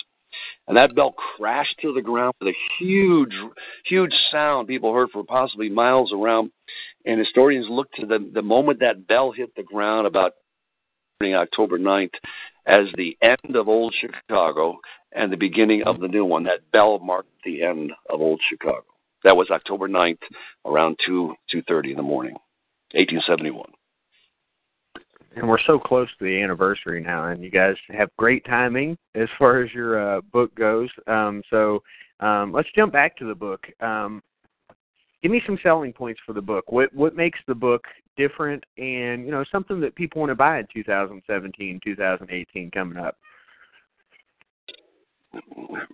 And 0.66 0.76
that 0.76 0.94
bell 0.94 1.12
crashed 1.12 1.78
to 1.82 1.92
the 1.92 2.00
ground 2.00 2.34
with 2.40 2.48
a 2.48 2.56
huge, 2.78 3.34
huge 3.84 4.14
sound 4.30 4.68
people 4.68 4.94
heard 4.94 5.10
for 5.10 5.24
possibly 5.24 5.68
miles 5.68 6.12
around. 6.12 6.50
And 7.04 7.18
historians 7.18 7.66
look 7.68 7.92
to 7.94 8.06
the, 8.06 8.30
the 8.32 8.42
moment 8.42 8.80
that 8.80 9.06
bell 9.06 9.32
hit 9.32 9.54
the 9.56 9.62
ground 9.62 10.06
about 10.06 10.32
October 11.22 11.78
9th 11.78 12.14
as 12.66 12.86
the 12.96 13.16
end 13.22 13.56
of 13.56 13.68
Old 13.68 13.94
Chicago 14.00 14.78
and 15.14 15.32
the 15.32 15.36
beginning 15.36 15.82
of 15.84 16.00
the 16.00 16.08
new 16.08 16.24
one. 16.24 16.44
That 16.44 16.70
bell 16.72 16.98
marked 16.98 17.30
the 17.44 17.62
end 17.62 17.92
of 18.10 18.20
Old 18.20 18.40
Chicago. 18.48 18.84
That 19.24 19.36
was 19.36 19.50
October 19.50 19.88
9th, 19.88 20.18
around 20.66 20.98
2 21.06 21.34
2:30 21.52 21.90
in 21.90 21.96
the 21.96 22.02
morning, 22.02 22.34
1871. 22.92 23.70
And 25.36 25.48
we're 25.48 25.58
so 25.66 25.78
close 25.78 26.08
to 26.18 26.24
the 26.24 26.42
anniversary 26.42 27.00
now, 27.00 27.28
and 27.28 27.42
you 27.42 27.50
guys 27.50 27.76
have 27.88 28.10
great 28.18 28.44
timing 28.44 28.98
as 29.14 29.28
far 29.38 29.62
as 29.62 29.72
your 29.72 30.16
uh, 30.16 30.20
book 30.32 30.54
goes. 30.54 30.90
Um, 31.06 31.42
so 31.48 31.82
um, 32.20 32.52
let's 32.52 32.68
jump 32.76 32.92
back 32.92 33.16
to 33.16 33.24
the 33.24 33.34
book. 33.34 33.66
Um, 33.80 34.22
give 35.22 35.32
me 35.32 35.42
some 35.46 35.58
selling 35.62 35.92
points 35.92 36.20
for 36.26 36.32
the 36.32 36.42
book. 36.42 36.70
What 36.70 36.92
what 36.94 37.16
makes 37.16 37.38
the 37.46 37.54
book 37.54 37.84
different, 38.16 38.62
and 38.76 39.24
you 39.24 39.30
know 39.30 39.44
something 39.50 39.80
that 39.80 39.94
people 39.94 40.20
want 40.20 40.30
to 40.30 40.36
buy 40.36 40.58
in 40.58 40.66
2017, 40.72 41.80
2018 41.82 42.70
coming 42.70 42.98
up. 42.98 43.16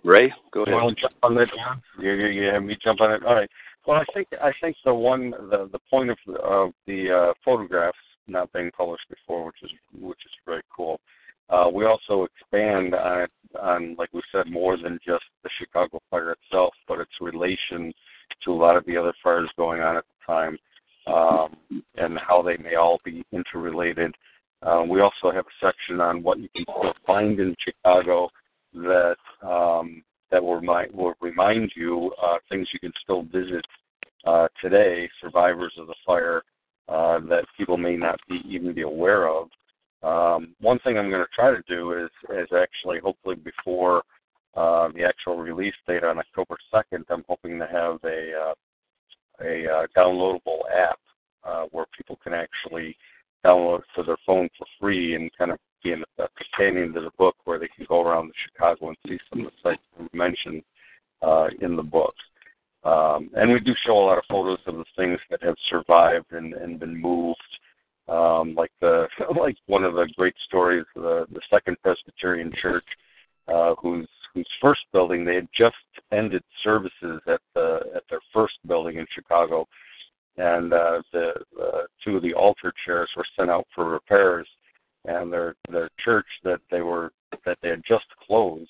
Ray, 0.03 0.33
go 0.51 0.63
ahead. 0.63 0.75
Well, 0.75 0.91
jump 0.91 1.13
on 1.23 1.35
that. 1.35 1.47
Yeah, 2.01 2.13
yeah, 2.13 2.27
yeah. 2.27 2.59
Me 2.59 2.77
jump 2.83 3.01
on 3.01 3.11
it. 3.11 3.23
All 3.25 3.35
right. 3.35 3.49
Well, 3.87 3.97
I 3.97 4.05
think 4.13 4.27
I 4.41 4.51
think 4.61 4.75
the 4.85 4.93
one 4.93 5.31
the 5.31 5.69
the 5.71 5.79
point 5.89 6.09
of 6.09 6.17
of 6.43 6.71
the 6.87 7.11
uh, 7.11 7.33
photographs 7.43 7.97
not 8.27 8.51
being 8.53 8.71
published 8.71 9.09
before, 9.09 9.45
which 9.45 9.63
is 9.63 9.71
which 9.99 10.19
is 10.25 10.31
very 10.45 10.61
cool. 10.75 10.99
Uh, 11.49 11.69
we 11.73 11.85
also 11.85 12.25
expand 12.25 12.93
on 12.93 13.27
on 13.59 13.95
like 13.97 14.09
we 14.13 14.21
said 14.31 14.51
more 14.51 14.77
than 14.77 14.99
just 15.05 15.23
the 15.43 15.49
Chicago 15.57 15.99
fire 16.11 16.31
itself, 16.31 16.73
but 16.87 16.99
its 16.99 17.11
relation 17.21 17.93
to 18.43 18.51
a 18.51 18.53
lot 18.53 18.77
of 18.77 18.85
the 18.85 18.95
other 18.95 19.13
fires 19.23 19.49
going 19.57 19.81
on 19.81 19.97
at 19.97 20.03
the 20.03 20.33
time, 20.33 20.57
um, 21.07 21.81
and 21.95 22.17
how 22.19 22.41
they 22.41 22.57
may 22.57 22.75
all 22.75 22.99
be 23.03 23.25
interrelated. 23.31 24.13
Uh, 24.61 24.83
we 24.87 24.99
also 25.01 25.31
have 25.33 25.45
a 25.45 25.65
section 25.65 26.01
on 26.01 26.21
what 26.21 26.37
you 26.37 26.49
can 26.55 26.63
still 26.63 26.93
find 27.07 27.39
in 27.39 27.55
Chicago 27.63 28.29
that 28.73 29.17
um, 29.41 30.03
that 30.31 30.43
will 30.43 30.55
remind, 30.55 30.93
will 30.93 31.13
remind 31.21 31.71
you 31.75 32.13
uh, 32.21 32.37
things 32.49 32.67
you 32.73 32.79
can 32.79 32.93
still 33.03 33.23
visit 33.23 33.65
uh, 34.25 34.47
today, 34.61 35.09
survivors 35.21 35.73
of 35.77 35.87
the 35.87 35.95
fire 36.05 36.43
uh, 36.87 37.19
that 37.29 37.45
people 37.57 37.77
may 37.77 37.95
not 37.95 38.19
be 38.27 38.41
even 38.47 38.73
be 38.73 38.81
aware 38.81 39.27
of. 39.27 39.49
Um, 40.01 40.55
one 40.61 40.79
thing 40.79 40.97
I'm 40.97 41.09
going 41.09 41.23
to 41.23 41.35
try 41.35 41.51
to 41.51 41.63
do 41.67 41.93
is 41.93 42.09
is 42.29 42.47
actually 42.55 42.99
hopefully 42.99 43.35
before 43.35 44.03
uh, 44.55 44.89
the 44.95 45.03
actual 45.03 45.37
release 45.37 45.75
date 45.87 46.03
on 46.03 46.19
October 46.19 46.57
2nd, 46.73 47.03
I'm 47.09 47.23
hoping 47.27 47.59
to 47.59 47.67
have 47.67 47.99
a 48.03 48.31
uh, 48.33 48.53
a 49.41 49.65
uh, 49.65 49.87
downloadable 49.95 50.59
app 50.75 50.99
uh, 51.43 51.65
where 51.71 51.85
people 51.95 52.17
can 52.23 52.33
actually 52.33 52.95
download 53.45 53.79
it 53.79 53.85
to 53.95 54.03
their 54.03 54.17
phone 54.25 54.49
for 54.57 54.67
free 54.79 55.15
and 55.15 55.31
kind 55.37 55.51
of 55.51 55.59
be 55.83 55.93
a 55.93 56.27
companion 56.37 56.93
to 56.93 57.01
the 57.01 57.11
book 57.17 57.35
where 57.45 57.59
they 57.59 57.69
can 57.75 57.85
go 57.87 58.01
around 58.01 58.27
the 58.27 58.33
Chicago 58.45 58.89
and 58.89 58.97
see 59.07 59.17
some 59.29 59.45
of 59.45 59.51
the 59.51 59.69
sites 59.69 60.09
mentioned 60.13 60.63
uh, 61.21 61.47
in 61.61 61.75
the 61.75 61.83
book. 61.83 62.13
Um, 62.83 63.29
and 63.35 63.51
we 63.51 63.59
do 63.59 63.73
show 63.85 63.93
a 63.93 64.05
lot 64.05 64.17
of 64.17 64.23
photos 64.29 64.59
of 64.65 64.75
the 64.75 64.85
things 64.95 65.19
that 65.29 65.43
have 65.43 65.55
survived 65.69 66.31
and, 66.31 66.53
and 66.53 66.79
been 66.79 66.99
moved. 66.99 67.37
Um, 68.07 68.55
like 68.55 68.71
the 68.81 69.07
like 69.39 69.57
one 69.67 69.83
of 69.83 69.93
the 69.93 70.07
great 70.17 70.35
stories, 70.47 70.85
the 70.95 71.25
the 71.31 71.41
Second 71.49 71.77
Presbyterian 71.83 72.51
Church, 72.61 72.85
uh, 73.47 73.75
whose 73.75 74.07
whose 74.33 74.47
first 74.61 74.81
building 74.93 75.25
they 75.25 75.35
had 75.35 75.47
just 75.55 75.75
ended 76.11 76.43
services 76.63 77.21
at 77.27 77.41
the 77.53 77.79
at 77.95 78.03
their 78.09 78.21
first 78.33 78.55
building 78.65 78.97
in 78.97 79.05
Chicago, 79.13 79.67
and 80.37 80.73
uh, 80.73 81.01
the 81.11 81.33
uh, 81.61 81.81
two 82.03 82.15
of 82.15 82.23
the 82.23 82.33
altar 82.33 82.73
chairs 82.85 83.09
were 83.15 83.25
sent 83.37 83.49
out 83.49 83.67
for 83.75 83.89
repairs, 83.89 84.47
and 85.05 85.31
their 85.31 85.55
their 85.69 85.89
church 86.03 86.27
that 86.43 86.59
they 86.71 86.81
were 86.81 87.11
that 87.45 87.57
they 87.61 87.69
had 87.69 87.83
just 87.87 88.05
closed 88.25 88.69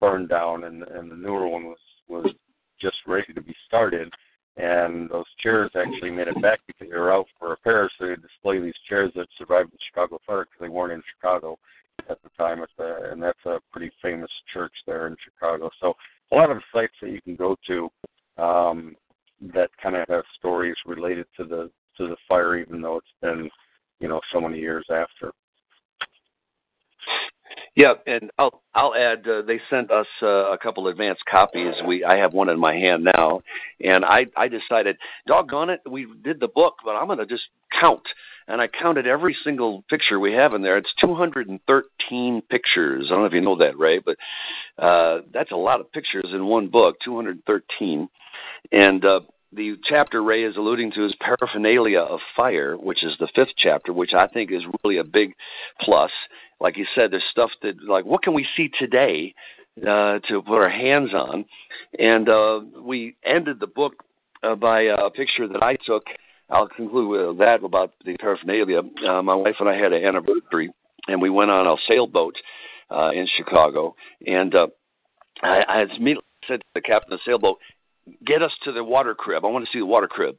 burned 0.00 0.28
down, 0.28 0.64
and 0.64 0.82
and 0.82 1.10
the 1.10 1.16
newer 1.16 1.48
one 1.48 1.64
was 1.64 1.78
was 2.08 2.26
just 2.80 2.96
ready 3.06 3.32
to 3.34 3.40
be 3.40 3.54
started. 3.66 4.12
And 4.56 5.08
those 5.08 5.26
chairs 5.40 5.70
actually 5.76 6.10
made 6.10 6.26
it 6.26 6.42
back 6.42 6.58
because 6.66 6.88
they 6.88 6.96
were 6.96 7.12
out 7.12 7.26
for 7.38 7.50
repairs. 7.50 7.92
So 7.98 8.06
they 8.06 8.16
display 8.16 8.60
these 8.60 8.74
chairs 8.88 9.12
that 9.14 9.28
survived 9.38 9.72
the 9.72 9.78
Chicago 9.88 10.18
fire 10.26 10.46
because 10.46 10.60
they 10.60 10.68
weren't 10.68 10.92
in 10.92 11.02
Chicago 11.14 11.58
at 12.10 12.20
the 12.22 12.30
time. 12.36 12.62
At 12.62 12.70
the, 12.76 13.10
and 13.12 13.22
that's 13.22 13.44
a 13.46 13.60
pretty 13.72 13.92
famous 14.02 14.30
church 14.52 14.72
there 14.84 15.06
in 15.06 15.16
Chicago. 15.24 15.70
So 15.80 15.94
a 16.32 16.36
lot 16.36 16.50
of 16.50 16.58
sites 16.72 16.94
that 17.00 17.10
you 17.10 17.20
can 17.22 17.36
go 17.36 17.56
to 17.68 17.88
um, 18.42 18.96
that 19.54 19.70
kind 19.80 19.94
of 19.94 20.08
have 20.08 20.24
stories 20.36 20.76
related 20.86 21.26
to 21.36 21.44
the 21.44 21.70
to 21.96 22.08
the 22.08 22.16
fire, 22.28 22.56
even 22.56 22.80
though 22.80 22.96
it's 22.96 23.06
been 23.22 23.48
you 24.00 24.08
know 24.08 24.20
so 24.32 24.40
many 24.40 24.58
years 24.58 24.86
after. 24.90 25.32
Yeah, 27.74 27.94
and 28.06 28.30
I'll 28.38 28.62
I'll 28.74 28.94
add. 28.94 29.26
Uh, 29.28 29.42
they 29.42 29.60
sent 29.70 29.90
us 29.90 30.06
uh, 30.22 30.52
a 30.52 30.58
couple 30.58 30.88
advanced 30.88 31.22
copies. 31.30 31.74
We 31.86 32.04
I 32.04 32.16
have 32.16 32.32
one 32.32 32.48
in 32.48 32.58
my 32.58 32.74
hand 32.74 33.04
now, 33.14 33.40
and 33.80 34.04
I 34.04 34.26
I 34.36 34.48
decided, 34.48 34.96
doggone 35.26 35.70
it, 35.70 35.80
we 35.88 36.06
did 36.24 36.40
the 36.40 36.48
book, 36.48 36.74
but 36.84 36.92
I'm 36.92 37.06
going 37.06 37.18
to 37.18 37.26
just 37.26 37.44
count. 37.78 38.02
And 38.50 38.62
I 38.62 38.66
counted 38.66 39.06
every 39.06 39.36
single 39.44 39.84
picture 39.90 40.18
we 40.18 40.32
have 40.32 40.54
in 40.54 40.62
there. 40.62 40.78
It's 40.78 40.88
213 41.02 42.42
pictures. 42.48 43.04
I 43.06 43.10
don't 43.10 43.20
know 43.20 43.26
if 43.26 43.34
you 43.34 43.42
know 43.42 43.58
that, 43.58 43.78
Ray, 43.78 43.98
but 43.98 44.16
uh, 44.82 45.20
that's 45.34 45.52
a 45.52 45.56
lot 45.56 45.80
of 45.80 45.92
pictures 45.92 46.30
in 46.32 46.46
one 46.46 46.68
book. 46.68 46.96
213, 47.04 48.08
and 48.72 49.04
uh, 49.04 49.20
the 49.52 49.76
chapter 49.84 50.22
Ray 50.22 50.44
is 50.44 50.56
alluding 50.56 50.92
to 50.92 51.06
is 51.06 51.14
paraphernalia 51.20 52.00
of 52.00 52.20
fire, 52.36 52.76
which 52.76 53.02
is 53.02 53.14
the 53.18 53.28
fifth 53.34 53.54
chapter, 53.56 53.92
which 53.92 54.12
I 54.12 54.26
think 54.26 54.52
is 54.52 54.62
really 54.82 54.98
a 54.98 55.04
big 55.04 55.34
plus. 55.80 56.10
Like 56.60 56.76
you 56.76 56.86
said, 56.94 57.12
there's 57.12 57.22
stuff 57.30 57.50
that 57.62 57.74
like 57.86 58.04
what 58.04 58.22
can 58.22 58.34
we 58.34 58.46
see 58.56 58.70
today 58.78 59.34
uh, 59.82 60.18
to 60.28 60.42
put 60.42 60.56
our 60.56 60.68
hands 60.68 61.10
on, 61.14 61.44
and 61.98 62.28
uh, 62.28 62.60
we 62.82 63.14
ended 63.24 63.60
the 63.60 63.66
book 63.66 63.94
uh, 64.42 64.54
by 64.54 64.82
a 64.82 65.10
picture 65.10 65.46
that 65.48 65.62
I 65.62 65.76
took. 65.86 66.04
I'll 66.50 66.68
conclude 66.68 67.10
with 67.10 67.38
that 67.38 67.62
about 67.62 67.92
the 68.04 68.16
paraphernalia. 68.16 68.80
Uh, 69.06 69.22
my 69.22 69.34
wife 69.34 69.56
and 69.60 69.68
I 69.68 69.76
had 69.76 69.92
an 69.92 70.04
anniversary, 70.04 70.72
and 71.06 71.20
we 71.20 71.30
went 71.30 71.50
on 71.50 71.66
a 71.66 71.76
sailboat 71.86 72.34
uh, 72.90 73.10
in 73.10 73.28
Chicago, 73.36 73.94
and 74.26 74.54
uh, 74.54 74.66
I, 75.42 75.62
I 75.68 75.82
immediately 75.96 76.24
said 76.46 76.60
to 76.60 76.66
the 76.74 76.80
captain 76.80 77.12
of 77.12 77.20
the 77.20 77.30
sailboat, 77.30 77.58
get 78.24 78.42
us 78.42 78.52
to 78.64 78.72
the 78.72 78.82
water 78.82 79.14
crib. 79.14 79.44
I 79.44 79.48
want 79.48 79.64
to 79.64 79.70
see 79.72 79.78
the 79.78 79.86
water 79.86 80.08
crib. 80.08 80.36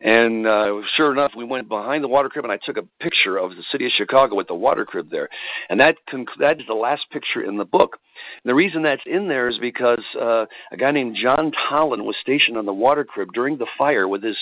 And 0.00 0.46
uh, 0.46 0.80
sure 0.96 1.12
enough, 1.12 1.32
we 1.36 1.44
went 1.44 1.68
behind 1.68 2.02
the 2.02 2.08
water 2.08 2.28
crib, 2.28 2.44
and 2.44 2.52
I 2.52 2.58
took 2.64 2.76
a 2.76 2.82
picture 3.02 3.38
of 3.38 3.50
the 3.50 3.64
city 3.70 3.86
of 3.86 3.92
Chicago 3.92 4.34
with 4.34 4.48
the 4.48 4.54
water 4.54 4.84
crib 4.84 5.10
there. 5.10 5.28
And 5.68 5.78
that 5.80 5.96
conc- 6.12 6.38
that 6.38 6.60
is 6.60 6.66
the 6.66 6.74
last 6.74 7.02
picture 7.10 7.42
in 7.42 7.56
the 7.56 7.64
book. 7.64 7.98
And 8.42 8.50
the 8.50 8.54
reason 8.54 8.82
that's 8.82 9.02
in 9.06 9.28
there 9.28 9.48
is 9.48 9.58
because 9.58 10.02
uh, 10.20 10.46
a 10.70 10.76
guy 10.76 10.90
named 10.90 11.16
John 11.20 11.52
Tollin 11.68 12.04
was 12.04 12.16
stationed 12.20 12.56
on 12.56 12.66
the 12.66 12.72
water 12.72 13.04
crib 13.04 13.28
during 13.34 13.58
the 13.58 13.66
fire 13.78 14.08
with 14.08 14.22
his 14.22 14.36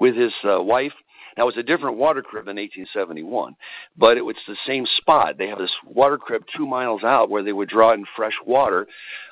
with 0.00 0.16
his 0.16 0.32
uh, 0.44 0.62
wife 0.62 0.92
now, 1.36 1.44
it 1.44 1.46
was 1.46 1.56
a 1.56 1.62
different 1.62 1.96
water 1.96 2.22
crib 2.22 2.48
in 2.48 2.56
1871, 2.56 3.56
but 3.96 4.16
it 4.16 4.24
was 4.24 4.36
the 4.46 4.56
same 4.66 4.84
spot. 4.98 5.38
They 5.38 5.48
have 5.48 5.58
this 5.58 5.70
water 5.86 6.18
crib 6.18 6.44
two 6.54 6.66
miles 6.66 7.04
out 7.04 7.30
where 7.30 7.42
they 7.42 7.52
would 7.52 7.68
draw 7.68 7.94
in 7.94 8.04
fresh 8.16 8.34
water 8.46 8.86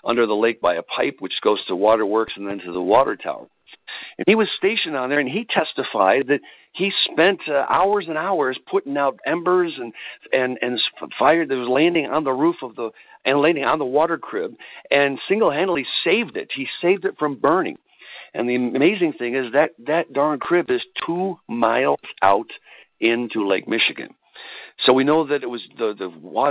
under 0.04 0.26
the 0.26 0.34
lake 0.34 0.60
by 0.60 0.76
a 0.76 0.82
pipe, 0.82 1.16
which 1.18 1.34
goes 1.42 1.64
to 1.66 1.76
waterworks 1.76 2.32
and 2.36 2.46
then 2.46 2.58
to 2.60 2.72
the 2.72 2.80
water 2.80 3.16
tower. 3.16 3.46
And 4.18 4.24
he 4.26 4.34
was 4.34 4.48
stationed 4.56 4.96
on 4.96 5.10
there, 5.10 5.20
and 5.20 5.28
he 5.28 5.44
testified 5.44 6.28
that 6.28 6.40
he 6.72 6.90
spent 7.10 7.40
uh, 7.48 7.66
hours 7.68 8.06
and 8.08 8.16
hours 8.16 8.58
putting 8.70 8.96
out 8.96 9.18
embers 9.26 9.72
and 9.78 9.92
and 10.32 10.58
and 10.62 10.80
fire 11.18 11.46
that 11.46 11.54
was 11.54 11.68
landing 11.68 12.06
on 12.06 12.24
the 12.24 12.32
roof 12.32 12.56
of 12.62 12.76
the 12.76 12.90
and 13.24 13.40
landing 13.40 13.64
on 13.64 13.78
the 13.78 13.84
water 13.84 14.16
crib, 14.16 14.54
and 14.90 15.18
single-handedly 15.28 15.86
saved 16.02 16.36
it. 16.36 16.48
He 16.54 16.66
saved 16.80 17.04
it 17.04 17.16
from 17.18 17.36
burning. 17.36 17.76
And 18.34 18.48
the 18.48 18.54
amazing 18.54 19.14
thing 19.18 19.34
is 19.34 19.52
that 19.52 19.70
that 19.86 20.12
darn 20.12 20.38
crib 20.38 20.70
is 20.70 20.82
two 21.06 21.36
miles 21.48 22.00
out 22.22 22.50
into 23.00 23.48
Lake 23.48 23.66
Michigan. 23.66 24.10
So 24.86 24.92
we 24.92 25.04
know 25.04 25.26
that 25.26 25.42
it 25.42 25.50
was 25.50 25.60
the 25.78 25.94
the 25.98 26.08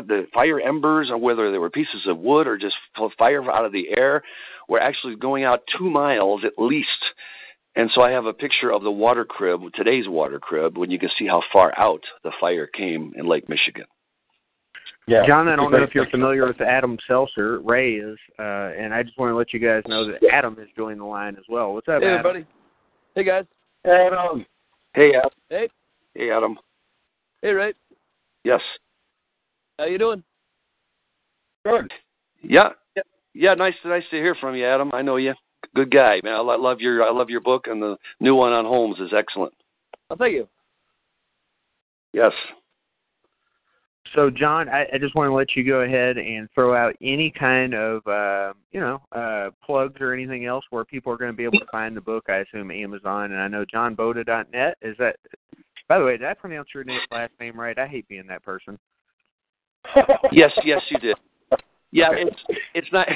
the 0.08 0.28
fire 0.34 0.60
embers, 0.60 1.10
or 1.10 1.18
whether 1.18 1.52
they 1.52 1.58
were 1.58 1.70
pieces 1.70 2.06
of 2.08 2.18
wood 2.20 2.48
or 2.48 2.58
just 2.58 2.76
fire 3.18 3.50
out 3.50 3.66
of 3.66 3.72
the 3.72 3.88
air, 3.98 4.24
were 4.68 4.80
actually 4.80 5.16
going 5.16 5.44
out 5.44 5.62
two 5.78 5.90
miles 5.90 6.42
at 6.46 6.62
least. 6.62 6.90
And 7.76 7.90
so 7.94 8.02
I 8.02 8.12
have 8.12 8.26
a 8.26 8.34
picture 8.34 8.72
of 8.72 8.84
the 8.84 8.92
water 8.92 9.26
crib, 9.26 9.62
today's 9.74 10.08
water 10.08 10.40
crib, 10.40 10.78
when 10.78 10.92
you 10.92 11.00
can 11.00 11.10
see 11.18 11.28
how 11.28 11.42
far 11.54 11.78
out 11.78 12.04
the 12.24 12.32
fire 12.40 12.68
came 12.68 13.14
in 13.16 13.26
Lake 13.26 13.48
Michigan. 13.48 13.86
Yeah. 15.10 15.26
John, 15.26 15.47
I 15.47 15.55
don't 15.55 15.72
know 15.72 15.82
if 15.82 15.95
you're 15.95 16.10
familiar 16.10 16.45
with 16.45 16.62
Adam 16.62 16.95
Selzer. 17.10 17.62
Ray 17.64 17.95
is, 17.95 18.18
uh, 18.38 18.78
and 18.78 18.93
I 18.93 19.01
just 19.01 19.18
want 19.18 19.32
to 19.32 19.36
let 19.36 19.51
you 19.53 19.60
guys 19.60 19.82
know 19.88 20.05
that 20.05 20.20
Adam 20.32 20.55
has 20.57 20.68
joined 20.78 20.99
the 20.99 21.05
line 21.05 21.36
as 21.36 21.43
well. 21.49 21.74
What's 21.74 21.88
up, 21.88 22.01
hey, 22.01 22.10
Adam? 22.10 22.20
everybody. 22.20 22.45
Hey, 23.16 23.24
guys. 23.24 23.45
Hey, 23.84 24.07
Adam. 24.07 24.45
Hey, 24.93 25.12
Adam. 25.16 25.32
Hey. 25.49 25.68
Hey, 26.14 26.32
Adam. 26.32 26.60
Hey, 27.41 27.49
Ray. 27.53 27.74
Yes. 28.43 28.62
How 29.80 29.86
you 29.86 29.97
doing? 29.97 30.24
Good. 31.66 31.91
Yeah. 32.43 32.70
Yeah. 33.34 33.55
Nice. 33.55 33.74
Nice 33.84 34.03
to 34.12 34.18
hear 34.18 34.36
from 34.36 34.55
you, 34.55 34.66
Adam. 34.66 34.91
I 34.93 35.01
know 35.01 35.16
you. 35.16 35.34
Good 35.76 35.91
guy, 35.91 36.20
man. 36.24 36.36
I 36.36 36.39
love 36.39 36.82
your 36.82 37.03
I 37.03 37.12
love 37.12 37.30
your 37.30 37.41
book, 37.41 37.66
and 37.68 37.82
the 37.82 37.97
new 38.20 38.36
one 38.36 38.53
on 38.53 38.66
Holmes 38.66 38.99
is 38.99 39.14
excellent. 39.16 39.53
Oh, 40.10 40.16
thank 40.16 40.34
you. 40.34 40.47
Yes. 42.14 42.32
So, 44.16 44.30
John, 44.30 44.70
I, 44.70 44.86
I 44.93 44.97
just 44.97 45.16
want 45.16 45.30
to 45.30 45.34
let 45.34 45.55
you 45.55 45.64
go 45.64 45.82
ahead 45.82 46.18
and 46.18 46.49
throw 46.53 46.76
out 46.76 46.95
any 47.01 47.32
kind 47.32 47.74
of, 47.74 48.05
uh, 48.07 48.53
you 48.72 48.80
know, 48.80 49.01
uh, 49.12 49.49
plugs 49.64 50.01
or 50.01 50.14
anything 50.14 50.45
else 50.45 50.66
where 50.70 50.86
people 50.86 51.12
are 51.12 51.18
going 51.18 51.32
to 51.32 51.38
be 51.38 51.43
able 51.43 51.60
to 51.60 51.66
find 51.72 51.95
the 51.95 52.01
book. 52.01 52.26
I 52.28 52.38
assume 52.38 52.72
Amazon, 52.72 53.32
and 53.32 53.41
I 53.41 53.47
know 53.47 53.66
JohnBoda.net. 53.66 54.78
Is 54.82 54.95
that? 54.97 55.18
By 55.88 55.99
the 55.99 56.05
way, 56.05 56.18
did 56.18 56.28
I 56.28 56.34
pronounce 56.34 56.70
your 56.74 56.84
name, 56.84 56.99
last 57.12 57.34
name 57.39 57.60
right? 57.60 57.78
I 57.78 57.88
hate 57.88 58.07
being 58.07 58.28
that 58.28 58.43
person. 58.43 58.78
yes, 60.32 60.51
yes, 60.64 60.82
you 60.89 60.99
did. 60.99 61.18
Yeah, 61.91 62.10
it's 62.12 62.38
it's 62.76 62.88
not 62.91 63.07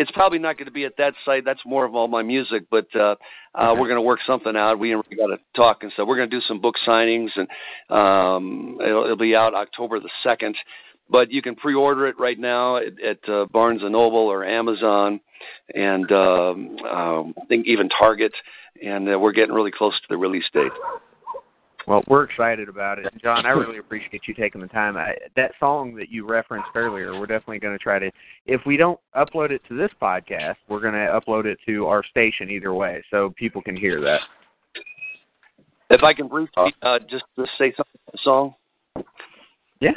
it's 0.00 0.10
probably 0.12 0.38
not 0.38 0.56
going 0.56 0.64
to 0.64 0.72
be 0.72 0.86
at 0.86 0.96
that 0.96 1.12
site. 1.26 1.44
That's 1.44 1.60
more 1.66 1.84
of 1.84 1.94
all 1.94 2.08
my 2.08 2.22
music, 2.22 2.62
but 2.70 2.86
uh, 2.94 3.16
uh, 3.54 3.74
we're 3.76 3.86
going 3.86 3.96
to 3.96 4.00
work 4.00 4.20
something 4.26 4.56
out. 4.56 4.78
We 4.78 4.92
got 4.92 5.26
to 5.26 5.36
talk 5.54 5.82
and 5.82 5.92
stuff. 5.92 6.08
We're 6.08 6.16
going 6.16 6.30
to 6.30 6.34
do 6.34 6.42
some 6.48 6.58
book 6.58 6.76
signings, 6.88 7.28
and 7.36 7.46
um, 7.90 8.78
it'll, 8.80 9.04
it'll 9.04 9.16
be 9.18 9.36
out 9.36 9.54
October 9.54 10.00
the 10.00 10.08
second. 10.22 10.56
But 11.10 11.30
you 11.30 11.42
can 11.42 11.54
pre-order 11.54 12.06
it 12.06 12.18
right 12.18 12.38
now 12.38 12.78
at, 12.78 12.98
at 13.02 13.28
uh, 13.28 13.44
Barnes 13.52 13.82
and 13.82 13.92
Noble 13.92 14.20
or 14.20 14.42
Amazon, 14.42 15.20
and 15.74 16.10
um, 16.10 16.78
um, 16.90 17.34
I 17.36 17.44
think 17.48 17.66
even 17.66 17.90
Target. 17.90 18.32
And 18.82 19.06
uh, 19.12 19.18
we're 19.18 19.32
getting 19.32 19.54
really 19.54 19.72
close 19.76 19.92
to 19.92 20.06
the 20.08 20.16
release 20.16 20.44
date. 20.54 20.72
Well, 21.90 22.04
we're 22.06 22.22
excited 22.22 22.68
about 22.68 23.00
it, 23.00 23.12
John. 23.20 23.44
I 23.46 23.48
really 23.48 23.78
appreciate 23.78 24.22
you 24.28 24.32
taking 24.32 24.60
the 24.60 24.68
time. 24.68 24.96
I, 24.96 25.16
that 25.34 25.50
song 25.58 25.96
that 25.96 26.08
you 26.08 26.24
referenced 26.24 26.68
earlier, 26.76 27.18
we're 27.18 27.26
definitely 27.26 27.58
going 27.58 27.76
to 27.76 27.82
try 27.82 27.98
to. 27.98 28.12
If 28.46 28.60
we 28.64 28.76
don't 28.76 29.00
upload 29.16 29.50
it 29.50 29.60
to 29.68 29.76
this 29.76 29.90
podcast, 30.00 30.54
we're 30.68 30.78
going 30.78 30.94
to 30.94 31.20
upload 31.20 31.46
it 31.46 31.58
to 31.66 31.86
our 31.86 32.04
station 32.04 32.48
either 32.48 32.72
way, 32.72 33.02
so 33.10 33.34
people 33.36 33.60
can 33.60 33.76
hear 33.76 34.00
that. 34.02 34.20
If 35.90 36.04
I 36.04 36.14
can 36.14 36.28
briefly 36.28 36.72
uh, 36.82 37.00
just, 37.10 37.24
just 37.36 37.50
say 37.58 37.74
something 37.76 38.20
song. 38.22 38.54
Yeah. 39.80 39.90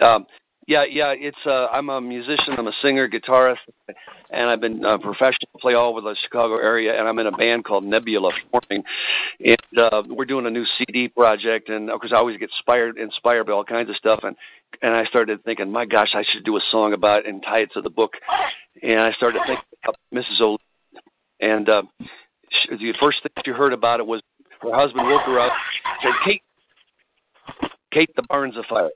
Um, 0.00 0.24
yeah, 0.66 0.84
yeah. 0.88 1.14
It's 1.16 1.36
uh, 1.46 1.66
I'm 1.66 1.88
a 1.88 2.00
musician. 2.00 2.54
I'm 2.56 2.66
a 2.66 2.72
singer, 2.82 3.08
guitarist. 3.08 3.56
and 4.30 4.48
I've 4.48 4.60
been 4.60 4.84
a 4.84 4.98
professional, 4.98 5.48
play 5.60 5.74
all 5.74 5.90
over 5.90 6.00
the 6.00 6.16
Chicago 6.22 6.56
area, 6.56 6.98
and 6.98 7.08
I'm 7.08 7.18
in 7.18 7.26
a 7.26 7.32
band 7.32 7.64
called 7.64 7.84
Nebula 7.84 8.30
Forming, 8.50 8.84
and 9.40 9.78
uh, 9.78 10.02
we're 10.08 10.24
doing 10.24 10.46
a 10.46 10.50
new 10.50 10.64
CD 10.78 11.08
project, 11.08 11.68
and 11.68 11.90
of 11.90 12.00
course 12.00 12.12
I 12.12 12.16
always 12.16 12.38
get 12.38 12.50
inspired 12.50 12.98
inspired 12.98 13.44
by 13.44 13.52
all 13.52 13.64
kinds 13.64 13.90
of 13.90 13.96
stuff, 13.96 14.20
and 14.22 14.36
and 14.82 14.94
I 14.94 15.04
started 15.06 15.42
thinking, 15.44 15.70
my 15.70 15.84
gosh, 15.84 16.10
I 16.14 16.24
should 16.30 16.44
do 16.44 16.56
a 16.56 16.60
song 16.70 16.92
about 16.92 17.20
it 17.20 17.26
and 17.26 17.42
tie 17.42 17.60
it 17.60 17.70
to 17.74 17.80
the 17.80 17.90
book, 17.90 18.12
and 18.82 19.00
I 19.00 19.12
started 19.12 19.40
thinking 19.46 19.64
about 19.82 19.96
Mrs. 20.14 20.40
O. 20.40 20.58
And 21.40 21.68
uh, 21.68 21.82
she, 22.50 22.76
the 22.76 22.94
first 23.00 23.22
thing 23.22 23.32
she 23.44 23.50
heard 23.50 23.72
about 23.72 24.00
it 24.00 24.06
was 24.06 24.20
her 24.62 24.74
husband 24.74 25.08
woke 25.08 25.22
her 25.22 25.40
up, 25.40 25.52
said, 26.02 26.12
"Kate, 26.24 26.42
Kate, 27.92 28.10
the 28.14 28.22
barn's 28.28 28.56
afire." 28.56 28.90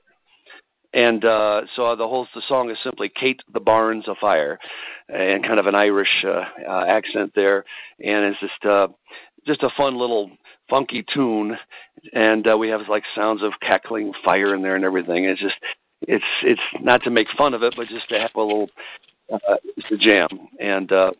And 0.95 1.25
uh, 1.25 1.61
so 1.75 1.93
the 1.97 2.07
whole 2.07 2.25
the 2.33 2.41
song 2.47 2.71
is 2.71 2.77
simply 2.81 3.09
"Kate, 3.09 3.41
the 3.53 3.59
barn's 3.59 4.07
afire," 4.07 4.57
and 5.09 5.45
kind 5.45 5.59
of 5.59 5.65
an 5.65 5.75
Irish 5.75 6.23
uh, 6.25 6.45
uh, 6.65 6.85
accent 6.87 7.33
there, 7.35 7.65
and 7.99 8.23
it's 8.23 8.39
just 8.39 8.65
uh, 8.65 8.87
just 9.45 9.61
a 9.63 9.69
fun 9.75 9.97
little 9.97 10.31
funky 10.69 11.03
tune, 11.13 11.57
and 12.13 12.47
uh, 12.47 12.57
we 12.57 12.69
have 12.69 12.79
like 12.87 13.03
sounds 13.13 13.43
of 13.43 13.51
cackling 13.61 14.13
fire 14.23 14.55
in 14.55 14.61
there 14.61 14.77
and 14.77 14.85
everything. 14.85 15.25
It's 15.25 15.41
just 15.41 15.55
it's 16.03 16.23
it's 16.43 16.61
not 16.81 17.03
to 17.03 17.09
make 17.09 17.27
fun 17.37 17.53
of 17.53 17.61
it, 17.61 17.73
but 17.75 17.89
just 17.89 18.07
to 18.09 18.19
have 18.19 18.31
a 18.33 18.41
little 18.41 18.69
uh, 19.33 19.55
just 19.75 19.91
a 19.91 19.97
jam 19.97 20.29
and 20.61 20.93
uh, 20.93 21.11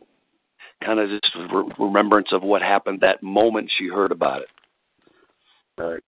kind 0.85 1.01
of 1.01 1.09
just 1.09 1.35
re- 1.51 1.71
remembrance 1.79 2.29
of 2.31 2.43
what 2.43 2.61
happened 2.61 3.01
that 3.01 3.21
moment 3.21 3.69
she 3.77 3.87
heard 3.87 4.13
about 4.13 4.41
it. 4.41 4.47
All 5.79 5.91
right. 5.91 6.03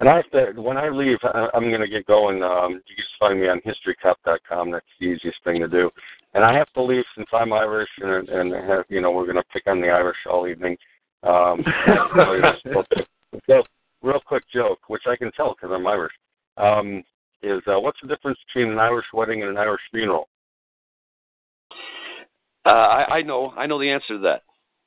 And 0.00 0.08
I 0.08 0.16
have 0.16 0.30
to, 0.30 0.60
when 0.60 0.76
I 0.76 0.88
leave, 0.88 1.18
I, 1.24 1.48
I'm 1.54 1.70
going 1.70 1.80
to 1.80 1.88
get 1.88 2.06
going. 2.06 2.42
Um, 2.42 2.80
you 2.86 2.94
can 2.94 2.96
just 2.96 3.18
find 3.18 3.40
me 3.40 3.48
on 3.48 3.60
historycup.com. 3.60 4.70
That's 4.70 4.86
the 5.00 5.06
easiest 5.06 5.42
thing 5.42 5.60
to 5.60 5.68
do. 5.68 5.90
And 6.34 6.44
I 6.44 6.54
have 6.54 6.72
to 6.74 6.82
leave 6.82 7.04
since 7.16 7.26
I'm 7.32 7.52
Irish, 7.52 7.88
and, 8.00 8.28
and 8.28 8.52
have, 8.68 8.84
you 8.88 9.00
know 9.00 9.10
we're 9.10 9.24
going 9.24 9.36
to 9.36 9.42
pick 9.52 9.66
on 9.66 9.80
the 9.80 9.88
Irish 9.88 10.18
all 10.30 10.46
evening. 10.46 10.76
Um, 11.24 11.64
so, 13.46 13.62
real 14.02 14.20
quick 14.24 14.44
joke, 14.52 14.78
which 14.88 15.02
I 15.08 15.16
can 15.16 15.32
tell 15.32 15.54
because 15.54 15.74
I'm 15.74 15.86
Irish, 15.86 16.12
um, 16.58 17.02
is 17.42 17.62
uh, 17.66 17.80
what's 17.80 17.98
the 18.02 18.08
difference 18.08 18.38
between 18.46 18.72
an 18.72 18.78
Irish 18.78 19.06
wedding 19.12 19.42
and 19.42 19.50
an 19.50 19.56
Irish 19.56 19.80
funeral? 19.90 20.28
Uh, 22.66 22.68
I, 22.68 23.16
I 23.16 23.22
know, 23.22 23.52
I 23.56 23.66
know 23.66 23.80
the 23.80 23.90
answer 23.90 24.08
to 24.14 24.18
that. 24.20 24.42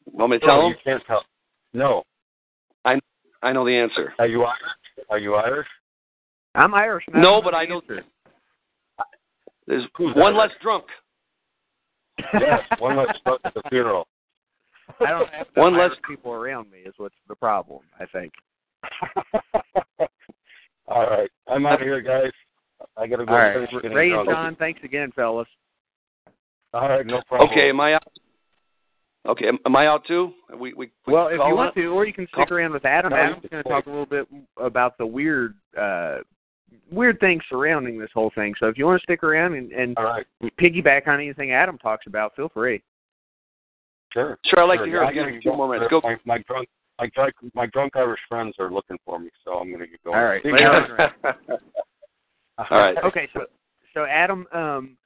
Want 0.06 0.32
me 0.32 0.40
to 0.40 0.46
tell 0.46 0.58
no, 0.58 0.62
them? 0.64 0.72
You 0.72 0.92
can't 0.92 1.04
tell. 1.06 1.24
No. 1.74 2.04
I 2.86 3.00
I 3.42 3.52
know 3.52 3.66
the 3.66 3.76
answer. 3.76 4.14
Are 4.20 4.28
you 4.28 4.44
Irish? 4.44 4.62
Are 5.10 5.20
you 5.20 5.36
Irish? 5.36 5.68
I'm 6.56 6.74
Irish. 6.74 7.06
and 7.08 7.18
I 7.18 7.22
No, 7.22 7.42
but 7.42 7.54
I 7.54 7.66
the 7.66 7.70
know 7.70 7.82
answer. 7.82 8.02
there's 9.68 9.84
Who's 9.98 10.16
one 10.16 10.36
Irish? 10.36 10.52
less 10.52 10.62
drunk. 10.62 10.86
yes, 12.34 12.60
one 12.80 12.98
less 12.98 13.16
drunk 13.24 13.42
at 13.46 13.54
the 13.54 13.62
funeral. 13.70 14.08
I 15.00 15.10
don't 15.12 15.30
have 15.30 15.48
One 15.56 15.74
one 15.74 15.82
less- 15.82 15.92
less 15.92 16.00
people 16.08 16.34
around 16.34 16.70
me. 16.70 16.80
Is 16.80 16.94
what's 16.98 17.16
the 17.28 17.36
problem? 17.36 17.80
I 18.00 18.06
think. 18.08 18.34
All 20.88 21.06
right, 21.10 21.30
I'm 21.48 21.66
out 21.66 21.76
of 21.82 21.88
here, 21.88 22.02
guys. 22.02 22.32
I 22.98 23.08
gotta 23.08 23.26
go. 23.26 23.32
All 23.32 23.38
right, 23.40 23.68
Ray 23.94 24.12
and. 24.12 24.28
John, 24.28 24.56
thanks 24.58 24.82
again, 24.84 25.12
fellas. 25.16 25.48
All 26.74 26.90
right, 26.90 27.06
no 27.06 27.22
problem. 27.28 27.50
Okay, 27.50 27.70
am 27.70 27.80
I 27.80 27.94
out? 27.96 28.04
Okay, 29.27 29.48
am, 29.48 29.60
am 29.65 29.76
I 29.76 29.85
out 29.88 30.06
too? 30.07 30.34
We 30.57 30.73
we, 30.73 30.91
we 31.06 31.14
Well, 31.14 31.27
if 31.27 31.38
call 31.38 31.48
you 31.49 31.53
it? 31.53 31.57
want 31.57 31.76
to, 31.76 31.85
or 31.88 32.06
you 32.06 32.14
can 32.14 32.27
stick 32.34 32.52
around 32.52 32.73
with 32.73 32.85
Adam. 32.85 33.11
No, 33.11 33.18
Adam's 33.18 33.43
you 33.43 33.49
going 33.49 33.64
to 33.64 33.69
talk 33.69 33.85
a 33.85 33.89
little 33.89 34.06
bit 34.06 34.27
about 34.57 34.98
the 34.98 35.06
weird, 35.06 35.56
uh 35.80 36.19
weird 36.91 37.19
things 37.19 37.43
surrounding 37.49 37.99
this 37.99 38.10
whole 38.14 38.31
thing. 38.34 38.53
So 38.60 38.68
if 38.68 38.77
you 38.77 38.85
want 38.85 38.99
to 38.99 39.03
stick 39.03 39.23
around 39.23 39.53
and, 39.53 39.72
and 39.73 39.95
All 39.98 40.06
right, 40.06 40.26
piggyback 40.60 41.07
on 41.07 41.15
anything 41.19 41.52
Adam 41.52 41.77
talks 41.77 42.07
about, 42.07 42.35
feel 42.35 42.49
free. 42.49 42.81
sure. 44.14 44.38
Sure, 44.45 44.60
I'd 44.64 44.68
like 44.68 44.80
sure. 44.80 44.85
to 44.85 44.91
hear 44.91 45.03
I 45.03 45.11
it. 45.11 45.15
gotta 45.15 45.31
Give 45.34 45.43
two 45.43 45.53
more 45.56 45.72
minutes. 45.72 45.89
Go. 45.91 46.02
My, 46.03 46.15
my 46.26 46.38
drunk, 46.48 46.68
my 46.99 47.07
drunk, 47.14 47.34
my 47.53 47.65
drunk 47.68 47.95
Irish 47.95 48.22
friends 48.27 48.56
are 48.60 48.72
looking 48.72 48.98
for 49.06 49.19
me, 49.19 49.30
so 49.45 49.53
I'm 49.53 49.72
gonna 49.72 49.85
get 49.88 50.03
going. 50.03 50.18
All 50.18 50.26
right, 50.26 50.41
See 50.43 50.52
later 50.52 51.11
you. 51.14 51.30
on. 51.30 51.35
All 52.72 52.77
right. 52.80 52.98
Okay, 53.03 53.27
so 53.34 53.41
so 53.94 54.06
Adam, 54.06 54.46
um, 54.54 54.98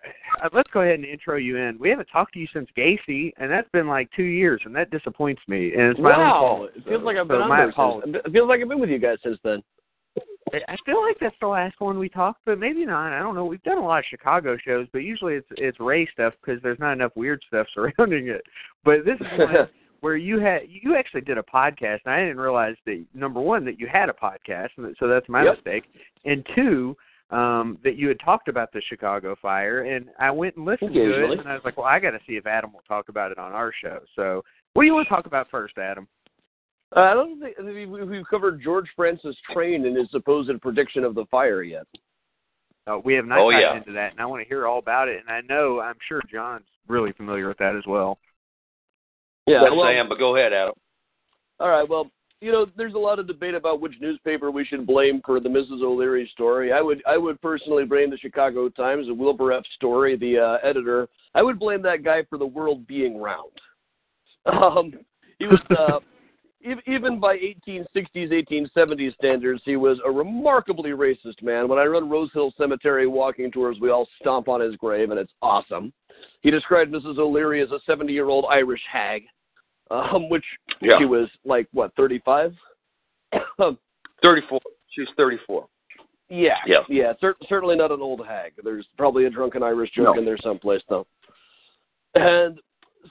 uh, 0.43 0.49
let's 0.53 0.69
go 0.71 0.81
ahead 0.81 0.95
and 0.95 1.05
intro 1.05 1.37
you 1.37 1.57
in. 1.57 1.77
We 1.79 1.89
haven't 1.89 2.07
talked 2.07 2.33
to 2.33 2.39
you 2.39 2.47
since 2.53 2.67
Gacy, 2.77 3.31
and 3.37 3.49
that's 3.51 3.69
been 3.71 3.87
like 3.87 4.09
two 4.15 4.23
years, 4.23 4.61
and 4.65 4.75
that 4.75 4.91
disappoints 4.91 5.41
me. 5.47 5.73
And 5.73 5.83
it's 5.91 5.99
my 5.99 6.13
own 6.13 6.19
wow, 6.19 6.39
fault. 6.39 6.69
it 6.75 6.83
feels 6.85 7.01
so- 7.01 7.05
like 7.05 7.17
I've 7.17 7.27
been 7.27 7.41
on 7.41 7.49
my 7.49 7.65
apologies. 7.65 8.15
It 8.25 8.31
feels 8.31 8.47
like 8.47 8.61
I've 8.61 8.69
been 8.69 8.79
with 8.79 8.89
you 8.89 8.99
guys 8.99 9.17
since 9.23 9.37
then. 9.43 9.63
I- 10.53 10.61
I 10.67 10.75
feel 10.85 11.01
like 11.01 11.17
that's 11.19 11.35
the 11.41 11.47
last 11.47 11.79
one 11.81 11.97
we 11.97 12.07
talked, 12.07 12.41
but 12.45 12.59
maybe 12.59 12.85
not. 12.85 13.11
I 13.11 13.19
don't 13.19 13.33
know. 13.35 13.45
We've 13.45 13.63
done 13.63 13.79
a 13.79 13.85
lot 13.85 13.99
of 13.99 14.05
Chicago 14.05 14.55
shows, 14.57 14.87
but 14.93 14.99
usually 14.99 15.33
it's 15.35 15.47
it's 15.57 15.79
Ray 15.79 16.05
stuff 16.13 16.33
because 16.39 16.61
there's 16.61 16.79
not 16.79 16.93
enough 16.93 17.11
weird 17.15 17.41
stuff 17.47 17.67
surrounding 17.73 18.27
it. 18.27 18.43
But 18.83 19.03
this 19.05 19.19
is 19.19 19.39
one 19.39 19.67
where 20.01 20.15
you 20.15 20.39
had 20.39 20.61
you 20.69 20.95
actually 20.95 21.21
did 21.21 21.39
a 21.39 21.43
podcast, 21.43 21.99
and 22.05 22.13
I 22.13 22.19
didn't 22.21 22.37
realize 22.39 22.75
that 22.85 23.03
number 23.15 23.41
one 23.41 23.65
that 23.65 23.79
you 23.79 23.87
had 23.87 24.07
a 24.09 24.13
podcast, 24.13 24.69
and 24.77 24.95
so 24.99 25.07
that's 25.07 25.27
my 25.27 25.43
Yep. 25.43 25.55
mistake, 25.55 25.85
and 26.25 26.45
two 26.55 26.95
um 27.31 27.77
that 27.83 27.95
you 27.97 28.07
had 28.07 28.19
talked 28.19 28.47
about 28.47 28.71
the 28.71 28.81
Chicago 28.87 29.35
fire, 29.41 29.81
and 29.81 30.07
I 30.19 30.29
went 30.31 30.55
and 30.57 30.65
listened 30.65 30.93
to 30.93 30.99
Occasionally. 31.01 31.35
it, 31.37 31.39
and 31.39 31.49
I 31.49 31.53
was 31.55 31.63
like, 31.65 31.75
well, 31.77 31.87
I 31.87 31.99
got 31.99 32.11
to 32.11 32.19
see 32.27 32.33
if 32.33 32.45
Adam 32.45 32.71
will 32.71 32.83
talk 32.87 33.09
about 33.09 33.31
it 33.31 33.39
on 33.39 33.51
our 33.51 33.71
show. 33.81 33.99
So, 34.15 34.43
what 34.73 34.83
do 34.83 34.87
you 34.87 34.93
want 34.93 35.07
to 35.07 35.13
talk 35.13 35.25
about 35.25 35.49
first, 35.49 35.77
Adam? 35.77 36.07
Uh, 36.95 36.99
I 37.01 37.13
don't 37.15 37.39
think 37.41 37.57
we- 37.57 37.87
we- 37.87 38.03
we've 38.03 38.27
covered 38.27 38.61
George 38.61 38.87
Francis 38.95 39.35
Train 39.51 39.85
and 39.87 39.97
his 39.97 40.09
supposed 40.11 40.51
prediction 40.61 41.03
of 41.03 41.15
the 41.15 41.25
fire 41.25 41.63
yet. 41.63 41.87
Uh, 42.85 42.99
we 43.03 43.15
have 43.15 43.25
not 43.25 43.39
Oh, 43.39 43.49
gotten 43.49 43.59
yeah. 43.59 43.75
into 43.77 43.91
that, 43.93 44.11
and 44.11 44.21
I 44.21 44.25
want 44.27 44.43
to 44.43 44.47
hear 44.47 44.67
all 44.67 44.77
about 44.77 45.07
it. 45.09 45.19
And 45.21 45.29
I 45.31 45.41
know, 45.41 45.81
I'm 45.81 45.97
sure 46.07 46.21
John's 46.31 46.67
really 46.87 47.11
familiar 47.13 47.47
with 47.47 47.57
that 47.57 47.75
as 47.75 47.85
well. 47.87 48.19
Yeah, 49.47 49.63
yes, 49.63 49.71
well, 49.71 49.83
I 49.83 49.93
am. 49.93 50.07
But 50.07 50.19
go 50.19 50.35
ahead, 50.35 50.53
Adam. 50.53 50.75
All 51.59 51.69
right. 51.69 51.87
Well, 51.89 52.11
you 52.45 52.51
know, 52.51 52.67
there's 52.77 52.93
a 52.93 52.99
lot 52.99 53.17
of 53.17 53.25
debate 53.25 53.55
about 53.55 53.81
which 53.81 53.95
newspaper 53.99 54.51
we 54.51 54.63
should 54.63 54.85
blame 54.85 55.19
for 55.25 55.39
the 55.39 55.49
Mrs. 55.49 55.81
O'Leary 55.81 56.29
story. 56.31 56.71
I 56.71 56.79
would, 56.79 57.01
I 57.07 57.17
would 57.17 57.41
personally 57.41 57.85
blame 57.85 58.11
the 58.11 58.19
Chicago 58.19 58.69
Times, 58.69 59.07
the 59.07 59.15
Wilbur 59.15 59.51
F. 59.51 59.63
Storey, 59.75 60.15
the 60.15 60.37
uh, 60.37 60.57
editor. 60.67 61.09
I 61.33 61.41
would 61.41 61.57
blame 61.57 61.81
that 61.81 62.03
guy 62.03 62.21
for 62.29 62.37
the 62.37 62.45
world 62.45 62.85
being 62.87 63.19
round. 63.19 63.51
Um, 64.45 64.93
he 65.39 65.47
was, 65.47 65.59
uh, 65.71 65.99
even 66.87 67.19
by 67.19 67.35
1860s, 67.35 68.45
1870s 68.51 69.15
standards, 69.15 69.63
he 69.65 69.75
was 69.75 69.99
a 70.05 70.11
remarkably 70.11 70.91
racist 70.91 71.41
man. 71.41 71.67
When 71.67 71.79
I 71.79 71.85
run 71.85 72.07
Rosehill 72.07 72.53
Cemetery 72.55 73.07
walking 73.07 73.51
tours, 73.51 73.77
we 73.81 73.89
all 73.89 74.07
stomp 74.21 74.47
on 74.47 74.61
his 74.61 74.75
grave, 74.75 75.09
and 75.09 75.19
it's 75.19 75.33
awesome. 75.41 75.91
He 76.41 76.51
described 76.51 76.93
Mrs. 76.93 77.17
O'Leary 77.17 77.63
as 77.63 77.69
a 77.71 77.79
70-year-old 77.89 78.45
Irish 78.51 78.83
hag, 78.87 79.23
um, 79.91 80.29
which 80.29 80.45
Yeah. 80.81 80.97
she 80.99 81.05
was 81.05 81.29
like 81.45 81.67
what 81.73 81.95
35 81.95 82.53
Thirty-four. 84.23 84.59
She's 84.89 85.07
thirty-four. 85.17 85.67
yeah 86.29 86.55
Yeah. 86.65 86.79
yeah 86.89 87.13
cer- 87.19 87.35
certainly 87.49 87.75
not 87.75 87.91
an 87.91 88.01
old 88.01 88.25
hag 88.25 88.53
there's 88.63 88.87
probably 88.97 89.25
a 89.25 89.29
drunken 89.29 89.61
irish 89.61 89.91
joke 89.91 90.15
No. 90.15 90.19
in 90.19 90.25
there 90.25 90.37
someplace 90.37 90.81
though 90.89 91.05
and 92.15 92.59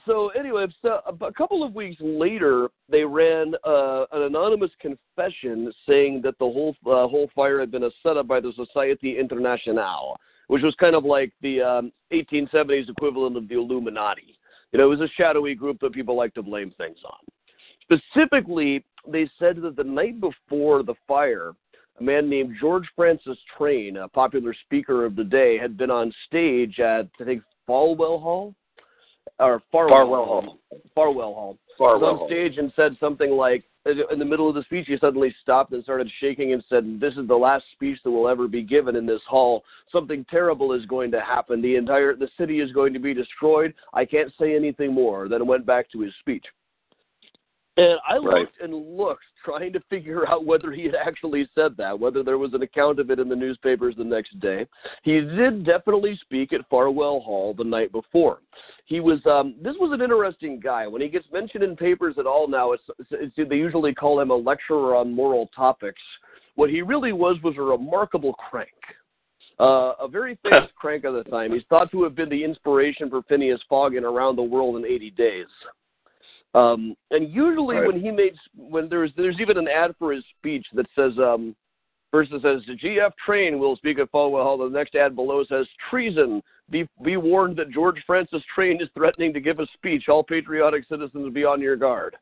so 0.05 0.29
anyway 0.37 0.65
so 0.81 0.99
a 1.21 1.31
couple 1.31 1.63
of 1.63 1.73
weeks 1.73 1.97
later 2.01 2.67
they 2.89 3.03
ran 3.05 3.53
uh, 3.65 4.05
an 4.11 4.23
anonymous 4.23 4.71
confession 4.81 5.71
saying 5.87 6.21
that 6.23 6.37
the 6.39 6.45
whole 6.45 6.75
uh, 6.87 7.07
whole 7.07 7.29
fire 7.35 7.59
had 7.59 7.71
been 7.71 7.83
a 7.83 7.91
setup 8.03 8.27
by 8.27 8.39
the 8.41 8.51
society 8.55 9.17
internationale 9.19 10.17
which 10.47 10.63
was 10.63 10.75
kind 10.79 10.95
of 10.95 11.05
like 11.05 11.31
the 11.41 11.61
um, 11.61 11.91
1870s 12.11 12.89
equivalent 12.89 13.37
of 13.37 13.47
the 13.47 13.55
illuminati 13.55 14.37
you 14.75 14.81
know 14.81 14.91
it 14.91 14.99
was 14.99 15.09
a 15.09 15.13
shadowy 15.17 15.55
group 15.55 15.79
that 15.79 15.93
people 15.93 16.15
like 16.15 16.33
to 16.33 16.43
blame 16.43 16.71
things 16.77 16.97
on 17.05 17.17
Specifically, 17.85 18.83
they 19.07 19.29
said 19.37 19.61
that 19.61 19.75
the 19.75 19.83
night 19.83 20.19
before 20.19 20.83
the 20.83 20.95
fire, 21.07 21.53
a 21.99 22.03
man 22.03 22.29
named 22.29 22.55
George 22.59 22.85
Francis 22.95 23.37
Train, 23.57 23.97
a 23.97 24.07
popular 24.09 24.53
speaker 24.65 25.05
of 25.05 25.15
the 25.15 25.23
day, 25.23 25.57
had 25.57 25.77
been 25.77 25.91
on 25.91 26.11
stage 26.27 26.79
at 26.79 27.07
I 27.19 27.23
think 27.23 27.43
Falwell 27.67 28.21
Hall 28.21 28.55
or 29.39 29.61
Farwell, 29.71 29.89
Farwell 29.97 30.25
Hall. 30.25 30.59
Farwell 30.95 31.33
Hall. 31.33 31.57
Farwell 31.77 32.13
was 32.13 32.21
on 32.21 32.27
stage 32.27 32.57
and 32.57 32.71
said 32.75 32.95
something 32.99 33.31
like, 33.31 33.63
in 33.85 34.19
the 34.19 34.25
middle 34.25 34.49
of 34.49 34.55
the 34.55 34.63
speech, 34.63 34.87
he 34.87 34.97
suddenly 34.97 35.33
stopped 35.41 35.71
and 35.73 35.83
started 35.83 36.09
shaking 36.19 36.53
and 36.53 36.63
said, 36.69 36.99
"This 36.99 37.15
is 37.17 37.27
the 37.27 37.35
last 37.35 37.65
speech 37.73 37.99
that 38.03 38.11
will 38.11 38.27
ever 38.27 38.47
be 38.47 38.63
given 38.63 38.95
in 38.95 39.05
this 39.05 39.21
hall. 39.23 39.63
Something 39.91 40.25
terrible 40.25 40.73
is 40.73 40.85
going 40.85 41.11
to 41.11 41.21
happen. 41.21 41.61
The 41.61 41.75
entire 41.75 42.15
the 42.15 42.29
city 42.37 42.59
is 42.59 42.71
going 42.71 42.93
to 42.93 42.99
be 42.99 43.13
destroyed. 43.13 43.73
I 43.93 44.05
can't 44.05 44.33
say 44.39 44.55
anything 44.55 44.93
more." 44.93 45.27
Then 45.27 45.45
went 45.45 45.65
back 45.65 45.91
to 45.91 45.99
his 45.99 46.13
speech. 46.19 46.45
And 47.77 47.99
I 48.07 48.17
Right. 48.17 48.41
looked 48.41 48.61
and 48.61 48.97
looked, 48.97 49.23
trying 49.43 49.73
to 49.73 49.79
figure 49.89 50.27
out 50.27 50.45
whether 50.45 50.71
he 50.71 50.85
had 50.85 50.95
actually 50.95 51.47
said 51.53 51.75
that, 51.77 51.99
whether 51.99 52.23
there 52.23 52.37
was 52.37 52.53
an 52.53 52.61
account 52.61 52.99
of 52.99 53.11
it 53.11 53.19
in 53.19 53.27
the 53.27 53.35
newspapers 53.35 53.95
the 53.95 54.03
next 54.03 54.39
day. 54.39 54.65
He 55.03 55.21
did 55.21 55.65
definitely 55.65 56.17
speak 56.21 56.53
at 56.53 56.67
Farwell 56.69 57.19
Hall 57.19 57.53
the 57.53 57.63
night 57.63 57.91
before. 57.91 58.39
He 58.85 58.99
was. 58.99 59.23
Um, 59.25 59.55
this 59.61 59.75
was 59.79 59.91
an 59.91 60.01
interesting 60.01 60.59
guy. 60.59 60.87
When 60.87 61.01
he 61.01 61.09
gets 61.09 61.25
mentioned 61.31 61.63
in 61.63 61.75
papers 61.75 62.15
at 62.17 62.25
all 62.25 62.47
now, 62.47 62.71
it's, 62.71 62.83
it's 63.11 63.35
they 63.35 63.55
usually 63.55 63.93
call 63.93 64.19
him 64.19 64.31
a 64.31 64.35
lecturer 64.35 64.95
on 64.95 65.13
moral 65.13 65.49
topics. 65.55 66.01
What 66.55 66.69
he 66.69 66.81
really 66.81 67.11
was 67.11 67.37
was 67.43 67.55
a 67.57 67.61
remarkable 67.61 68.33
crank. 68.33 68.69
Uh, 69.59 69.93
a 70.01 70.07
very 70.07 70.37
famous 70.43 70.69
crank 70.75 71.05
of 71.05 71.13
the 71.13 71.23
time. 71.23 71.53
He's 71.53 71.63
thought 71.69 71.89
to 71.91 72.03
have 72.03 72.15
been 72.15 72.29
the 72.29 72.43
inspiration 72.43 73.09
for 73.09 73.21
Phineas 73.23 73.61
Fogg 73.69 73.95
in 73.95 74.03
Around 74.03 74.35
the 74.35 74.43
World 74.43 74.75
in 74.75 74.85
80 74.85 75.11
Days. 75.11 75.45
Um, 76.55 76.95
and 77.11 77.29
usually 77.29 77.75
Right. 77.75 77.87
when 77.87 77.99
he 77.99 78.11
made 78.11 78.35
when 78.55 78.87
there's 78.87 79.11
there's 79.17 79.39
even 79.41 79.57
an 79.57 79.67
ad 79.67 79.93
for 79.99 80.13
his 80.13 80.23
speech 80.37 80.65
that 80.73 80.87
says 80.95 81.11
um, 81.19 81.53
first 82.11 82.31
it 82.31 82.41
says 82.41 82.61
the 82.65 82.75
GF 82.75 83.11
train 83.25 83.59
will 83.59 83.75
speak 83.75 83.99
at 83.99 84.09
Falwell 84.11 84.43
Hall. 84.43 84.57
The 84.57 84.69
next 84.69 84.95
ad 84.95 85.15
below 85.15 85.43
says 85.43 85.67
treason. 85.89 86.41
Be 86.69 86.87
be 87.03 87.17
warned 87.17 87.57
that 87.57 87.71
George 87.71 88.01
Francis 88.07 88.41
Train 88.55 88.81
is 88.81 88.87
threatening 88.95 89.33
to 89.33 89.41
give 89.41 89.59
a 89.59 89.67
speech. 89.73 90.07
All 90.07 90.23
patriotic 90.23 90.85
citizens 90.87 91.33
be 91.33 91.43
on 91.43 91.61
your 91.61 91.75
guard. 91.75 92.15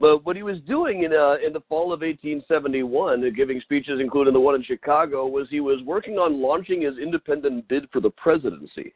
But 0.00 0.24
what 0.24 0.36
he 0.36 0.42
was 0.42 0.58
doing 0.62 1.04
in 1.04 1.12
uh, 1.12 1.36
in 1.46 1.52
the 1.52 1.62
fall 1.68 1.92
of 1.92 2.00
1871, 2.00 3.24
uh, 3.24 3.30
giving 3.36 3.60
speeches, 3.60 4.00
including 4.00 4.32
the 4.32 4.40
one 4.40 4.54
in 4.54 4.62
Chicago, 4.64 5.26
was 5.26 5.48
he 5.50 5.60
was 5.60 5.82
working 5.84 6.18
on 6.18 6.40
launching 6.40 6.80
his 6.82 6.96
independent 6.98 7.68
bid 7.68 7.88
for 7.92 8.00
the 8.00 8.10
presidency. 8.10 8.92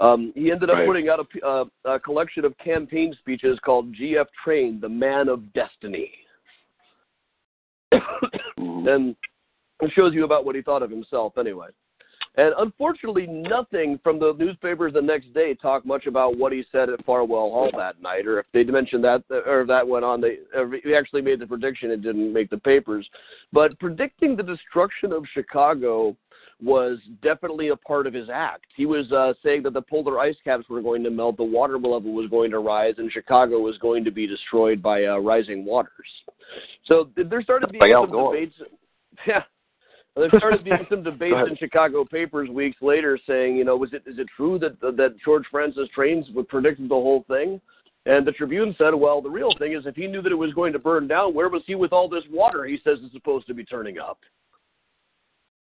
Um, 0.00 0.32
he 0.34 0.50
ended 0.50 0.70
up 0.70 0.76
Right. 0.76 0.86
putting 0.86 1.08
out 1.08 1.20
a, 1.20 1.46
uh, 1.46 1.64
a 1.84 2.00
collection 2.00 2.44
of 2.44 2.56
campaign 2.58 3.14
speeches 3.18 3.58
called 3.60 3.92
GF 3.92 4.26
Train, 4.42 4.80
the 4.80 4.88
Man 4.88 5.28
of 5.28 5.52
Destiny. 5.52 6.12
and 7.92 9.14
it 9.80 9.90
shows 9.92 10.14
you 10.14 10.24
about 10.24 10.44
what 10.44 10.54
he 10.54 10.62
thought 10.62 10.82
of 10.82 10.90
himself 10.90 11.36
anyway. 11.38 11.68
And 12.36 12.54
unfortunately, 12.58 13.26
nothing 13.26 13.98
from 14.04 14.20
the 14.20 14.34
newspapers 14.38 14.92
the 14.92 15.02
next 15.02 15.34
day 15.34 15.52
talked 15.54 15.84
much 15.84 16.06
about 16.06 16.38
what 16.38 16.52
he 16.52 16.64
said 16.70 16.88
at 16.88 17.04
Farwell 17.04 17.50
Hall 17.50 17.70
that 17.76 18.00
night, 18.00 18.26
or 18.26 18.38
if 18.38 18.46
they 18.52 18.62
mentioned 18.62 19.02
that, 19.02 19.24
or 19.30 19.62
if 19.62 19.68
that 19.68 19.86
went 19.86 20.04
on. 20.04 20.20
They 20.20 20.38
he 20.84 20.94
actually 20.94 21.22
made 21.22 21.40
the 21.40 21.46
prediction; 21.46 21.90
it 21.90 22.02
didn't 22.02 22.32
make 22.32 22.48
the 22.48 22.58
papers. 22.58 23.08
But 23.52 23.76
predicting 23.80 24.36
the 24.36 24.44
destruction 24.44 25.12
of 25.12 25.24
Chicago 25.34 26.16
was 26.62 26.98
definitely 27.22 27.68
a 27.68 27.76
part 27.76 28.06
of 28.06 28.14
his 28.14 28.28
act. 28.32 28.66
He 28.76 28.86
was 28.86 29.10
uh, 29.12 29.32
saying 29.42 29.62
that 29.64 29.72
the 29.72 29.82
polar 29.82 30.18
ice 30.18 30.36
caps 30.44 30.68
were 30.68 30.82
going 30.82 31.02
to 31.04 31.10
melt, 31.10 31.36
the 31.36 31.44
water 31.44 31.74
level 31.74 32.12
was 32.12 32.28
going 32.30 32.50
to 32.50 32.58
rise, 32.58 32.94
and 32.98 33.10
Chicago 33.10 33.58
was 33.58 33.78
going 33.78 34.04
to 34.04 34.10
be 34.10 34.26
destroyed 34.26 34.82
by 34.82 35.04
uh, 35.04 35.18
rising 35.18 35.64
waters. 35.64 35.90
So 36.86 37.10
there 37.16 37.42
started 37.42 37.70
being 37.70 37.80
Like 37.80 38.08
some 38.08 38.32
debates. 38.32 38.54
Yeah. 39.26 39.42
There 40.16 40.30
started 40.38 40.64
being 40.64 40.86
some 40.88 41.02
debates 41.02 41.36
in 41.48 41.56
Chicago 41.56 42.04
papers 42.04 42.48
weeks 42.48 42.78
later 42.80 43.18
saying, 43.26 43.56
you 43.56 43.64
know, 43.64 43.76
was 43.76 43.92
it 43.92 44.02
is 44.06 44.18
it 44.18 44.26
true 44.34 44.58
that 44.58 44.80
that 44.80 45.14
George 45.24 45.44
Francis 45.50 45.88
Trains 45.94 46.26
predicted 46.48 46.88
the 46.88 46.94
whole 46.94 47.24
thing? 47.28 47.60
And 48.06 48.26
the 48.26 48.32
Tribune 48.32 48.74
said, 48.78 48.94
well, 48.94 49.20
the 49.20 49.28
real 49.28 49.52
thing 49.58 49.74
is 49.74 49.84
if 49.84 49.94
he 49.94 50.06
knew 50.06 50.22
that 50.22 50.32
it 50.32 50.36
was 50.36 50.54
going 50.54 50.72
to 50.72 50.78
burn 50.78 51.06
down, 51.06 51.34
where 51.34 51.50
was 51.50 51.62
he 51.66 51.74
with 51.74 51.92
all 51.92 52.08
this 52.08 52.24
water 52.30 52.64
he 52.64 52.78
says 52.82 52.98
is 53.00 53.12
supposed 53.12 53.46
to 53.48 53.54
be 53.54 53.64
turning 53.64 53.98
up? 53.98 54.18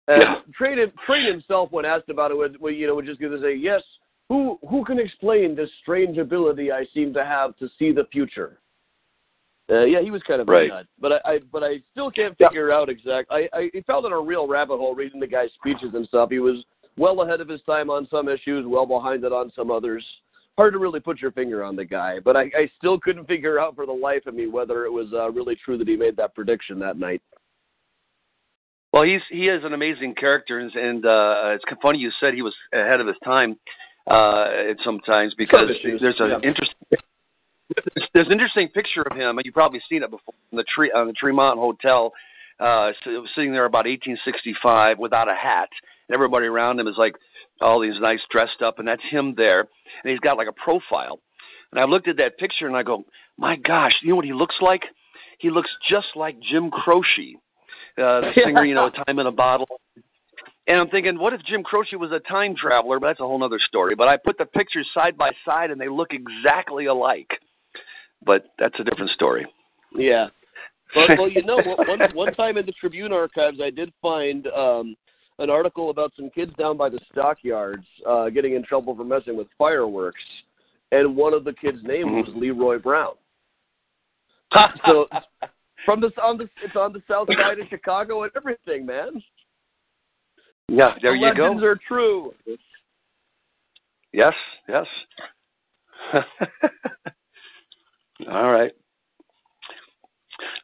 And 0.08 0.22
Yeah. 0.22 0.34
Train, 0.56 0.92
Train 1.06 1.26
himself, 1.26 1.72
when 1.72 1.84
asked 1.84 2.08
about 2.08 2.30
it, 2.30 2.36
would, 2.36 2.60
would 2.60 2.76
you 2.76 2.86
know 2.86 2.94
would 2.94 3.06
just 3.06 3.20
going 3.20 3.32
to 3.32 3.40
say, 3.40 3.54
yes. 3.54 3.82
Who 4.30 4.58
who 4.70 4.84
can 4.86 4.98
explain 4.98 5.54
this 5.54 5.68
strange 5.82 6.16
ability 6.16 6.72
I 6.72 6.86
seem 6.94 7.12
to 7.12 7.22
have 7.24 7.56
to 7.58 7.68
see 7.78 7.92
the 7.92 8.06
future? 8.10 8.58
Uh, 9.70 9.84
yeah, 9.84 10.00
he 10.00 10.10
was 10.10 10.22
kind 10.26 10.40
of 10.40 10.48
Right. 10.48 10.68
nut, 10.68 10.86
but 10.98 11.12
I, 11.12 11.32
I 11.32 11.38
but 11.52 11.62
I 11.62 11.82
still 11.92 12.10
can't 12.10 12.36
figure 12.38 12.72
out 12.72 12.88
exact. 12.88 13.30
I 13.30 13.48
I 13.52 13.70
he 13.74 13.82
fell 13.82 14.06
in 14.06 14.12
a 14.12 14.20
real 14.20 14.46
rabbit 14.46 14.78
hole 14.78 14.94
reading 14.94 15.20
the 15.20 15.26
guy's 15.26 15.52
speeches 15.52 15.92
and 15.92 16.06
stuff. 16.06 16.30
He 16.30 16.38
was 16.38 16.64
well 16.96 17.20
ahead 17.20 17.42
of 17.42 17.48
his 17.48 17.60
time 17.62 17.90
on 17.90 18.08
some 18.10 18.28
issues, 18.30 18.64
well 18.66 18.86
behind 18.86 19.24
it 19.24 19.32
on 19.32 19.52
some 19.54 19.70
others. 19.70 20.04
Hard 20.56 20.72
to 20.72 20.78
really 20.78 21.00
put 21.00 21.20
your 21.20 21.32
finger 21.32 21.62
on 21.62 21.76
the 21.76 21.84
guy, 21.84 22.18
but 22.18 22.34
I, 22.34 22.44
I 22.56 22.70
still 22.78 22.98
couldn't 22.98 23.26
figure 23.26 23.58
out 23.58 23.74
for 23.74 23.84
the 23.84 23.92
life 23.92 24.24
of 24.26 24.34
me 24.34 24.46
whether 24.46 24.86
it 24.86 24.90
was 24.90 25.08
uh, 25.12 25.30
really 25.32 25.56
true 25.56 25.76
that 25.76 25.88
he 25.88 25.96
made 25.96 26.16
that 26.16 26.34
prediction 26.34 26.78
that 26.78 26.96
night. 26.96 27.20
Well, 28.94 29.02
he's 29.02 29.22
he 29.28 29.48
is 29.48 29.64
an 29.64 29.72
amazing 29.72 30.14
character, 30.14 30.60
and, 30.60 30.72
and 30.72 31.04
uh, 31.04 31.46
it's 31.46 31.64
funny 31.82 31.98
you 31.98 32.12
said 32.20 32.32
he 32.32 32.42
was 32.42 32.54
ahead 32.72 33.00
of 33.00 33.08
his 33.08 33.16
time 33.24 33.56
uh, 34.06 34.46
sometimes 34.84 35.34
because 35.34 35.68
there's 36.00 36.20
an 36.20 36.30
yeah. 36.30 36.48
interesting 36.48 36.76
there's 38.14 38.26
an 38.26 38.32
interesting 38.32 38.68
picture 38.68 39.02
of 39.02 39.16
him. 39.16 39.40
You've 39.44 39.52
probably 39.52 39.80
seen 39.88 40.04
it 40.04 40.10
before 40.12 40.34
in 40.52 40.58
the 40.58 40.62
tree 40.72 40.92
on 40.94 41.08
the 41.08 41.12
Tremont 41.12 41.58
Hotel, 41.58 42.12
uh, 42.60 42.92
sitting 43.34 43.50
there 43.50 43.64
about 43.64 43.86
1865 43.86 45.00
without 45.00 45.28
a 45.28 45.34
hat, 45.34 45.70
and 46.08 46.14
everybody 46.14 46.46
around 46.46 46.78
him 46.78 46.86
is 46.86 46.94
like 46.96 47.16
all 47.60 47.80
these 47.80 48.00
nice 48.00 48.20
dressed 48.30 48.62
up, 48.62 48.78
and 48.78 48.86
that's 48.86 49.02
him 49.10 49.34
there, 49.36 49.62
and 50.04 50.10
he's 50.12 50.20
got 50.20 50.36
like 50.36 50.46
a 50.46 50.52
profile. 50.52 51.18
And 51.72 51.80
I 51.80 51.84
looked 51.84 52.06
at 52.06 52.18
that 52.18 52.38
picture 52.38 52.68
and 52.68 52.76
I 52.76 52.84
go, 52.84 53.04
my 53.38 53.56
gosh, 53.56 53.94
you 54.02 54.10
know 54.10 54.16
what 54.16 54.24
he 54.24 54.32
looks 54.32 54.56
like? 54.60 54.82
He 55.40 55.50
looks 55.50 55.70
just 55.90 56.14
like 56.14 56.38
Jim 56.38 56.70
Croce, 56.70 57.34
uh, 57.98 58.20
the 58.20 58.32
singer, 58.44 58.64
you 58.64 58.74
know, 58.74 58.90
Time 58.90 59.18
in 59.18 59.26
a 59.26 59.32
Bottle. 59.32 59.68
And 60.66 60.78
I'm 60.78 60.88
thinking, 60.88 61.18
what 61.18 61.34
if 61.34 61.42
Jim 61.44 61.62
Croce 61.62 61.96
was 61.96 62.10
a 62.12 62.20
time 62.20 62.54
traveler? 62.56 62.98
But 62.98 63.08
that's 63.08 63.20
a 63.20 63.24
whole 63.24 63.42
other 63.44 63.60
story. 63.68 63.94
But 63.94 64.08
I 64.08 64.16
put 64.16 64.38
the 64.38 64.46
pictures 64.46 64.88
side 64.94 65.16
by 65.16 65.30
side, 65.44 65.70
and 65.70 65.80
they 65.80 65.88
look 65.88 66.08
exactly 66.12 66.86
alike. 66.86 67.28
But 68.24 68.46
that's 68.58 68.78
a 68.80 68.84
different 68.84 69.10
story. 69.10 69.46
Yeah. 69.94 70.28
Well, 70.96 71.08
well 71.18 71.28
you 71.28 71.42
know, 71.42 71.60
one 71.86 72.00
one 72.14 72.34
time 72.34 72.56
in 72.56 72.64
the 72.64 72.72
Tribune 72.72 73.12
archives, 73.12 73.58
I 73.62 73.70
did 73.70 73.92
find 74.00 74.46
um, 74.48 74.96
an 75.38 75.50
article 75.50 75.90
about 75.90 76.12
some 76.16 76.30
kids 76.30 76.52
down 76.58 76.76
by 76.76 76.88
the 76.88 77.00
stockyards 77.12 77.84
uh, 78.08 78.30
getting 78.30 78.54
in 78.54 78.64
trouble 78.64 78.96
for 78.96 79.04
messing 79.04 79.36
with 79.36 79.48
fireworks, 79.58 80.22
and 80.92 81.14
one 81.14 81.34
of 81.34 81.44
the 81.44 81.52
kids' 81.52 81.78
name 81.82 82.12
was 82.16 82.28
Leroy 82.34 82.78
Brown. 82.78 83.14
So 84.86 85.08
from 85.84 86.00
this 86.00 86.12
on 86.22 86.38
the 86.38 86.48
it's 86.64 86.76
on 86.76 86.92
the 86.92 87.02
south 87.08 87.28
side 87.40 87.58
of 87.58 87.68
Chicago 87.68 88.22
and 88.22 88.32
everything, 88.36 88.86
man. 88.86 89.22
Yeah, 90.68 90.92
there 91.02 91.12
the 91.12 91.18
you 91.18 91.34
go. 91.34 91.42
legends 91.42 91.62
are 91.62 91.78
true. 91.86 92.32
Yes, 94.12 94.34
yes. 94.68 94.86
All 98.30 98.50
right. 98.52 98.72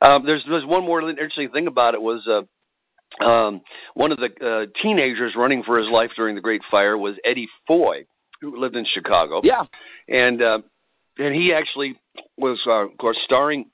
Um, 0.03 0.25
there's 0.25 0.43
there's 0.49 0.65
one 0.65 0.85
more 0.85 1.09
interesting 1.09 1.51
thing 1.51 1.67
about 1.67 1.95
it 1.95 2.01
was 2.03 2.27
uh, 2.27 3.25
um, 3.25 3.61
one 3.95 4.13
of 4.13 4.19
the 4.19 4.31
uh, 4.47 4.67
teenagers 4.83 5.35
running 5.37 5.63
for 5.65 5.79
his 5.79 5.89
life 5.91 6.11
during 6.17 6.35
the 6.35 6.41
Great 6.41 6.63
Fire 6.71 6.97
was 6.97 7.15
Eddie 7.25 7.49
Foy, 7.67 8.05
who 8.41 8.59
lived 8.59 8.77
in 8.77 8.87
Chicago. 8.95 9.41
Yeah. 9.45 9.65
and 10.09 10.41
uh, 10.43 10.59
and 11.19 11.35
he 11.35 11.53
actually 11.53 11.97
was 12.39 12.59
uh, 12.67 12.87
of 12.87 12.97
course 12.99 13.19
starring 13.25 13.67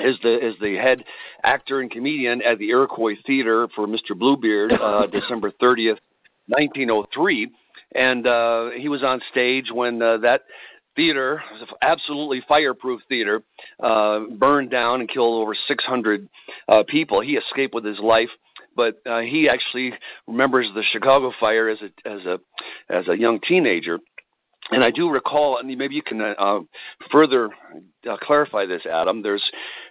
as 0.00 0.14
the 0.22 0.34
as 0.34 0.54
the 0.60 0.76
head 0.76 1.04
actor 1.44 1.80
and 1.80 1.90
comedian 1.90 2.42
at 2.42 2.58
the 2.58 2.70
Iroquois 2.70 3.14
Theater 3.26 3.68
for 3.74 3.86
Mr. 3.86 4.16
Bluebeard, 4.16 4.72
uh, 4.72 5.06
December 5.12 5.52
thirtieth, 5.60 5.98
nineteen 6.48 6.90
oh 6.90 7.06
three, 7.12 7.50
and 7.94 8.26
uh, 8.26 8.70
he 8.78 8.88
was 8.88 9.02
on 9.02 9.20
stage 9.30 9.66
when 9.72 10.00
uh, 10.00 10.18
that 10.18 10.42
theater, 10.96 11.40
absolutely 11.82 12.42
fireproof 12.48 13.00
theater, 13.08 13.42
uh, 13.82 14.20
burned 14.36 14.70
down 14.70 15.00
and 15.00 15.08
killed 15.08 15.40
over 15.40 15.56
six 15.66 15.84
hundred 15.84 16.28
uh, 16.68 16.82
people. 16.88 17.20
He 17.20 17.36
escaped 17.36 17.74
with 17.74 17.84
his 17.84 17.98
life. 17.98 18.30
But 18.76 19.00
uh, 19.10 19.20
he 19.20 19.48
actually 19.48 19.92
remembers 20.28 20.68
the 20.72 20.84
Chicago 20.92 21.32
fire 21.40 21.68
as 21.68 21.78
a 21.82 22.08
as 22.08 22.20
a 22.26 22.38
as 22.88 23.08
a 23.08 23.18
young 23.18 23.40
teenager, 23.40 23.98
and 24.70 24.84
I 24.84 24.90
do 24.90 25.08
recall, 25.08 25.58
and 25.58 25.68
maybe 25.78 25.94
you 25.94 26.02
can 26.02 26.20
uh, 26.20 26.60
further 27.10 27.48
uh, 28.08 28.16
clarify 28.22 28.66
this, 28.66 28.82
Adam. 28.90 29.22
There's 29.22 29.42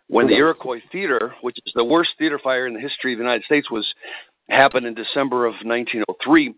when 0.08 0.28
the 0.28 0.36
Iroquois 0.36 0.82
Theater, 0.92 1.34
which 1.42 1.58
is 1.66 1.74
the 1.76 1.84
worst 1.84 2.12
theater 2.18 2.40
fire 2.42 2.68
in 2.68 2.74
the 2.74 2.80
history 2.80 3.14
of 3.14 3.20
the 3.20 3.24
United 3.24 3.44
States, 3.46 3.70
was 3.70 3.86
happened 4.50 4.86
in 4.86 4.94
December 4.94 5.46
of 5.46 5.54
1903. 5.64 6.54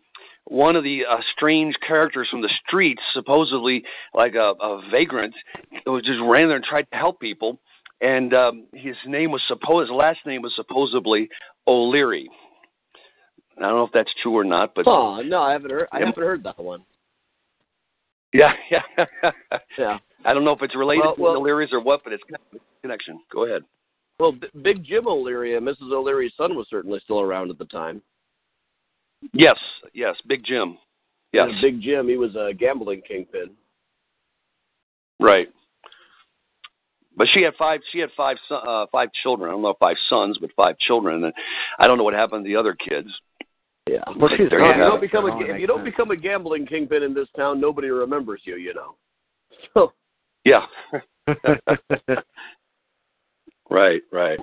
One 0.46 0.76
of 0.76 0.84
the 0.84 1.02
uh, 1.10 1.18
strange 1.36 1.76
characters 1.86 2.28
from 2.30 2.42
the 2.42 2.50
streets, 2.66 3.02
supposedly 3.14 3.84
like 4.14 4.36
a, 4.36 4.54
a 4.62 4.82
vagrant, 4.92 5.34
was 5.86 6.04
just 6.04 6.20
ran 6.24 6.48
there 6.48 6.58
and 6.58 6.66
tried 6.66 6.90
to 6.92 6.98
help 6.98 7.20
people. 7.20 7.60
And 8.02 8.34
um, 8.34 8.68
his 8.74 8.96
name 9.06 9.32
was 9.32 9.42
supposed, 9.48 9.90
his 9.90 9.96
last 9.96 10.20
name 10.26 10.42
was 10.42 10.54
supposedly 10.56 11.30
O'Leary. 11.68 12.30
I 13.58 13.62
don't 13.64 13.76
know 13.76 13.84
if 13.84 13.92
that's 13.94 14.14
true 14.24 14.38
or 14.38 14.46
not, 14.46 14.74
but 14.74 14.88
Oh 14.88 15.22
no, 15.22 15.42
I 15.42 15.52
haven't 15.52 15.72
heard. 15.72 15.88
I 15.92 16.00
haven't 16.00 16.18
heard 16.18 16.44
that 16.44 16.58
one. 16.58 16.84
yeah, 18.34 18.54
yeah. 18.72 19.32
Yeah. 19.78 19.98
I 20.26 20.34
don't 20.34 20.44
know 20.44 20.52
if 20.52 20.62
it's 20.62 20.76
related 20.76 21.02
Well- 21.06 21.16
to 21.16 21.22
well- 21.22 21.34
the 21.34 21.40
O'Learys 21.40 21.72
or 21.74 21.80
what, 21.82 22.04
but 22.04 22.14
it's 22.14 22.24
got 22.26 22.42
a 22.54 22.60
connection. 22.82 23.20
Go 23.32 23.46
ahead. 23.46 23.64
Well, 24.20 24.34
B- 24.34 24.50
Big 24.62 24.84
Jim 24.84 25.08
O'Leary 25.08 25.56
and 25.56 25.66
Mrs. 25.66 25.92
O'Leary's 25.94 26.34
son 26.36 26.56
was 26.56 26.68
certainly 26.70 27.00
still 27.00 27.22
around 27.22 27.50
at 27.52 27.58
the 27.58 27.66
time. 27.66 28.02
Yes, 29.34 29.58
yes, 29.94 30.16
Big 30.28 30.44
Jim. 30.44 30.78
Yes, 31.32 31.50
Big 31.62 31.82
Jim, 31.82 32.08
he 32.08 32.18
was 32.18 32.36
a 32.36 32.54
gambling 32.54 33.02
kingpin. 33.02 33.52
right. 35.20 35.48
But 37.16 37.28
she 37.34 37.42
had 37.42 37.54
five. 37.56 37.82
She 37.92 38.00
had 38.00 38.10
five. 38.16 38.38
Uh, 38.50 38.86
five 38.94 39.10
children. 39.22 39.50
I 39.50 39.54
don't 39.54 39.62
know 39.62 39.74
five 39.78 39.98
sons, 40.10 40.38
but 40.40 40.52
five 40.56 40.78
children. 40.80 41.26
And 41.26 41.34
I 41.78 41.86
don't 41.86 41.98
know 41.98 42.06
what 42.06 42.14
happened 42.14 42.46
to 42.46 42.48
the 42.50 42.56
other 42.56 42.74
kids. 42.74 43.10
Yeah. 43.90 44.04
Well, 44.18 44.30
she's 44.30 44.46
if 44.46 44.50
there 44.52 44.62
you 44.62 44.72
you 44.72 44.78
don't 44.90 45.02
become 45.02 45.26
a 45.26 45.38
if 45.42 45.60
you 45.60 45.68
don't 45.68 45.80
sense. 45.80 45.90
become 45.96 46.12
a 46.12 46.16
gambling 46.16 46.66
kingpin 46.66 47.04
in 47.04 47.14
this 47.14 47.28
town, 47.36 47.60
nobody 47.60 47.90
remembers 47.90 48.42
you. 48.46 48.56
You 48.56 48.74
know. 48.74 48.96
So 49.74 49.92
Yeah. 50.46 50.66
right. 53.70 54.02
Right. 54.12 54.40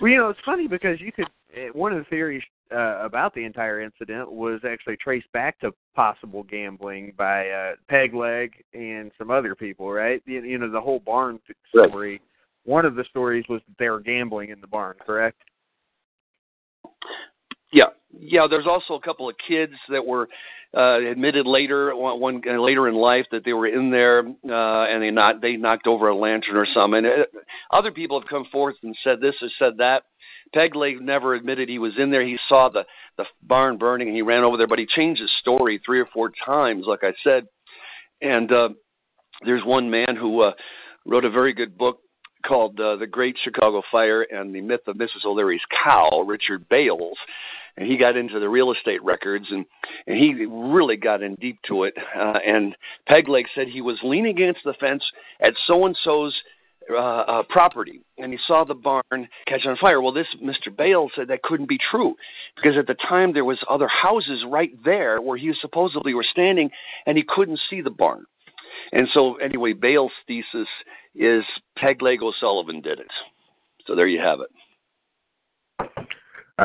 Well, 0.00 0.10
you 0.10 0.16
know, 0.16 0.28
it's 0.28 0.40
funny 0.44 0.66
because 0.66 1.00
you 1.00 1.12
could. 1.12 1.28
eh, 1.54 1.68
One 1.72 1.92
of 1.92 1.98
the 1.98 2.04
theories 2.10 2.42
uh, 2.74 3.04
about 3.04 3.34
the 3.34 3.44
entire 3.44 3.80
incident 3.80 4.30
was 4.30 4.60
actually 4.68 4.96
traced 4.96 5.30
back 5.32 5.60
to 5.60 5.72
possible 5.94 6.42
gambling 6.42 7.12
by 7.16 7.48
uh, 7.50 7.72
Peg 7.88 8.14
Leg 8.14 8.52
and 8.74 9.12
some 9.18 9.30
other 9.30 9.54
people, 9.54 9.90
right? 9.92 10.22
You, 10.26 10.42
you 10.42 10.58
know, 10.58 10.70
the 10.70 10.80
whole 10.80 11.00
barn 11.00 11.38
story. 11.68 12.12
Right. 12.12 12.20
One 12.64 12.86
of 12.86 12.94
the 12.94 13.04
stories 13.10 13.44
was 13.48 13.60
that 13.68 13.76
they 13.78 13.88
were 13.90 14.00
gambling 14.00 14.50
in 14.50 14.60
the 14.60 14.66
barn, 14.66 14.94
correct? 15.04 15.38
Yeah, 17.72 17.86
yeah. 18.16 18.46
There's 18.48 18.66
also 18.66 18.94
a 18.94 19.00
couple 19.00 19.28
of 19.28 19.34
kids 19.46 19.72
that 19.88 20.04
were 20.04 20.28
uh, 20.76 21.00
admitted 21.00 21.46
later, 21.46 21.94
one, 21.94 22.40
uh, 22.48 22.60
later 22.60 22.88
in 22.88 22.94
life, 22.94 23.26
that 23.30 23.44
they 23.44 23.52
were 23.52 23.66
in 23.66 23.90
there 23.90 24.20
uh, 24.20 24.84
and 24.86 25.02
they 25.02 25.10
not 25.10 25.42
they 25.42 25.56
knocked 25.56 25.86
over 25.86 26.08
a 26.08 26.16
lantern 26.16 26.56
or 26.56 26.66
something. 26.72 27.04
And 27.04 27.06
uh, 27.06 27.40
other 27.70 27.90
people 27.90 28.18
have 28.18 28.28
come 28.28 28.46
forth 28.50 28.76
and 28.82 28.96
said 29.04 29.20
this 29.20 29.34
or 29.42 29.48
said 29.58 29.76
that. 29.78 30.04
Pegleg 30.54 31.00
never 31.00 31.34
admitted 31.34 31.68
he 31.68 31.78
was 31.78 31.92
in 31.98 32.10
there. 32.10 32.24
He 32.24 32.38
saw 32.48 32.68
the 32.68 32.84
the 33.18 33.24
barn 33.42 33.76
burning 33.76 34.08
and 34.08 34.16
he 34.16 34.22
ran 34.22 34.44
over 34.44 34.56
there, 34.56 34.66
but 34.66 34.78
he 34.78 34.86
changed 34.86 35.20
his 35.20 35.30
story 35.40 35.80
three 35.84 36.00
or 36.00 36.08
four 36.12 36.32
times, 36.44 36.84
like 36.86 37.00
I 37.02 37.12
said. 37.22 37.46
And 38.20 38.50
uh, 38.52 38.68
there's 39.44 39.64
one 39.64 39.90
man 39.90 40.16
who 40.18 40.42
uh, 40.42 40.52
wrote 41.06 41.24
a 41.24 41.30
very 41.30 41.52
good 41.52 41.76
book 41.76 41.98
called 42.46 42.80
uh, 42.80 42.96
"The 42.96 43.06
Great 43.06 43.36
Chicago 43.42 43.82
Fire 43.90 44.22
and 44.22 44.54
the 44.54 44.60
Myth 44.60 44.86
of 44.86 44.96
Mrs. 44.96 45.24
O'Leary's 45.24 45.60
Cow." 45.84 46.24
Richard 46.26 46.68
Bales, 46.68 47.18
and 47.76 47.90
he 47.90 47.96
got 47.96 48.16
into 48.16 48.38
the 48.38 48.48
real 48.48 48.72
estate 48.72 49.02
records 49.02 49.46
and 49.50 49.64
and 50.06 50.16
he 50.16 50.44
really 50.46 50.96
got 50.96 51.22
in 51.22 51.34
deep 51.36 51.58
to 51.68 51.84
it. 51.84 51.94
Uh, 52.16 52.38
and 52.46 52.76
Pegleg 53.10 53.44
said 53.54 53.68
he 53.68 53.80
was 53.80 53.98
leaning 54.02 54.36
against 54.36 54.60
the 54.64 54.74
fence 54.74 55.02
at 55.40 55.54
so 55.66 55.86
and 55.86 55.96
so's 56.04 56.34
uh, 56.90 56.96
uh, 56.96 57.42
property, 57.48 58.00
and 58.18 58.32
he 58.32 58.38
saw 58.46 58.64
the 58.64 58.74
barn 58.74 59.28
catch 59.46 59.64
on 59.66 59.76
fire. 59.76 60.00
Well, 60.00 60.12
this 60.12 60.26
Mr. 60.42 60.74
Bale 60.76 61.08
said 61.14 61.28
that 61.28 61.42
couldn't 61.42 61.68
be 61.68 61.78
true 61.78 62.16
because 62.56 62.76
at 62.76 62.86
the 62.86 62.96
time 63.08 63.32
there 63.32 63.44
was 63.44 63.58
other 63.70 63.88
houses 63.88 64.44
right 64.48 64.72
there 64.84 65.20
where 65.20 65.38
he 65.38 65.52
supposedly 65.60 66.12
were 66.12 66.26
standing, 66.28 66.70
and 67.06 67.16
he 67.16 67.24
couldn't 67.26 67.60
see 67.70 67.80
the 67.80 67.90
barn. 67.90 68.24
And 68.90 69.06
so, 69.14 69.36
anyway, 69.36 69.74
Bale's 69.74 70.12
thesis 70.26 70.68
is 71.14 71.44
Peg 71.76 72.02
Leg 72.02 72.22
O'Sullivan 72.22 72.80
did 72.80 72.98
it. 72.98 73.10
So 73.86 73.94
there 73.94 74.06
you 74.06 74.20
have 74.20 74.40
it. 74.40 74.48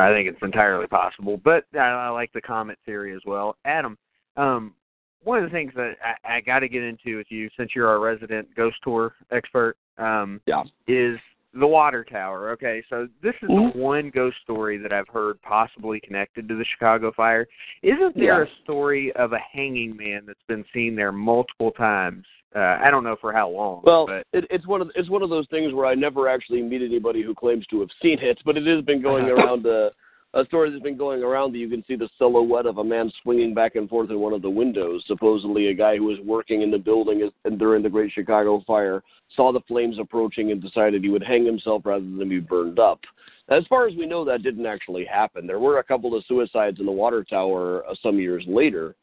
I 0.00 0.12
think 0.12 0.28
it's 0.28 0.42
entirely 0.42 0.86
possible, 0.86 1.40
but 1.42 1.64
I, 1.74 1.78
I 1.78 2.08
like 2.10 2.32
the 2.32 2.40
comet 2.40 2.78
theory 2.84 3.14
as 3.14 3.22
well. 3.26 3.56
Adam, 3.64 3.96
um, 4.36 4.74
one 5.22 5.38
of 5.38 5.44
the 5.44 5.50
things 5.50 5.72
that 5.74 5.94
I, 6.24 6.36
I 6.36 6.40
got 6.40 6.60
to 6.60 6.68
get 6.68 6.82
into 6.82 7.16
with 7.16 7.26
you, 7.30 7.48
since 7.56 7.70
you're 7.74 7.88
our 7.88 8.00
resident 8.00 8.48
ghost 8.56 8.76
tour 8.82 9.14
expert, 9.30 9.76
um, 9.98 10.40
yeah. 10.46 10.62
is 10.86 11.18
the 11.54 11.66
water 11.66 12.04
tower. 12.04 12.50
Okay, 12.50 12.82
so 12.90 13.08
this 13.22 13.34
is 13.42 13.48
mm-hmm. 13.48 13.78
the 13.78 13.84
one 13.84 14.10
ghost 14.14 14.36
story 14.42 14.78
that 14.78 14.92
I've 14.92 15.08
heard 15.08 15.40
possibly 15.42 16.00
connected 16.00 16.48
to 16.48 16.56
the 16.56 16.64
Chicago 16.72 17.12
fire. 17.16 17.46
Isn't 17.82 18.14
there 18.14 18.44
yeah. 18.44 18.50
a 18.50 18.62
story 18.64 19.12
of 19.16 19.32
a 19.32 19.38
hanging 19.52 19.96
man 19.96 20.24
that's 20.26 20.38
been 20.46 20.64
seen 20.72 20.94
there 20.94 21.12
multiple 21.12 21.70
times? 21.72 22.24
Uh, 22.54 22.78
I 22.82 22.90
don't 22.90 23.04
know 23.04 23.16
for 23.20 23.32
how 23.32 23.48
long. 23.50 23.82
Well, 23.84 24.06
but... 24.06 24.26
it, 24.32 24.46
it's 24.50 24.66
one 24.66 24.80
of 24.80 24.90
it's 24.94 25.10
one 25.10 25.22
of 25.22 25.30
those 25.30 25.46
things 25.50 25.74
where 25.74 25.86
I 25.86 25.94
never 25.94 26.28
actually 26.28 26.62
meet 26.62 26.82
anybody 26.82 27.22
who 27.22 27.34
claims 27.34 27.66
to 27.66 27.80
have 27.80 27.90
seen 28.02 28.18
it, 28.20 28.38
but 28.44 28.56
it 28.56 28.66
has 28.66 28.84
been 28.84 29.02
going 29.02 29.26
around. 29.26 29.66
Uh, 29.66 29.90
a 30.34 30.44
story 30.44 30.70
that's 30.70 30.82
been 30.82 30.96
going 30.96 31.22
around 31.22 31.52
that 31.52 31.58
you 31.58 31.68
can 31.68 31.84
see 31.86 31.96
the 31.96 32.08
silhouette 32.18 32.66
of 32.66 32.78
a 32.78 32.84
man 32.84 33.10
swinging 33.22 33.54
back 33.54 33.76
and 33.76 33.88
forth 33.88 34.10
in 34.10 34.20
one 34.20 34.34
of 34.34 34.42
the 34.42 34.50
windows. 34.50 35.02
Supposedly, 35.06 35.68
a 35.68 35.74
guy 35.74 35.96
who 35.96 36.04
was 36.04 36.18
working 36.24 36.62
in 36.62 36.70
the 36.70 36.78
building 36.78 37.30
during 37.56 37.82
the 37.82 37.88
Great 37.88 38.12
Chicago 38.12 38.62
Fire 38.66 39.02
saw 39.34 39.52
the 39.52 39.60
flames 39.66 39.98
approaching 39.98 40.52
and 40.52 40.62
decided 40.62 41.02
he 41.02 41.10
would 41.10 41.24
hang 41.24 41.46
himself 41.46 41.82
rather 41.84 42.04
than 42.04 42.28
be 42.28 42.40
burned 42.40 42.78
up. 42.78 43.00
As 43.48 43.64
far 43.68 43.88
as 43.88 43.96
we 43.96 44.04
know, 44.04 44.24
that 44.26 44.42
didn't 44.42 44.66
actually 44.66 45.06
happen. 45.06 45.46
There 45.46 45.58
were 45.58 45.78
a 45.78 45.84
couple 45.84 46.14
of 46.14 46.24
suicides 46.26 46.80
in 46.80 46.86
the 46.86 46.92
water 46.92 47.24
tower 47.24 47.84
uh, 47.86 47.94
some 48.02 48.18
years 48.18 48.44
later, 48.46 48.94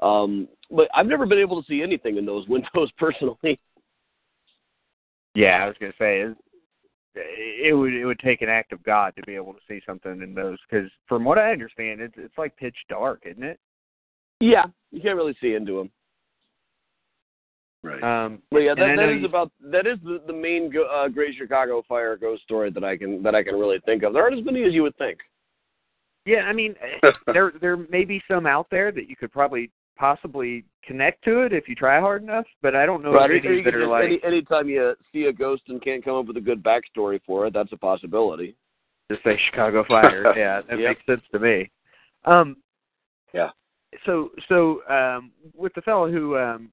um, 0.00 0.48
but 0.70 0.88
I've 0.94 1.06
never 1.06 1.26
been 1.26 1.38
able 1.38 1.62
to 1.62 1.68
see 1.68 1.82
anything 1.82 2.16
in 2.16 2.24
those 2.24 2.48
windows 2.48 2.90
personally. 2.98 3.60
Yeah, 5.34 5.64
I 5.64 5.66
was 5.66 5.76
gonna 5.78 5.92
say 5.98 6.24
it 7.14 7.76
would 7.76 7.94
it 7.94 8.04
would 8.04 8.18
take 8.18 8.42
an 8.42 8.48
act 8.48 8.72
of 8.72 8.82
God 8.82 9.14
to 9.16 9.22
be 9.22 9.34
able 9.34 9.52
to 9.52 9.60
see 9.68 9.80
something 9.86 10.22
in 10.22 10.34
those 10.34 10.58
because 10.68 10.90
from 11.06 11.24
what 11.24 11.38
I 11.38 11.52
understand, 11.52 12.00
it's 12.00 12.14
it's 12.16 12.36
like 12.38 12.56
pitch 12.56 12.76
dark, 12.88 13.22
isn't 13.24 13.42
it? 13.42 13.58
Yeah, 14.40 14.64
you 14.90 15.00
can't 15.00 15.16
really 15.16 15.36
see 15.40 15.54
into 15.54 15.78
them. 15.78 15.90
Right. 17.84 18.02
Um, 18.02 18.42
but 18.50 18.60
yeah, 18.60 18.74
that, 18.74 18.94
that 18.96 19.08
is 19.08 19.22
you... 19.22 19.26
about 19.26 19.50
that 19.70 19.86
is 19.86 19.98
the 20.04 20.22
the 20.26 20.32
main 20.32 20.70
go, 20.70 20.84
uh, 20.84 21.08
Great 21.08 21.34
Chicago 21.36 21.82
Fire 21.88 22.16
ghost 22.16 22.42
story 22.42 22.70
that 22.70 22.84
I 22.84 22.96
can 22.96 23.22
that 23.22 23.34
I 23.34 23.42
can 23.42 23.56
really 23.56 23.80
think 23.84 24.02
of. 24.02 24.12
There 24.12 24.22
aren't 24.22 24.38
as 24.38 24.44
many 24.44 24.64
as 24.64 24.72
you 24.72 24.82
would 24.82 24.96
think. 24.98 25.18
Yeah, 26.24 26.42
I 26.42 26.52
mean, 26.52 26.74
there 27.32 27.52
there 27.60 27.76
may 27.76 28.04
be 28.04 28.22
some 28.30 28.46
out 28.46 28.68
there 28.70 28.92
that 28.92 29.08
you 29.08 29.16
could 29.16 29.32
probably 29.32 29.70
possibly 29.96 30.64
connect 30.84 31.24
to 31.24 31.42
it 31.42 31.52
if 31.52 31.68
you 31.68 31.74
try 31.74 32.00
hard 32.00 32.22
enough. 32.22 32.46
But 32.60 32.74
I 32.74 32.86
don't 32.86 33.02
know 33.02 33.12
right. 33.12 33.30
if 33.30 33.44
any 33.44 33.62
that 33.62 33.74
are 33.74 33.86
like 33.86 34.04
any, 34.04 34.20
anytime 34.24 34.68
you 34.68 34.94
see 35.12 35.24
a 35.24 35.32
ghost 35.32 35.62
and 35.68 35.82
can't 35.82 36.04
come 36.04 36.16
up 36.16 36.26
with 36.26 36.36
a 36.36 36.40
good 36.40 36.62
backstory 36.62 37.20
for 37.26 37.46
it, 37.46 37.54
that's 37.54 37.72
a 37.72 37.76
possibility. 37.76 38.56
Just 39.10 39.24
say 39.24 39.38
Chicago 39.50 39.84
Fire. 39.86 40.32
yeah, 40.36 40.60
that 40.68 40.78
makes 40.78 41.04
sense 41.06 41.22
to 41.32 41.38
me. 41.38 41.70
Um, 42.24 42.56
yeah. 43.34 43.50
So 44.06 44.30
so 44.48 44.82
um, 44.88 45.32
with 45.54 45.74
the 45.74 45.82
fellow 45.82 46.10
who 46.10 46.38
um, 46.38 46.70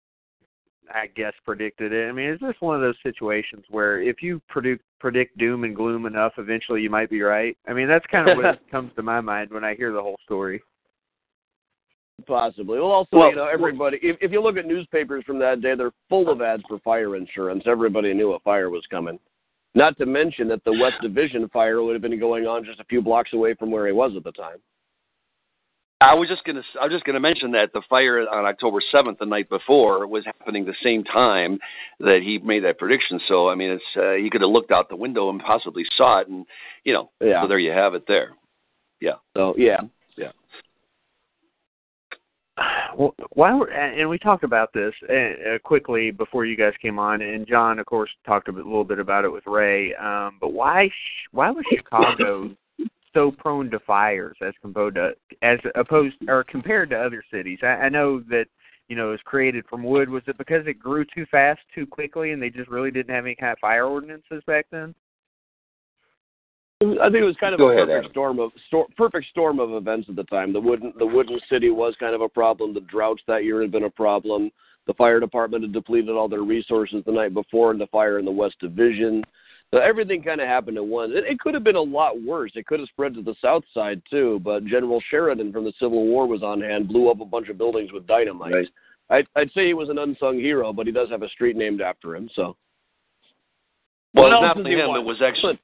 I 0.93 1.07
guess 1.15 1.33
predicted 1.45 1.93
it. 1.93 2.09
I 2.09 2.11
mean, 2.11 2.29
is 2.29 2.39
this 2.39 2.55
one 2.59 2.75
of 2.75 2.81
those 2.81 2.95
situations 3.03 3.63
where 3.69 4.01
if 4.01 4.21
you 4.21 4.41
predict 4.47 4.83
predict 4.99 5.37
doom 5.37 5.63
and 5.63 5.75
gloom 5.75 6.05
enough, 6.05 6.33
eventually 6.37 6.81
you 6.81 6.89
might 6.89 7.09
be 7.09 7.21
right? 7.21 7.57
I 7.67 7.73
mean, 7.73 7.87
that's 7.87 8.05
kind 8.07 8.29
of 8.29 8.37
what 8.37 8.59
comes 8.71 8.91
to 8.95 9.03
my 9.03 9.21
mind 9.21 9.51
when 9.51 9.63
I 9.63 9.75
hear 9.75 9.91
the 9.91 10.01
whole 10.01 10.17
story. 10.23 10.61
Possibly. 12.27 12.79
Well, 12.79 12.91
also, 12.91 13.17
well, 13.17 13.29
you 13.29 13.35
know, 13.35 13.47
everybody. 13.47 13.97
If, 14.01 14.17
if 14.21 14.31
you 14.31 14.41
look 14.41 14.57
at 14.57 14.65
newspapers 14.65 15.23
from 15.25 15.39
that 15.39 15.61
day, 15.61 15.75
they're 15.75 15.91
full 16.09 16.29
of 16.29 16.41
ads 16.41 16.63
for 16.67 16.79
fire 16.79 17.15
insurance. 17.15 17.63
Everybody 17.65 18.13
knew 18.13 18.33
a 18.33 18.39
fire 18.39 18.69
was 18.69 18.83
coming. 18.89 19.19
Not 19.75 19.97
to 19.99 20.05
mention 20.05 20.47
that 20.47 20.63
the 20.65 20.73
West 20.73 20.95
Division 21.01 21.47
fire 21.49 21.83
would 21.83 21.93
have 21.93 22.01
been 22.01 22.19
going 22.19 22.47
on 22.47 22.65
just 22.65 22.79
a 22.79 22.85
few 22.85 23.01
blocks 23.01 23.33
away 23.33 23.53
from 23.53 23.69
where 23.69 23.85
he 23.85 23.93
was 23.93 24.13
at 24.17 24.23
the 24.23 24.31
time. 24.31 24.57
I 26.01 26.13
was 26.13 26.29
just 26.29 26.45
gonna 26.45 26.63
I 26.79 26.85
was 26.85 26.93
just 26.93 27.03
gonna 27.03 27.19
mention 27.19 27.51
that 27.51 27.73
the 27.73 27.81
fire 27.89 28.25
on 28.29 28.45
October 28.45 28.79
seventh, 28.89 29.19
the 29.19 29.25
night 29.25 29.49
before, 29.49 30.07
was 30.07 30.25
happening 30.25 30.65
the 30.65 30.73
same 30.81 31.03
time 31.03 31.59
that 31.99 32.21
he 32.23 32.37
made 32.37 32.63
that 32.63 32.79
prediction. 32.79 33.19
So 33.27 33.49
I 33.49 33.55
mean, 33.55 33.71
it's 33.71 33.83
uh, 33.97 34.13
he 34.13 34.29
could 34.29 34.39
have 34.39 34.49
looked 34.49 34.71
out 34.71 34.87
the 34.87 34.95
window 34.95 35.29
and 35.29 35.41
possibly 35.41 35.83
saw 35.97 36.19
it, 36.19 36.29
and 36.29 36.45
you 36.85 36.93
know, 36.93 37.11
yeah. 37.21 37.43
so 37.43 37.49
there 37.49 37.59
you 37.59 37.71
have 37.71 37.95
it. 37.95 38.05
There, 38.07 38.31
yeah. 39.01 39.15
So 39.35 39.53
yeah, 39.57 39.65
yeah 39.81 39.87
well, 42.97 43.15
why 43.33 43.53
we're 43.53 43.69
and 43.69 44.09
we 44.09 44.17
talked 44.17 44.43
about 44.43 44.73
this 44.73 44.93
uh, 45.09 45.57
quickly 45.63 46.11
before 46.11 46.45
you 46.45 46.55
guys 46.55 46.73
came 46.81 46.99
on, 46.99 47.21
and 47.21 47.47
John, 47.47 47.79
of 47.79 47.85
course, 47.85 48.09
talked 48.25 48.47
a, 48.47 48.51
a 48.51 48.53
little 48.53 48.83
bit 48.83 48.99
about 48.99 49.25
it 49.25 49.29
with 49.29 49.45
Ray. 49.45 49.95
Um, 49.95 50.37
but 50.39 50.53
why 50.53 50.89
why 51.31 51.49
was 51.51 51.63
Chicago 51.73 52.51
so 53.13 53.31
prone 53.31 53.69
to 53.71 53.79
fires 53.79 54.37
as 54.41 54.53
compared 54.61 54.95
to 54.95 55.11
as 55.41 55.59
opposed 55.75 56.15
or 56.27 56.43
compared 56.43 56.89
to 56.89 56.97
other 56.97 57.23
cities? 57.31 57.59
I, 57.63 57.67
I 57.67 57.89
know 57.89 58.19
that 58.29 58.45
you 58.87 58.95
know 58.95 59.09
it 59.09 59.11
was 59.11 59.21
created 59.25 59.65
from 59.69 59.83
wood. 59.83 60.09
Was 60.09 60.23
it 60.27 60.37
because 60.37 60.65
it 60.67 60.79
grew 60.79 61.05
too 61.05 61.25
fast, 61.31 61.61
too 61.73 61.85
quickly, 61.85 62.31
and 62.31 62.41
they 62.41 62.49
just 62.49 62.69
really 62.69 62.91
didn't 62.91 63.13
have 63.13 63.25
any 63.25 63.35
kind 63.35 63.53
of 63.53 63.59
fire 63.59 63.85
ordinances 63.85 64.43
back 64.45 64.65
then? 64.71 64.93
I 66.81 67.09
think 67.11 67.15
it 67.15 67.25
was 67.25 67.35
kind 67.41 67.53
of 67.53 67.59
Go 67.59 67.69
a 67.69 67.73
ahead, 67.73 67.87
perfect 67.87 67.99
Adam. 68.05 68.11
storm 68.11 68.39
of 68.39 68.51
stor- 68.67 68.87
perfect 68.95 69.27
storm 69.31 69.59
of 69.59 69.71
events 69.73 70.07
at 70.09 70.15
the 70.15 70.23
time. 70.25 70.53
The 70.53 70.61
wooden 70.61 70.93
the 70.97 71.05
wooden 71.05 71.37
city 71.49 71.69
was 71.69 71.93
kind 71.99 72.15
of 72.15 72.21
a 72.21 72.29
problem. 72.29 72.73
The 72.73 72.79
droughts 72.81 73.21
that 73.27 73.43
year 73.43 73.61
had 73.61 73.71
been 73.71 73.83
a 73.83 73.89
problem. 73.89 74.49
The 74.87 74.93
fire 74.93 75.19
department 75.19 75.63
had 75.63 75.73
depleted 75.73 76.09
all 76.11 76.29
their 76.29 76.41
resources 76.43 77.03
the 77.05 77.11
night 77.11 77.33
before 77.33 77.71
in 77.71 77.77
the 77.79 77.87
fire 77.87 78.17
in 78.17 78.23
the 78.25 78.31
West 78.31 78.55
Division. 78.61 79.23
So 79.71 79.79
everything 79.79 80.23
kind 80.23 80.39
of 80.41 80.47
happened 80.47 80.77
at 80.77 80.85
once. 80.85 81.11
It, 81.13 81.25
it 81.25 81.39
could 81.39 81.53
have 81.53 81.65
been 81.65 81.75
a 81.75 81.81
lot 81.81 82.19
worse. 82.23 82.53
It 82.55 82.65
could 82.65 82.79
have 82.79 82.87
spread 82.89 83.13
to 83.15 83.21
the 83.21 83.35
south 83.41 83.63
side 83.73 84.01
too. 84.09 84.39
But 84.43 84.63
General 84.65 85.03
Sheridan 85.11 85.51
from 85.51 85.65
the 85.65 85.73
Civil 85.79 86.05
War 86.07 86.27
was 86.27 86.41
on 86.43 86.61
hand, 86.61 86.87
blew 86.87 87.11
up 87.11 87.19
a 87.19 87.25
bunch 87.25 87.49
of 87.49 87.57
buildings 87.57 87.91
with 87.91 88.07
dynamite. 88.07 88.53
Right. 88.53 88.67
I'd, 89.09 89.27
I'd 89.35 89.51
say 89.51 89.67
he 89.67 89.73
was 89.73 89.89
an 89.89 89.97
unsung 89.99 90.39
hero, 90.39 90.71
but 90.71 90.85
he 90.87 90.93
does 90.93 91.09
have 91.09 91.23
a 91.23 91.29
street 91.29 91.57
named 91.57 91.81
after 91.81 92.15
him. 92.15 92.29
So. 92.35 92.55
Well, 94.13 94.23
What 94.23 94.27
it's 94.27 94.33
else 94.33 94.41
not 94.43 94.57
does 94.57 94.65
only 94.65 94.79
him. 94.79 94.87
want? 94.87 95.01
It 95.01 95.05
was 95.05 95.21
actually 95.21 95.59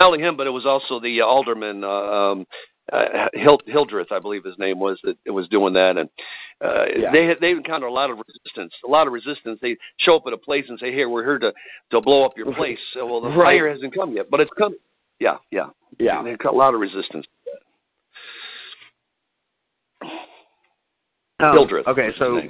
not 0.00 0.08
only 0.08 0.20
him, 0.20 0.36
but 0.36 0.46
it 0.46 0.50
was 0.50 0.66
also 0.66 1.00
the 1.00 1.20
uh, 1.20 1.24
alderman 1.24 1.82
uh, 1.84 1.88
um, 1.88 2.46
uh, 2.92 3.26
Hildreth, 3.66 4.12
I 4.12 4.18
believe 4.20 4.44
his 4.44 4.58
name 4.58 4.78
was, 4.78 5.00
that 5.02 5.16
was 5.32 5.48
doing 5.48 5.72
that, 5.72 5.96
and 5.96 6.08
uh, 6.64 6.84
Yeah. 6.96 7.10
they 7.12 7.26
had, 7.26 7.38
they 7.40 7.50
encountered 7.50 7.88
a 7.88 7.92
lot 7.92 8.10
of 8.10 8.18
resistance. 8.18 8.72
A 8.86 8.90
lot 8.90 9.06
of 9.06 9.12
resistance. 9.12 9.58
They 9.60 9.76
show 9.98 10.16
up 10.16 10.22
at 10.26 10.32
a 10.32 10.38
place 10.38 10.64
and 10.68 10.78
say, 10.78 10.92
"Here, 10.92 11.08
we're 11.08 11.24
here 11.24 11.38
to 11.38 11.52
to 11.90 12.00
blow 12.00 12.24
up 12.24 12.36
your 12.36 12.54
place." 12.54 12.78
So, 12.94 13.04
well, 13.06 13.20
the 13.20 13.28
Right. 13.28 13.58
fire 13.58 13.68
hasn't 13.68 13.92
come 13.94 14.12
yet, 14.12 14.30
but 14.30 14.40
it's 14.40 14.52
coming. 14.56 14.78
Yeah, 15.18 15.38
yeah, 15.50 15.70
Yeah. 15.98 16.22
They 16.22 16.36
got 16.36 16.52
a 16.52 16.56
lot 16.56 16.74
of 16.74 16.80
resistance. 16.80 17.26
Oh, 21.40 21.52
Hildreth 21.52 21.86
okay, 21.86 22.10
so 22.18 22.40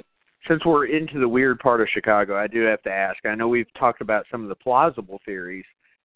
since 0.47 0.63
we're 0.65 0.85
into 0.85 1.19
the 1.19 1.27
weird 1.27 1.59
part 1.59 1.81
of 1.81 1.87
Chicago, 1.89 2.37
I 2.37 2.47
do 2.47 2.61
have 2.61 2.81
to 2.83 2.91
ask. 2.91 3.17
I 3.25 3.35
know 3.35 3.47
we've 3.47 3.71
talked 3.77 4.01
about 4.01 4.25
some 4.31 4.43
of 4.43 4.49
the 4.49 4.55
plausible 4.55 5.19
theories. 5.25 5.65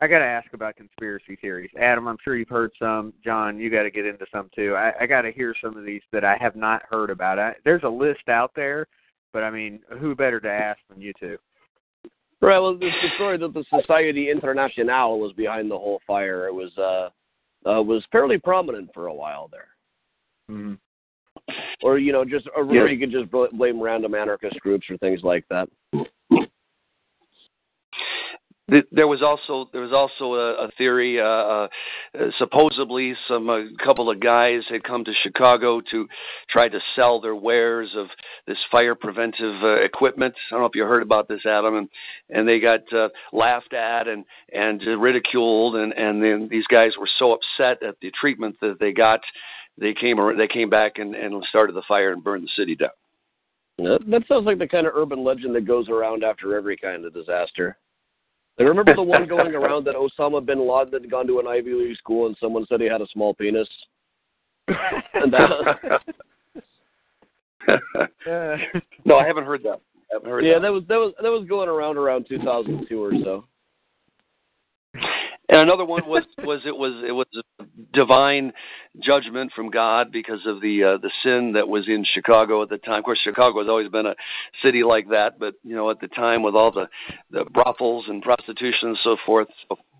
I 0.02 0.07
got 0.07 0.19
to 0.19 0.26
ask 0.26 0.52
about 0.53 0.76
conspiracy 0.76 1.36
theories. 1.40 1.69
Adam, 1.80 2.07
I'm 2.07 2.18
sure 2.23 2.36
you've 2.36 2.49
heard 2.49 2.72
some. 2.80 3.14
John, 3.23 3.60
you 3.60 3.69
got 3.69 3.84
to 3.84 3.91
get 3.91 4.07
into 4.07 4.26
some 4.32 4.49
too. 4.56 4.73
I, 4.76 4.94
I 5.02 5.06
got 5.06 5.22
to 5.22 5.32
hear 5.32 5.53
some 5.64 5.78
of 5.78 5.86
these 5.86 6.02
that 6.11 6.26
I 6.26 6.38
have 6.41 6.56
not 6.56 6.82
heard 6.90 7.11
about. 7.11 7.38
I, 7.38 7.53
there's 7.64 7.84
a 7.84 7.90
list 7.90 8.28
out 8.28 8.52
there, 8.56 8.88
but 9.32 9.44
I 9.44 9.52
mean, 9.52 9.80
who 9.99 10.15
better 10.15 10.40
to 10.40 10.49
ask 10.49 10.80
than 10.90 11.02
you 11.02 11.14
two? 11.19 11.38
Right. 12.41 12.57
Well, 12.57 12.76
it's 12.82 12.95
the 13.03 13.15
story 13.15 13.38
that 13.38 13.53
the 13.53 13.64
Society 13.80 14.32
Internationale 14.32 15.19
was 15.19 15.34
behind 15.34 15.69
the 15.69 15.78
whole 15.78 16.02
fire. 16.07 16.48
It 16.48 16.53
was 16.53 16.72
uh, 16.80 17.69
uh 17.69 17.84
was 17.84 18.03
fairly 18.11 18.40
prominent 18.40 18.90
for 18.95 19.06
a 19.06 19.14
while 19.14 19.48
there. 19.52 19.68
Mm-hmm. 20.49 20.73
Or 21.84 21.99
you 21.99 22.11
know, 22.11 22.26
just 22.26 22.48
or 22.56 22.65
yeah. 22.73 22.88
you 22.88 22.98
could 22.98 23.11
just 23.11 23.30
blame 23.30 23.80
random 23.80 24.15
anarchist 24.15 24.60
groups 24.61 24.88
or 24.90 24.98
things 24.98 25.22
like 25.22 25.45
that 25.52 25.69
there 28.91 29.07
was 29.07 29.22
also 29.22 29.69
there 29.73 29.81
was 29.81 29.91
also 29.91 30.34
a, 30.35 30.65
a 30.65 30.72
theory. 30.77 31.19
Uh, 31.19 31.26
uh, 31.26 31.68
supposedly, 32.38 33.14
some 33.27 33.49
a 33.49 33.68
couple 33.84 34.10
of 34.10 34.19
guys 34.19 34.61
had 34.69 34.84
come 34.84 35.03
to 35.03 35.11
Chicago 35.23 35.81
to 35.91 36.07
try 36.49 36.69
to 36.69 36.80
sell 36.95 37.19
their 37.19 37.35
wares 37.35 37.89
of 37.95 38.07
this 38.48 38.57
fire 38.72 38.95
preventive 38.95 39.61
uh, 39.61 39.81
equipment. 39.81 40.34
I 40.49 40.53
don't 40.53 40.61
know 40.61 40.68
if 40.68 40.76
you 40.76 40.84
heard 40.84 41.03
about 41.03 41.27
this, 41.27 41.45
Adam, 41.45 41.76
and 41.76 41.89
and 42.30 42.48
they 42.48 42.60
got 42.60 42.81
uh, 42.93 43.10
laughed 43.34 43.73
at 43.73 44.07
and 44.07 44.23
and 44.53 44.81
ridiculed, 45.02 45.76
and 45.76 45.91
and 45.93 46.23
then 46.23 46.48
these 46.49 46.68
guys 46.68 46.91
were 46.98 47.10
so 47.19 47.34
upset 47.34 47.84
at 47.84 47.95
the 48.02 48.11
treatment 48.19 48.56
that 48.61 48.77
they 48.80 48.93
got, 48.93 49.19
they 49.77 49.93
came 49.93 50.18
they 50.38 50.48
came 50.48 50.69
back 50.69 50.93
and 50.95 51.14
and 51.14 51.43
started 51.49 51.76
the 51.76 51.84
fire 51.88 52.14
and 52.14 52.23
burned 52.23 52.43
the 52.43 52.52
city 52.56 52.76
down. 52.76 52.89
That 53.77 54.23
sounds 54.27 54.45
like 54.45 54.60
the 54.60 54.68
kind 54.68 54.85
of 54.85 54.93
urban 54.95 55.23
legend 55.23 55.56
that 55.56 55.65
goes 55.65 55.89
around 55.89 56.23
after 56.23 56.56
every 56.56 56.77
kind 56.77 57.03
of 57.03 57.14
disaster. 57.14 57.77
I 58.61 58.67
remember 58.67 58.95
the 58.95 59.01
one 59.01 59.27
going 59.27 59.55
around 59.55 59.85
that 59.85 59.95
Osama 59.95 60.45
bin 60.45 60.59
Laden 60.59 60.93
had 60.93 61.09
gone 61.09 61.25
to 61.27 61.39
an 61.39 61.47
Ivy 61.47 61.73
League 61.73 61.97
school 61.97 62.27
and 62.27 62.35
someone 62.39 62.65
said 62.69 62.79
he 62.79 62.88
had 62.88 63.01
a 63.01 63.07
small 63.11 63.33
penis. 63.33 63.67
and 64.67 65.33
that, 65.33 66.01
no, 69.05 69.17
I 69.17 69.25
haven't 69.25 69.45
heard 69.45 69.63
that. 69.63 69.81
I 70.11 70.13
haven't 70.13 70.29
heard 70.29 70.45
yeah, 70.45 70.53
that. 70.55 70.61
that 70.61 70.71
was 70.71 70.83
that 70.88 70.97
was 70.97 71.13
that 71.21 71.29
was 71.29 71.47
going 71.47 71.69
around 71.69 71.97
around 71.97 72.27
2002 72.29 73.03
or 73.03 73.11
so. 73.23 73.45
And 75.52 75.61
another 75.61 75.86
one 75.86 76.07
was 76.07 76.23
was 76.40 76.61
it 76.65 76.76
was 76.76 77.03
it 77.07 77.11
was 77.11 77.28
a 77.36 77.64
divine 77.94 78.53
judgment 79.03 79.52
from 79.53 79.69
God 79.69 80.11
because 80.11 80.40
of 80.45 80.61
the 80.61 80.84
uh, 80.84 80.98
the 80.98 81.11
sin 81.23 81.52
that 81.53 81.68
was 81.68 81.88
in 81.88 82.06
Chicago 82.11 82.64
at 82.64 82.69
the 82.69 82.78
time. 82.78 82.99
Of 82.99 83.03
course, 83.03 83.19
Chicago 83.23 83.60
has 83.60 83.69
always 83.69 83.90
been 83.90 84.06
a 84.06 84.15
city 84.64 84.84
like 84.84 85.10
that, 85.10 85.38
but 85.40 85.53
you 85.64 85.76
know 85.76 85.91
at 85.91 85.99
the 85.99 86.07
time 86.07 86.41
with 86.41 86.56
all 86.56 86.72
the 86.72 86.88
the 87.30 87.44
brothels 87.52 88.06
and 88.07 88.23
prostitution 88.23 88.90
and 88.90 88.98
so 89.03 89.18
forth, 89.26 89.49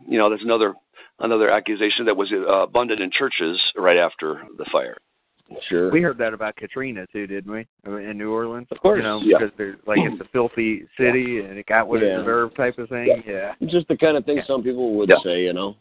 you 0.08 0.18
know 0.18 0.30
there's 0.30 0.42
another 0.42 0.74
another 1.20 1.52
accusation 1.52 2.06
that 2.06 2.16
was 2.16 2.32
uh, 2.32 2.64
abundant 2.64 3.02
in 3.02 3.12
churches 3.12 3.60
right 3.76 3.98
after 3.98 4.42
the 4.58 4.66
fire. 4.72 4.98
Sure. 5.68 5.92
We 5.92 6.02
heard 6.02 6.18
that 6.18 6.34
about 6.34 6.56
Katrina 6.56 7.06
too, 7.12 7.28
didn't 7.28 7.52
we? 7.52 7.68
In 7.86 8.18
New 8.18 8.32
Orleans. 8.32 8.68
Of 8.72 8.80
course. 8.80 8.98
You 8.98 9.04
know, 9.04 9.22
yeah. 9.24 9.38
because 9.40 9.54
there's 9.58 9.80
like 9.86 10.00
it's 10.02 10.22
a 10.22 10.30
filthy 10.32 10.84
city 10.98 11.40
and 11.40 11.58
it 11.58 11.66
got 11.66 11.88
what 11.88 12.02
yeah. 12.02 12.16
it 12.16 12.18
deserved 12.20 12.56
type 12.56 12.78
of 12.78 12.90
thing. 12.90 13.24
Yeah. 13.26 13.54
yeah. 13.60 13.68
Just 13.70 13.88
the 13.88 13.98
kind 13.98 14.18
of 14.18 14.26
thing 14.26 14.38
yeah. 14.38 14.48
some 14.48 14.64
people 14.64 14.94
would 14.96 15.12
say, 15.24 15.42
you 15.44 15.54
know. 15.54 15.76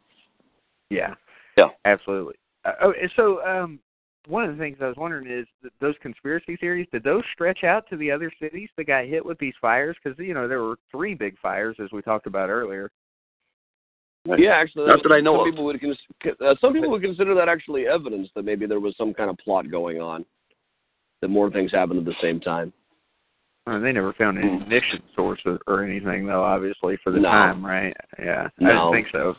Yeah. 0.90 1.14
Yeah. 1.56 1.68
Absolutely. 1.84 2.34
Uh, 2.64 2.72
oh, 2.82 2.92
so 3.16 3.44
um 3.46 3.80
one 4.26 4.44
of 4.44 4.56
the 4.56 4.62
things 4.62 4.76
I 4.80 4.86
was 4.86 4.96
wondering 4.96 5.26
is 5.26 5.46
that 5.62 5.72
those 5.80 5.94
conspiracy 6.02 6.56
theories 6.56 6.86
did 6.92 7.02
those 7.02 7.24
stretch 7.32 7.64
out 7.64 7.88
to 7.88 7.96
the 7.96 8.10
other 8.10 8.30
cities 8.40 8.68
that 8.76 8.86
got 8.86 9.06
hit 9.06 9.24
with 9.24 9.38
these 9.38 9.54
fires? 9.60 9.96
Because 10.02 10.18
you 10.18 10.34
know 10.34 10.46
there 10.46 10.62
were 10.62 10.76
three 10.90 11.14
big 11.14 11.38
fires 11.38 11.76
as 11.82 11.90
we 11.92 12.02
talked 12.02 12.26
about 12.26 12.50
earlier. 12.50 12.90
Yeah, 14.26 14.50
actually, 14.50 14.86
not 14.86 15.02
that 15.02 15.12
I 15.12 15.20
know 15.20 15.34
some 15.34 15.40
of. 15.40 15.46
people 15.46 15.64
would 15.64 15.80
cons- 15.80 16.36
uh, 16.44 16.54
some 16.60 16.72
people 16.74 16.90
would 16.90 17.02
consider 17.02 17.34
that 17.34 17.48
actually 17.48 17.86
evidence 17.86 18.28
that 18.34 18.44
maybe 18.44 18.66
there 18.66 18.80
was 18.80 18.94
some 18.96 19.14
kind 19.14 19.30
of 19.30 19.38
plot 19.38 19.70
going 19.70 20.00
on, 20.00 20.24
that 21.22 21.28
more 21.28 21.50
things 21.50 21.72
happened 21.72 22.00
at 22.00 22.04
the 22.04 22.14
same 22.20 22.38
time. 22.38 22.72
Well, 23.66 23.80
they 23.80 23.92
never 23.92 24.12
found 24.14 24.38
any 24.38 24.56
ignition 24.60 25.02
source 25.14 25.40
or 25.66 25.84
anything, 25.84 26.26
though. 26.26 26.42
Obviously, 26.42 26.98
for 27.02 27.12
the 27.12 27.20
No. 27.20 27.28
time, 27.30 27.64
right? 27.64 27.94
Yeah, 28.18 28.48
I 28.60 28.62
No. 28.62 28.92
didn't 28.92 28.92
think 28.92 29.06
so. 29.12 29.36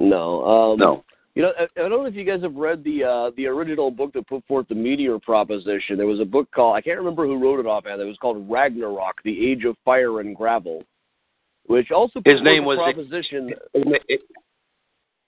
No, 0.00 0.44
um, 0.72 0.78
No. 0.78 1.04
You 1.34 1.42
know, 1.42 1.52
I, 1.58 1.62
I 1.62 1.88
don't 1.88 1.90
know 1.90 2.04
if 2.04 2.14
you 2.14 2.24
guys 2.24 2.42
have 2.42 2.56
read 2.56 2.84
the 2.84 3.04
uh, 3.04 3.30
the 3.36 3.46
original 3.46 3.90
book 3.90 4.12
that 4.12 4.26
put 4.26 4.44
forth 4.46 4.68
the 4.68 4.74
meteor 4.74 5.18
proposition. 5.18 5.96
There 5.96 6.06
was 6.06 6.20
a 6.20 6.26
book 6.26 6.50
called 6.50 6.76
I 6.76 6.82
can't 6.82 6.98
remember 6.98 7.24
who 7.24 7.38
wrote 7.38 7.58
it 7.58 7.66
offhand. 7.66 8.02
It 8.02 8.04
was 8.04 8.18
called 8.18 8.50
Ragnarok: 8.50 9.22
The 9.24 9.50
Age 9.50 9.64
of 9.64 9.76
Fire 9.84 10.20
and 10.20 10.36
Gravel, 10.36 10.84
which 11.66 11.90
also 11.90 12.20
put 12.20 12.32
His 12.32 12.42
name 12.42 12.64
was 12.64 12.78
proposition. 12.78 13.50
Ignatius 13.74 14.22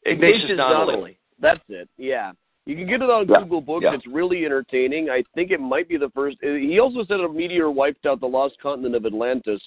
Ignatius 0.07 0.57
Donnelly. 0.57 0.93
Donnelly. 0.93 1.19
That's 1.41 1.61
it. 1.69 1.89
Yeah. 1.97 2.33
You 2.67 2.77
can 2.77 2.87
get 2.87 3.03
it 3.03 3.11
on 3.11 3.27
Yeah, 3.29 3.41
Google 3.41 3.61
Books. 3.61 3.85
yeah. 3.85 3.95
It's 3.95 4.07
really 4.07 4.45
entertaining. 4.45 5.11
I 5.11 5.23
think 5.35 5.51
it 5.51 5.61
might 5.61 5.89
be 5.89 5.97
the 5.97 6.11
first. 6.15 6.39
He 6.41 6.79
also 6.79 7.05
said 7.05 7.21
a 7.21 7.29
meteor 7.29 7.71
wiped 7.71 8.07
out 8.07 8.21
the 8.21 8.27
lost 8.27 8.57
continent 8.63 8.95
of 8.95 9.05
Atlantis, 9.05 9.61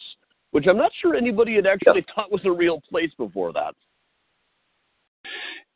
which 0.51 0.65
I'm 0.67 0.77
not 0.77 0.91
sure 1.01 1.15
anybody 1.15 1.55
had 1.55 1.67
actually 1.67 2.05
thought 2.15 2.31
was 2.31 2.41
a 2.45 2.51
real 2.51 2.81
place 2.89 3.11
before 3.17 3.53
that. 3.53 3.75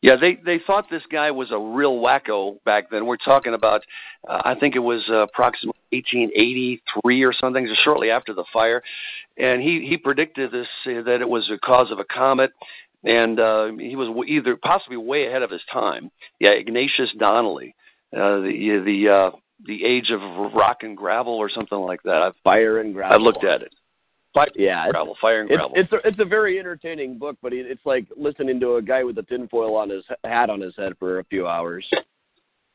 Yeah, 0.01 0.15
they 0.19 0.35
they 0.43 0.59
thought 0.65 0.89
this 0.89 1.03
guy 1.11 1.29
was 1.29 1.51
a 1.51 1.59
real 1.59 1.99
wacko 1.99 2.63
back 2.63 2.89
then. 2.89 3.05
We're 3.05 3.17
talking 3.17 3.53
about, 3.53 3.83
uh, 4.27 4.41
I 4.43 4.55
think 4.55 4.75
it 4.75 4.79
was 4.79 5.03
uh, 5.09 5.17
approximately 5.17 5.79
1883 5.91 7.23
or 7.23 7.33
something, 7.33 7.67
just 7.67 7.83
shortly 7.83 8.09
after 8.09 8.33
the 8.33 8.45
fire, 8.51 8.81
and 9.37 9.61
he 9.61 9.85
he 9.87 9.97
predicted 9.97 10.51
this 10.51 10.67
uh, 10.87 11.03
that 11.03 11.19
it 11.21 11.29
was 11.29 11.49
a 11.51 11.59
cause 11.59 11.91
of 11.91 11.99
a 11.99 12.03
comet, 12.05 12.51
and 13.03 13.39
uh, 13.39 13.71
he 13.77 13.95
was 13.95 14.25
either 14.27 14.57
possibly 14.57 14.97
way 14.97 15.27
ahead 15.27 15.43
of 15.43 15.51
his 15.51 15.61
time. 15.71 16.09
Yeah, 16.39 16.51
Ignatius 16.51 17.09
Donnelly, 17.19 17.75
uh, 18.11 18.41
the 18.41 18.81
the 18.83 19.09
uh, 19.09 19.37
the 19.67 19.85
age 19.85 20.09
of 20.09 20.19
rock 20.53 20.77
and 20.81 20.97
gravel 20.97 21.35
or 21.35 21.49
something 21.49 21.77
like 21.77 22.01
that. 22.03 22.23
I've 22.23 22.33
Fire 22.43 22.79
and 22.79 22.95
gravel. 22.95 23.15
I've 23.15 23.21
looked 23.21 23.45
at 23.45 23.61
it. 23.61 23.73
Fire 24.33 24.47
Yeah, 24.55 24.89
gravel, 24.89 25.17
fire 25.19 25.41
and 25.41 25.49
gravel. 25.49 25.71
it's 25.75 25.91
a, 25.91 25.97
it's 26.07 26.19
a 26.19 26.25
very 26.25 26.57
entertaining 26.57 27.17
book, 27.17 27.37
but 27.41 27.51
it's 27.51 27.85
like 27.85 28.05
listening 28.15 28.59
to 28.61 28.75
a 28.75 28.81
guy 28.81 29.03
with 29.03 29.17
a 29.17 29.23
tinfoil 29.23 29.75
on 29.75 29.89
his 29.89 30.03
hat 30.23 30.49
on 30.49 30.61
his 30.61 30.73
head 30.77 30.93
for 30.99 31.19
a 31.19 31.23
few 31.25 31.47
hours. 31.47 31.85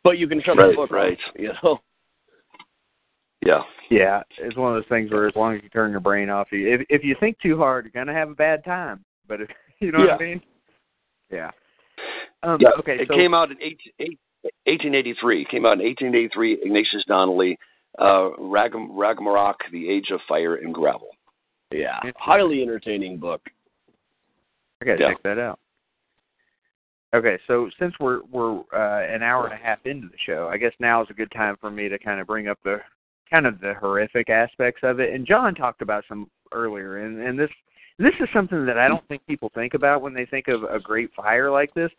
But 0.05 0.19
you 0.19 0.29
can 0.29 0.43
shut 0.43 0.59
Right, 0.59 0.71
the 0.71 0.77
book 0.77 0.91
right. 0.91 1.13
off, 1.13 1.35
you 1.39 1.53
know. 1.63 1.79
yeah. 3.45 3.63
Yeah, 3.91 4.23
it's 4.39 4.57
one 4.57 4.77
of 4.77 4.83
those 4.83 4.89
things 4.89 5.11
where 5.11 5.29
as 5.29 5.37
long 5.37 5.55
as 5.55 5.63
you 5.63 5.69
turn 5.71 5.93
your 5.93 6.01
brain 6.01 6.29
off, 6.29 6.49
you 6.51 6.75
if 6.75 6.83
if 6.91 7.05
you 7.05 7.15
think 7.21 7.39
too 7.41 7.57
hard, 7.57 7.85
you're 7.85 8.05
gonna 8.05 8.17
have 8.17 8.29
a 8.31 8.35
bad 8.35 8.65
time. 8.65 9.05
But 9.29 9.41
if 9.41 9.49
you 9.81 9.93
know 9.93 10.01
what 10.01 10.11
I 10.11 10.19
mean? 10.19 10.41
Yeah. 11.31 11.51
Um, 12.43 12.59
Yeah, 12.61 12.71
okay, 12.81 12.97
it 13.01 13.09
so 13.09 13.15
came 13.15 13.33
out 13.33 13.51
in 13.51 13.57
18, 13.63 14.19
1883. 14.65 15.43
It 15.43 15.49
came 15.49 15.65
out 15.65 15.81
in 15.81 15.87
1883. 15.87 16.59
Ignatius 16.63 17.05
Donnelly, 17.07 17.59
uh, 17.99 18.31
Ragam, 18.39 18.89
Ragnarok, 18.91 19.57
The 19.73 19.89
Age 19.89 20.11
of 20.11 20.21
Fire 20.29 20.57
and 20.57 20.75
Gravel. 20.75 21.09
Yeah, 21.71 22.01
highly 22.17 22.63
entertaining 22.63 23.19
book. 23.19 23.43
I 24.81 24.85
gotta 24.85 25.01
Yeah. 25.01 25.09
check 25.11 25.23
that 25.23 25.39
out. 25.39 25.59
Okay, 27.15 27.39
so 27.47 27.71
since 27.79 27.95
we're 27.99 28.23
we're 28.31 28.61
uh, 28.73 29.07
an 29.07 29.23
hour 29.23 29.45
and 29.45 29.55
a 29.55 29.57
half 29.57 29.85
into 29.87 30.09
the 30.09 30.19
show, 30.19 30.49
I 30.49 30.59
guess 30.59 30.73
now 30.81 31.03
is 31.03 31.11
a 31.11 31.15
good 31.15 31.31
time 31.31 31.57
for 31.61 31.71
me 31.71 31.89
to 31.89 31.99
kind 31.99 32.21
of 32.21 32.27
bring 32.27 32.49
up 32.49 32.59
the 32.63 32.81
kind 33.31 33.47
of 33.47 33.61
the 33.61 33.75
horrific 33.75 34.29
aspects 34.29 34.81
of 34.83 35.01
it. 35.01 35.13
And 35.13 35.27
John 35.27 35.55
talked 35.55 35.83
about 35.83 36.05
some 36.09 36.31
earlier, 36.53 36.99
and 36.99 37.21
and 37.21 37.39
this 37.39 37.51
this 37.99 38.15
is 38.21 38.29
something 38.33 38.67
that 38.67 38.79
I 38.79 38.89
don't 38.89 39.07
think 39.09 39.25
people 39.27 39.51
think 39.55 39.75
about 39.75 40.03
when 40.03 40.13
they 40.15 40.27
think 40.27 40.49
of 40.49 40.65
a 40.65 40.79
great 40.79 41.13
fire 41.15 41.51
like 41.51 41.73
this. 41.75 41.91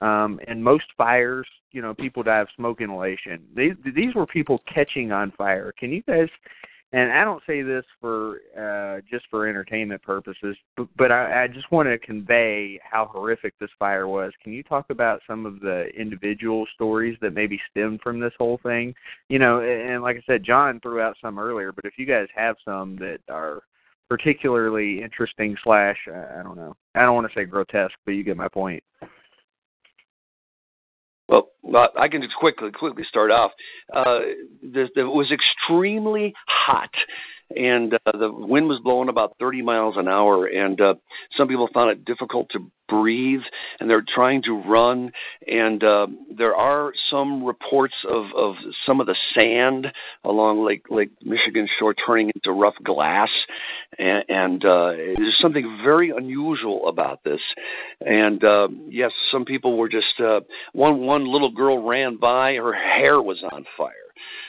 Um, 0.00 0.40
and 0.48 0.62
most 0.62 0.86
fires, 0.96 1.46
you 1.70 1.80
know, 1.80 1.94
people 1.94 2.24
die 2.24 2.40
of 2.40 2.48
smoke 2.56 2.80
inhalation. 2.80 3.44
These 3.54 3.74
these 3.94 4.14
were 4.14 4.26
people 4.26 4.62
catching 4.72 5.12
on 5.12 5.32
fire. 5.32 5.72
Can 5.78 5.92
you 5.92 6.02
guys? 6.02 6.28
And 6.94 7.10
I 7.10 7.24
don't 7.24 7.42
say 7.46 7.62
this 7.62 7.84
for 8.02 8.40
uh, 8.58 9.00
just 9.10 9.24
for 9.30 9.48
entertainment 9.48 10.02
purposes, 10.02 10.56
but, 10.76 10.88
but 10.98 11.10
I, 11.10 11.44
I 11.44 11.48
just 11.48 11.72
want 11.72 11.88
to 11.88 11.96
convey 11.98 12.78
how 12.82 13.06
horrific 13.06 13.58
this 13.58 13.70
fire 13.78 14.06
was. 14.06 14.30
Can 14.42 14.52
you 14.52 14.62
talk 14.62 14.90
about 14.90 15.22
some 15.26 15.46
of 15.46 15.60
the 15.60 15.86
individual 15.98 16.66
stories 16.74 17.16
that 17.22 17.32
maybe 17.32 17.58
stemmed 17.70 18.00
from 18.02 18.20
this 18.20 18.34
whole 18.36 18.60
thing? 18.62 18.94
You 19.30 19.38
know, 19.38 19.60
and, 19.60 19.90
and 19.90 20.02
like 20.02 20.16
I 20.16 20.22
said, 20.26 20.44
John 20.44 20.80
threw 20.80 21.00
out 21.00 21.16
some 21.22 21.38
earlier, 21.38 21.72
but 21.72 21.86
if 21.86 21.94
you 21.96 22.04
guys 22.04 22.26
have 22.36 22.56
some 22.62 22.96
that 22.96 23.20
are 23.30 23.62
particularly 24.10 25.02
interesting 25.02 25.56
slash, 25.64 25.96
I 26.08 26.42
don't 26.42 26.56
know, 26.56 26.76
I 26.94 27.00
don't 27.06 27.14
want 27.14 27.26
to 27.26 27.34
say 27.34 27.46
grotesque, 27.46 27.94
but 28.04 28.12
you 28.12 28.22
get 28.22 28.36
my 28.36 28.48
point. 28.48 28.84
Well, 31.26 31.48
uh, 31.74 31.86
I 31.98 32.08
can 32.08 32.22
just 32.22 32.34
quickly 32.36 32.70
quickly 32.70 33.04
start 33.08 33.30
off. 33.30 33.52
Uh, 33.94 34.20
the, 34.62 34.88
it 34.96 35.02
was 35.02 35.30
extremely 35.30 36.34
hot 36.46 36.90
and 37.56 37.94
uh, 37.94 38.16
the 38.18 38.30
wind 38.32 38.68
was 38.68 38.80
blowing 38.82 39.08
about 39.08 39.36
30 39.38 39.62
miles 39.62 39.96
an 39.96 40.08
hour, 40.08 40.46
and 40.46 40.80
uh, 40.80 40.94
some 41.36 41.48
people 41.48 41.68
found 41.72 41.90
it 41.90 42.04
difficult 42.04 42.48
to 42.50 42.70
breathe, 42.88 43.40
and 43.80 43.88
they're 43.88 44.04
trying 44.14 44.42
to 44.42 44.60
run. 44.60 45.10
And 45.46 45.82
uh, 45.82 46.06
there 46.36 46.54
are 46.54 46.92
some 47.10 47.42
reports 47.44 47.94
of, 48.08 48.26
of 48.36 48.54
some 48.86 49.00
of 49.00 49.06
the 49.06 49.16
sand 49.34 49.86
along 50.24 50.64
Lake 50.64 50.84
Lake 50.90 51.10
Michigan 51.22 51.68
shore 51.78 51.94
turning 51.94 52.30
into 52.34 52.52
rough 52.52 52.74
glass, 52.84 53.30
and, 53.98 54.24
and 54.28 54.64
uh, 54.64 54.92
there's 55.16 55.38
something 55.40 55.80
very 55.84 56.10
unusual 56.10 56.88
about 56.88 57.24
this. 57.24 57.40
And 58.00 58.42
uh, 58.44 58.68
yes, 58.88 59.10
some 59.30 59.44
people 59.44 59.76
were 59.76 59.88
just 59.88 60.20
uh, 60.20 60.40
one 60.72 61.00
one 61.00 61.30
little 61.30 61.51
girl 61.54 61.86
ran 61.86 62.16
by, 62.16 62.54
her 62.54 62.72
hair 62.72 63.20
was 63.20 63.42
on 63.50 63.64
fire 63.76 63.92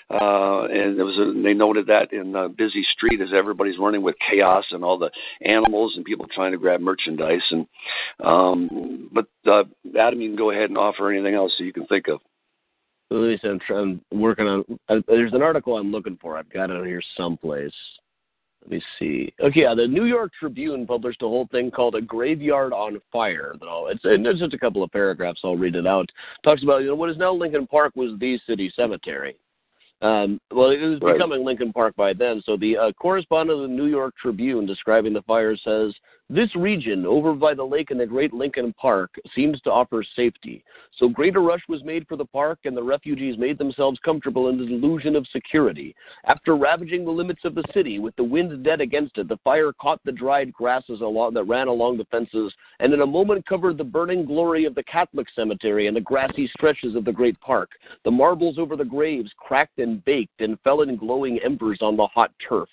uh, 0.09 0.65
and 0.65 0.99
it 0.99 1.03
was 1.03 1.17
a, 1.17 1.41
they 1.41 1.53
noted 1.53 1.87
that 1.87 2.11
in 2.11 2.35
a 2.35 2.49
busy 2.49 2.85
street 2.93 3.21
as 3.21 3.29
everybody's 3.33 3.79
running 3.79 4.01
with 4.01 4.15
chaos 4.29 4.65
and 4.71 4.83
all 4.83 4.97
the 4.97 5.09
animals 5.41 5.93
and 5.95 6.05
people 6.05 6.27
trying 6.33 6.51
to 6.51 6.57
grab 6.57 6.81
merchandise. 6.81 7.41
And 7.51 7.67
um, 8.23 9.09
but 9.11 9.27
uh, 9.49 9.63
Adam, 9.97 10.21
you 10.21 10.29
can 10.29 10.37
go 10.37 10.51
ahead 10.51 10.69
and 10.69 10.77
offer 10.77 11.11
anything 11.11 11.35
else 11.35 11.53
that 11.57 11.65
you 11.65 11.73
can 11.73 11.87
think 11.87 12.07
of. 12.07 12.19
See. 13.11 13.37
I'm, 13.43 13.59
I'm 13.69 14.01
working 14.11 14.47
on. 14.47 14.63
Uh, 14.89 14.95
there's 15.07 15.33
an 15.33 15.43
article 15.43 15.77
I'm 15.77 15.91
looking 15.91 16.17
for. 16.19 16.37
I've 16.37 16.51
got 16.51 16.71
it 16.71 16.77
on 16.77 16.85
here 16.85 17.01
someplace. 17.15 17.73
Let 18.63 18.71
me 18.71 18.81
see. 18.97 19.33
Okay, 19.41 19.61
yeah, 19.63 19.75
the 19.75 19.87
New 19.87 20.05
York 20.05 20.31
Tribune 20.39 20.87
published 20.87 21.21
a 21.21 21.27
whole 21.27 21.47
thing 21.51 21.69
called 21.69 21.95
"A 21.95 22.01
Graveyard 22.01 22.71
on 22.71 23.01
Fire." 23.11 23.55
Though 23.59 23.89
it's 23.89 24.03
and 24.05 24.25
it's 24.25 24.39
just 24.39 24.53
a 24.53 24.57
couple 24.57 24.81
of 24.83 24.91
paragraphs. 24.91 25.41
I'll 25.43 25.57
read 25.57 25.75
it 25.75 25.85
out. 25.85 26.09
Talks 26.45 26.63
about 26.63 26.81
you 26.81 26.87
know 26.87 26.95
what 26.95 27.09
is 27.09 27.17
now 27.17 27.33
Lincoln 27.33 27.67
Park 27.67 27.93
was 27.95 28.17
the 28.19 28.39
city 28.47 28.71
cemetery. 28.73 29.35
Um, 30.01 30.39
well, 30.51 30.69
it 30.69 30.79
was 30.81 30.99
right. 31.01 31.13
becoming 31.13 31.43
Lincoln 31.45 31.73
Park 31.73 31.95
by 31.97 32.13
then. 32.13 32.41
So 32.45 32.55
the 32.55 32.77
uh, 32.77 32.91
correspondent 32.93 33.61
of 33.61 33.69
the 33.69 33.75
New 33.75 33.87
York 33.87 34.13
Tribune 34.21 34.65
describing 34.65 35.13
the 35.13 35.21
fire 35.23 35.57
says 35.57 35.93
this 36.29 36.55
region 36.55 37.05
over 37.05 37.33
by 37.33 37.53
the 37.53 37.63
lake 37.63 37.91
and 37.91 37.99
the 37.99 38.05
Great 38.05 38.33
Lincoln 38.33 38.73
Park 38.73 39.13
seems 39.35 39.59
to 39.61 39.71
offer 39.71 40.03
safety. 40.15 40.63
So 40.97 41.09
great 41.09 41.35
a 41.35 41.39
rush 41.39 41.61
was 41.67 41.83
made 41.83 42.07
for 42.07 42.15
the 42.15 42.25
park, 42.25 42.59
and 42.65 42.77
the 42.77 42.83
refugees 42.83 43.37
made 43.37 43.57
themselves 43.57 43.99
comfortable 44.05 44.47
in 44.49 44.57
the 44.57 44.65
delusion 44.65 45.15
of 45.15 45.27
security. 45.27 45.95
After 46.25 46.55
ravaging 46.55 47.03
the 47.03 47.11
limits 47.11 47.41
of 47.43 47.55
the 47.55 47.63
city, 47.73 47.99
with 47.99 48.15
the 48.15 48.23
wind 48.23 48.63
dead 48.63 48.79
against 48.79 49.17
it, 49.17 49.27
the 49.27 49.37
fire 49.43 49.73
caught 49.73 49.99
the 50.05 50.11
dried 50.11 50.53
grasses 50.53 51.01
along, 51.01 51.33
that 51.33 51.43
ran 51.43 51.67
along 51.67 51.97
the 51.97 52.05
fences, 52.05 52.53
and 52.79 52.93
in 52.93 53.01
a 53.01 53.05
moment 53.05 53.45
covered 53.45 53.77
the 53.77 53.83
burning 53.83 54.25
glory 54.25 54.65
of 54.65 54.75
the 54.75 54.83
Catholic 54.83 55.27
cemetery 55.35 55.87
and 55.87 55.97
the 55.97 56.01
grassy 56.01 56.49
stretches 56.55 56.95
of 56.95 57.05
the 57.05 57.11
great 57.11 57.39
park. 57.41 57.71
The 58.05 58.11
marbles 58.11 58.57
over 58.57 58.75
the 58.75 58.85
graves 58.85 59.31
cracked 59.37 59.79
and 59.79 60.03
baked 60.05 60.41
and 60.41 60.59
fell 60.61 60.81
in 60.81 60.95
glowing 60.95 61.39
embers 61.43 61.79
on 61.81 61.97
the 61.97 62.07
hot 62.07 62.31
turf. 62.47 62.69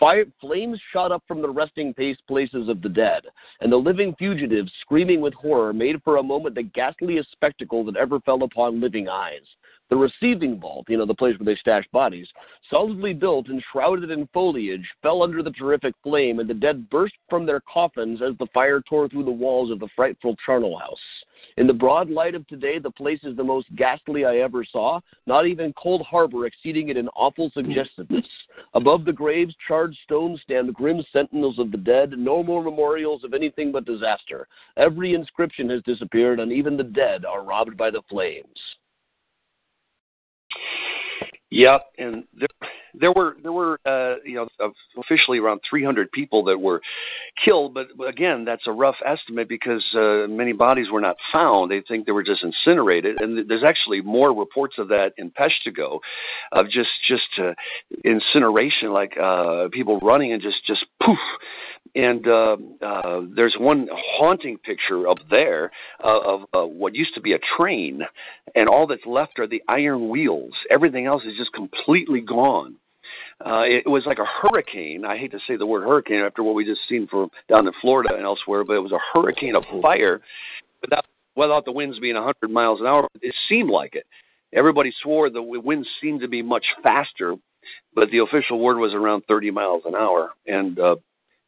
Fire, 0.00 0.24
flames 0.40 0.80
shot 0.94 1.12
up 1.12 1.22
from 1.28 1.42
the 1.42 1.50
resting 1.50 1.92
places 2.26 2.70
of 2.70 2.80
the 2.80 2.88
dead, 2.88 3.24
and 3.60 3.70
the 3.70 3.76
living 3.76 4.14
fugitives, 4.18 4.72
screaming 4.80 5.20
with 5.20 5.34
horror, 5.34 5.74
made 5.74 6.02
for 6.02 6.16
a 6.16 6.22
moment 6.22 6.54
the 6.54 6.62
ghastliest 6.62 7.30
spectacle 7.32 7.84
that 7.84 7.96
ever 7.96 8.18
fell 8.20 8.42
upon 8.42 8.80
living 8.80 9.10
eyes. 9.10 9.42
The 9.90 9.96
receiving 9.96 10.60
vault, 10.60 10.86
you 10.88 10.96
know, 10.96 11.04
the 11.04 11.14
place 11.14 11.36
where 11.36 11.44
they 11.44 11.58
stashed 11.58 11.90
bodies, 11.90 12.28
solidly 12.70 13.12
built 13.12 13.48
and 13.48 13.60
shrouded 13.72 14.12
in 14.12 14.28
foliage, 14.32 14.88
fell 15.02 15.20
under 15.20 15.42
the 15.42 15.50
terrific 15.50 15.94
flame, 16.04 16.38
and 16.38 16.48
the 16.48 16.54
dead 16.54 16.88
burst 16.90 17.14
from 17.28 17.44
their 17.44 17.60
coffins 17.60 18.22
as 18.22 18.38
the 18.38 18.46
fire 18.54 18.80
tore 18.88 19.08
through 19.08 19.24
the 19.24 19.30
walls 19.32 19.68
of 19.68 19.80
the 19.80 19.88
frightful 19.96 20.36
charnel 20.46 20.78
house. 20.78 20.96
In 21.56 21.66
the 21.66 21.72
broad 21.72 22.08
light 22.08 22.36
of 22.36 22.46
today, 22.46 22.78
the 22.78 22.92
place 22.92 23.18
is 23.24 23.36
the 23.36 23.42
most 23.42 23.66
ghastly 23.74 24.24
I 24.24 24.36
ever 24.36 24.64
saw, 24.64 25.00
not 25.26 25.48
even 25.48 25.72
Cold 25.72 26.02
Harbor 26.02 26.46
exceeding 26.46 26.88
it 26.88 26.96
in 26.96 27.08
awful 27.08 27.50
suggestiveness. 27.52 28.26
Above 28.74 29.04
the 29.04 29.12
graves, 29.12 29.56
charred 29.66 29.96
stones 30.04 30.40
stand 30.42 30.72
grim 30.72 31.04
sentinels 31.12 31.58
of 31.58 31.72
the 31.72 31.78
dead, 31.78 32.12
no 32.16 32.44
more 32.44 32.62
memorials 32.62 33.24
of 33.24 33.34
anything 33.34 33.72
but 33.72 33.86
disaster. 33.86 34.46
Every 34.76 35.14
inscription 35.14 35.68
has 35.70 35.82
disappeared, 35.82 36.38
and 36.38 36.52
even 36.52 36.76
the 36.76 36.84
dead 36.84 37.24
are 37.24 37.42
robbed 37.42 37.76
by 37.76 37.90
the 37.90 38.02
flames. 38.08 38.46
Yep, 41.52 41.82
and 41.98 42.24
there, 42.38 42.48
there 42.94 43.12
were 43.12 43.36
there 43.42 43.50
were 43.50 43.80
uh, 43.84 44.16
you 44.24 44.34
know 44.34 44.70
officially 44.96 45.38
around 45.38 45.60
300 45.68 46.12
people 46.12 46.44
that 46.44 46.56
were 46.56 46.80
killed, 47.44 47.74
but 47.74 47.88
again 48.08 48.44
that's 48.44 48.68
a 48.68 48.72
rough 48.72 48.94
estimate 49.04 49.48
because 49.48 49.84
uh, 49.94 50.28
many 50.28 50.52
bodies 50.52 50.86
were 50.92 51.00
not 51.00 51.16
found. 51.32 51.68
They 51.68 51.82
think 51.88 52.06
they 52.06 52.12
were 52.12 52.22
just 52.22 52.44
incinerated, 52.44 53.20
and 53.20 53.50
there's 53.50 53.64
actually 53.64 54.00
more 54.00 54.32
reports 54.32 54.76
of 54.78 54.86
that 54.88 55.12
in 55.18 55.32
Peshtigo, 55.32 55.98
of 56.52 56.66
just 56.70 56.90
just 57.08 57.28
uh, 57.38 57.52
incineration, 58.04 58.92
like 58.92 59.16
uh, 59.20 59.68
people 59.72 59.98
running 60.00 60.32
and 60.32 60.40
just 60.40 60.64
just 60.66 60.84
poof 61.04 61.18
and 61.94 62.26
uh, 62.26 62.56
uh, 62.82 63.20
there's 63.34 63.56
one 63.58 63.88
haunting 63.92 64.58
picture 64.58 65.08
up 65.08 65.18
there 65.28 65.70
uh, 66.04 66.20
of 66.20 66.40
uh, 66.54 66.66
what 66.66 66.94
used 66.94 67.14
to 67.14 67.20
be 67.20 67.32
a 67.32 67.38
train, 67.56 68.02
and 68.54 68.68
all 68.68 68.86
that's 68.86 69.06
left 69.06 69.38
are 69.38 69.46
the 69.46 69.62
iron 69.68 70.08
wheels. 70.08 70.52
Everything 70.70 71.06
else 71.06 71.22
is 71.24 71.36
just 71.36 71.52
completely 71.52 72.20
gone. 72.20 72.76
Uh, 73.44 73.62
it 73.62 73.88
was 73.88 74.04
like 74.04 74.18
a 74.18 74.24
hurricane. 74.24 75.04
I 75.04 75.16
hate 75.16 75.32
to 75.32 75.38
say 75.48 75.56
the 75.56 75.66
word 75.66 75.82
hurricane 75.82 76.20
after 76.20 76.42
what 76.42 76.54
we 76.54 76.64
just 76.64 76.82
seen 76.88 77.06
from 77.06 77.30
down 77.48 77.66
in 77.66 77.72
Florida 77.80 78.14
and 78.14 78.24
elsewhere, 78.24 78.64
but 78.64 78.74
it 78.74 78.80
was 78.80 78.92
a 78.92 78.98
hurricane 79.12 79.56
of 79.56 79.64
fire 79.80 80.20
without 80.82 81.06
without 81.36 81.64
the 81.64 81.72
winds 81.72 81.98
being 81.98 82.16
100 82.16 82.50
miles 82.50 82.80
an 82.80 82.86
hour. 82.86 83.08
It 83.22 83.34
seemed 83.48 83.70
like 83.70 83.94
it. 83.94 84.04
Everybody 84.52 84.92
swore 85.02 85.30
the 85.30 85.42
winds 85.42 85.88
seemed 86.02 86.20
to 86.20 86.28
be 86.28 86.42
much 86.42 86.66
faster, 86.82 87.36
but 87.94 88.10
the 88.10 88.18
official 88.18 88.58
word 88.58 88.78
was 88.78 88.92
around 88.92 89.22
30 89.26 89.50
miles 89.50 89.82
an 89.86 89.94
hour, 89.94 90.32
and 90.46 90.78
uh, 90.78 90.96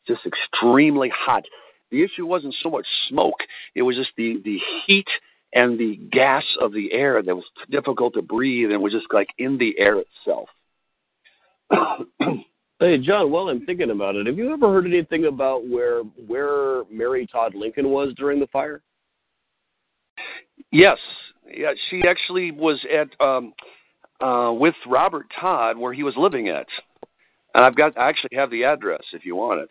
just 0.06 0.20
extremely 0.26 1.10
hot. 1.14 1.44
The 1.90 2.02
issue 2.02 2.26
wasn't 2.26 2.54
so 2.62 2.70
much 2.70 2.86
smoke; 3.08 3.40
it 3.74 3.82
was 3.82 3.96
just 3.96 4.10
the 4.16 4.40
the 4.44 4.58
heat 4.86 5.08
and 5.52 5.78
the 5.78 5.96
gas 6.10 6.44
of 6.60 6.72
the 6.72 6.92
air 6.92 7.22
that 7.22 7.34
was 7.34 7.44
difficult 7.70 8.14
to 8.14 8.22
breathe 8.22 8.70
and 8.70 8.82
was 8.82 8.92
just 8.92 9.06
like 9.12 9.28
in 9.38 9.58
the 9.58 9.74
air 9.78 9.98
itself. 9.98 10.48
hey, 12.80 12.98
John. 12.98 13.30
While 13.30 13.48
I'm 13.48 13.66
thinking 13.66 13.90
about 13.90 14.16
it, 14.16 14.26
have 14.26 14.38
you 14.38 14.52
ever 14.52 14.72
heard 14.72 14.86
anything 14.86 15.26
about 15.26 15.68
where 15.68 16.00
where 16.26 16.84
Mary 16.90 17.26
Todd 17.26 17.54
Lincoln 17.54 17.90
was 17.90 18.14
during 18.16 18.40
the 18.40 18.46
fire? 18.48 18.82
Yes, 20.70 20.98
yeah, 21.54 21.72
she 21.90 22.02
actually 22.08 22.50
was 22.50 22.80
at 22.92 23.08
um, 23.24 23.52
uh, 24.20 24.52
with 24.52 24.74
Robert 24.86 25.26
Todd 25.38 25.76
where 25.76 25.92
he 25.92 26.02
was 26.02 26.14
living 26.16 26.48
at, 26.48 26.66
and 27.54 27.64
I've 27.64 27.76
got 27.76 27.98
I 27.98 28.08
actually 28.08 28.36
have 28.36 28.50
the 28.50 28.64
address 28.64 29.02
if 29.12 29.24
you 29.24 29.36
want 29.36 29.60
it. 29.60 29.70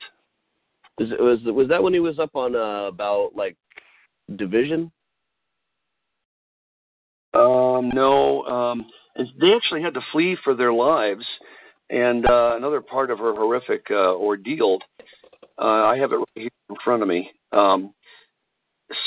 Was 1.02 1.10
was 1.20 1.54
was 1.54 1.68
that 1.70 1.82
when 1.82 1.94
he 1.94 2.00
was 2.00 2.20
up 2.20 2.36
on 2.36 2.56
uh, 2.56 2.88
about 2.88 3.32
like 3.36 3.56
division? 4.36 4.92
Um, 7.34 7.92
no, 7.94 8.44
um, 8.44 8.86
they 9.16 9.54
actually 9.56 9.82
had 9.82 9.94
to 9.94 10.02
flee 10.12 10.38
for 10.44 10.54
their 10.54 10.74
lives. 10.74 11.26
And 11.90 12.26
uh, 12.26 12.56
another 12.56 12.82
part 12.82 13.12
of 13.12 13.20
her 13.20 13.34
horrific 13.34 13.86
uh, 13.90 14.16
ordeal, 14.16 14.80
uh, 15.58 15.86
I 15.86 15.98
have 15.98 16.12
it 16.12 16.18
right 16.18 16.28
here 16.36 16.50
in 16.70 16.76
front 16.84 17.02
of 17.02 17.08
me. 17.08 17.30
Um, 17.52 17.94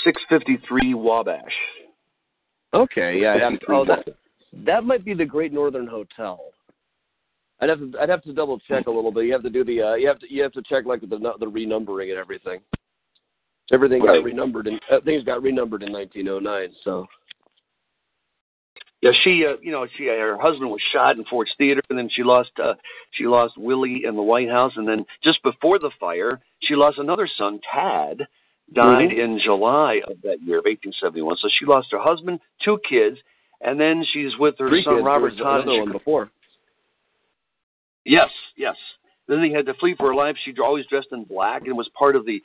653 0.05 0.95
Wabash. 0.95 1.43
Okay, 2.75 3.21
yeah. 3.21 3.51
oh, 3.69 3.85
that 3.85 4.05
that 4.67 4.85
might 4.85 5.05
be 5.05 5.15
the 5.15 5.25
Great 5.25 5.53
Northern 5.53 5.87
Hotel. 5.87 6.41
I'd 7.65 7.71
have 7.71 7.79
to 7.79 7.99
I'd 7.99 8.09
have 8.11 8.23
to 8.25 8.33
double 8.33 8.59
check 8.69 8.87
a 8.87 8.91
little 8.91 9.11
bit. 9.11 9.25
You 9.25 9.33
have 9.33 9.43
to 9.43 9.51
do 9.51 9.65
the 9.65 9.81
uh, 9.83 9.95
you 9.95 10.07
have 10.07 10.19
to 10.21 10.27
you 10.33 10.43
have 10.43 10.53
to 10.53 10.63
check 10.63 10.85
like 10.85 11.01
the 11.01 11.07
the 11.07 11.47
renumbering 11.47 12.11
and 12.11 12.19
everything. 12.19 12.61
Everything 13.73 14.03
right. 14.03 14.19
got 14.19 14.25
renumbered 14.25 14.67
and 14.67 14.79
uh, 14.93 15.01
things 15.05 15.25
got 15.25 15.43
renumbered 15.43 15.83
in 15.83 15.93
1909. 15.93 16.77
So. 16.85 17.07
Yeah, 19.01 19.11
she, 19.23 19.45
uh, 19.47 19.57
you 19.61 19.71
know, 19.71 19.87
she 19.99 20.07
her 20.07 20.39
husband 20.41 20.71
was 20.71 20.81
shot 20.91 21.19
in 21.19 21.25
Ford's 21.27 21.51
Theater, 21.59 21.83
and 21.91 21.99
then 21.99 22.09
she 22.11 22.23
lost 22.23 22.53
uh, 22.63 22.73
she 23.11 23.27
lost 23.27 23.53
Willie 23.59 24.05
in 24.07 24.17
the 24.17 24.23
White 24.23 24.49
House, 24.49 24.73
and 24.77 24.89
then 24.89 25.05
just 25.23 25.43
before 25.43 25.79
the 25.79 25.91
fire, 26.01 26.41
she 26.63 26.75
lost 26.75 26.97
another 26.97 27.29
son, 27.37 27.61
Tad, 27.71 28.27
died 28.73 29.11
mm-hmm. 29.11 29.21
in 29.21 29.41
July 29.45 30.01
of 30.09 30.17
that 30.23 30.41
year 30.43 30.59
of 30.59 30.65
1871. 30.65 31.37
So 31.37 31.49
she 31.59 31.67
lost 31.67 31.89
her 31.93 31.99
husband, 32.01 32.41
two 32.65 32.79
kids, 32.89 33.19
and 33.61 33.79
then 33.79 34.07
she's 34.11 34.33
with 34.39 34.55
her 34.59 34.71
Three 34.71 34.85
son 34.85 34.97
kids. 34.97 35.05
Robert 35.05 35.37
Todd. 35.37 35.65
another 35.65 35.81
one 35.81 35.93
before. 35.93 36.31
Yes, 38.05 38.31
yes. 38.57 38.77
Then 39.29 39.41
they 39.41 39.51
had 39.51 39.67
to 39.67 39.75
flee 39.75 39.95
for 39.99 40.09
her 40.09 40.15
life. 40.15 40.37
She 40.45 40.55
always 40.63 40.87
dressed 40.87 41.09
in 41.13 41.25
black 41.25 41.67
and 41.67 41.77
was 41.77 41.89
part 41.99 42.17
of 42.17 42.27
the, 42.27 42.43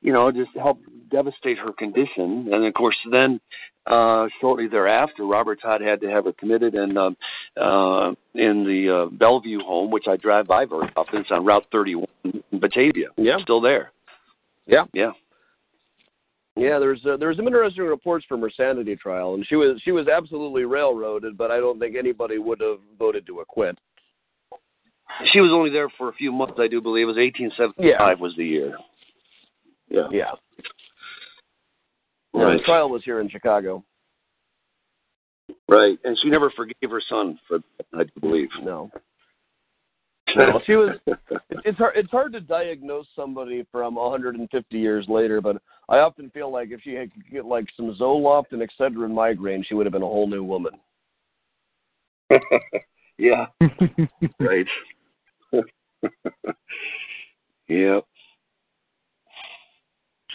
you 0.00 0.12
know, 0.12 0.30
just 0.30 0.50
helped 0.56 0.84
devastate 1.10 1.58
her 1.58 1.72
condition. 1.72 2.48
And 2.52 2.64
of 2.64 2.74
course, 2.74 2.96
then 3.10 3.40
uh, 3.86 4.28
shortly 4.40 4.68
thereafter, 4.68 5.24
Robert 5.24 5.60
Todd 5.60 5.80
had 5.80 6.00
to 6.02 6.10
have 6.10 6.24
her 6.24 6.32
committed 6.32 6.74
in 6.74 6.96
uh, 6.96 7.10
uh, 7.60 8.10
in 8.34 8.64
the 8.64 9.06
uh, 9.08 9.16
Bellevue 9.16 9.60
home, 9.60 9.90
which 9.90 10.06
I 10.06 10.16
drive 10.16 10.46
by 10.46 10.64
very 10.64 10.88
often. 10.96 11.20
It's 11.20 11.30
on 11.30 11.44
Route 11.44 11.66
31 11.72 12.06
in 12.24 12.60
Batavia. 12.60 13.08
Yeah, 13.16 13.38
still 13.42 13.60
there. 13.60 13.90
Yeah, 14.66 14.84
yeah. 14.92 15.10
Yeah, 16.56 16.78
there's 16.78 17.00
uh, 17.06 17.16
there's 17.16 17.36
some 17.36 17.46
interesting 17.46 17.84
reports 17.84 18.26
from 18.28 18.42
her 18.42 18.50
sanity 18.54 18.94
trial, 18.94 19.34
and 19.34 19.46
she 19.46 19.56
was 19.56 19.80
she 19.82 19.92
was 19.92 20.08
absolutely 20.08 20.64
railroaded, 20.64 21.38
but 21.38 21.50
I 21.50 21.56
don't 21.56 21.78
think 21.80 21.96
anybody 21.96 22.38
would 22.38 22.60
have 22.60 22.78
voted 22.98 23.26
to 23.26 23.40
acquit. 23.40 23.78
She 25.32 25.40
was 25.40 25.50
only 25.52 25.70
there 25.70 25.88
for 25.98 26.08
a 26.08 26.14
few 26.14 26.32
months, 26.32 26.54
I 26.58 26.68
do 26.68 26.80
believe. 26.80 27.04
It 27.04 27.06
was 27.06 27.16
1875 27.16 27.84
Yeah. 27.84 28.14
was 28.20 28.34
the 28.36 28.44
year. 28.44 28.76
Yeah. 29.88 30.08
Yeah. 30.10 30.32
Right. 32.32 32.58
The 32.58 32.64
trial 32.64 32.88
was 32.88 33.02
here 33.04 33.20
in 33.20 33.28
Chicago. 33.28 33.84
Right. 35.68 35.98
And 36.04 36.18
she 36.22 36.30
never 36.30 36.50
forgave 36.50 36.90
her 36.90 37.02
son 37.08 37.38
for 37.46 37.58
that, 37.58 37.86
I 37.92 38.04
do 38.04 38.20
believe. 38.20 38.48
No. 38.62 38.90
No, 40.36 40.60
she 40.64 40.76
was. 40.76 40.96
It's 41.64 41.76
hard. 41.76 41.96
It's 41.96 42.10
hard 42.10 42.32
to 42.34 42.40
diagnose 42.40 43.06
somebody 43.16 43.66
from 43.72 43.96
150 43.96 44.78
years 44.78 45.06
later, 45.08 45.40
but 45.40 45.60
I 45.88 45.98
often 45.98 46.30
feel 46.30 46.52
like 46.52 46.70
if 46.70 46.80
she 46.82 46.94
had 46.94 47.12
could 47.12 47.28
get 47.30 47.44
like 47.44 47.66
some 47.76 47.94
Zoloft 48.00 48.52
and 48.52 48.62
Excedrin 48.62 49.12
migraine, 49.12 49.64
she 49.66 49.74
would 49.74 49.86
have 49.86 49.92
been 49.92 50.02
a 50.02 50.06
whole 50.06 50.28
new 50.28 50.44
woman. 50.44 50.72
yeah. 53.18 53.46
right. 54.38 54.66
yep. 57.68 58.04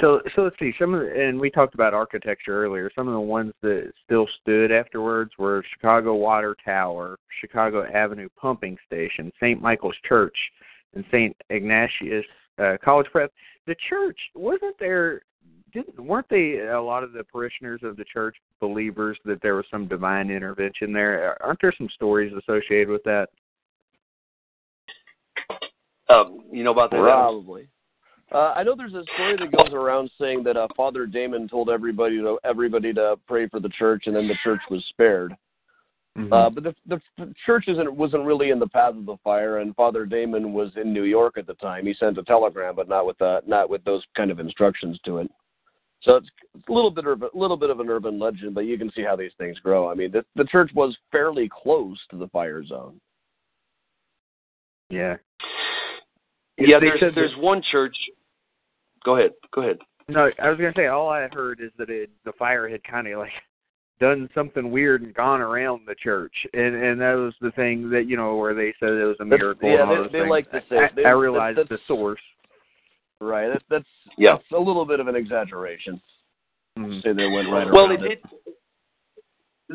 So, 0.01 0.21
so 0.35 0.41
let's 0.43 0.57
see. 0.59 0.73
Some 0.77 0.93
of 0.93 1.01
the, 1.01 1.27
and 1.27 1.39
we 1.39 1.49
talked 1.49 1.73
about 1.73 1.93
architecture 1.93 2.63
earlier. 2.63 2.91
Some 2.95 3.07
of 3.07 3.13
the 3.13 3.19
ones 3.19 3.53
that 3.61 3.91
still 4.03 4.27
stood 4.41 4.71
afterwards 4.71 5.31
were 5.37 5.63
Chicago 5.73 6.15
Water 6.15 6.55
Tower, 6.63 7.17
Chicago 7.39 7.85
Avenue 7.85 8.27
Pumping 8.39 8.77
Station, 8.85 9.31
St. 9.39 9.61
Michael's 9.61 9.95
Church, 10.07 10.35
and 10.95 11.05
St. 11.11 11.35
Ignatius 11.49 12.25
uh, 12.61 12.77
College 12.83 13.07
Prep. 13.11 13.31
The 13.67 13.75
church 13.89 14.19
wasn't 14.35 14.75
there. 14.79 15.21
Didn't 15.71 15.99
weren't 15.99 16.29
they 16.29 16.59
a 16.59 16.81
lot 16.81 17.03
of 17.03 17.11
the 17.11 17.23
parishioners 17.23 17.81
of 17.83 17.97
the 17.97 18.05
church 18.05 18.37
believers 18.61 19.17
that 19.25 19.41
there 19.41 19.55
was 19.55 19.65
some 19.69 19.87
divine 19.87 20.29
intervention 20.29 20.93
there? 20.93 21.37
Aren't 21.43 21.59
there 21.61 21.73
some 21.77 21.89
stories 21.93 22.33
associated 22.33 22.89
with 22.89 23.03
that? 23.03 23.29
Um, 26.09 26.43
you 26.51 26.63
know 26.63 26.71
about 26.71 26.91
that? 26.91 26.99
Probably. 26.99 27.67
Uh, 28.31 28.53
I 28.55 28.63
know 28.63 28.75
there's 28.75 28.93
a 28.93 29.03
story 29.13 29.37
that 29.37 29.51
goes 29.57 29.73
around 29.73 30.09
saying 30.19 30.43
that 30.43 30.57
uh, 30.57 30.67
Father 30.75 31.05
Damen 31.05 31.47
told 31.49 31.69
everybody 31.69 32.17
to 32.17 32.39
everybody 32.43 32.93
to 32.93 33.17
pray 33.27 33.47
for 33.47 33.59
the 33.59 33.69
church, 33.69 34.03
and 34.07 34.15
then 34.15 34.27
the 34.27 34.35
church 34.43 34.61
was 34.69 34.83
spared. 34.89 35.35
Mm-hmm. 36.17 36.33
Uh, 36.33 36.49
but 36.49 36.63
the, 36.63 36.75
the 36.87 37.01
the 37.17 37.33
church 37.45 37.65
isn't 37.67 37.93
wasn't 37.93 38.25
really 38.25 38.49
in 38.49 38.59
the 38.59 38.67
path 38.67 38.95
of 38.95 39.05
the 39.05 39.17
fire, 39.23 39.59
and 39.59 39.75
Father 39.75 40.05
Damen 40.05 40.53
was 40.53 40.71
in 40.75 40.93
New 40.93 41.03
York 41.03 41.37
at 41.37 41.45
the 41.45 41.53
time. 41.55 41.85
He 41.85 41.93
sent 41.93 42.17
a 42.17 42.23
telegram, 42.23 42.75
but 42.75 42.89
not 42.89 43.05
with 43.05 43.21
uh, 43.21 43.41
not 43.45 43.69
with 43.69 43.83
those 43.83 44.03
kind 44.15 44.31
of 44.31 44.39
instructions 44.39 44.99
to 45.05 45.17
it. 45.19 45.29
So 46.01 46.15
it's 46.15 46.29
a 46.67 46.71
little 46.71 46.91
bit 46.91 47.05
of 47.05 47.21
a 47.21 47.29
little 47.33 47.57
bit 47.57 47.69
of 47.69 47.79
an 47.79 47.89
urban 47.89 48.17
legend, 48.17 48.55
but 48.55 48.61
you 48.61 48.77
can 48.77 48.91
see 48.91 49.03
how 49.03 49.15
these 49.15 49.31
things 49.37 49.59
grow. 49.59 49.89
I 49.89 49.93
mean, 49.93 50.11
the, 50.11 50.23
the 50.35 50.45
church 50.45 50.71
was 50.73 50.95
fairly 51.11 51.49
close 51.51 51.97
to 52.11 52.17
the 52.17 52.27
fire 52.27 52.63
zone. 52.63 52.99
Yeah. 54.89 55.17
Yeah, 56.57 56.79
They 56.79 56.87
there's 56.87 56.99
said 56.99 57.11
there's 57.15 57.31
that- 57.31 57.39
one 57.41 57.61
church. 57.71 57.95
Go 59.03 59.17
ahead. 59.17 59.31
Go 59.53 59.61
ahead. 59.61 59.77
No, 60.07 60.29
I 60.41 60.49
was 60.49 60.57
gonna 60.59 60.73
say 60.75 60.87
all 60.87 61.09
I 61.09 61.27
heard 61.31 61.59
is 61.59 61.71
that 61.77 61.89
it, 61.89 62.09
the 62.25 62.31
fire 62.33 62.67
had 62.69 62.83
kind 62.83 63.07
of 63.07 63.19
like 63.19 63.31
done 63.99 64.29
something 64.35 64.71
weird 64.71 65.01
and 65.01 65.13
gone 65.13 65.41
around 65.41 65.81
the 65.87 65.95
church, 65.95 66.33
and 66.53 66.75
and 66.75 67.01
that 67.01 67.13
was 67.15 67.33
the 67.41 67.51
thing 67.51 67.89
that 67.89 68.05
you 68.07 68.15
know 68.17 68.35
where 68.35 68.53
they 68.53 68.73
said 68.79 68.89
it 68.89 69.03
was 69.03 69.17
a 69.19 69.25
That's- 69.25 69.39
miracle. 69.39 69.69
yeah, 69.69 69.81
and 69.81 69.89
all 69.89 70.03
they- 70.09 70.19
they 70.19 70.29
like 70.29 70.49
to 70.51 70.63
say- 70.69 70.77
I, 70.77 70.89
they- 70.95 71.05
I 71.05 71.11
realized 71.11 71.57
that's- 71.57 71.79
the 71.79 71.85
source. 71.93 72.21
Right. 73.21 73.47
That, 73.47 73.63
that's 73.69 73.85
Yeah. 74.17 74.31
that's 74.33 74.51
a 74.51 74.59
little 74.59 74.85
bit 74.85 74.99
of 74.99 75.07
an 75.07 75.15
exaggeration. 75.15 76.01
Mhm. 76.77 77.01
Say 77.01 77.13
they 77.13 77.27
went 77.27 77.49
right 77.49 77.65
Well, 77.71 77.87
around 77.91 78.03
it, 78.03 78.11
it 78.11 78.23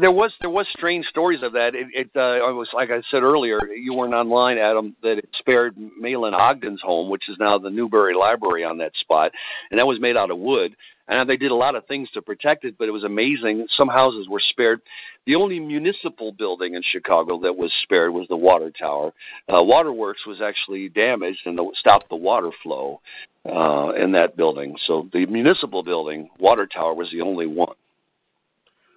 there 0.01 0.11
was 0.11 0.33
there 0.41 0.51
was 0.51 0.67
strange 0.73 1.07
stories 1.07 1.43
of 1.43 1.53
that. 1.53 1.75
It, 1.75 1.87
it 1.93 2.11
uh, 2.17 2.45
I 2.45 2.51
was 2.53 2.69
like 2.73 2.91
I 2.91 3.01
said 3.11 3.23
earlier, 3.23 3.61
you 3.69 3.95
weren't 3.95 4.15
online, 4.15 4.59
Adam, 4.59 4.97
that 5.03 5.19
it 5.19 5.29
spared 5.39 5.77
Mahlon 5.77 6.33
Ogden's 6.33 6.81
home, 6.81 7.11
which 7.11 7.29
is 7.29 7.37
now 7.39 7.59
the 7.59 7.71
Newberry 7.71 8.15
Library 8.15 8.65
on 8.65 8.79
that 8.79 8.93
spot, 9.01 9.33
and 9.71 9.79
that 9.79 9.87
was 9.87 10.01
made 10.01 10.17
out 10.17 10.31
of 10.31 10.39
wood. 10.39 10.75
And 11.09 11.29
they 11.29 11.37
did 11.37 11.51
a 11.51 11.57
lot 11.57 11.75
of 11.75 11.85
things 11.87 12.09
to 12.15 12.23
protect 12.23 12.65
it, 12.65 12.77
but 12.79 12.87
it 12.87 12.93
was 12.93 13.03
amazing. 13.03 13.67
Some 13.77 13.89
houses 13.89 14.29
were 14.29 14.41
spared. 14.51 14.81
The 15.27 15.35
only 15.35 15.59
municipal 15.59 16.31
building 16.31 16.75
in 16.75 16.83
Chicago 16.93 17.41
that 17.41 17.57
was 17.57 17.73
spared 17.83 18.13
was 18.13 18.29
the 18.29 18.37
water 18.37 18.71
tower. 18.71 19.13
Uh, 19.53 19.61
Waterworks 19.61 20.25
was 20.25 20.41
actually 20.41 20.89
damaged 20.89 21.41
and 21.47 21.59
stopped 21.77 22.09
the 22.11 22.17
water 22.17 22.51
flow 22.63 23.01
uh, 23.45 23.91
in 24.01 24.13
that 24.13 24.37
building. 24.37 24.77
So 24.87 25.09
the 25.13 25.27
municipal 25.27 25.83
building, 25.83 26.31
water 26.39 26.69
tower, 26.73 26.95
was 26.95 27.09
the 27.11 27.23
only 27.23 27.49
one. 27.49 27.75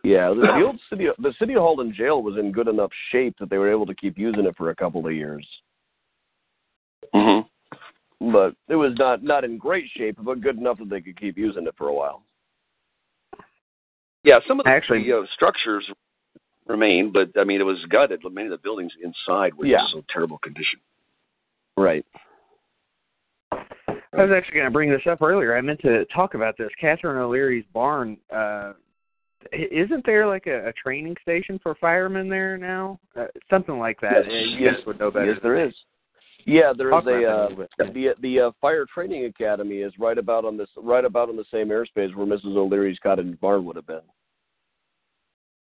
Yeah, 0.03 0.30
the, 0.30 0.41
the 0.41 0.65
old 0.65 0.80
city, 0.89 1.07
the 1.17 1.34
city 1.39 1.53
hall 1.53 1.80
and 1.80 1.93
jail 1.93 2.21
was 2.21 2.38
in 2.38 2.51
good 2.51 2.67
enough 2.67 2.91
shape 3.11 3.35
that 3.39 3.49
they 3.49 3.57
were 3.57 3.71
able 3.71 3.85
to 3.85 3.95
keep 3.95 4.17
using 4.17 4.45
it 4.45 4.55
for 4.57 4.69
a 4.69 4.75
couple 4.75 5.05
of 5.07 5.13
years. 5.13 5.47
Mm-hmm. 7.15 8.31
But 8.31 8.55
it 8.67 8.75
was 8.75 8.93
not 8.97 9.23
not 9.23 9.43
in 9.43 9.57
great 9.57 9.85
shape, 9.95 10.17
but 10.21 10.41
good 10.41 10.57
enough 10.57 10.77
that 10.80 10.89
they 10.89 11.01
could 11.01 11.19
keep 11.19 11.38
using 11.38 11.67
it 11.67 11.75
for 11.77 11.88
a 11.88 11.93
while. 11.93 12.23
Yeah, 14.23 14.39
some 14.47 14.59
of 14.59 14.65
the, 14.65 14.69
Actually- 14.71 15.03
the 15.09 15.19
uh, 15.19 15.25
structures 15.34 15.89
remain, 16.67 17.11
but 17.11 17.30
I 17.39 17.43
mean, 17.43 17.59
it 17.61 17.65
was 17.65 17.84
gutted. 17.89 18.21
Many 18.30 18.47
of 18.47 18.51
the 18.51 18.57
buildings 18.57 18.91
inside 19.03 19.53
were 19.53 19.65
Yeah. 19.65 19.81
in 19.81 19.88
so 19.91 20.03
terrible 20.11 20.38
condition. 20.38 20.80
Right. 21.77 22.05
I 23.51 24.21
was 24.21 24.31
actually 24.35 24.53
going 24.55 24.65
to 24.65 24.71
bring 24.71 24.89
this 24.91 25.01
up 25.09 25.21
earlier. 25.21 25.57
I 25.57 25.61
meant 25.61 25.81
to 25.81 26.05
talk 26.05 26.35
about 26.35 26.55
this. 26.57 26.69
Catherine 26.80 27.17
O'Leary's 27.17 27.65
barn. 27.73 28.17
Uh, 28.31 28.35
i- 28.35 28.73
isn't 29.52 30.06
there 30.06 30.28
like 30.28 30.48
a, 30.48 30.70
a 30.70 30.74
training 30.74 31.15
station 31.22 31.60
for 31.61 31.76
firemen 31.76 32.30
there 32.30 32.57
now? 32.57 32.99
Uh, 33.15 33.26
something 33.49 33.78
like 33.78 33.99
that. 34.02 34.24
Yes, 34.30 34.45
yes, 34.60 34.74
guys 34.76 34.86
would 34.86 34.99
know 34.99 35.11
better. 35.11 35.34
Yes, 35.34 35.40
there 35.41 35.68
is. 35.68 35.74
Yeah, 36.45 36.74
there 36.78 36.90
Talk 36.90 37.03
is 37.03 37.07
a 37.07 37.11
a 37.11 37.15
uh, 37.15 37.49
little 37.49 37.57
bit. 37.78 37.94
the 37.94 38.14
the 38.22 38.40
uh, 38.40 38.52
fire 38.60 38.86
training 38.94 39.26
academy 39.26 39.78
is 39.78 39.94
right 39.98 40.18
about 40.18 40.45
on 40.45 40.57
this 40.57 40.70
right 40.78 41.06
about 41.06 41.30
on 41.30 41.38
the 41.38 41.45
same 41.52 41.70
airspace 41.70 42.14
where 42.15 42.28
Mrs. 42.28 42.57
O'Leary's 42.57 42.99
cottage 43.02 43.40
barn 43.40 43.65
would 43.65 43.76
have 43.76 43.88
been. 43.88 44.02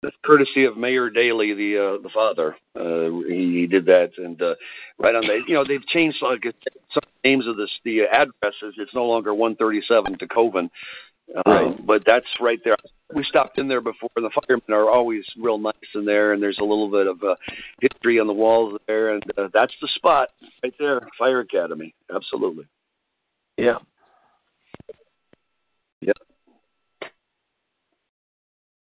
That's 0.02 0.16
courtesy 0.24 0.64
of 0.64 0.78
Mayor 0.78 1.10
Daley, 1.10 1.52
the 1.52 1.76
uh, 1.76 2.02
the 2.02 2.08
father. 2.14 2.56
Uh, 2.74 3.26
he, 3.28 3.60
he 3.60 3.66
did 3.66 3.84
that, 3.86 4.10
and 4.16 4.40
uh, 4.40 4.54
right 4.98 5.14
on 5.14 5.26
the, 5.26 5.40
you 5.46 5.54
know, 5.54 5.64
they've 5.66 5.86
changed 5.88 6.18
like 6.22 6.42
some 6.94 7.02
names 7.24 7.46
of 7.46 7.56
this 7.56 7.70
the 7.84 8.02
addresses. 8.02 8.74
It's 8.78 8.94
no 8.94 9.04
longer 9.04 9.34
137 9.34 10.16
DeKoven, 10.16 10.70
Right. 11.46 11.86
but 11.86 12.02
that's 12.06 12.26
right 12.40 12.58
there. 12.64 12.76
We 13.14 13.24
stopped 13.24 13.58
in 13.58 13.68
there 13.68 13.80
before. 13.80 14.10
The 14.16 14.30
firemen 14.46 14.70
are 14.70 14.90
always 14.90 15.24
real 15.40 15.58
nice 15.58 15.74
in 15.94 16.04
there, 16.04 16.32
and 16.32 16.42
there's 16.42 16.58
a 16.60 16.64
little 16.64 16.90
bit 16.90 17.06
of 17.06 17.22
uh, 17.22 17.34
history 17.80 18.18
on 18.18 18.26
the 18.26 18.32
walls 18.32 18.78
there, 18.86 19.14
and 19.14 19.22
uh, 19.38 19.48
that's 19.52 19.72
the 19.80 19.88
spot 19.94 20.28
right 20.62 20.74
there, 20.78 21.00
Fire 21.18 21.40
Academy. 21.40 21.94
Absolutely. 22.14 22.64
Yeah. 23.56 23.78
Yep. 26.00 26.16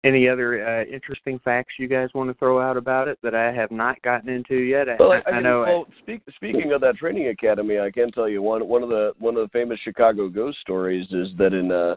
Any 0.05 0.29
other 0.29 0.65
uh, 0.65 0.85
interesting 0.85 1.39
facts 1.39 1.73
you 1.77 1.87
guys 1.87 2.07
want 2.13 2.29
to 2.29 2.33
throw 2.35 2.61
out 2.61 2.77
about 2.77 3.09
it 3.09 3.19
that 3.21 3.35
I 3.35 3.51
have 3.51 3.71
not 3.71 4.01
gotten 4.01 4.29
into 4.29 4.55
yet? 4.55 4.87
I, 4.87 4.95
Well, 4.97 5.11
I, 5.11 5.29
I, 5.29 5.35
I, 5.35 5.41
know. 5.41 5.61
Well, 5.61 5.85
speak, 6.01 6.21
speaking 6.35 6.71
of 6.71 6.79
that 6.81 6.95
training 6.95 7.27
academy, 7.27 7.79
I 7.79 7.91
can 7.91 8.11
tell 8.11 8.29
you 8.29 8.41
one 8.41 8.65
one 8.67 8.81
of 8.81 8.89
the 8.89 9.11
one 9.19 9.35
of 9.35 9.41
the 9.41 9.49
famous 9.51 9.79
Chicago 9.83 10.29
ghost 10.29 10.59
stories 10.61 11.05
is 11.11 11.29
that 11.37 11.53
in 11.53 11.71
uh, 11.71 11.95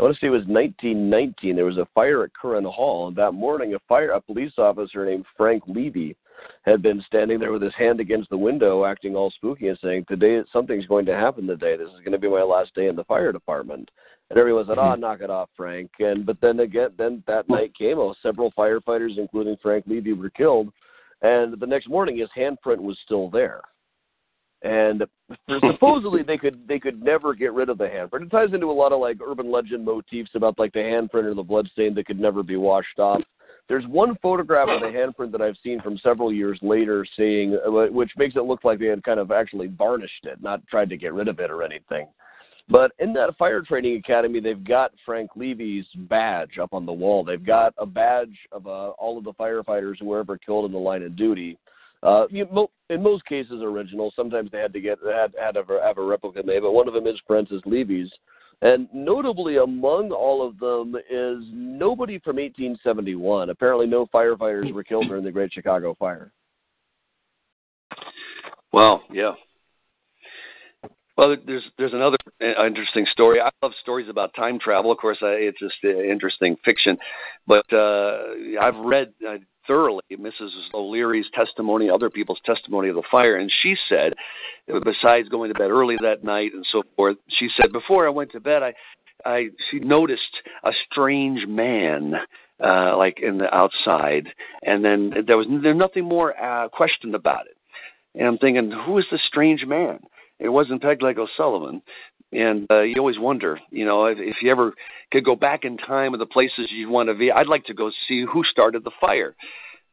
I 0.00 0.02
want 0.02 0.14
to 0.14 0.20
say 0.20 0.28
it 0.28 0.30
was 0.30 0.46
1919. 0.46 1.54
There 1.54 1.66
was 1.66 1.76
a 1.76 1.86
fire 1.94 2.24
at 2.24 2.32
Curran 2.32 2.64
Hall, 2.64 3.08
and 3.08 3.16
that 3.16 3.32
morning, 3.32 3.74
a 3.74 3.78
fire 3.80 4.12
a 4.12 4.20
police 4.20 4.54
officer 4.56 5.04
named 5.04 5.26
Frank 5.36 5.62
Leavy 5.66 6.16
had 6.62 6.80
been 6.80 7.04
standing 7.06 7.38
there 7.38 7.52
with 7.52 7.60
his 7.60 7.74
hand 7.74 8.00
against 8.00 8.30
the 8.30 8.38
window, 8.38 8.86
acting 8.86 9.14
all 9.14 9.30
spooky 9.30 9.68
and 9.68 9.78
saying, 9.84 10.06
"Today 10.08 10.42
something's 10.50 10.86
going 10.86 11.04
to 11.04 11.14
happen 11.14 11.46
today. 11.46 11.76
This 11.76 11.90
is 11.90 11.98
going 11.98 12.12
to 12.12 12.18
be 12.18 12.30
my 12.30 12.42
last 12.42 12.74
day 12.74 12.86
in 12.86 12.96
the 12.96 13.04
fire 13.04 13.30
department." 13.30 13.90
And 14.30 14.38
everyone 14.38 14.66
said, 14.66 14.78
"Oh, 14.78 14.94
knock 14.94 15.20
it 15.20 15.28
off, 15.28 15.50
Frank." 15.54 15.90
And 15.98 16.24
but 16.24 16.40
then 16.40 16.60
again, 16.60 16.92
then 16.96 17.22
that 17.26 17.50
night 17.50 17.76
came. 17.76 17.98
Oh, 17.98 18.14
several 18.22 18.52
firefighters, 18.52 19.18
including 19.18 19.58
Frank 19.60 19.86
Leavy, 19.86 20.14
were 20.14 20.30
killed. 20.30 20.72
And 21.20 21.60
the 21.60 21.66
next 21.66 21.90
morning, 21.90 22.16
his 22.16 22.30
handprint 22.34 22.80
was 22.80 22.98
still 23.04 23.28
there. 23.28 23.60
And 24.62 25.04
supposedly 25.60 26.22
they 26.22 26.36
could 26.36 26.66
they 26.68 26.78
could 26.78 27.02
never 27.02 27.34
get 27.34 27.52
rid 27.52 27.68
of 27.68 27.78
the 27.78 27.84
handprint. 27.84 28.22
It 28.22 28.30
ties 28.30 28.52
into 28.52 28.70
a 28.70 28.72
lot 28.72 28.92
of 28.92 29.00
like 29.00 29.18
urban 29.26 29.50
legend 29.50 29.84
motifs 29.84 30.30
about 30.34 30.58
like 30.58 30.72
the 30.72 30.80
handprint 30.80 31.24
or 31.24 31.34
the 31.34 31.42
blood 31.42 31.68
stain 31.72 31.94
that 31.94 32.06
could 32.06 32.20
never 32.20 32.42
be 32.42 32.56
washed 32.56 32.98
off. 32.98 33.22
There's 33.68 33.86
one 33.86 34.16
photograph 34.20 34.68
of 34.68 34.80
the 34.80 34.88
handprint 34.88 35.30
that 35.30 35.40
I've 35.40 35.56
seen 35.62 35.80
from 35.80 35.96
several 35.98 36.32
years 36.32 36.58
later, 36.60 37.06
saying 37.16 37.56
which 37.92 38.10
makes 38.16 38.34
it 38.34 38.42
look 38.42 38.64
like 38.64 38.80
they 38.80 38.86
had 38.86 39.04
kind 39.04 39.20
of 39.20 39.30
actually 39.30 39.68
varnished 39.68 40.24
it, 40.24 40.42
not 40.42 40.66
tried 40.66 40.90
to 40.90 40.96
get 40.96 41.14
rid 41.14 41.28
of 41.28 41.38
it 41.38 41.52
or 41.52 41.62
anything. 41.62 42.08
But 42.68 42.92
in 43.00 43.12
that 43.14 43.36
fire 43.36 43.62
training 43.62 43.96
academy, 43.96 44.40
they've 44.40 44.62
got 44.62 44.92
Frank 45.04 45.30
Leavy's 45.34 45.86
badge 46.08 46.58
up 46.60 46.72
on 46.72 46.86
the 46.86 46.92
wall. 46.92 47.24
They've 47.24 47.44
got 47.44 47.74
a 47.78 47.86
badge 47.86 48.36
of 48.52 48.66
uh, 48.66 48.90
all 48.90 49.18
of 49.18 49.24
the 49.24 49.32
firefighters 49.34 49.98
who 49.98 50.06
were 50.06 50.20
ever 50.20 50.38
killed 50.38 50.66
in 50.66 50.72
the 50.72 50.78
line 50.78 51.02
of 51.02 51.16
duty. 51.16 51.58
Uh, 52.02 52.26
you, 52.30 52.46
in 52.88 53.02
most 53.02 53.24
cases, 53.26 53.60
original. 53.62 54.12
Sometimes 54.16 54.50
they 54.50 54.58
had 54.58 54.72
to 54.72 54.80
get 54.80 54.98
had 55.04 55.34
had 55.38 55.52
to 55.52 55.64
have 55.82 55.98
a 55.98 56.02
replica 56.02 56.42
made, 56.44 56.60
but 56.60 56.72
one 56.72 56.88
of 56.88 56.94
them 56.94 57.06
is 57.06 57.20
Francis 57.26 57.62
Leavy's. 57.66 58.10
And 58.62 58.88
notably 58.92 59.56
among 59.56 60.10
all 60.10 60.46
of 60.46 60.58
them 60.58 60.94
is 61.10 61.38
nobody 61.52 62.18
from 62.18 62.36
1871. 62.36 63.48
Apparently, 63.48 63.86
no 63.86 64.06
firefighters 64.06 64.72
were 64.72 64.84
killed 64.84 65.08
during 65.08 65.24
the 65.24 65.32
Great 65.32 65.52
Chicago 65.52 65.94
Fire. 65.98 66.30
Well, 68.72 69.02
yeah. 69.10 69.32
Well, 71.16 71.36
there's 71.46 71.64
there's 71.76 71.92
another 71.92 72.16
uh, 72.42 72.66
interesting 72.66 73.06
story. 73.12 73.40
I 73.40 73.50
love 73.62 73.72
stories 73.82 74.08
about 74.08 74.32
time 74.34 74.58
travel. 74.58 74.90
Of 74.90 74.98
course, 74.98 75.18
I, 75.22 75.32
it's 75.32 75.58
just 75.58 75.74
uh, 75.84 75.88
interesting 75.88 76.56
fiction, 76.64 76.96
but 77.46 77.70
uh, 77.72 78.22
I've 78.60 78.76
read 78.76 79.12
uh, 79.28 79.36
thoroughly 79.70 80.02
Mrs. 80.12 80.50
O'Leary's 80.74 81.26
testimony, 81.32 81.88
other 81.88 82.10
people's 82.10 82.40
testimony 82.44 82.88
of 82.88 82.96
the 82.96 83.04
fire, 83.08 83.36
and 83.36 83.52
she 83.62 83.76
said, 83.88 84.14
besides 84.66 85.28
going 85.28 85.52
to 85.52 85.58
bed 85.58 85.70
early 85.70 85.96
that 86.02 86.24
night 86.24 86.50
and 86.52 86.66
so 86.72 86.82
forth, 86.96 87.16
she 87.28 87.48
said 87.56 87.70
before 87.70 88.04
I 88.04 88.10
went 88.10 88.32
to 88.32 88.40
bed, 88.40 88.64
I, 88.64 88.74
I 89.24 89.50
she 89.70 89.78
noticed 89.78 90.42
a 90.64 90.72
strange 90.90 91.46
man 91.46 92.14
uh, 92.58 92.96
like 92.96 93.20
in 93.22 93.38
the 93.38 93.54
outside, 93.54 94.26
and 94.62 94.84
then 94.84 95.12
there 95.24 95.36
was 95.36 95.46
there's 95.62 95.76
nothing 95.76 96.04
more 96.04 96.36
uh, 96.42 96.68
questioned 96.68 97.14
about 97.14 97.46
it. 97.46 97.56
And 98.16 98.26
I'm 98.26 98.38
thinking, 98.38 98.72
who 98.72 98.98
is 98.98 99.04
this 99.12 99.20
strange 99.28 99.64
man? 99.66 100.00
It 100.40 100.48
wasn't 100.48 100.82
Peg 100.82 101.00
Leg 101.00 101.16
O'Sullivan. 101.18 101.80
And 102.32 102.66
uh, 102.70 102.82
you 102.82 102.94
always 102.98 103.18
wonder, 103.18 103.58
you 103.70 103.84
know, 103.84 104.06
if, 104.06 104.18
if 104.20 104.36
you 104.40 104.50
ever 104.50 104.72
could 105.10 105.24
go 105.24 105.34
back 105.34 105.64
in 105.64 105.76
time 105.76 106.14
of 106.14 106.20
the 106.20 106.26
places 106.26 106.68
you'd 106.70 106.88
want 106.88 107.08
to 107.08 107.14
be. 107.14 107.32
I'd 107.32 107.48
like 107.48 107.64
to 107.64 107.74
go 107.74 107.90
see 108.06 108.24
who 108.30 108.44
started 108.44 108.84
the 108.84 108.92
fire. 109.00 109.34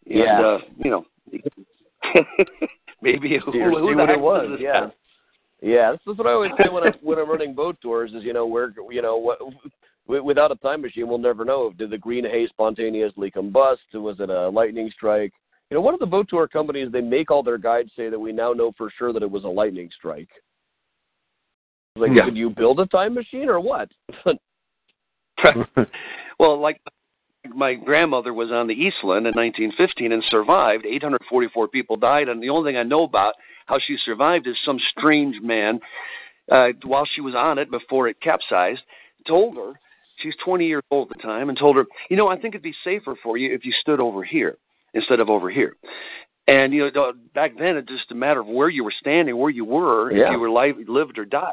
And, 0.05 0.15
Yeah. 0.15 0.41
uh, 0.41 0.57
you 0.77 0.91
know, 0.91 1.05
maybe 3.01 3.39
who, 3.43 3.51
who 3.51 3.95
what 3.95 4.09
it 4.09 4.19
was. 4.19 4.59
Yeah. 4.59 4.81
guy? 4.81 4.91
Yeah, 5.61 5.91
this 5.93 6.13
is 6.13 6.17
what 6.17 6.27
I 6.27 6.33
always 6.33 6.51
say 6.57 6.69
when 6.69 6.83
I'm 6.83 6.93
when 7.01 7.17
I'm 7.17 7.29
running 7.29 7.55
boat 7.55 7.77
tours. 7.81 8.11
Is 8.13 8.23
you 8.23 8.33
know 8.33 8.45
where 8.45 8.73
you 8.91 9.01
know 9.01 9.17
what. 9.17 9.39
Without 10.07 10.51
a 10.51 10.55
time 10.55 10.83
machine, 10.83 11.07
we'll 11.07 11.17
never 11.17 11.43
know. 11.43 11.73
Did 11.77 11.89
the 11.89 11.97
green 11.97 12.23
hay 12.23 12.47
spontaneously 12.47 13.29
combust? 13.29 13.77
Was 13.93 14.17
it 14.19 14.29
a 14.29 14.47
lightning 14.47 14.89
strike? 14.95 15.33
You 15.69 15.75
know, 15.75 15.81
one 15.81 15.93
of 15.93 15.99
the 15.99 16.05
boat 16.05 16.27
tour 16.29 16.47
companies, 16.47 16.89
they 16.93 17.01
make 17.01 17.29
all 17.29 17.43
their 17.43 17.57
guides 17.57 17.89
say 17.97 18.07
that 18.09 18.17
we 18.17 18.31
now 18.31 18.53
know 18.53 18.71
for 18.77 18.89
sure 18.97 19.11
that 19.11 19.21
it 19.21 19.29
was 19.29 19.43
a 19.43 19.49
lightning 19.49 19.89
strike. 19.97 20.29
Like, 21.99 22.11
Yeah. 22.13 22.25
did 22.25 22.37
you 22.37 22.49
build 22.49 22.79
a 22.79 22.85
time 22.87 23.13
machine 23.13 23.49
or 23.49 23.59
what? 23.59 23.89
well, 26.39 26.59
like 26.59 26.81
my 27.53 27.73
grandmother 27.73 28.33
was 28.33 28.51
on 28.51 28.67
the 28.67 28.73
Eastland 28.73 29.27
in 29.27 29.33
1915 29.33 30.11
and 30.11 30.23
survived. 30.29 30.85
844 30.85 31.67
people 31.67 31.95
died, 31.95 32.29
and 32.29 32.41
the 32.41 32.49
only 32.49 32.71
thing 32.71 32.77
I 32.77 32.83
know 32.83 33.03
about 33.03 33.33
how 33.67 33.79
she 33.79 33.97
survived 34.03 34.47
is 34.47 34.55
some 34.65 34.79
strange 34.97 35.41
man, 35.41 35.79
uh, 36.51 36.69
while 36.83 37.05
she 37.05 37.21
was 37.21 37.35
on 37.35 37.57
it 37.57 37.69
before 37.71 38.07
it 38.07 38.19
capsized, 38.21 38.81
told 39.27 39.55
her 39.55 39.73
she's 40.17 40.35
20 40.43 40.65
years 40.65 40.83
old 40.91 41.11
at 41.11 41.17
the 41.17 41.23
time, 41.23 41.49
and 41.49 41.57
told 41.57 41.75
her, 41.75 41.85
you 42.09 42.17
know, 42.17 42.27
I 42.27 42.35
think 42.39 42.55
it'd 42.55 42.63
be 42.63 42.75
safer 42.83 43.15
for 43.21 43.37
you 43.37 43.53
if 43.53 43.65
you 43.65 43.73
stood 43.81 43.99
over 43.99 44.23
here 44.23 44.57
instead 44.93 45.19
of 45.19 45.29
over 45.29 45.49
here. 45.49 45.75
And 46.47 46.73
you 46.73 46.89
know, 46.91 47.13
back 47.35 47.57
then 47.59 47.75
it's 47.75 47.89
just 47.89 48.11
a 48.11 48.15
matter 48.15 48.39
of 48.39 48.47
where 48.47 48.69
you 48.69 48.83
were 48.83 48.93
standing, 48.99 49.37
where 49.37 49.49
you 49.49 49.65
were, 49.65 50.11
Yeah. 50.11 50.27
if 50.27 50.31
you 50.31 50.39
were 50.39 50.49
live, 50.49 50.77
lived 50.87 51.17
or 51.17 51.25
died. 51.25 51.51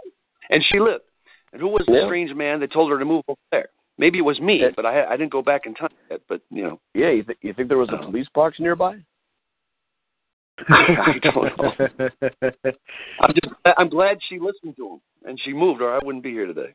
And 0.51 0.65
she 0.71 0.79
lived. 0.81 1.05
And 1.53 1.61
who 1.61 1.69
was 1.69 1.85
the 1.87 1.95
Yeah. 1.95 2.07
strange 2.07 2.35
man 2.35 2.61
that 2.61 2.73
told 2.73 2.91
her 2.91 2.99
to 2.99 3.05
move 3.05 3.25
over 3.29 3.39
there? 3.53 3.69
Maybe 3.97 4.19
it 4.19 4.23
was 4.23 4.41
me, 4.41 4.61
Yeah. 4.61 4.71
but 4.75 4.85
I 4.85 5.05
I 5.05 5.17
didn't 5.17 5.31
go 5.33 5.43
back 5.43 5.67
in 5.67 5.75
time 5.75 5.91
yet. 6.11 6.21
But 6.29 6.41
you 6.51 6.65
know, 6.65 6.81
yeah, 6.95 7.11
you, 7.11 7.23
th- 7.23 7.39
you 7.43 7.53
think 7.55 7.69
there 7.69 7.79
was 7.79 7.91
a 7.93 7.99
police 7.99 8.29
box 8.35 8.59
nearby? 8.59 8.99
I 10.69 11.19
don't 11.23 11.59
know. 11.59 11.73
I'm 13.21 13.35
just 13.35 13.55
I'm 13.77 13.89
glad 13.89 14.19
she 14.29 14.39
listened 14.39 14.77
to 14.77 14.95
him 14.95 15.01
and 15.25 15.41
she 15.41 15.53
moved, 15.53 15.81
or 15.81 15.93
I 15.95 16.01
wouldn't 16.05 16.25
be 16.25 16.31
here 16.33 16.47
today. 16.47 16.75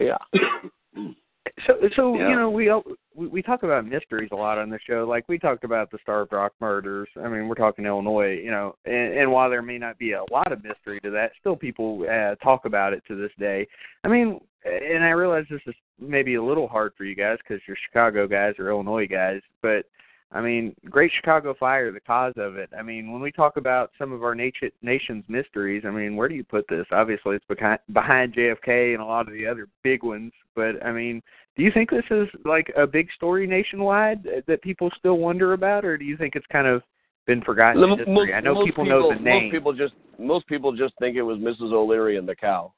Yeah. 0.00 0.18
So, 1.66 1.74
so 1.96 2.18
Yeah. 2.18 2.28
you 2.28 2.36
know, 2.36 2.50
we 2.50 2.68
all- 2.68 2.84
we 3.14 3.28
we 3.28 3.42
talk 3.42 3.62
about 3.62 3.86
mysteries 3.86 4.28
a 4.30 4.36
lot 4.36 4.58
on 4.58 4.68
the 4.68 4.78
show. 4.80 5.06
Like 5.08 5.26
we 5.28 5.38
talked 5.38 5.64
about 5.64 5.90
the 5.90 5.98
Starved 6.02 6.32
Rock 6.32 6.52
murders. 6.60 7.08
I 7.16 7.28
mean, 7.28 7.48
we're 7.48 7.54
talking 7.54 7.86
Illinois, 7.86 8.38
you 8.42 8.50
know, 8.50 8.76
and, 8.84 9.14
and 9.14 9.32
while 9.32 9.48
there 9.48 9.62
may 9.62 9.78
not 9.78 9.98
be 9.98 10.12
a 10.12 10.24
lot 10.30 10.52
of 10.52 10.62
mystery 10.62 11.00
to 11.00 11.10
that, 11.12 11.32
still 11.40 11.56
people 11.56 12.04
uh, 12.10 12.34
talk 12.36 12.66
about 12.66 12.92
it 12.92 13.02
to 13.08 13.16
this 13.16 13.32
day. 13.38 13.66
I 14.04 14.08
mean, 14.08 14.38
and 14.64 15.02
I 15.02 15.10
realize 15.10 15.46
this 15.48 15.62
is 15.66 15.74
maybe 15.98 16.34
a 16.34 16.42
little 16.42 16.68
hard 16.68 16.92
for 16.96 17.04
you 17.04 17.14
guys 17.14 17.38
because 17.38 17.62
you're 17.66 17.76
Chicago 17.88 18.26
guys 18.26 18.54
or 18.58 18.68
Illinois 18.68 19.06
guys, 19.06 19.40
but 19.62 19.86
I 20.32 20.40
mean, 20.40 20.74
Great 20.90 21.12
Chicago 21.14 21.54
Fire, 21.58 21.92
the 21.92 22.00
cause 22.00 22.34
of 22.36 22.56
it. 22.56 22.68
I 22.76 22.82
mean, 22.82 23.12
when 23.12 23.22
we 23.22 23.30
talk 23.30 23.56
about 23.56 23.92
some 23.98 24.12
of 24.12 24.24
our 24.24 24.34
nation, 24.34 24.70
nation's 24.82 25.24
mysteries, 25.28 25.84
I 25.86 25.90
mean, 25.90 26.16
where 26.16 26.28
do 26.28 26.34
you 26.34 26.42
put 26.42 26.66
this? 26.68 26.84
Obviously, 26.90 27.36
it's 27.36 27.44
behind, 27.46 27.78
behind 27.92 28.34
JFK 28.34 28.92
and 28.92 29.00
a 29.00 29.04
lot 29.04 29.28
of 29.28 29.34
the 29.34 29.46
other 29.46 29.68
big 29.82 30.02
ones. 30.02 30.32
But 30.56 30.84
I 30.84 30.90
mean, 30.90 31.22
do 31.56 31.62
you 31.62 31.70
think 31.72 31.90
this 31.90 32.04
is 32.10 32.28
like 32.44 32.72
a 32.76 32.86
big 32.86 33.08
story 33.14 33.46
nationwide 33.46 34.26
that 34.46 34.62
people 34.62 34.90
still 34.98 35.18
wonder 35.18 35.52
about, 35.52 35.84
or 35.84 35.96
do 35.96 36.04
you 36.04 36.16
think 36.16 36.34
it's 36.34 36.46
kind 36.50 36.66
of 36.66 36.82
been 37.26 37.42
forgotten 37.42 37.82
in 37.82 38.14
Most- 38.14 38.32
I 38.32 38.40
know 38.40 38.54
most 38.54 38.66
people, 38.66 38.84
know 38.84 39.12
the 39.12 39.20
name. 39.20 39.44
Most 39.44 39.52
people 39.52 39.72
just 39.72 39.94
most 40.18 40.46
people 40.46 40.72
just 40.72 40.94
think 40.98 41.16
it 41.16 41.22
was 41.22 41.38
Mrs. 41.38 41.72
O'Leary 41.72 42.16
and 42.16 42.26
the 42.26 42.34
cow. 42.34 42.72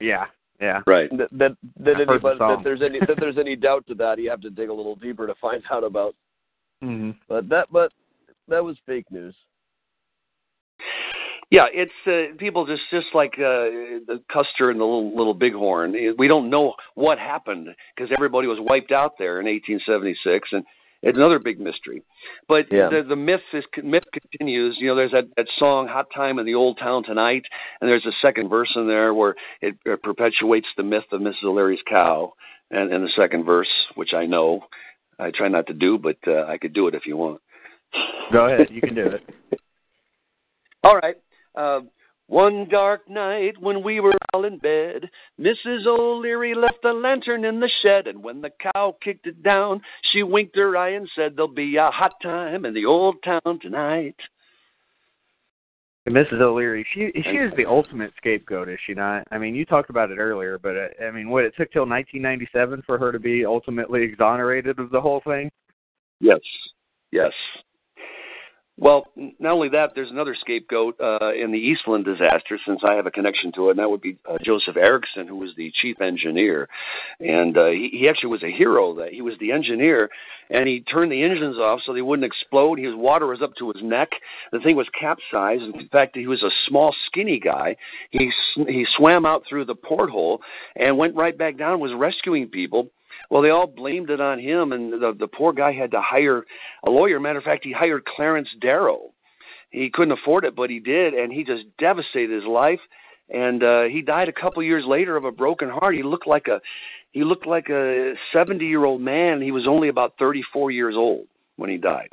Yeah, 0.00 0.26
yeah. 0.60 0.82
Right. 0.86 1.08
That 1.16 1.28
that, 1.32 1.56
that 1.80 1.96
I've 1.96 2.08
heard 2.08 2.22
the 2.22 2.28
anybody 2.28 2.38
that 2.38 2.60
there's 2.64 2.82
any 2.82 3.00
that 3.00 3.16
there's 3.18 3.38
any 3.38 3.56
doubt 3.56 3.86
to 3.88 3.94
that, 3.94 4.18
you 4.18 4.28
have 4.30 4.40
to 4.42 4.50
dig 4.50 4.68
a 4.68 4.74
little 4.74 4.96
deeper 4.96 5.26
to 5.26 5.34
find 5.40 5.62
out 5.70 5.84
about. 5.84 6.14
Hmm 6.82 7.10
But 7.28 7.48
that 7.48 7.68
but 7.70 7.92
that 8.48 8.64
was 8.64 8.76
fake 8.86 9.06
news. 9.10 9.34
Yeah, 11.50 11.66
it's 11.72 11.92
uh, 12.06 12.36
people 12.38 12.66
just 12.66 12.82
just 12.90 13.06
like 13.14 13.34
uh, 13.34 14.02
the 14.06 14.20
Custer 14.32 14.70
and 14.70 14.80
the 14.80 14.84
little 14.84 15.16
little 15.16 15.34
Bighorn. 15.34 15.94
We 16.18 16.26
don't 16.26 16.50
know 16.50 16.74
what 16.94 17.18
happened 17.18 17.68
because 17.94 18.10
everybody 18.12 18.48
was 18.48 18.58
wiped 18.60 18.90
out 18.90 19.12
there 19.16 19.38
in 19.40 19.46
1876, 19.46 20.48
and 20.52 20.64
it's 21.02 21.16
another 21.16 21.38
big 21.38 21.60
mystery. 21.60 22.02
But 22.48 22.66
Yeah. 22.72 22.88
the 22.88 23.04
the 23.04 23.14
myth 23.16 23.42
is 23.52 23.64
myth 23.84 24.02
continues. 24.12 24.76
You 24.80 24.88
know, 24.88 24.96
there's 24.96 25.12
that 25.12 25.26
that 25.36 25.46
song 25.56 25.86
"Hot 25.86 26.08
Time 26.12 26.40
in 26.40 26.46
the 26.46 26.54
Old 26.54 26.78
Town 26.78 27.04
Tonight," 27.04 27.44
and 27.80 27.88
there's 27.88 28.06
a 28.06 28.12
second 28.20 28.48
verse 28.48 28.72
in 28.74 28.88
there 28.88 29.14
where 29.14 29.36
it, 29.60 29.76
it 29.84 30.02
perpetuates 30.02 30.68
the 30.76 30.82
myth 30.82 31.04
of 31.12 31.20
Mrs. 31.20 31.44
O'Leary's 31.44 31.82
cow, 31.88 32.32
and, 32.72 32.92
and 32.92 33.04
the 33.04 33.12
second 33.14 33.44
verse, 33.44 33.70
which 33.94 34.14
I 34.14 34.26
know, 34.26 34.64
I 35.18 35.30
try 35.30 35.48
not 35.48 35.66
to 35.68 35.74
do, 35.74 35.98
but 35.98 36.18
uh, 36.26 36.44
I 36.44 36.58
could 36.58 36.72
do 36.72 36.88
it 36.88 36.94
if 36.94 37.06
you 37.06 37.16
want. 37.16 37.40
Go 38.32 38.46
ahead, 38.46 38.68
you 38.70 38.80
can 38.80 38.94
do 38.94 39.06
it. 39.06 39.22
All 40.84 40.96
right. 40.96 41.16
Uh, 41.54 41.80
one 42.28 42.68
dark 42.68 43.08
night 43.08 43.54
when 43.60 43.84
we 43.84 44.00
were 44.00 44.14
all 44.34 44.44
in 44.44 44.58
bed, 44.58 45.08
Mrs. 45.40 45.86
O'Leary 45.86 46.54
left 46.54 46.78
the 46.82 46.92
lantern 46.92 47.44
in 47.44 47.60
the 47.60 47.70
shed, 47.82 48.08
and 48.08 48.22
when 48.22 48.40
the 48.40 48.50
cow 48.60 48.96
kicked 49.02 49.26
it 49.26 49.44
down, 49.44 49.80
she 50.12 50.24
winked 50.24 50.56
her 50.56 50.76
eye 50.76 50.90
and 50.90 51.08
said, 51.14 51.36
"There'll 51.36 51.46
be 51.48 51.76
a 51.76 51.90
hot 51.90 52.14
time 52.20 52.64
in 52.64 52.74
the 52.74 52.84
old 52.84 53.22
town 53.22 53.60
tonight." 53.60 54.16
And 56.06 56.14
Mrs. 56.14 56.40
O'Leary, 56.40 56.86
she 56.94 57.10
she 57.24 57.30
is 57.30 57.52
the 57.56 57.66
ultimate 57.66 58.12
scapegoat, 58.16 58.68
is 58.68 58.78
she 58.86 58.94
not? 58.94 59.26
I 59.32 59.38
mean, 59.38 59.56
you 59.56 59.64
talked 59.64 59.90
about 59.90 60.12
it 60.12 60.18
earlier, 60.18 60.56
but 60.56 60.76
uh, 60.76 61.04
I 61.04 61.10
mean, 61.10 61.28
what 61.28 61.44
it 61.44 61.52
took 61.56 61.72
till 61.72 61.82
1997 61.82 62.84
for 62.86 62.96
her 62.96 63.10
to 63.10 63.18
be 63.18 63.44
ultimately 63.44 64.02
exonerated 64.02 64.78
of 64.78 64.90
the 64.90 65.00
whole 65.00 65.20
thing. 65.26 65.50
Yes. 66.20 66.38
Yes. 67.10 67.32
Well, 68.78 69.06
not 69.16 69.52
only 69.52 69.70
that, 69.70 69.92
there's 69.94 70.10
another 70.10 70.36
scapegoat 70.38 71.00
uh, 71.00 71.32
in 71.32 71.50
the 71.50 71.58
Eastland 71.58 72.04
disaster, 72.04 72.58
since 72.66 72.82
I 72.86 72.92
have 72.92 73.06
a 73.06 73.10
connection 73.10 73.50
to 73.52 73.68
it, 73.68 73.70
and 73.70 73.78
that 73.78 73.88
would 73.88 74.02
be 74.02 74.18
uh, 74.28 74.36
Joseph 74.44 74.76
Erickson, 74.76 75.26
who 75.26 75.36
was 75.36 75.52
the 75.56 75.72
chief 75.80 75.98
engineer, 76.02 76.68
and 77.18 77.56
uh, 77.56 77.68
he, 77.68 77.88
he 77.90 78.08
actually 78.08 78.28
was 78.28 78.42
a 78.42 78.50
hero. 78.50 78.94
That 78.94 79.12
he 79.14 79.22
was 79.22 79.32
the 79.40 79.50
engineer, 79.50 80.10
and 80.50 80.68
he 80.68 80.80
turned 80.80 81.10
the 81.10 81.22
engines 81.22 81.56
off 81.56 81.80
so 81.86 81.94
they 81.94 82.02
wouldn't 82.02 82.26
explode. 82.26 82.78
His 82.78 82.94
water 82.94 83.26
was 83.26 83.40
up 83.40 83.54
to 83.58 83.72
his 83.74 83.82
neck. 83.82 84.10
The 84.52 84.60
thing 84.60 84.76
was 84.76 84.88
capsized. 84.98 85.62
In 85.62 85.88
fact, 85.88 86.14
he 86.14 86.26
was 86.26 86.42
a 86.42 86.50
small, 86.68 86.94
skinny 87.06 87.40
guy. 87.40 87.76
He 88.10 88.30
he 88.56 88.86
swam 88.94 89.24
out 89.24 89.44
through 89.48 89.64
the 89.64 89.74
porthole 89.74 90.42
and 90.76 90.98
went 90.98 91.16
right 91.16 91.36
back 91.36 91.56
down. 91.56 91.80
Was 91.80 91.92
rescuing 91.96 92.48
people. 92.48 92.90
Well, 93.30 93.42
they 93.42 93.50
all 93.50 93.66
blamed 93.66 94.10
it 94.10 94.20
on 94.20 94.38
him, 94.38 94.72
and 94.72 94.92
the 94.92 95.14
the 95.18 95.28
poor 95.28 95.52
guy 95.52 95.72
had 95.72 95.90
to 95.92 96.00
hire 96.00 96.44
a 96.84 96.90
lawyer. 96.90 97.20
Matter 97.20 97.38
of 97.38 97.44
fact, 97.44 97.64
he 97.64 97.72
hired 97.72 98.04
Clarence 98.04 98.48
Darrow. 98.60 99.12
He 99.70 99.90
couldn't 99.92 100.18
afford 100.18 100.44
it, 100.44 100.54
but 100.54 100.70
he 100.70 100.78
did, 100.78 101.14
and 101.14 101.32
he 101.32 101.44
just 101.44 101.64
devastated 101.78 102.34
his 102.34 102.48
life. 102.48 102.80
And 103.28 103.62
uh, 103.62 103.82
he 103.84 104.02
died 104.02 104.28
a 104.28 104.32
couple 104.32 104.62
years 104.62 104.84
later 104.86 105.16
of 105.16 105.24
a 105.24 105.32
broken 105.32 105.68
heart. 105.68 105.96
He 105.96 106.02
looked 106.04 106.28
like 106.28 106.46
a 106.46 106.60
he 107.12 107.24
looked 107.24 107.46
like 107.46 107.68
a 107.70 108.12
70 108.32 108.64
year 108.64 108.84
old 108.84 109.00
man. 109.00 109.40
He 109.40 109.50
was 109.50 109.66
only 109.66 109.88
about 109.88 110.14
34 110.18 110.70
years 110.70 110.94
old 110.96 111.26
when 111.56 111.70
he 111.70 111.76
died. 111.76 112.10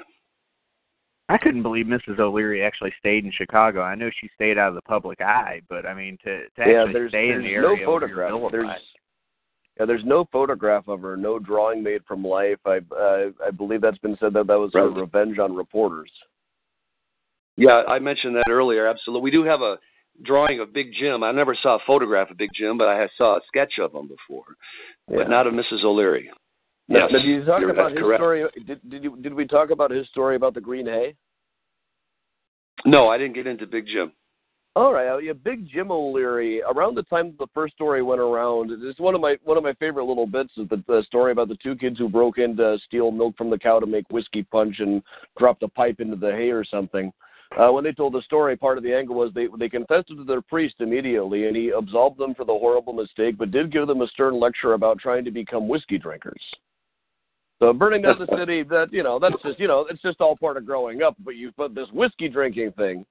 I 1.30 1.38
couldn't 1.38 1.63
believe 1.63 1.85
Mrs. 1.85 2.19
O'Leary 2.19 2.63
actually 2.63 2.93
stayed 2.99 3.23
in 3.25 3.31
Chicago. 3.31 3.81
I 3.81 3.95
know 3.95 4.09
she 4.19 4.30
stayed 4.35 4.57
out 4.57 4.69
of 4.69 4.75
the 4.75 4.81
public 4.81 5.21
eye, 5.21 5.61
but 5.69 5.85
I 5.85 5.93
mean, 5.93 6.17
to 6.23 6.41
to 6.41 6.49
yeah, 6.57 6.80
actually 6.80 6.93
there's 6.93 7.11
stay 7.11 7.30
in 7.30 7.41
there's 7.41 7.43
the 7.43 7.61
no 7.61 7.67
area 7.67 7.80
you're 7.80 7.88
photograph. 7.88 8.51
There's 8.51 8.67
yeah, 9.79 9.85
there's 9.85 10.05
no 10.05 10.25
photograph 10.31 10.87
of 10.87 11.01
her, 11.01 11.17
no 11.17 11.39
drawing 11.39 11.81
made 11.81 12.03
from 12.07 12.23
life. 12.23 12.59
I 12.65 12.79
uh, 12.95 13.29
I 13.45 13.51
believe 13.51 13.81
that's 13.81 13.97
been 13.99 14.17
said 14.19 14.33
that 14.33 14.47
that 14.47 14.59
was 14.59 14.71
her 14.73 14.89
revenge 14.89 15.39
on 15.39 15.55
reporters. 15.55 16.11
Yeah, 17.57 17.83
I 17.87 17.99
mentioned 17.99 18.35
that 18.35 18.49
earlier. 18.49 18.87
Absolutely, 18.87 19.23
we 19.23 19.31
do 19.31 19.43
have 19.43 19.61
a 19.61 19.77
drawing 20.23 20.59
of 20.59 20.73
Big 20.73 20.93
Jim. 20.93 21.23
I 21.23 21.31
never 21.31 21.55
saw 21.61 21.75
a 21.75 21.79
photograph 21.87 22.29
of 22.29 22.37
Big 22.37 22.51
Jim, 22.53 22.77
but 22.77 22.87
I 22.87 23.07
saw 23.17 23.37
a 23.37 23.41
sketch 23.47 23.79
of 23.79 23.93
him 23.93 24.07
before, 24.07 24.45
Yeah. 25.09 25.17
but 25.17 25.29
not 25.29 25.47
of 25.47 25.53
Mrs. 25.53 25.83
O'Leary. 25.83 26.29
Yes, 26.87 27.09
now, 27.11 27.17
did 27.19 27.25
you 27.25 27.43
talk 27.45 27.63
about 27.63 27.91
his 27.91 27.99
correct. 27.99 28.19
story? 28.19 28.45
Did 28.67 28.89
did 28.89 29.03
you 29.03 29.17
did 29.21 29.33
we 29.33 29.47
talk 29.47 29.69
about 29.71 29.89
his 29.89 30.07
story 30.09 30.35
about 30.35 30.53
the 30.53 30.61
green 30.61 30.85
hay? 30.85 31.15
No, 32.85 33.07
I 33.07 33.17
didn't 33.17 33.33
get 33.33 33.47
into 33.47 33.65
Big 33.65 33.87
Jim. 33.87 34.11
All 34.75 34.91
right, 34.91 35.23
yeah, 35.23 35.33
Big 35.33 35.69
Jim 35.69 35.91
O'Leary. 35.91 36.63
Around 36.63 36.95
the 36.95 37.03
time 37.03 37.35
the 37.37 37.45
first 37.53 37.75
story 37.75 38.01
went 38.01 38.19
around, 38.19 38.71
it's 38.71 38.99
one 38.99 39.13
of 39.13 39.21
my 39.21 39.37
one 39.43 39.55
of 39.55 39.63
my 39.63 39.73
favorite 39.73 40.05
little 40.05 40.25
bits 40.25 40.51
is 40.57 40.67
the, 40.67 40.83
the 40.87 41.03
story 41.05 41.31
about 41.31 41.49
the 41.49 41.57
two 41.61 41.75
kids 41.75 41.99
who 41.99 42.09
broke 42.09 42.39
in 42.39 42.57
to 42.57 42.79
steal 42.87 43.11
milk 43.11 43.37
from 43.37 43.51
the 43.51 43.59
cow 43.59 43.79
to 43.79 43.85
make 43.85 44.09
whiskey 44.09 44.41
punch 44.41 44.77
and 44.79 45.03
dropped 45.37 45.61
a 45.61 45.67
pipe 45.67 45.99
into 45.99 46.15
the 46.15 46.31
hay 46.31 46.49
or 46.49 46.65
something. 46.65 47.13
Uh, 47.55 47.71
when 47.71 47.83
they 47.83 47.91
told 47.91 48.13
the 48.13 48.21
story, 48.23 48.57
part 48.57 48.79
of 48.79 48.83
the 48.83 48.91
angle 48.91 49.15
was 49.15 49.31
they 49.35 49.47
they 49.59 49.69
confessed 49.69 50.09
it 50.09 50.15
to 50.15 50.23
their 50.23 50.41
priest 50.41 50.73
immediately, 50.79 51.45
and 51.45 51.55
he 51.55 51.69
absolved 51.69 52.17
them 52.17 52.33
for 52.33 52.43
the 52.43 52.51
horrible 52.51 52.93
mistake, 52.93 53.37
but 53.37 53.51
did 53.51 53.71
give 53.71 53.85
them 53.85 54.01
a 54.01 54.07
stern 54.07 54.39
lecture 54.39 54.73
about 54.73 54.97
trying 54.97 55.23
to 55.23 55.29
become 55.29 55.67
whiskey 55.67 55.99
drinkers. 55.99 56.41
So 57.59 57.73
burning 57.73 58.01
down 58.01 58.17
the 58.17 58.37
city, 58.37 58.63
that 58.63 58.91
you 58.91 59.03
know, 59.03 59.19
that's 59.19 59.39
just 59.43 59.59
you 59.59 59.67
know, 59.67 59.85
it's 59.87 60.01
just 60.01 60.19
all 60.19 60.35
part 60.35 60.57
of 60.57 60.65
growing 60.65 61.03
up. 61.03 61.15
But 61.19 61.35
you 61.35 61.51
put 61.51 61.75
this 61.75 61.87
whiskey 61.93 62.27
drinking 62.27 62.71
thing. 62.71 63.05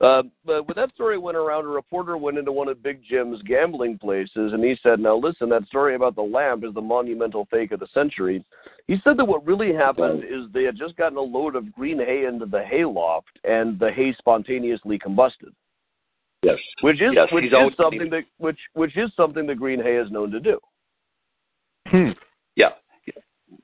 Uh, 0.00 0.22
but 0.44 0.66
when 0.68 0.76
that 0.76 0.92
story 0.94 1.18
went 1.18 1.36
around, 1.36 1.64
a 1.64 1.68
reporter 1.68 2.16
went 2.16 2.38
into 2.38 2.52
one 2.52 2.68
of 2.68 2.82
Big 2.82 3.00
Jim's 3.08 3.42
gambling 3.42 3.98
places, 3.98 4.52
and 4.52 4.62
he 4.62 4.76
said, 4.80 5.00
"Now 5.00 5.16
listen, 5.16 5.48
that 5.48 5.66
story 5.66 5.96
about 5.96 6.14
the 6.14 6.22
lamp 6.22 6.62
is 6.62 6.72
the 6.72 6.80
monumental 6.80 7.46
fake 7.46 7.72
of 7.72 7.80
the 7.80 7.88
century." 7.88 8.44
He 8.86 8.98
said 9.02 9.16
that 9.16 9.24
what 9.24 9.44
really 9.44 9.72
happened 9.72 10.22
is 10.22 10.50
they 10.52 10.62
had 10.62 10.76
just 10.76 10.96
gotten 10.96 11.18
a 11.18 11.22
load 11.22 11.56
of 11.56 11.72
green 11.72 11.98
hay 11.98 12.26
into 12.26 12.46
the 12.46 12.62
hay 12.62 12.84
loft, 12.84 13.40
and 13.42 13.76
the 13.80 13.90
hay 13.90 14.14
spontaneously 14.18 15.00
combusted. 15.00 15.52
Yes, 16.44 16.58
which 16.82 17.02
is 17.02 17.12
yes, 17.12 17.28
which 17.32 17.46
is 17.46 17.52
always- 17.52 17.74
something 17.76 18.08
that 18.10 18.24
which 18.36 18.60
which 18.74 18.96
is 18.96 19.12
something 19.16 19.46
that 19.46 19.56
green 19.56 19.80
hay 19.80 19.96
is 19.96 20.12
known 20.12 20.30
to 20.30 20.38
do. 20.38 20.60
Hmm. 21.88 22.10
Yeah, 22.54 22.70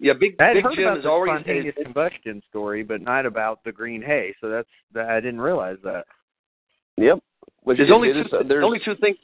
yeah. 0.00 0.14
Big 0.14 0.34
I 0.40 0.46
had 0.46 0.54
Big 0.54 0.64
heard 0.64 0.74
Jim 0.74 0.84
about 0.84 0.98
is 0.98 1.04
the 1.04 1.10
always 1.10 1.30
spontaneous 1.30 1.76
combustion 1.80 2.42
story, 2.48 2.82
but 2.82 3.00
not 3.00 3.24
about 3.24 3.62
the 3.64 3.70
green 3.70 4.02
hay. 4.02 4.34
So 4.40 4.48
that's 4.48 4.68
that 4.92 5.08
I 5.08 5.20
didn't 5.20 5.40
realize 5.40 5.78
that. 5.84 6.06
Yep. 6.96 7.18
Which 7.62 7.76
There's 7.78 7.88
is- 7.88 7.92
only 7.94 8.12
two, 8.12 8.20
is- 8.20 8.48
there's 8.48 8.64
only 8.64 8.80
two 8.84 8.94
things. 8.96 9.16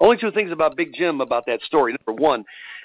Only 0.00 0.16
two 0.16 0.30
things 0.30 0.52
about 0.52 0.76
Big 0.76 0.94
Jim 0.94 1.20
about 1.20 1.44
that 1.46 1.60
story. 1.62 1.94
Number 2.06 2.20
one, 2.22 2.44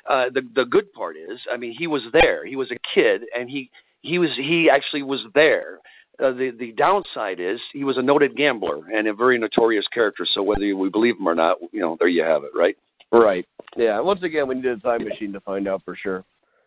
uh, 0.09 0.25
the 0.33 0.41
the 0.55 0.65
good 0.65 0.91
part 0.93 1.15
is, 1.15 1.39
I 1.51 1.57
mean, 1.57 1.75
he 1.77 1.87
was 1.87 2.01
there. 2.11 2.45
He 2.45 2.55
was 2.55 2.71
a 2.71 2.77
kid, 2.93 3.23
and 3.37 3.49
he 3.49 3.69
he 4.01 4.17
was 4.19 4.29
he 4.35 4.69
actually 4.69 5.03
was 5.03 5.21
there. 5.33 5.79
Uh, 6.19 6.31
the 6.31 6.51
the 6.51 6.71
downside 6.73 7.39
is 7.39 7.59
he 7.71 7.83
was 7.83 7.97
a 7.97 8.01
noted 8.01 8.35
gambler 8.35 8.81
and 8.93 9.07
a 9.07 9.13
very 9.13 9.37
notorious 9.37 9.87
character. 9.93 10.25
So 10.33 10.41
whether 10.43 10.75
we 10.75 10.89
believe 10.89 11.17
him 11.17 11.27
or 11.27 11.35
not, 11.35 11.57
you 11.71 11.79
know, 11.81 11.97
there 11.99 12.07
you 12.09 12.23
have 12.23 12.43
it, 12.43 12.51
right? 12.55 12.75
Right. 13.11 13.45
Yeah. 13.77 13.99
Once 13.99 14.23
again, 14.23 14.47
we 14.47 14.55
need 14.55 14.65
a 14.65 14.77
time 14.77 15.03
machine 15.03 15.33
to 15.33 15.39
find 15.41 15.67
out 15.67 15.83
for 15.85 15.95
sure. 15.95 16.23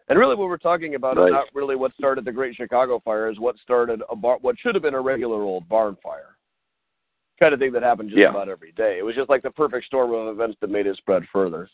And 0.09 0.19
really, 0.19 0.37
what 0.37 0.49
we're 0.49 0.57
talking 0.59 0.95
about 0.95 1.17
Right. 1.17 1.27
is 1.29 1.33
not 1.33 1.47
really 1.55 1.75
what 1.75 1.93
started 1.95 2.25
the 2.25 2.31
Great 2.33 2.55
Chicago 2.55 3.01
Fire, 3.01 3.29
is 3.29 3.41
what 3.41 3.57
started 3.59 4.01
a 4.09 4.15
bar, 4.15 4.39
what 4.41 4.57
should 4.61 4.77
have 4.77 4.83
been 4.83 4.95
a 4.95 5.01
regular 5.01 5.43
old 5.43 5.69
barn 5.69 5.97
fire, 6.03 6.36
kind 7.39 7.53
of 7.55 7.61
thing 7.61 7.73
that 7.73 7.83
happened 7.83 8.11
just 8.11 8.19
Yeah. 8.21 8.31
about 8.31 8.49
every 8.49 8.73
day. 8.73 8.99
It 8.99 9.05
was 9.05 9.15
just 9.15 9.29
like 9.29 9.43
the 9.43 9.51
perfect 9.51 9.87
storm 9.87 10.13
of 10.13 10.29
events 10.29 10.57
that 10.61 10.71
made 10.71 10.87
it 10.87 10.97
spread 10.97 11.23
further. 11.33 11.69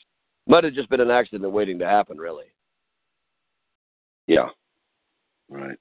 Might 0.46 0.64
have 0.64 0.74
just 0.74 0.88
been 0.90 1.00
an 1.00 1.10
accident 1.10 1.50
waiting 1.52 1.78
to 1.78 1.86
happen, 1.86 2.18
really. 2.18 2.46
Yeah. 4.26 4.48
Right. 5.48 5.78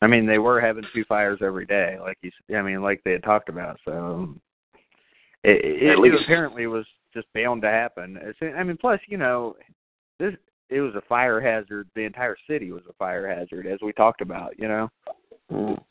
I 0.00 0.06
mean, 0.06 0.26
they 0.26 0.38
were 0.38 0.60
having 0.60 0.84
two 0.94 1.04
fires 1.04 1.40
every 1.42 1.64
day, 1.66 1.96
like 2.00 2.18
you. 2.22 2.28
s- 2.30 2.54
I 2.56 2.62
mean, 2.62 2.82
like 2.82 3.02
they 3.04 3.12
had 3.12 3.22
talked 3.22 3.48
about. 3.48 3.78
So 3.84 3.92
um, 3.92 4.40
it, 5.44 5.64
it, 5.64 5.88
At 5.88 5.92
it 5.94 5.98
least- 5.98 6.22
apparently 6.22 6.66
was 6.66 6.86
just 7.14 7.26
bound 7.34 7.62
to 7.62 7.68
happen. 7.68 8.18
I 8.42 8.62
mean, 8.62 8.76
plus, 8.76 9.00
you 9.08 9.16
know, 9.16 9.56
this 10.18 10.34
it 10.68 10.80
was 10.80 10.94
a 10.94 11.00
fire 11.02 11.40
hazard. 11.40 11.88
The 11.94 12.02
entire 12.02 12.36
city 12.48 12.70
was 12.72 12.82
a 12.88 12.92
fire 12.94 13.28
hazard, 13.28 13.66
as 13.66 13.78
we 13.82 13.92
talked 13.92 14.20
about. 14.20 14.58
You 14.58 14.68
know. 14.68 14.88
Mm. 15.50 15.82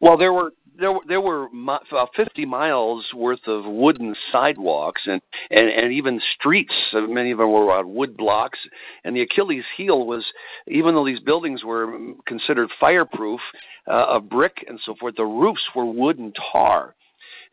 Well, 0.00 0.16
there 0.16 0.32
were 0.32 0.50
there 0.78 0.94
there 1.06 1.20
were 1.20 1.48
about 1.90 2.10
50 2.16 2.44
miles 2.44 3.04
worth 3.14 3.46
of 3.46 3.64
wooden 3.64 4.14
sidewalks 4.32 5.02
and 5.06 5.20
and 5.50 5.68
and 5.68 5.92
even 5.92 6.20
streets. 6.38 6.74
Many 6.92 7.32
of 7.32 7.38
them 7.38 7.50
were 7.50 7.72
on 7.72 7.94
wood 7.94 8.16
blocks. 8.16 8.58
And 9.04 9.14
the 9.16 9.22
Achilles 9.22 9.64
heel 9.76 10.06
was, 10.06 10.24
even 10.66 10.94
though 10.94 11.06
these 11.06 11.20
buildings 11.20 11.64
were 11.64 11.96
considered 12.26 12.70
fireproof, 12.80 13.40
uh, 13.88 14.06
of 14.08 14.28
brick 14.28 14.64
and 14.68 14.80
so 14.84 14.94
forth, 14.98 15.14
the 15.16 15.24
roofs 15.24 15.62
were 15.74 15.86
wood 15.86 16.18
and 16.18 16.36
tar. 16.52 16.94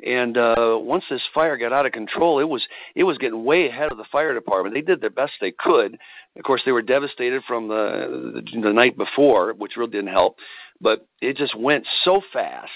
And 0.05 0.37
uh, 0.37 0.77
once 0.79 1.03
this 1.09 1.21
fire 1.33 1.55
got 1.55 1.71
out 1.71 1.85
of 1.85 1.91
control, 1.91 2.39
it 2.39 2.49
was 2.49 2.61
it 2.95 3.03
was 3.03 3.17
getting 3.17 3.45
way 3.45 3.67
ahead 3.67 3.91
of 3.91 3.97
the 3.97 4.05
fire 4.11 4.33
department. 4.33 4.75
They 4.75 4.81
did 4.81 5.01
their 5.01 5.09
best 5.09 5.33
they 5.39 5.53
could. 5.57 5.97
Of 6.35 6.43
course, 6.43 6.61
they 6.65 6.71
were 6.71 6.81
devastated 6.81 7.43
from 7.47 7.67
the 7.67 8.41
the, 8.53 8.61
the 8.61 8.73
night 8.73 8.97
before, 8.97 9.53
which 9.53 9.73
really 9.77 9.91
didn't 9.91 10.11
help. 10.11 10.37
But 10.81 11.07
it 11.21 11.37
just 11.37 11.57
went 11.57 11.85
so 12.03 12.21
fast 12.33 12.71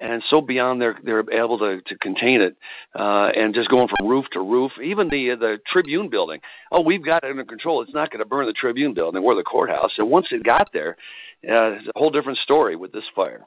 and 0.00 0.22
so 0.30 0.40
beyond 0.40 0.80
their 0.80 0.96
they're 1.04 1.24
able 1.32 1.58
to 1.58 1.80
to 1.82 1.98
contain 1.98 2.40
it, 2.40 2.56
uh, 2.98 3.28
and 3.34 3.54
just 3.54 3.68
going 3.68 3.88
from 3.88 4.08
roof 4.08 4.26
to 4.32 4.40
roof. 4.40 4.72
Even 4.82 5.08
the 5.08 5.34
the 5.38 5.58
Tribune 5.70 6.08
building. 6.08 6.40
Oh, 6.72 6.80
we've 6.80 7.04
got 7.04 7.24
it 7.24 7.30
under 7.30 7.44
control. 7.44 7.82
It's 7.82 7.94
not 7.94 8.10
going 8.10 8.20
to 8.20 8.26
burn 8.28 8.46
the 8.46 8.52
Tribune 8.52 8.94
building 8.94 9.22
or 9.22 9.34
the 9.34 9.42
courthouse. 9.42 9.92
And 9.98 10.10
once 10.10 10.26
it 10.30 10.44
got 10.44 10.68
there, 10.72 10.96
uh, 11.44 11.76
it's 11.76 11.86
a 11.86 11.98
whole 11.98 12.10
different 12.10 12.38
story 12.38 12.76
with 12.76 12.92
this 12.92 13.04
fire. 13.14 13.46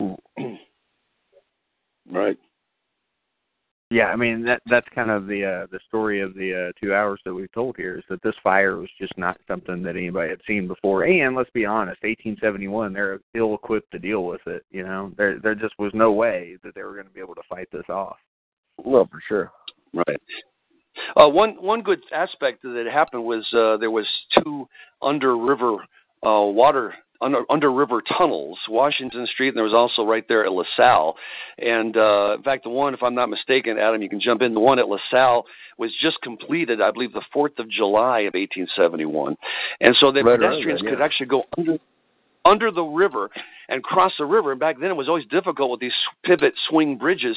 right. 2.10 2.38
Yeah, 3.90 4.06
I 4.08 4.16
mean 4.16 4.44
that 4.44 4.60
that's 4.66 4.86
kind 4.94 5.10
of 5.10 5.26
the 5.26 5.44
uh 5.44 5.66
the 5.72 5.80
story 5.88 6.20
of 6.20 6.34
the 6.34 6.68
uh 6.68 6.72
two 6.78 6.92
hours 6.92 7.20
that 7.24 7.32
we've 7.32 7.52
told 7.52 7.76
here 7.76 7.96
is 7.96 8.04
that 8.10 8.22
this 8.22 8.34
fire 8.42 8.76
was 8.76 8.90
just 9.00 9.16
not 9.16 9.38
something 9.48 9.82
that 9.82 9.96
anybody 9.96 10.28
had 10.28 10.42
seen 10.46 10.68
before. 10.68 11.04
And 11.04 11.34
let's 11.34 11.50
be 11.50 11.64
honest, 11.64 12.04
eighteen 12.04 12.36
seventy 12.38 12.68
one, 12.68 12.92
they're 12.92 13.20
ill 13.34 13.54
equipped 13.54 13.90
to 13.92 13.98
deal 13.98 14.24
with 14.24 14.42
it, 14.46 14.62
you 14.70 14.84
know. 14.84 15.10
There 15.16 15.38
there 15.38 15.54
just 15.54 15.74
was 15.78 15.90
no 15.94 16.12
way 16.12 16.58
that 16.62 16.74
they 16.74 16.82
were 16.82 16.96
gonna 16.96 17.08
be 17.08 17.20
able 17.20 17.34
to 17.36 17.42
fight 17.48 17.68
this 17.72 17.88
off. 17.88 18.18
Well, 18.76 19.08
for 19.10 19.22
sure. 19.26 19.52
Right. 19.94 20.20
Uh, 21.16 21.28
one 21.28 21.52
one 21.62 21.80
good 21.80 22.00
aspect 22.12 22.62
that 22.64 22.86
happened 22.92 23.24
was 23.24 23.46
uh, 23.54 23.78
there 23.78 23.90
was 23.90 24.06
two 24.34 24.68
under 25.00 25.38
river 25.38 25.76
uh, 26.26 26.44
water 26.44 26.94
under, 27.20 27.42
under 27.50 27.72
river 27.72 28.02
tunnels, 28.16 28.58
Washington 28.68 29.26
Street, 29.26 29.48
and 29.48 29.56
there 29.56 29.64
was 29.64 29.74
also 29.74 30.08
right 30.08 30.24
there 30.28 30.44
at 30.44 30.52
LaSalle. 30.52 31.16
And 31.58 31.96
uh, 31.96 32.34
in 32.36 32.42
fact, 32.42 32.64
the 32.64 32.70
one, 32.70 32.94
if 32.94 33.02
I'm 33.02 33.14
not 33.14 33.28
mistaken, 33.28 33.78
Adam, 33.78 34.02
you 34.02 34.08
can 34.08 34.20
jump 34.20 34.42
in. 34.42 34.54
The 34.54 34.60
one 34.60 34.78
at 34.78 34.88
LaSalle 34.88 35.44
was 35.78 35.92
just 36.00 36.20
completed, 36.22 36.80
I 36.80 36.90
believe, 36.90 37.12
the 37.12 37.24
Fourth 37.32 37.58
of 37.58 37.70
July 37.70 38.20
of 38.20 38.34
1871, 38.34 39.36
and 39.80 39.96
so 40.00 40.12
the 40.12 40.22
Right 40.22 40.38
pedestrians 40.38 40.80
then, 40.80 40.90
could 40.90 40.98
yeah. 40.98 41.04
actually 41.04 41.26
go 41.26 41.44
under 41.56 41.78
under 42.44 42.70
the 42.70 42.82
river 42.82 43.28
and 43.68 43.82
cross 43.82 44.12
the 44.18 44.24
river. 44.24 44.50
And 44.52 44.60
back 44.60 44.78
then, 44.80 44.90
it 44.90 44.96
was 44.96 45.08
always 45.08 45.26
difficult 45.26 45.70
with 45.70 45.80
these 45.80 45.92
pivot 46.24 46.54
swing 46.68 46.96
bridges. 46.96 47.36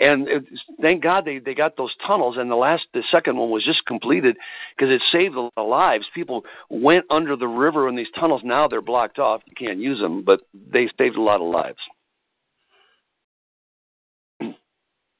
And 0.00 0.28
it, 0.28 0.44
thank 0.80 1.02
God 1.02 1.24
they 1.24 1.38
they 1.38 1.54
got 1.54 1.76
those 1.76 1.94
tunnels. 2.06 2.36
And 2.38 2.50
the 2.50 2.54
last, 2.56 2.84
the 2.94 3.02
second 3.10 3.36
one 3.36 3.50
was 3.50 3.64
just 3.64 3.84
completed 3.86 4.36
because 4.76 4.92
it 4.92 5.02
saved 5.12 5.34
a 5.34 5.40
lot 5.42 5.52
of 5.56 5.68
lives. 5.68 6.06
People 6.14 6.44
went 6.70 7.04
under 7.10 7.36
the 7.36 7.48
river 7.48 7.88
in 7.88 7.96
these 7.96 8.06
tunnels. 8.18 8.42
Now 8.44 8.68
they're 8.68 8.80
blocked 8.82 9.18
off. 9.18 9.42
You 9.46 9.54
can't 9.56 9.78
use 9.78 9.98
them, 9.98 10.22
but 10.24 10.40
they 10.72 10.88
saved 10.98 11.16
a 11.16 11.20
lot 11.22 11.40
of 11.40 11.48
lives. 11.52 11.78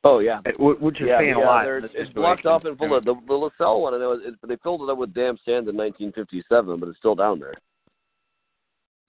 Oh 0.02 0.20
yeah. 0.20 0.40
It- 0.46 0.56
wh- 0.56 0.80
Which 0.82 1.00
is 1.00 1.08
yeah, 1.08 1.18
saying 1.18 1.36
yeah, 1.36 1.44
a 1.44 1.46
lot. 1.46 1.64
there's- 1.64 1.90
in 1.94 2.02
It's 2.02 2.12
blocked 2.12 2.46
off 2.46 2.64
and 2.64 2.78
full 2.78 2.94
of 2.94 3.04
the, 3.04 3.14
the 3.26 3.34
LaSalle 3.34 3.82
one. 3.82 3.94
I 3.94 3.98
know 3.98 4.12
it, 4.12 4.34
they 4.46 4.56
filled 4.62 4.82
it 4.82 4.88
up 4.90 4.96
with 4.98 5.12
damp 5.12 5.38
sand 5.44 5.68
in 5.68 5.76
1957, 5.76 6.80
but 6.80 6.88
it's 6.88 6.98
still 6.98 7.14
down 7.14 7.38
there. 7.38 7.54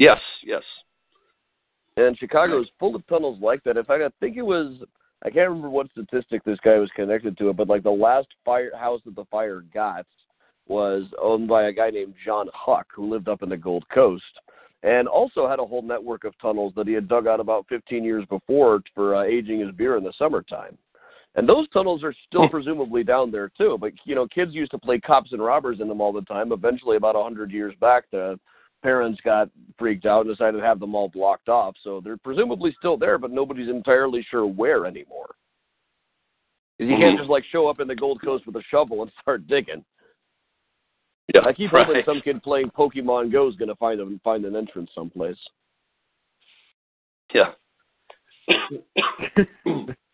Yes, 0.02 0.20
yes. 0.44 0.64
And 1.96 2.18
Chicago 2.18 2.60
is 2.60 2.68
full 2.80 2.96
of 2.96 3.06
tunnels 3.06 3.38
like 3.40 3.64
that. 3.66 3.78
In 3.78 3.86
fact, 3.86 4.02
I 4.02 4.10
think 4.20 4.36
it 4.36 4.42
was 4.42 4.78
I 5.24 5.30
can't 5.30 5.48
remember 5.48 5.70
what 5.70 5.92
statistic 5.92 6.44
this 6.44 6.58
guy 6.64 6.80
was 6.80 6.90
connected 6.96 7.38
to 7.38 7.50
it, 7.50 7.56
but 7.56 7.68
like 7.68 7.84
the 7.84 7.92
last 7.92 8.28
fire 8.44 8.76
house 8.76 9.02
that 9.06 9.16
the 9.16 9.26
fire 9.26 9.64
got 9.72 10.08
was 10.68 11.04
owned 11.22 11.48
by 11.48 11.66
a 11.66 11.72
guy 11.72 11.92
named 11.92 12.16
John 12.26 12.48
Huck 12.52 12.88
who 12.96 13.12
lived 13.12 13.30
up 13.30 13.44
in 13.44 13.50
the 13.50 13.58
Gold 13.58 13.88
Coast 13.94 14.24
and 14.82 15.08
also 15.08 15.48
had 15.48 15.60
a 15.60 15.66
whole 15.66 15.84
network 15.84 16.24
of 16.24 16.34
tunnels 16.42 16.74
that 16.76 16.88
he 16.88 16.94
had 16.94 17.08
dug 17.08 17.28
out 17.28 17.40
about 17.40 17.68
15 17.70 18.04
years 18.04 18.26
before 18.28 18.82
for 18.96 19.18
uh, 19.18 19.24
aging 19.24 19.60
his 19.60 19.70
beer 19.70 19.98
in 19.98 20.04
the 20.04 20.14
summertime. 20.18 20.80
And 21.36 21.48
those 21.48 21.70
tunnels 21.70 22.04
are 22.04 22.16
still 22.28 22.50
presumably 22.50 23.04
down 23.04 23.30
there 23.30 23.52
too. 23.56 23.78
But 23.80 23.92
you 24.06 24.16
know, 24.16 24.26
kids 24.26 24.56
used 24.56 24.72
to 24.72 24.80
play 24.80 25.00
cops 25.00 25.32
and 25.32 25.46
robbers 25.46 25.80
in 25.80 25.88
them 25.88 26.02
all 26.02 26.12
the 26.12 26.22
time. 26.22 26.52
Eventually, 26.52 26.98
about 26.98 27.16
a 27.16 27.22
hundred 27.22 27.52
years 27.52 27.76
back, 27.80 28.06
the 28.12 28.40
parents 28.82 29.20
got 29.24 29.50
freaked 29.78 30.06
out 30.06 30.26
and 30.26 30.36
decided 30.36 30.58
to 30.58 30.64
have 30.64 30.80
them 30.80 30.96
all 30.96 31.10
blocked 31.10 31.50
off. 31.50 31.76
So 31.84 32.02
they're 32.02 32.18
presumably 32.18 32.76
still 32.78 32.98
there, 32.98 33.18
but 33.18 33.32
nobody's 33.32 33.70
entirely 33.70 34.24
sure 34.30 34.46
where 34.46 34.86
anymore. 34.86 35.36
'Cause 36.80 36.88
You 36.88 36.98
can't 36.98 37.16
Mhm. 37.16 37.20
just 37.20 37.30
like 37.30 37.44
show 37.46 37.68
up 37.68 37.80
in 37.80 37.88
the 37.88 37.96
Gold 37.96 38.22
Coast 38.22 38.46
with 38.46 38.56
a 38.56 38.64
shovel 38.64 39.02
and 39.04 39.12
start 39.22 39.46
digging. 39.48 39.86
Yeah, 41.34 41.46
I 41.46 41.54
keep 41.54 41.70
hoping 41.72 41.94
right. 41.96 42.06
some 42.06 42.22
kid 42.22 42.42
playing 42.44 42.72
Pokemon 42.72 43.32
Go 43.32 43.48
is 43.48 43.56
going 43.56 43.70
to 43.70 43.76
find 43.76 44.02
a, 44.02 44.20
find 44.20 44.44
an 44.46 44.56
entrance 44.56 44.92
someplace. 44.94 45.38
Yeah. 47.34 47.54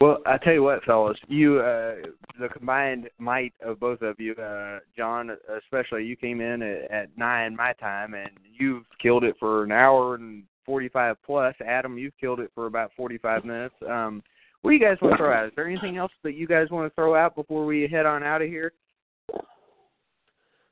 Well, 0.00 0.18
I 0.26 0.38
tell 0.38 0.52
you 0.52 0.62
what, 0.62 0.84
fellas, 0.84 1.18
you 1.26 1.58
uh 1.58 1.94
the 2.40 2.48
combined 2.52 3.10
might 3.18 3.52
of 3.64 3.80
both 3.80 4.00
of 4.02 4.20
you, 4.20 4.32
uh 4.34 4.78
John 4.96 5.36
especially, 5.62 6.04
you 6.04 6.16
came 6.16 6.40
in 6.40 6.62
at, 6.62 6.90
at 6.90 7.18
nine 7.18 7.56
my 7.56 7.72
time, 7.74 8.14
and 8.14 8.30
you've 8.56 8.84
killed 9.02 9.24
it 9.24 9.34
for 9.40 9.64
an 9.64 9.72
hour 9.72 10.14
and 10.14 10.44
45 10.64 11.16
plus. 11.24 11.54
Adam, 11.66 11.98
you've 11.98 12.16
killed 12.20 12.40
it 12.40 12.50
for 12.54 12.66
about 12.66 12.90
45 12.96 13.44
minutes. 13.44 13.74
Um, 13.88 14.22
what 14.60 14.70
do 14.70 14.76
you 14.76 14.82
guys 14.82 14.98
want 15.00 15.14
to 15.14 15.16
throw 15.16 15.32
out? 15.32 15.46
Is 15.46 15.52
there 15.56 15.68
anything 15.68 15.96
else 15.96 16.12
that 16.22 16.34
you 16.34 16.46
guys 16.46 16.68
want 16.70 16.90
to 16.90 16.94
throw 16.94 17.14
out 17.14 17.34
before 17.34 17.64
we 17.64 17.88
head 17.88 18.06
on 18.06 18.22
out 18.22 18.42
of 18.42 18.48
here? 18.48 18.72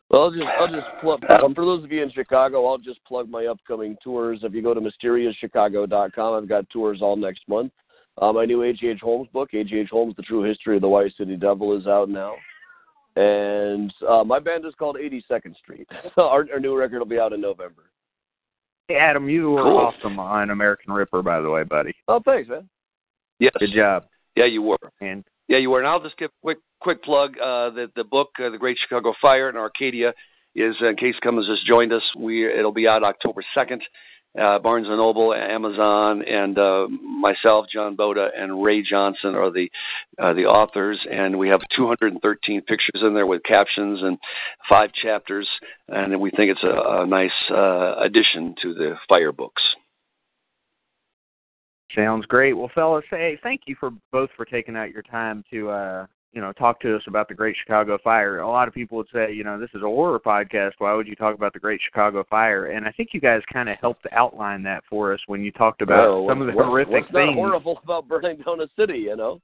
Well, 0.09 0.23
I'll 0.23 0.31
just 0.31 0.45
I'll 0.61 0.69
just 0.69 0.87
plug 1.01 1.21
um, 1.43 1.55
for 1.55 1.65
those 1.65 1.83
of 1.83 1.91
you 1.91 2.03
in 2.03 2.13
Chicago. 2.13 2.65
I'll 2.67 2.79
just 2.79 3.03
plug 3.05 3.29
my 3.29 3.47
upcoming 3.47 3.97
tours. 4.05 4.41
If 4.43 4.55
you 4.55 4.63
go 4.63 4.73
to 4.73 4.81
mysteriouschicago.com, 4.81 6.35
I've 6.35 6.49
got 6.49 6.71
tours 6.71 7.01
all 7.03 7.17
next 7.17 7.49
month. 7.49 7.73
Uh, 8.21 8.33
my 8.33 8.45
new 8.47 8.63
H.H. 8.63 9.01
Holmes 9.03 9.29
book, 9.33 9.51
H.H. 9.53 9.89
Holmes: 9.91 10.15
The 10.17 10.23
True 10.23 10.43
History 10.43 10.77
of 10.77 10.83
the 10.83 10.89
White 10.89 11.13
City 11.19 11.37
Devil, 11.37 11.77
is 11.79 11.87
out 11.87 12.09
now, 12.09 12.35
and 13.17 13.93
uh, 14.09 14.25
my 14.25 14.39
band 14.39 14.65
is 14.65 14.75
called 14.79 14.97
82nd 14.97 15.57
Street. 15.57 15.89
our, 16.17 16.47
our 16.53 16.61
new 16.61 16.77
record 16.77 16.99
will 16.99 17.07
be 17.07 17.19
out 17.19 17.33
in 17.33 17.41
November. 17.41 17.85
Hey, 18.89 18.97
Adam, 18.97 19.29
you 19.29 19.51
were 19.51 19.63
Cool. 19.63 19.79
awesome 19.79 20.19
on 20.19 20.51
American 20.51 20.93
Ripper, 20.93 21.23
by 21.23 21.41
the 21.41 21.51
way, 21.51 21.65
buddy. 21.65 21.93
Oh, 22.09 22.21
thanks, 22.25 22.49
man. 22.49 22.69
Yes. 23.39 23.53
Good 23.59 23.73
job. 23.75 24.05
Yeah, 24.37 24.45
you 24.47 24.63
were. 24.63 24.79
And 25.01 25.25
Yeah, 25.49 25.59
you 25.59 25.71
were. 25.71 25.81
And 25.81 25.89
I'll 25.89 26.01
just 26.03 26.17
give 26.19 26.31
a 26.31 26.41
quick 26.43 26.59
quick 26.81 27.03
plug. 27.03 27.37
Uh, 27.39 27.71
that 27.71 27.91
the 27.97 28.05
book, 28.05 28.29
uh, 28.39 28.49
The 28.51 28.59
Great 28.59 28.79
Chicago 28.81 29.13
Fire 29.21 29.49
in 29.51 29.57
Arcadia, 29.57 30.15
is 30.55 30.75
uh, 30.81 30.89
in 30.89 30.97
case 30.97 31.15
Cummins 31.23 31.47
just 31.49 31.67
joined 31.67 31.93
us. 31.93 32.03
We 32.17 32.47
it'll 32.47 32.73
be 32.73 32.87
out 32.87 33.03
October 33.03 33.43
second. 33.55 33.83
Uh, 34.41 34.59
Barnes 34.59 34.87
and 34.89 34.99
Noble, 34.99 35.33
Amazon, 35.33 36.23
and 36.23 36.59
uh, 36.59 36.87
myself, 36.89 37.67
John 37.73 37.97
Boda, 37.97 38.29
and 38.37 38.63
Ray 38.63 38.83
Johnson 38.83 39.35
are 39.35 39.51
the 39.51 39.71
uh, 40.19 40.35
the 40.35 40.45
authors, 40.45 40.99
and 41.11 41.39
we 41.39 41.49
have 41.49 41.61
213 41.75 42.61
pictures 42.63 43.03
in 43.03 43.15
there 43.15 43.27
with 43.27 43.43
captions 43.45 44.03
and 44.03 44.19
five 44.69 44.93
chapters, 44.93 45.49
and 45.89 46.21
we 46.21 46.31
think 46.31 46.51
it's 46.51 46.63
a, 46.63 47.03
a 47.03 47.07
nice 47.07 47.31
uh, 47.51 47.97
addition 47.99 48.55
to 48.63 48.75
the 48.75 48.95
fire 49.09 49.33
books. 49.33 49.63
Sounds 51.95 52.27
great. 52.27 52.53
Well, 52.53 52.71
fellas, 52.75 53.05
hey, 53.11 53.39
thank 53.43 53.63
you 53.67 53.77
for 53.79 53.91
both 54.13 54.29
for 54.37 54.45
taking 54.45 54.77
out 54.77 54.91
your 54.91 55.03
time 55.03 55.45
to 55.51 55.71
uh, 55.71 56.07
you 56.33 56.41
know, 56.43 56.53
talk 56.53 56.81
to 56.81 56.95
us 56.95 57.03
about 57.07 57.29
the 57.29 57.35
Great 57.35 57.57
Chicago 57.61 57.97
Fire. 58.05 58.41
A 58.41 58.49
lot 58.49 58.69
of 58.69 58.75
people 58.75 58.99
would 58.99 59.07
say, 59.13 59.33
you 59.33 59.43
know, 59.43 59.59
this 59.59 59.71
is 59.75 59.81
a 59.83 59.87
horror 59.87 60.21
podcast. 60.21 60.73
Why 60.79 60.93
would 60.93 61.07
you 61.09 61.15
talk 61.17 61.35
about 61.35 61.53
the 61.55 61.59
Great 61.59 61.81
Chicago 61.83 62.25
Fire? 62.29 62.67
And 62.67 62.87
I 62.87 62.93
think 62.93 63.11
you 63.13 63.21
guys 63.21 63.41
kind 63.51 63.69
of 63.71 63.79
helped 63.81 64.07
outline 64.13 64.63
that 64.65 64.85
for 64.91 65.15
us 65.15 65.21
when 65.29 65.43
you 65.43 65.51
talked 65.53 65.81
about 65.81 65.97
Well, 66.25 66.29
some 66.29 66.41
of 66.43 66.47
the 66.49 66.53
what's- 66.53 66.67
horrific 66.69 66.93
what's 66.93 67.13
not 67.13 67.27
things. 67.27 67.35
horrible 67.35 67.81
about 67.83 68.07
burning 68.09 68.37
down 68.45 68.61
a 68.61 68.69
city? 68.79 68.99
You 68.99 69.17
know. 69.17 69.41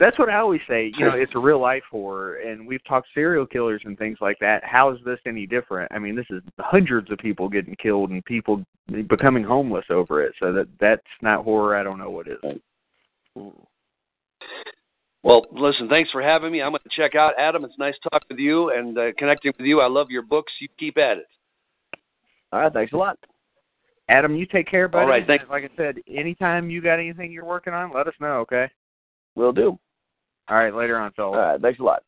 That's 0.00 0.16
what 0.16 0.28
I 0.28 0.36
always 0.38 0.60
say. 0.68 0.92
You 0.96 1.06
know, 1.06 1.12
it's 1.16 1.34
a 1.34 1.38
real 1.40 1.60
life 1.60 1.82
horror, 1.90 2.36
and 2.36 2.66
we've 2.66 2.84
talked 2.84 3.08
serial 3.14 3.46
killers 3.46 3.82
and 3.84 3.98
things 3.98 4.18
like 4.20 4.38
that. 4.40 4.62
How 4.64 4.90
is 4.90 4.98
this 5.04 5.18
any 5.26 5.44
different? 5.46 5.90
I 5.92 5.98
mean, 5.98 6.14
this 6.16 6.26
is 6.30 6.40
hundreds 6.60 7.10
of 7.10 7.18
people 7.18 7.48
getting 7.48 7.74
killed 7.82 8.10
and 8.10 8.24
people 8.24 8.64
becoming 9.08 9.42
homeless 9.44 9.86
over 9.90 10.22
it. 10.24 10.34
So 10.40 10.52
that 10.52 10.68
that's 10.80 11.02
not 11.20 11.44
horror. 11.44 11.76
I 11.76 11.82
don't 11.82 11.98
know 11.98 12.10
what 12.10 12.28
is. 12.28 12.38
Well, 15.22 15.46
listen, 15.52 15.88
thanks 15.88 16.10
for 16.10 16.22
having 16.22 16.52
me. 16.52 16.62
I'm 16.62 16.70
going 16.70 16.80
to 16.82 16.96
check 16.96 17.14
out 17.14 17.32
Adam. 17.38 17.64
It's 17.64 17.78
nice 17.78 17.94
talking 18.04 18.28
with 18.30 18.38
you 18.38 18.70
and 18.70 18.96
uh, 18.96 19.12
connecting 19.18 19.52
with 19.58 19.66
you. 19.66 19.80
I 19.80 19.88
love 19.88 20.10
your 20.10 20.22
books. 20.22 20.52
You 20.60 20.68
keep 20.78 20.96
at 20.96 21.18
it. 21.18 21.26
All 22.52 22.60
right, 22.60 22.72
thanks 22.72 22.92
a 22.92 22.96
lot. 22.96 23.18
Adam, 24.08 24.36
you 24.36 24.46
take 24.46 24.70
care, 24.70 24.88
buddy. 24.88 25.02
All 25.02 25.08
right, 25.08 25.26
thanks. 25.26 25.44
Like 25.50 25.64
I 25.64 25.76
said, 25.76 25.96
anytime 26.08 26.70
you 26.70 26.80
got 26.80 26.98
anything 26.98 27.30
you're 27.30 27.44
working 27.44 27.74
on, 27.74 27.92
let 27.92 28.06
us 28.06 28.14
know. 28.20 28.38
Okay. 28.38 28.70
Will 29.34 29.52
do. 29.52 29.78
All 30.48 30.56
right, 30.56 30.74
later 30.74 30.96
on, 30.98 31.12
fellas. 31.12 31.36
All 31.36 31.42
right, 31.42 31.60
thanks 31.60 31.80
a 31.80 31.82
lot. 31.82 32.02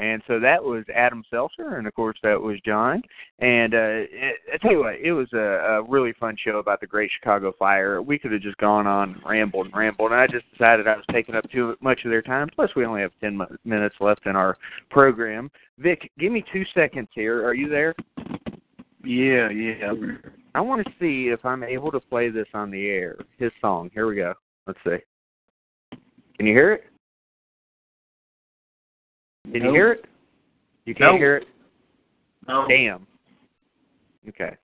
And 0.00 0.20
so 0.26 0.40
that 0.40 0.62
was 0.62 0.84
Adam 0.92 1.22
Selzer, 1.32 1.78
and 1.78 1.86
of 1.86 1.94
course 1.94 2.18
that 2.24 2.40
was 2.40 2.58
John. 2.66 3.00
And 3.38 3.74
uh, 3.74 3.78
it, 3.78 4.36
I 4.52 4.56
tell 4.56 4.72
you 4.72 4.80
what, 4.80 4.96
it 4.96 5.12
was 5.12 5.28
a, 5.32 5.38
a 5.38 5.82
really 5.84 6.12
fun 6.18 6.36
show 6.36 6.58
about 6.58 6.80
the 6.80 6.86
Great 6.86 7.10
Chicago 7.16 7.52
Fire. 7.56 8.02
We 8.02 8.18
could 8.18 8.32
have 8.32 8.40
just 8.40 8.56
gone 8.56 8.88
on 8.88 9.12
and 9.14 9.22
rambled 9.24 9.66
and 9.66 9.76
rambled, 9.76 10.10
and 10.10 10.20
I 10.20 10.26
just 10.26 10.50
decided 10.50 10.88
I 10.88 10.96
was 10.96 11.04
taking 11.12 11.36
up 11.36 11.48
too 11.48 11.76
much 11.80 12.04
of 12.04 12.10
their 12.10 12.22
time. 12.22 12.48
Plus, 12.52 12.70
we 12.74 12.84
only 12.84 13.02
have 13.02 13.12
ten 13.20 13.36
mi- 13.36 13.44
minutes 13.64 13.94
left 14.00 14.26
in 14.26 14.34
our 14.34 14.56
program. 14.90 15.48
Vic, 15.78 16.10
give 16.18 16.32
me 16.32 16.44
two 16.52 16.64
seconds 16.74 17.08
here. 17.14 17.46
Are 17.46 17.54
you 17.54 17.68
there? 17.68 17.94
Yeah, 19.04 19.48
yeah. 19.50 19.92
I 20.56 20.60
want 20.60 20.84
to 20.84 20.92
see 20.98 21.28
if 21.28 21.44
I'm 21.44 21.62
able 21.62 21.92
to 21.92 22.00
play 22.00 22.30
this 22.30 22.48
on 22.52 22.70
the 22.70 22.88
air. 22.88 23.16
His 23.38 23.52
song. 23.60 23.90
Here 23.94 24.08
we 24.08 24.16
go. 24.16 24.34
Let's 24.66 24.78
see. 24.84 24.96
Can 26.36 26.46
you 26.46 26.54
hear 26.54 26.72
it? 26.72 26.84
Can 29.50 29.62
you 29.62 29.70
hear 29.70 29.92
it? 29.92 30.04
You 30.84 30.94
can't 30.94 31.12
Nope. 31.12 31.18
hear 31.18 31.36
it? 31.36 31.48
No. 32.46 32.66
Damn. 32.68 33.06
Okay. 34.28 34.56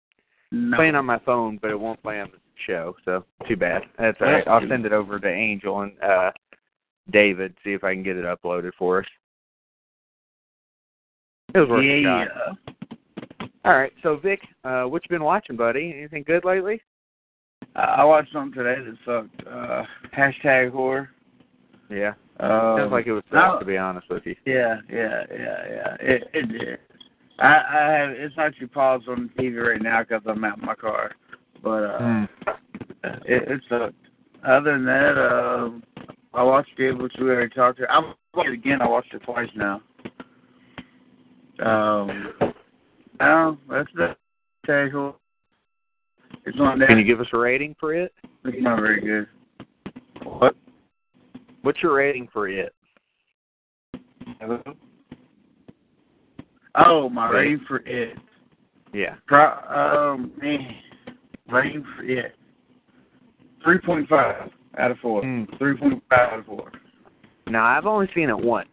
no. 0.50 0.76
Playing 0.76 0.94
on 0.94 1.06
my 1.06 1.18
phone, 1.20 1.58
but 1.60 1.70
it 1.70 1.78
won't 1.78 2.02
play 2.02 2.20
on 2.20 2.30
the 2.30 2.38
show, 2.66 2.94
so 3.04 3.24
too 3.48 3.56
bad. 3.56 3.82
That's 3.98 4.18
all 4.20 4.32
right. 4.32 4.46
I'll 4.48 4.66
send 4.68 4.86
it 4.86 4.92
over 4.92 5.18
to 5.18 5.28
Angel 5.28 5.80
and 5.80 5.92
uh 6.02 6.30
David, 7.10 7.54
see 7.64 7.72
if 7.72 7.82
I 7.82 7.94
can 7.94 8.02
get 8.02 8.16
it 8.16 8.24
uploaded 8.24 8.72
for 8.78 9.00
us. 9.00 9.06
It 11.54 11.58
was 11.58 11.68
worth 11.68 11.82
a 11.82 12.00
yeah. 12.00 12.24
shot. 12.26 12.58
All 13.64 13.76
right, 13.76 13.92
so 14.02 14.16
Vic, 14.16 14.40
uh, 14.64 14.84
what 14.84 15.02
you 15.04 15.08
been 15.08 15.24
watching, 15.24 15.56
buddy? 15.56 15.92
Anything 15.96 16.22
good 16.22 16.44
lately? 16.44 16.80
I 17.74 17.80
I 17.82 18.04
watched 18.04 18.32
something 18.32 18.56
today 18.56 18.80
that 18.82 18.96
sucked. 19.04 19.46
Uh, 19.46 19.82
hashtag 20.16 20.70
horror. 20.70 21.10
Yeah. 21.90 22.14
Um, 22.40 22.78
Sounds 22.78 22.92
like 22.92 23.06
it 23.06 23.12
was 23.12 23.22
suck, 23.30 23.60
to 23.60 23.66
be 23.66 23.76
honest 23.76 24.08
with 24.08 24.24
you. 24.24 24.34
Yeah, 24.46 24.80
yeah, 24.90 25.24
yeah, 25.30 25.64
yeah. 25.70 25.96
It 26.00 26.30
it 26.32 26.48
did. 26.50 26.78
I 27.38 27.46
I 27.46 27.92
have 27.92 28.10
it's 28.10 28.34
actually 28.38 28.68
paused 28.68 29.08
on 29.08 29.30
the 29.36 29.42
TV 29.42 29.62
right 29.62 29.82
now 29.82 30.02
because 30.02 30.22
I'm 30.26 30.42
out 30.44 30.58
in 30.58 30.64
my 30.64 30.74
car, 30.74 31.12
but 31.62 31.84
uh, 31.84 31.98
Hmm. 31.98 32.24
it, 33.26 33.48
it 33.48 33.60
sucked. 33.68 33.94
Other 34.46 34.72
than 34.72 34.86
that, 34.86 35.18
um, 35.18 35.82
I 36.32 36.42
watched 36.42 36.78
it, 36.78 36.92
which 36.92 37.12
we 37.20 37.28
already 37.28 37.54
talked 37.54 37.78
to. 37.78 37.90
I 37.92 37.98
watched 38.34 38.48
it 38.48 38.54
again. 38.54 38.80
I 38.80 38.88
watched 38.88 39.12
it 39.12 39.22
twice 39.22 39.50
now. 39.54 39.82
Um, 41.62 42.32
no, 43.20 43.58
that's 43.68 43.90
the 43.94 44.16
casual. 44.64 45.16
It's 46.46 46.56
not 46.56 46.78
that. 46.78 46.88
Can 46.88 46.98
you 46.98 47.04
give 47.04 47.20
us 47.20 47.26
a 47.34 47.38
rating 47.38 47.76
for 47.78 47.92
it? 47.92 48.14
It's 48.46 48.62
not 48.62 48.80
very 48.80 49.02
good. 49.02 49.26
What? 50.24 50.56
What's 51.62 51.82
your 51.82 51.94
rating 51.94 52.28
for 52.32 52.48
it? 52.48 52.74
Oh, 56.74 57.08
my 57.08 57.26
Right. 57.26 57.32
rating 57.40 57.60
for 57.60 57.78
it. 57.86 58.16
Yeah. 58.92 59.16
Pro, 59.26 59.50
um, 59.68 60.32
man, 60.40 60.74
rating 61.48 61.84
for 61.96 62.02
it. 62.04 62.34
Three 63.62 63.78
point 63.78 64.08
five 64.08 64.50
out 64.78 64.90
of 64.90 64.98
four. 65.00 65.22
Hmm. 65.22 65.44
Three 65.58 65.76
point 65.76 66.02
five 66.08 66.32
out 66.32 66.38
of 66.40 66.46
four. 66.46 66.72
Now 67.46 67.64
I've 67.64 67.86
only 67.86 68.08
seen 68.14 68.30
it 68.30 68.38
once, 68.38 68.70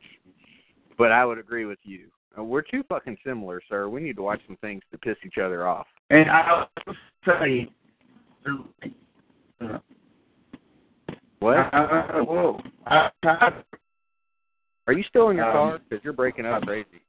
but 0.97 1.11
I 1.11 1.25
would 1.25 1.37
agree 1.37 1.65
with 1.65 1.79
you. 1.83 2.09
Uh, 2.37 2.43
We're 2.43 2.61
too 2.61 2.83
fucking 2.87 3.17
similar, 3.25 3.61
sir. 3.67 3.89
We 3.89 4.01
need 4.01 4.15
to 4.15 4.21
watch 4.21 4.39
some 4.47 4.57
things 4.57 4.83
to 4.91 4.97
piss 4.97 5.17
each 5.25 5.37
other 5.39 5.67
off. 5.67 5.87
And 6.09 6.29
I 6.29 6.65
will 6.85 6.95
say, 7.25 7.69
uh, 9.59 9.79
What? 11.39 11.57
uh, 11.73 12.19
whoa, 12.23 12.61
I, 12.85 13.09
Are 14.87 14.93
you 14.93 15.03
still 15.03 15.29
in 15.29 15.37
your 15.37 15.45
Um, 15.45 15.51
car? 15.51 15.79
Because 15.87 16.03
you're 16.03 16.13
breaking 16.13 16.45
up 16.45 16.63
crazy. 16.63 17.01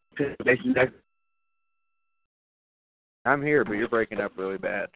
I'm 3.24 3.42
here, 3.42 3.64
but 3.64 3.72
you're 3.74 3.88
breaking 3.88 4.20
up 4.20 4.32
really 4.36 4.58
bad. 4.58 4.88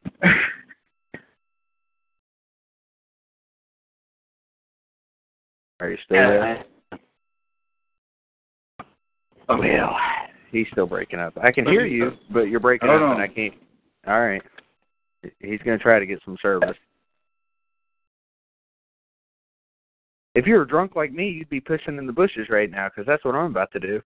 Are 5.80 5.90
you 5.90 5.98
still 6.04 6.16
there? 6.16 6.64
Oh 9.48 9.58
well, 9.58 9.96
he's 10.50 10.66
still 10.70 10.86
breaking 10.86 11.18
up. 11.18 11.36
I 11.42 11.50
can 11.50 11.66
hear 11.66 11.84
you, 11.84 12.12
but 12.30 12.42
you're 12.42 12.60
breaking 12.60 12.88
up, 12.88 13.00
and 13.00 13.20
I 13.22 13.26
can't. 13.26 13.54
All 14.06 14.20
right, 14.20 14.42
he's 15.40 15.60
gonna 15.64 15.78
try 15.78 15.98
to 15.98 16.06
get 16.06 16.20
some 16.24 16.36
service. 16.40 16.76
If 20.34 20.46
you 20.46 20.54
were 20.54 20.64
drunk 20.64 20.96
like 20.96 21.12
me, 21.12 21.28
you'd 21.28 21.50
be 21.50 21.60
pushing 21.60 21.98
in 21.98 22.06
the 22.06 22.12
bushes 22.12 22.48
right 22.48 22.70
now, 22.70 22.88
because 22.88 23.06
that's 23.06 23.24
what 23.24 23.34
I'm 23.34 23.50
about 23.50 23.70
to 23.72 23.80
do. 23.80 24.02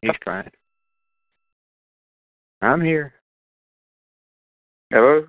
He's 0.00 0.16
crying. 0.22 0.50
I'm 2.62 2.80
here. 2.80 3.12
Hello. 4.90 5.26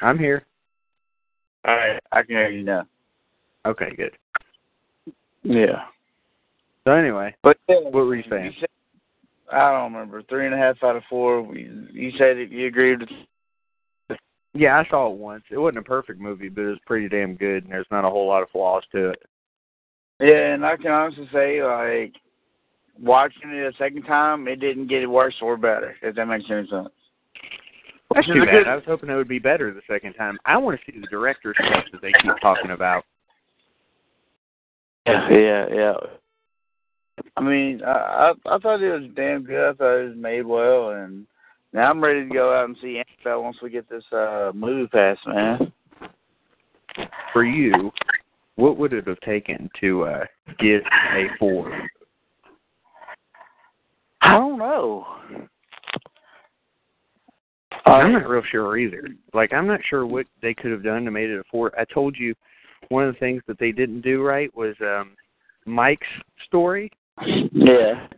I'm 0.00 0.18
here. 0.18 0.42
All 1.66 1.76
right, 1.76 2.00
I 2.12 2.22
can 2.22 2.36
hear 2.36 2.48
you 2.50 2.64
now. 2.64 2.86
Okay, 3.66 3.94
good. 3.94 4.16
Yeah. 5.42 5.84
So 6.84 6.92
anyway, 6.92 7.34
But 7.42 7.58
yeah, 7.68 7.80
what 7.80 7.92
were 7.92 8.16
you 8.16 8.24
saying? 8.30 8.54
said, 8.58 8.68
I 9.52 9.72
don't 9.72 9.92
remember. 9.92 10.22
Three 10.22 10.46
and 10.46 10.54
a 10.54 10.58
half 10.58 10.82
out 10.82 10.96
of 10.96 11.02
four. 11.10 11.42
You 11.54 11.86
you 11.92 12.10
said 12.12 12.38
that 12.38 12.48
you 12.50 12.66
agreed 12.66 13.00
with. 13.00 13.10
Yeah, 14.52 14.78
I 14.78 14.88
saw 14.88 15.12
it 15.12 15.18
once. 15.18 15.44
It 15.50 15.58
wasn't 15.58 15.78
a 15.78 15.82
perfect 15.82 16.20
movie, 16.20 16.48
but 16.48 16.62
it 16.62 16.68
was 16.68 16.78
pretty 16.86 17.08
damn 17.08 17.34
good, 17.36 17.64
and 17.64 17.72
there's 17.72 17.86
not 17.90 18.04
a 18.04 18.10
whole 18.10 18.26
lot 18.26 18.42
of 18.42 18.50
flaws 18.50 18.82
to 18.92 19.10
it. 19.10 19.22
Yeah, 20.18 20.54
and 20.54 20.66
I 20.66 20.76
can 20.76 20.90
honestly 20.90 21.28
say, 21.32 21.62
like, 21.62 22.14
watching 23.00 23.50
it 23.50 23.74
a 23.74 23.76
second 23.78 24.02
time, 24.02 24.48
it 24.48 24.56
didn't 24.56 24.88
get 24.88 25.08
worse 25.08 25.36
or 25.40 25.56
better. 25.56 25.96
If 26.02 26.16
that 26.16 26.26
makes 26.26 26.44
any 26.50 26.68
sense. 26.68 26.88
That's 28.12 28.26
too 28.26 28.44
bad. 28.44 28.56
good- 28.56 28.66
I 28.66 28.74
was 28.74 28.84
hoping 28.84 29.08
it 29.08 29.14
would 29.14 29.28
be 29.28 29.38
better 29.38 29.72
the 29.72 29.82
second 29.88 30.14
time. 30.14 30.38
I 30.44 30.56
want 30.56 30.78
to 30.78 30.92
see 30.92 30.98
the 30.98 31.06
director's 31.06 31.56
cut 31.56 31.84
that 31.92 32.02
they 32.02 32.12
keep 32.20 32.32
talking 32.42 32.72
about. 32.72 33.04
Yeah, 35.06 35.28
yeah, 35.30 35.66
yeah. 35.72 35.94
I 37.36 37.40
mean, 37.40 37.82
I, 37.84 38.32
I 38.46 38.54
I 38.54 38.58
thought 38.58 38.82
it 38.82 39.00
was 39.00 39.10
damn 39.14 39.44
good. 39.44 39.70
I 39.70 39.72
thought 39.74 40.00
it 40.00 40.08
was 40.08 40.16
made 40.16 40.44
well, 40.44 40.90
and 40.90 41.26
now 41.72 41.90
I'm 41.90 42.02
ready 42.02 42.28
to 42.28 42.34
go 42.34 42.54
out 42.54 42.66
and 42.66 42.76
see 42.82 43.00
Annabelle 43.00 43.42
once 43.42 43.56
we 43.62 43.70
get 43.70 43.88
this 43.88 44.04
uh 44.12 44.52
movie 44.54 44.88
pass, 44.88 45.18
man. 45.26 45.72
For 47.32 47.44
you, 47.44 47.92
what 48.56 48.76
would 48.76 48.92
it 48.92 49.06
have 49.06 49.20
taken 49.20 49.70
to 49.80 50.04
uh, 50.04 50.24
get 50.58 50.82
a 51.14 51.26
four? 51.38 51.88
I 54.20 54.32
don't 54.32 54.58
know. 54.58 55.06
I'm 57.86 58.12
not 58.12 58.28
real 58.28 58.42
sure 58.50 58.76
either. 58.76 59.08
Like, 59.32 59.52
I'm 59.52 59.66
not 59.66 59.80
sure 59.88 60.06
what 60.06 60.26
they 60.42 60.52
could 60.52 60.72
have 60.72 60.84
done 60.84 61.04
to 61.04 61.10
make 61.10 61.28
it 61.28 61.38
a 61.38 61.44
four. 61.50 61.72
I 61.78 61.84
told 61.84 62.16
you 62.18 62.34
one 62.88 63.06
of 63.06 63.14
the 63.14 63.20
things 63.20 63.42
that 63.46 63.58
they 63.58 63.72
didn't 63.72 64.02
do 64.02 64.22
right 64.22 64.54
was 64.54 64.74
um 64.82 65.12
Mike's 65.64 66.06
story. 66.46 66.90
Yeah. 67.24 68.08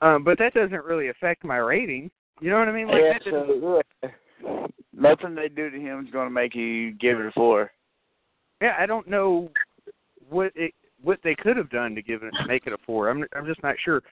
Um, 0.00 0.24
but 0.24 0.38
that 0.38 0.54
doesn't 0.54 0.84
really 0.84 1.08
affect 1.08 1.44
my 1.44 1.58
rating. 1.58 2.10
You 2.42 2.50
know 2.50 2.58
what 2.58 2.68
I 2.68 2.72
mean? 2.72 2.88
Like 2.88 3.00
yeah, 3.00 3.30
so, 3.30 3.82
yeah. 4.02 4.66
Nothing 4.92 5.36
they 5.36 5.48
do 5.48 5.70
to 5.70 5.78
him 5.78 6.04
is 6.04 6.10
going 6.12 6.26
to 6.26 6.34
make 6.34 6.56
you 6.56 6.92
give 6.94 7.20
it 7.20 7.26
a 7.26 7.30
four. 7.30 7.70
yeah, 8.60 8.74
I 8.78 8.84
don't 8.84 9.08
know 9.08 9.48
what 10.28 10.50
it 10.56 10.74
what 11.02 11.20
they 11.22 11.36
could 11.36 11.56
have 11.56 11.70
done 11.70 11.94
to 11.94 12.02
give 12.02 12.24
it 12.24 12.34
make 12.48 12.66
it 12.66 12.72
a 12.72 12.78
four. 12.84 13.08
I'm 13.08 13.24
I'm 13.36 13.46
just 13.46 13.62
not 13.62 13.76
sure. 13.84 14.02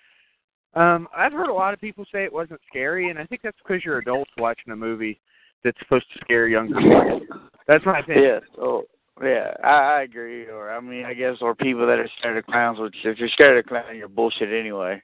Um, 0.75 1.09
I've 1.15 1.33
heard 1.33 1.51
a 1.51 1.53
lot 1.53 1.75
of 1.75 1.81
people 1.81 2.05
say 2.13 2.23
it 2.23 2.33
wasn't 2.33 2.61
scary, 2.69 3.11
and 3.11 3.19
I 3.19 3.27
think 3.27 3.43
that's 3.43 3.59
because 3.67 3.85
you're 3.85 3.99
adults 3.99 4.31
watching 4.39 4.73
a 4.73 4.77
movie 4.77 5.19
that's 5.65 5.79
supposed 5.81 6.07
to 6.15 6.21
scare 6.21 6.47
younger 6.47 6.79
kids. 6.79 7.31
That's 7.67 7.85
my 7.85 7.99
opinion. 7.99 8.25
Yes. 8.25 8.43
Oh, 8.57 8.85
yeah. 9.21 9.53
I, 9.65 9.69
I 9.69 10.03
agree. 10.03 10.47
Or 10.47 10.71
I 10.71 10.81
mean, 10.81 11.05
I 11.05 11.15
guess, 11.15 11.37
or 11.41 11.57
people 11.57 11.87
that 11.89 11.99
are 11.99 12.09
scared 12.19 12.39
of 12.39 12.47
clowns. 12.47 12.79
Which, 12.79 12.95
if 13.03 13.19
you're 13.19 13.29
scared 13.31 13.59
of 13.59 13.67
clowns, 13.67 13.97
you're 13.97 14.09
bullshit 14.09 14.53
anyway. 14.53 15.03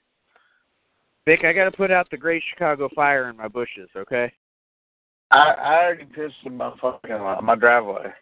Vic, 1.27 1.45
I 1.45 1.53
got 1.53 1.65
to 1.65 1.73
put 1.73 1.91
out 1.91 2.09
the 2.11 2.17
Great 2.17 2.43
Chicago 2.53 2.89
Fire 2.95 3.29
in 3.29 3.37
my 3.37 3.49
bushes. 3.49 3.89
Okay. 3.97 4.33
I 5.33 5.39
I 5.39 5.75
already 5.85 6.05
pissed 6.05 6.35
in 6.45 6.57
my 6.57 6.73
fucking 6.81 7.11
uh, 7.11 7.41
my 7.43 7.57
driveway. 7.57 8.13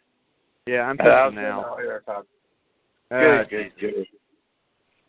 Yeah, 0.67 0.81
I'm 0.83 0.97
And 0.99 1.09
I 1.09 1.27
was 1.27 1.35
pissing 1.35 1.37
now. 1.37 1.61
sitting 1.61 1.73
out 1.73 1.79
here 1.81 2.03
talking. 2.07 2.29
Ah, 3.11 3.43
Good, 3.51 3.51
good, 3.51 3.73
good. 3.95 4.07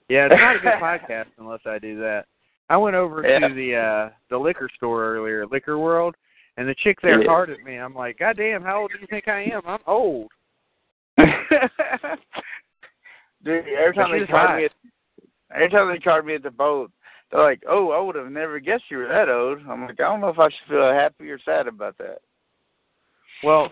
Yeah, 0.09 0.25
it's 0.29 0.35
not 0.39 0.57
a 0.57 0.59
good 0.59 0.73
podcast 0.81 1.27
unless 1.39 1.61
I 1.65 1.79
do 1.79 1.97
that. 1.99 2.25
I 2.69 2.75
went 2.77 2.95
over 2.97 3.25
Yeah. 3.25 3.47
to 3.47 3.53
the 3.53 3.75
uh 3.75 4.09
the 4.29 4.37
liquor 4.37 4.69
store 4.75 5.05
earlier, 5.15 5.45
Liquor 5.47 5.79
World, 5.79 6.15
and 6.57 6.67
the 6.67 6.75
chick 6.83 6.99
there 7.01 7.21
Yeah. 7.21 7.29
hard 7.29 7.49
at 7.49 7.61
me. 7.63 7.77
I'm 7.77 7.95
like, 7.95 8.19
God 8.19 8.35
damn, 8.35 8.61
how 8.61 8.81
old 8.81 8.91
do 8.91 8.99
you 8.99 9.07
think 9.07 9.29
I 9.29 9.43
am? 9.45 9.61
I'm 9.65 9.79
old. 9.87 10.29
Dude, 11.17 11.29
every 13.79 13.95
time 13.95 14.11
they 14.11 14.25
card 14.25 14.57
me, 14.59 14.65
at, 14.65 14.71
every 15.53 15.69
time 15.69 15.87
they 15.93 15.99
card 15.99 16.25
me 16.25 16.35
at 16.35 16.43
the 16.43 16.51
boat, 16.51 16.91
they're 17.31 17.43
like, 17.43 17.63
"Oh, 17.67 17.91
I 17.91 17.99
would 17.99 18.15
have 18.15 18.31
never 18.31 18.59
guessed 18.59 18.83
you 18.89 18.97
were 18.97 19.07
that 19.07 19.29
old." 19.29 19.59
I'm 19.69 19.81
like, 19.81 19.99
I 19.99 20.03
don't 20.03 20.21
know 20.21 20.29
if 20.29 20.39
I 20.39 20.49
should 20.49 20.69
feel 20.69 20.93
happy 20.93 21.29
or 21.29 21.39
sad 21.39 21.67
about 21.67 21.97
that. 21.97 22.19
Well, 23.43 23.69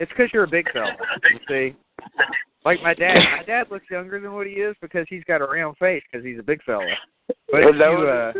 it's 0.00 0.10
because 0.10 0.30
you're 0.32 0.44
a 0.44 0.48
big 0.48 0.70
fella. 0.72 0.96
You 1.32 1.38
see, 1.48 1.76
like 2.64 2.82
my 2.82 2.94
dad. 2.94 3.18
My 3.38 3.44
dad 3.44 3.66
looks 3.70 3.86
younger 3.90 4.20
than 4.20 4.34
what 4.34 4.46
he 4.46 4.54
is 4.54 4.76
because 4.80 5.06
he's 5.08 5.24
got 5.24 5.40
a 5.40 5.46
round 5.46 5.76
face 5.78 6.02
because 6.10 6.24
he's 6.24 6.38
a 6.38 6.42
big 6.42 6.62
fella. 6.64 6.86
But 7.50 7.60
if 7.60 7.76
you, 7.76 8.08
uh, 8.08 8.32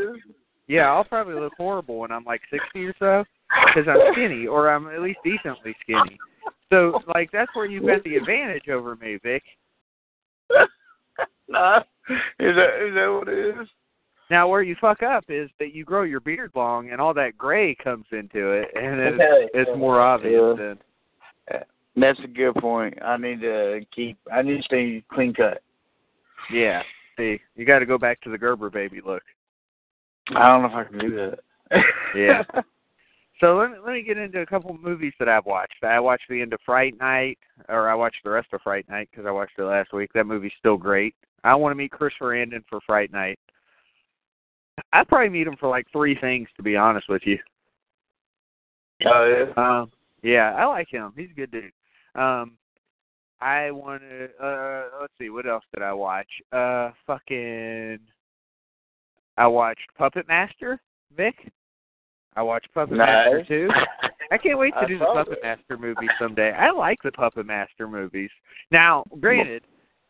yeah, 0.66 0.92
I'll 0.92 1.04
probably 1.04 1.34
look 1.34 1.54
horrible 1.56 1.98
when 1.98 2.12
I'm 2.12 2.24
like 2.24 2.42
60 2.50 2.84
or 2.84 2.94
so 2.98 3.24
because 3.66 3.88
I'm 3.88 4.12
skinny, 4.12 4.46
or 4.46 4.70
I'm 4.70 4.88
at 4.88 5.00
least 5.00 5.18
decently 5.24 5.74
skinny. 5.80 6.18
So, 6.70 7.00
like, 7.14 7.30
that's 7.32 7.50
where 7.54 7.64
you've 7.64 7.86
got 7.86 8.04
the 8.04 8.16
advantage 8.16 8.68
over 8.68 8.94
me, 8.96 9.18
Vic. 9.22 9.42
nah, 11.48 11.78
is 11.78 12.56
that 12.56 12.86
is 12.86 12.94
that 12.94 13.18
what 13.18 13.28
it 13.28 13.60
is? 13.60 13.68
Now, 14.30 14.46
where 14.48 14.62
you 14.62 14.76
fuck 14.80 15.02
up 15.02 15.24
is 15.28 15.48
that 15.58 15.72
you 15.74 15.84
grow 15.84 16.02
your 16.02 16.20
beard 16.20 16.52
long, 16.54 16.90
and 16.90 17.00
all 17.00 17.14
that 17.14 17.38
gray 17.38 17.74
comes 17.74 18.04
into 18.12 18.50
it, 18.52 18.68
and 18.74 19.00
it's, 19.00 19.14
Okay. 19.14 19.48
it's 19.54 19.70
more 19.78 20.00
obvious. 20.00 20.56
Yeah. 20.58 20.64
Then, 20.64 20.78
uh, 21.54 21.64
That's 21.96 22.20
a 22.22 22.26
good 22.28 22.54
point. 22.56 22.98
I 23.02 23.16
need 23.16 23.40
to 23.40 23.80
keep. 23.94 24.18
I 24.32 24.42
need 24.42 24.58
to 24.58 24.62
stay 24.62 25.02
clean 25.12 25.32
cut. 25.34 25.62
yeah. 26.52 26.82
See, 27.16 27.40
you 27.56 27.64
got 27.64 27.80
to 27.80 27.86
go 27.86 27.98
back 27.98 28.20
to 28.20 28.30
the 28.30 28.38
Gerber 28.38 28.70
baby 28.70 29.00
look. 29.04 29.22
I 30.36 30.46
don't 30.48 30.62
know 30.62 30.68
if 30.68 30.74
I 30.74 30.84
can 30.84 30.98
do 30.98 31.16
that. 31.70 31.82
Yeah. 32.14 32.42
So 33.40 33.56
let 33.56 33.70
me 33.70 33.76
let 33.84 33.92
me 33.92 34.02
get 34.02 34.18
into 34.18 34.40
a 34.40 34.46
couple 34.46 34.72
of 34.72 34.80
movies 34.82 35.12
that 35.20 35.28
I've 35.28 35.46
watched. 35.46 35.84
I 35.84 36.00
watched 36.00 36.24
the 36.28 36.42
end 36.42 36.52
of 36.52 36.58
Fright 36.66 36.98
Night, 36.98 37.38
or 37.68 37.88
I 37.88 37.94
watched 37.94 38.24
the 38.24 38.30
rest 38.30 38.48
of 38.52 38.60
Fright 38.62 38.88
Night 38.88 39.08
because 39.12 39.26
I 39.26 39.30
watched 39.30 39.56
it 39.58 39.62
last 39.62 39.92
week. 39.92 40.10
That 40.12 40.26
movie's 40.26 40.50
still 40.58 40.76
great. 40.76 41.14
I 41.44 41.54
want 41.54 41.70
to 41.70 41.76
meet 41.76 41.92
Chris 41.92 42.12
Sarandon 42.20 42.64
for 42.68 42.80
Fright 42.84 43.12
Night. 43.12 43.38
I'd 44.92 45.08
probably 45.08 45.28
meet 45.30 45.46
him 45.46 45.56
for 45.58 45.68
like 45.68 45.86
three 45.92 46.16
things, 46.20 46.48
to 46.56 46.62
be 46.62 46.76
honest 46.76 47.08
with 47.08 47.22
you. 47.24 47.38
Oh 49.06 49.46
yeah. 49.56 49.62
Um, 49.62 49.90
yeah, 50.22 50.54
I 50.56 50.66
like 50.66 50.88
him. 50.90 51.12
He's 51.16 51.30
a 51.30 51.34
good 51.34 51.50
dude. 51.50 51.72
Um, 52.14 52.52
I 53.40 53.70
want 53.70 54.02
to. 54.02 54.28
Uh, 54.44 54.84
let's 55.00 55.12
see, 55.20 55.30
what 55.30 55.46
else 55.46 55.64
did 55.72 55.82
I 55.82 55.92
watch? 55.92 56.28
Uh, 56.52 56.90
fucking. 57.06 57.98
I 59.36 59.46
watched 59.46 59.88
Puppet 59.96 60.26
Master, 60.26 60.80
Vic. 61.16 61.34
I 62.34 62.42
watched 62.42 62.72
Puppet 62.74 62.96
Master 62.96 63.44
too. 63.46 63.68
I 64.30 64.38
can't 64.38 64.58
wait 64.58 64.74
to 64.80 64.86
do 64.86 64.98
the 64.98 65.04
Puppet 65.04 65.38
it. 65.38 65.42
Master 65.42 65.78
movie 65.78 66.08
someday. 66.20 66.52
I 66.52 66.70
like 66.70 66.98
the 67.02 67.12
Puppet 67.12 67.46
Master 67.46 67.86
movies. 67.88 68.30
Now, 68.72 69.04
granted, 69.20 69.62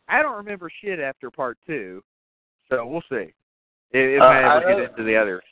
I 0.09 0.23
don't 0.23 0.37
remember 0.37 0.71
shit 0.83 0.99
after 0.99 1.31
part 1.31 1.59
two, 1.67 2.03
so 2.71 2.87
we'll 2.87 3.03
see 3.11 3.33
if, 3.93 4.17
if 4.17 4.23
Uh, 4.23 4.27
ever 4.27 4.75
get 4.75 4.91
into 4.91 5.05
the 5.05 5.17
others. 5.17 5.43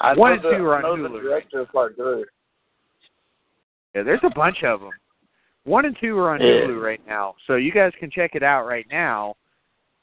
I 0.00 0.14
One 0.14 0.32
and 0.32 0.42
the, 0.42 0.50
two 0.50 0.64
are 0.64 0.76
on 0.76 0.82
Hulu, 0.82 1.12
the 1.12 1.20
director 1.20 1.60
of 1.60 1.72
part 1.72 1.96
two. 1.96 2.24
Yeah, 3.94 4.02
there's 4.02 4.20
a 4.24 4.30
bunch 4.30 4.64
of 4.64 4.80
them. 4.80 4.90
One 5.64 5.84
and 5.84 5.96
two 6.00 6.18
are 6.18 6.30
on 6.30 6.40
Yeah. 6.40 6.66
Hulu 6.66 6.82
right 6.82 7.00
now, 7.06 7.34
so 7.46 7.56
you 7.56 7.72
guys 7.72 7.92
can 7.98 8.10
check 8.10 8.34
it 8.34 8.42
out 8.42 8.66
right 8.66 8.86
now, 8.90 9.36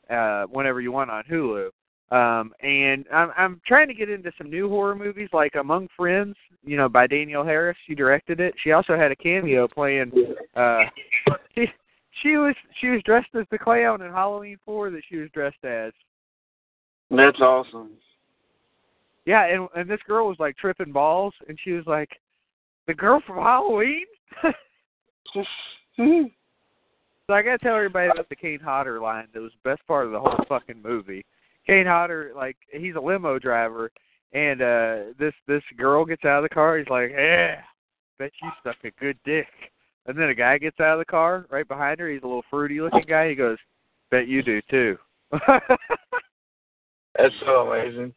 uh, 0.09 0.43
whenever 0.45 0.79
you 0.79 0.91
want 0.91 1.11
on 1.11 1.23
Hulu. 1.25 1.69
Um, 2.11 2.53
and 2.61 3.05
I'm 3.13 3.31
I'm 3.37 3.61
trying 3.67 3.87
to 3.87 3.93
get 3.93 4.09
into 4.09 4.31
some 4.37 4.49
new 4.49 4.67
horror 4.67 4.95
movies 4.95 5.29
like 5.31 5.55
Among 5.55 5.87
Friends, 5.95 6.35
you 6.65 6.75
know, 6.75 6.89
by 6.89 7.05
Danielle 7.05 7.43
Harris. 7.43 7.77
She 7.85 7.93
directed 7.93 8.39
it. 8.39 8.55
She 8.63 8.71
also 8.71 8.97
had 8.97 9.11
a 9.11 9.15
cameo 9.15 9.67
playing. 9.67 10.11
Uh, 10.55 10.85
she 11.55 11.67
she 12.23 12.37
was 12.37 12.55
she 12.81 12.87
was 12.87 13.03
dressed 13.03 13.29
as 13.35 13.45
the 13.51 13.59
clown 13.59 14.01
in 14.01 14.11
Halloween 14.11 14.57
Four 14.65 14.89
that 14.89 15.01
she 15.07 15.17
was 15.17 15.29
dressed 15.31 15.63
as. 15.63 15.93
That's 17.11 17.39
awesome. 17.41 17.91
Yeah, 19.25 19.45
and 19.45 19.67
and 19.75 19.89
this 19.89 19.99
girl 20.07 20.27
was 20.27 20.37
like 20.39 20.57
tripping 20.57 20.91
balls, 20.91 21.33
and 21.47 21.57
she 21.63 21.71
was 21.71 21.85
like, 21.85 22.09
"The 22.87 22.93
girl 22.93 23.21
from 23.25 23.37
Halloween." 23.37 24.05
So 27.29 27.35
I 27.35 27.43
gotta 27.43 27.59
tell 27.59 27.75
everybody 27.75 28.09
about 28.09 28.27
the 28.27 28.35
Kane 28.35 28.59
Hodder 28.59 28.99
line. 28.99 29.27
That 29.35 29.41
was 29.41 29.51
the 29.51 29.69
best 29.69 29.85
part 29.85 30.07
of 30.07 30.11
the 30.11 30.19
whole 30.19 30.43
fucking 30.47 30.81
movie. 30.81 31.23
Kane 31.67 31.85
Hodder, 31.85 32.31
like 32.35 32.57
he's 32.71 32.95
a 32.95 32.99
limo 32.99 33.37
driver, 33.37 33.91
and 34.33 34.63
uh 34.63 35.13
this 35.19 35.35
this 35.47 35.61
girl 35.77 36.05
gets 36.05 36.25
out 36.25 36.43
of 36.43 36.49
the 36.49 36.49
car. 36.49 36.79
He's 36.79 36.87
like, 36.87 37.11
"Yeah, 37.11 37.61
bet 38.17 38.31
you 38.41 38.49
suck 38.63 38.77
a 38.83 38.89
good 38.99 39.19
dick." 39.25 39.45
And 40.07 40.17
then 40.17 40.29
a 40.29 40.33
guy 40.33 40.57
gets 40.57 40.79
out 40.79 40.93
of 40.93 40.99
the 40.99 41.05
car 41.05 41.45
right 41.51 41.67
behind 41.67 41.99
her. 41.99 42.09
He's 42.09 42.23
a 42.23 42.25
little 42.25 42.45
fruity 42.49 42.81
looking 42.81 43.05
guy. 43.07 43.29
He 43.29 43.35
goes, 43.35 43.59
"Bet 44.09 44.27
you 44.27 44.41
do 44.41 44.59
too." 44.71 44.97
That's 47.17 47.33
so 47.45 47.71
amazing. 47.71 48.13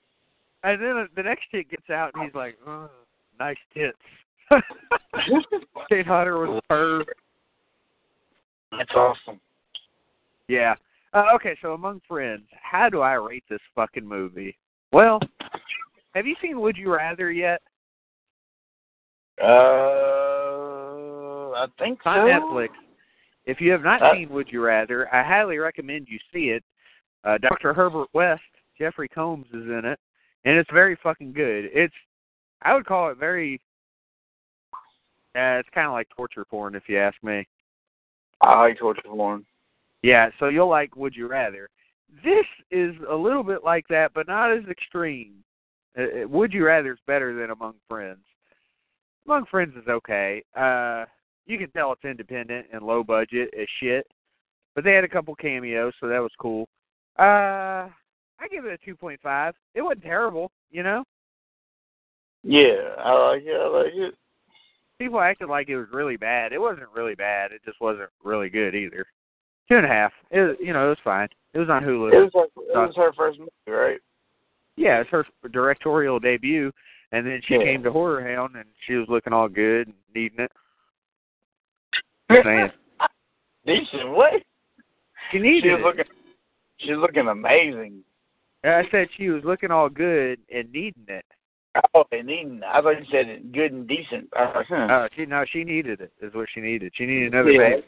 and 0.64 0.80
then 0.82 1.08
the 1.16 1.22
next 1.22 1.50
chick 1.50 1.70
gets 1.70 1.88
out, 1.90 2.12
and 2.14 2.24
he's 2.24 2.34
like, 2.34 2.56
oh, 2.66 2.90
"Nice 3.38 3.56
tits." 3.74 3.96
Kane 5.90 6.04
Hodder 6.04 6.38
was 6.38 6.60
perv. 6.70 7.04
That's 8.76 8.90
awesome. 8.94 9.40
Yeah. 10.48 10.74
Uh, 11.14 11.24
okay, 11.34 11.56
so 11.60 11.72
among 11.74 12.00
friends, 12.08 12.42
how 12.62 12.88
do 12.88 13.00
I 13.00 13.14
rate 13.14 13.44
this 13.50 13.60
fucking 13.74 14.06
movie? 14.06 14.56
Well, 14.92 15.20
have 16.14 16.26
you 16.26 16.34
seen 16.40 16.60
Would 16.60 16.76
You 16.76 16.94
Rather 16.94 17.30
yet? 17.30 17.60
Uh, 19.42 19.46
I 21.52 21.66
think 21.78 21.98
It's 21.98 22.04
so. 22.04 22.10
on 22.10 22.28
Netflix. 22.28 22.68
If 23.44 23.60
you 23.60 23.72
have 23.72 23.82
not 23.82 24.00
Uh, 24.02 24.12
seen 24.14 24.28
Would 24.30 24.48
You 24.50 24.62
Rather, 24.64 25.12
I 25.14 25.22
highly 25.22 25.58
recommend 25.58 26.08
you 26.08 26.18
see 26.32 26.50
it. 26.50 26.62
Uh, 27.24 27.38
Dr. 27.38 27.72
Herbert 27.74 28.08
West, 28.14 28.42
Jeffrey 28.78 29.08
Combs 29.08 29.46
is 29.48 29.66
in 29.66 29.82
it, 29.84 29.98
and 30.44 30.56
it's 30.56 30.70
very 30.72 30.96
fucking 31.02 31.32
good. 31.32 31.66
It's, 31.72 31.94
I 32.62 32.74
would 32.74 32.86
call 32.86 33.10
it 33.10 33.18
very, 33.18 33.60
uh, 35.34 35.58
it's 35.60 35.68
kind 35.74 35.86
of 35.86 35.92
like 35.92 36.08
torture 36.14 36.44
porn, 36.44 36.74
if 36.74 36.84
you 36.88 36.98
ask 36.98 37.16
me. 37.22 37.46
I 38.40 38.60
like 38.60 38.78
torture 38.78 39.02
porn. 39.06 39.44
Yeah, 40.02 40.30
so 40.38 40.48
you'll 40.48 40.68
like 40.68 40.96
Would 40.96 41.14
You 41.14 41.28
Rather. 41.28 41.68
this 42.24 42.46
is 42.70 42.94
a 43.08 43.14
little 43.14 43.42
bit 43.42 43.64
like 43.64 43.86
that, 43.88 44.12
but 44.14 44.26
not 44.26 44.52
as 44.52 44.64
extreme. 44.68 45.34
Uh, 45.96 46.26
Would 46.28 46.52
you 46.52 46.64
rather 46.66 46.92
is 46.92 46.98
better 47.06 47.34
than 47.38 47.50
Among 47.50 47.74
Friends. 47.88 48.24
Among 49.26 49.44
Friends 49.46 49.74
is 49.76 49.88
okay. 49.88 50.42
Uh, 50.56 51.04
you 51.46 51.58
can 51.58 51.70
tell 51.70 51.92
it's 51.92 52.04
independent 52.04 52.66
and 52.72 52.82
low 52.82 53.04
budget 53.04 53.52
as 53.58 53.66
shit, 53.80 54.06
but 54.74 54.84
they 54.84 54.92
had 54.92 55.04
a 55.04 55.08
couple 55.08 55.34
cameos, 55.34 55.92
so 56.00 56.08
that 56.08 56.20
was 56.20 56.32
cool. 56.38 56.68
Uh, 57.18 57.88
I 58.42 58.48
give 58.48 58.64
it 58.64 58.72
a 58.72 58.84
two 58.84 58.96
point 58.96 59.20
five. 59.22 59.54
It 59.74 59.82
wasn't 59.82 60.02
terrible, 60.02 60.50
you 60.70 60.82
know. 60.82 61.04
Yeah, 62.42 62.96
I 62.98 63.12
like 63.12 63.42
it. 63.44 63.60
I 63.60 63.68
like 63.68 63.92
it. 63.94 64.14
People 64.98 65.20
acted 65.20 65.48
like 65.48 65.68
it 65.68 65.76
was 65.76 65.86
really 65.92 66.16
bad. 66.16 66.52
It 66.52 66.60
wasn't 66.60 66.88
really 66.94 67.14
bad. 67.14 67.52
It 67.52 67.60
just 67.64 67.80
wasn't 67.80 68.10
really 68.24 68.48
good 68.48 68.74
either. 68.74 69.06
Two 69.68 69.76
and 69.76 69.86
a 69.86 69.88
half. 69.88 70.12
It 70.32 70.58
you 70.60 70.72
know, 70.72 70.86
it 70.86 70.88
was 70.90 70.98
fine. 71.04 71.28
It 71.54 71.58
was 71.58 71.68
on 71.70 71.84
Hulu. 71.84 72.12
It 72.12 72.18
was 72.18 72.30
her, 72.34 72.44
it 72.44 72.86
was 72.88 72.96
her 72.96 73.12
first 73.12 73.38
movie, 73.38 73.50
right? 73.68 74.00
Yeah, 74.76 75.00
it's 75.00 75.10
her 75.10 75.24
directorial 75.52 76.18
debut, 76.18 76.72
and 77.12 77.24
then 77.26 77.40
she 77.46 77.54
Yeah. 77.54 77.62
came 77.64 77.82
to 77.84 77.92
Horror 77.92 78.22
Hound, 78.26 78.56
and 78.56 78.64
she 78.86 78.94
was 78.94 79.06
looking 79.08 79.32
all 79.32 79.48
good 79.48 79.86
and 79.86 79.96
needing 80.14 80.40
it. 80.40 80.52
Saying. 82.44 82.70
Decent. 83.66 84.08
What? 84.10 84.42
She 85.30 85.38
needed 85.38 85.62
She 85.62 85.70
was 85.70 85.80
it. 85.80 85.84
looking. 85.84 86.04
She's 86.78 86.96
looking 86.96 87.28
amazing. 87.28 88.02
I 88.64 88.82
said 88.90 89.08
she 89.16 89.28
was 89.28 89.42
looking 89.44 89.70
all 89.70 89.88
good 89.88 90.38
and 90.54 90.70
needing 90.72 91.06
it. 91.08 91.24
Oh, 91.94 92.04
and 92.12 92.26
needing. 92.26 92.60
I 92.66 92.80
thought 92.80 93.00
you 93.00 93.06
said 93.10 93.52
good 93.52 93.72
and 93.72 93.88
decent. 93.88 94.28
Huh. 94.32 94.62
Uh, 94.74 95.08
she 95.16 95.26
no, 95.26 95.44
she 95.50 95.64
needed 95.64 96.00
it. 96.00 96.12
Is 96.20 96.34
what 96.34 96.48
she 96.54 96.60
needed. 96.60 96.92
She 96.94 97.06
needed 97.06 97.32
another 97.32 97.50
Yeah. 97.50 97.80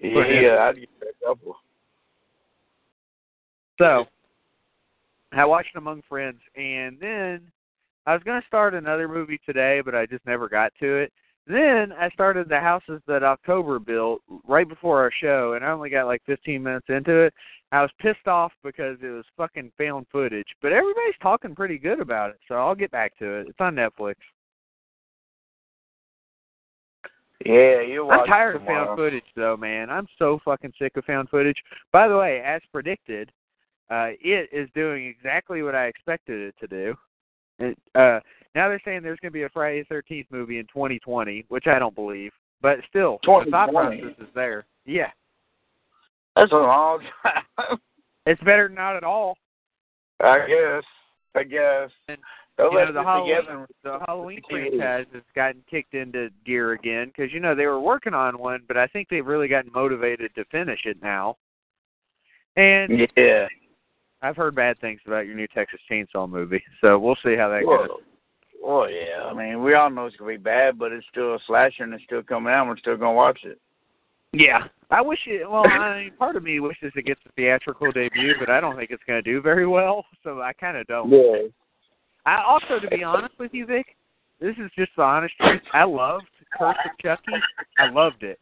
baby. 0.00 0.42
yeah, 0.42 0.58
I'd 0.62 0.76
give 0.76 0.88
her 1.00 1.08
a 1.08 1.26
couple. 1.26 1.56
So 3.78 4.06
I 5.32 5.44
watched 5.44 5.76
Among 5.76 6.02
Friends, 6.08 6.40
and 6.56 6.98
then 7.00 7.42
I 8.06 8.14
was 8.14 8.22
going 8.22 8.40
to 8.40 8.46
start 8.46 8.74
another 8.74 9.08
movie 9.08 9.40
today, 9.44 9.80
but 9.84 9.94
I 9.94 10.06
just 10.06 10.26
never 10.26 10.48
got 10.48 10.72
to 10.80 10.96
it. 10.96 11.12
Then 11.46 11.92
I 11.92 12.08
started 12.10 12.48
the 12.48 12.60
houses 12.60 13.00
that 13.06 13.22
October 13.22 13.78
built 13.78 14.22
right 14.46 14.68
before 14.68 15.00
our 15.00 15.10
show, 15.20 15.54
and 15.54 15.64
I 15.64 15.70
only 15.70 15.90
got 15.90 16.06
like 16.06 16.22
15 16.26 16.62
minutes 16.62 16.86
into 16.88 17.12
it. 17.22 17.34
I 17.72 17.80
was 17.80 17.90
pissed 18.00 18.28
off 18.28 18.52
because 18.62 18.98
it 19.02 19.08
was 19.08 19.24
fucking 19.36 19.72
found 19.78 20.06
footage, 20.12 20.46
but 20.60 20.72
everybody's 20.72 21.14
talking 21.22 21.54
pretty 21.54 21.78
good 21.78 22.00
about 22.00 22.30
it, 22.30 22.36
so 22.46 22.54
I'll 22.56 22.74
get 22.74 22.90
back 22.90 23.18
to 23.18 23.24
it. 23.24 23.46
It's 23.48 23.60
on 23.60 23.74
Netflix. 23.74 24.16
Yeah, 27.46 27.80
you're 27.80 28.12
I'm 28.12 28.26
tired 28.26 28.56
of 28.56 28.66
found 28.66 28.96
footage, 28.96 29.24
though, 29.34 29.56
man. 29.56 29.88
I'm 29.88 30.06
so 30.18 30.38
fucking 30.44 30.74
sick 30.78 30.96
of 30.98 31.04
found 31.06 31.30
footage. 31.30 31.56
By 31.92 32.08
the 32.08 32.16
way, 32.16 32.42
as 32.44 32.60
predicted, 32.70 33.32
uh, 33.90 34.10
it 34.20 34.50
is 34.52 34.68
doing 34.74 35.06
exactly 35.06 35.62
what 35.62 35.74
I 35.74 35.86
expected 35.86 36.40
it 36.40 36.54
to 36.60 36.66
do. 36.66 36.94
It, 37.58 37.78
uh, 37.94 38.20
now 38.54 38.68
they're 38.68 38.82
saying 38.84 39.02
there's 39.02 39.18
going 39.20 39.32
to 39.32 39.38
be 39.38 39.44
a 39.44 39.48
Friday 39.48 39.84
the 39.88 39.94
13th 39.94 40.26
movie 40.30 40.58
in 40.58 40.66
2020, 40.66 41.46
which 41.48 41.66
I 41.66 41.78
don't 41.78 41.94
believe. 41.94 42.32
But 42.60 42.78
still, 42.88 43.18
the 43.22 43.50
thought 43.50 43.66
2020? 43.66 44.00
process 44.00 44.20
is 44.20 44.34
there. 44.34 44.66
Yeah, 44.84 45.10
That's 46.36 46.52
a 46.52 46.56
long 46.56 47.00
time. 47.22 47.78
it's 48.26 48.42
better 48.42 48.68
than 48.68 48.76
not 48.76 48.96
at 48.96 49.04
all. 49.04 49.36
I 50.20 50.46
guess. 50.46 50.84
I 51.34 51.42
guess. 51.44 51.90
And, 52.08 52.18
you 52.58 52.70
know, 52.70 52.92
the 52.92 53.02
Halloween, 53.02 53.66
the 53.82 53.98
Halloween 54.06 54.40
franchise 54.48 55.06
has 55.12 55.22
gotten 55.34 55.62
kicked 55.70 55.94
into 55.94 56.28
gear 56.44 56.72
again 56.72 57.08
because 57.08 57.32
you 57.32 57.40
know 57.40 57.54
they 57.54 57.66
were 57.66 57.80
working 57.80 58.14
on 58.14 58.38
one, 58.38 58.62
but 58.68 58.76
I 58.76 58.86
think 58.88 59.08
they've 59.08 59.26
really 59.26 59.48
gotten 59.48 59.72
motivated 59.72 60.34
to 60.34 60.44
finish 60.46 60.80
it 60.84 60.98
now. 61.02 61.36
And 62.56 63.08
Yeah. 63.16 63.48
I've 64.20 64.36
heard 64.36 64.54
bad 64.54 64.78
things 64.78 65.00
about 65.06 65.26
your 65.26 65.34
new 65.34 65.48
Texas 65.48 65.80
Chainsaw 65.90 66.28
movie, 66.28 66.62
so 66.80 66.98
we'll 66.98 67.16
see 67.24 67.34
how 67.34 67.48
that 67.48 67.64
goes. 67.64 67.88
Well, 67.88 68.00
well, 68.62 68.90
yeah. 68.90 69.24
I 69.24 69.34
mean, 69.34 69.64
we 69.64 69.74
all 69.74 69.90
know 69.90 70.06
it's 70.06 70.16
gonna 70.16 70.30
be 70.30 70.36
bad, 70.36 70.78
but 70.78 70.92
it's 70.92 71.06
still 71.10 71.34
a 71.34 71.38
slasher 71.46 71.82
and 71.82 71.92
it's 71.94 72.04
still 72.04 72.22
coming 72.22 72.52
out. 72.52 72.60
and 72.60 72.68
We're 72.68 72.76
still 72.76 72.96
gonna 72.96 73.12
watch 73.14 73.40
it. 73.44 73.58
Yeah, 74.32 74.64
I 74.90 75.02
wish 75.02 75.20
it. 75.26 75.48
Well, 75.48 75.66
I 75.66 76.04
mean, 76.04 76.12
part 76.18 76.36
of 76.36 76.42
me 76.42 76.58
wishes 76.58 76.92
it 76.96 77.04
gets 77.04 77.20
a 77.28 77.32
theatrical 77.32 77.92
debut, 77.92 78.34
but 78.40 78.48
I 78.48 78.60
don't 78.60 78.76
think 78.76 78.90
it's 78.90 79.02
going 79.06 79.22
to 79.22 79.30
do 79.30 79.42
very 79.42 79.66
well. 79.66 80.06
So 80.24 80.40
I 80.40 80.52
kind 80.54 80.76
of 80.76 80.86
don't. 80.86 81.10
Yeah. 81.10 81.48
I 82.24 82.42
also, 82.42 82.78
to 82.78 82.88
be 82.88 83.04
honest 83.04 83.34
with 83.38 83.52
you, 83.52 83.66
Vic, 83.66 83.96
this 84.40 84.56
is 84.56 84.70
just 84.76 84.92
the 84.96 85.02
honest 85.02 85.34
truth. 85.38 85.60
I 85.74 85.84
loved 85.84 86.26
Curse 86.56 86.76
of 86.84 86.98
Chucky. 87.00 87.32
I 87.78 87.90
loved 87.90 88.22
it. 88.22 88.38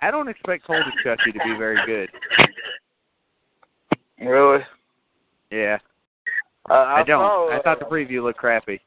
I 0.00 0.10
don't 0.10 0.28
expect 0.28 0.66
Cult 0.66 0.80
of 0.80 0.92
Chucky 1.02 1.32
to 1.32 1.38
be 1.44 1.56
very 1.56 1.78
good. 1.86 2.10
Really? 4.20 4.62
Yeah, 5.50 5.78
Uh, 6.68 6.72
I, 6.72 7.00
I 7.00 7.02
don't. 7.04 7.20
Saw, 7.20 7.56
I 7.56 7.62
thought 7.62 7.78
the 7.78 7.84
preview 7.84 8.22
looked 8.22 8.38
crappy. 8.38 8.80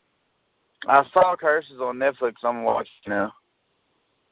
I 0.88 1.04
saw 1.14 1.36
Curses 1.36 1.80
on 1.80 1.98
Netflix. 1.98 2.34
I'm 2.44 2.64
watching 2.64 2.92
now. 3.08 3.34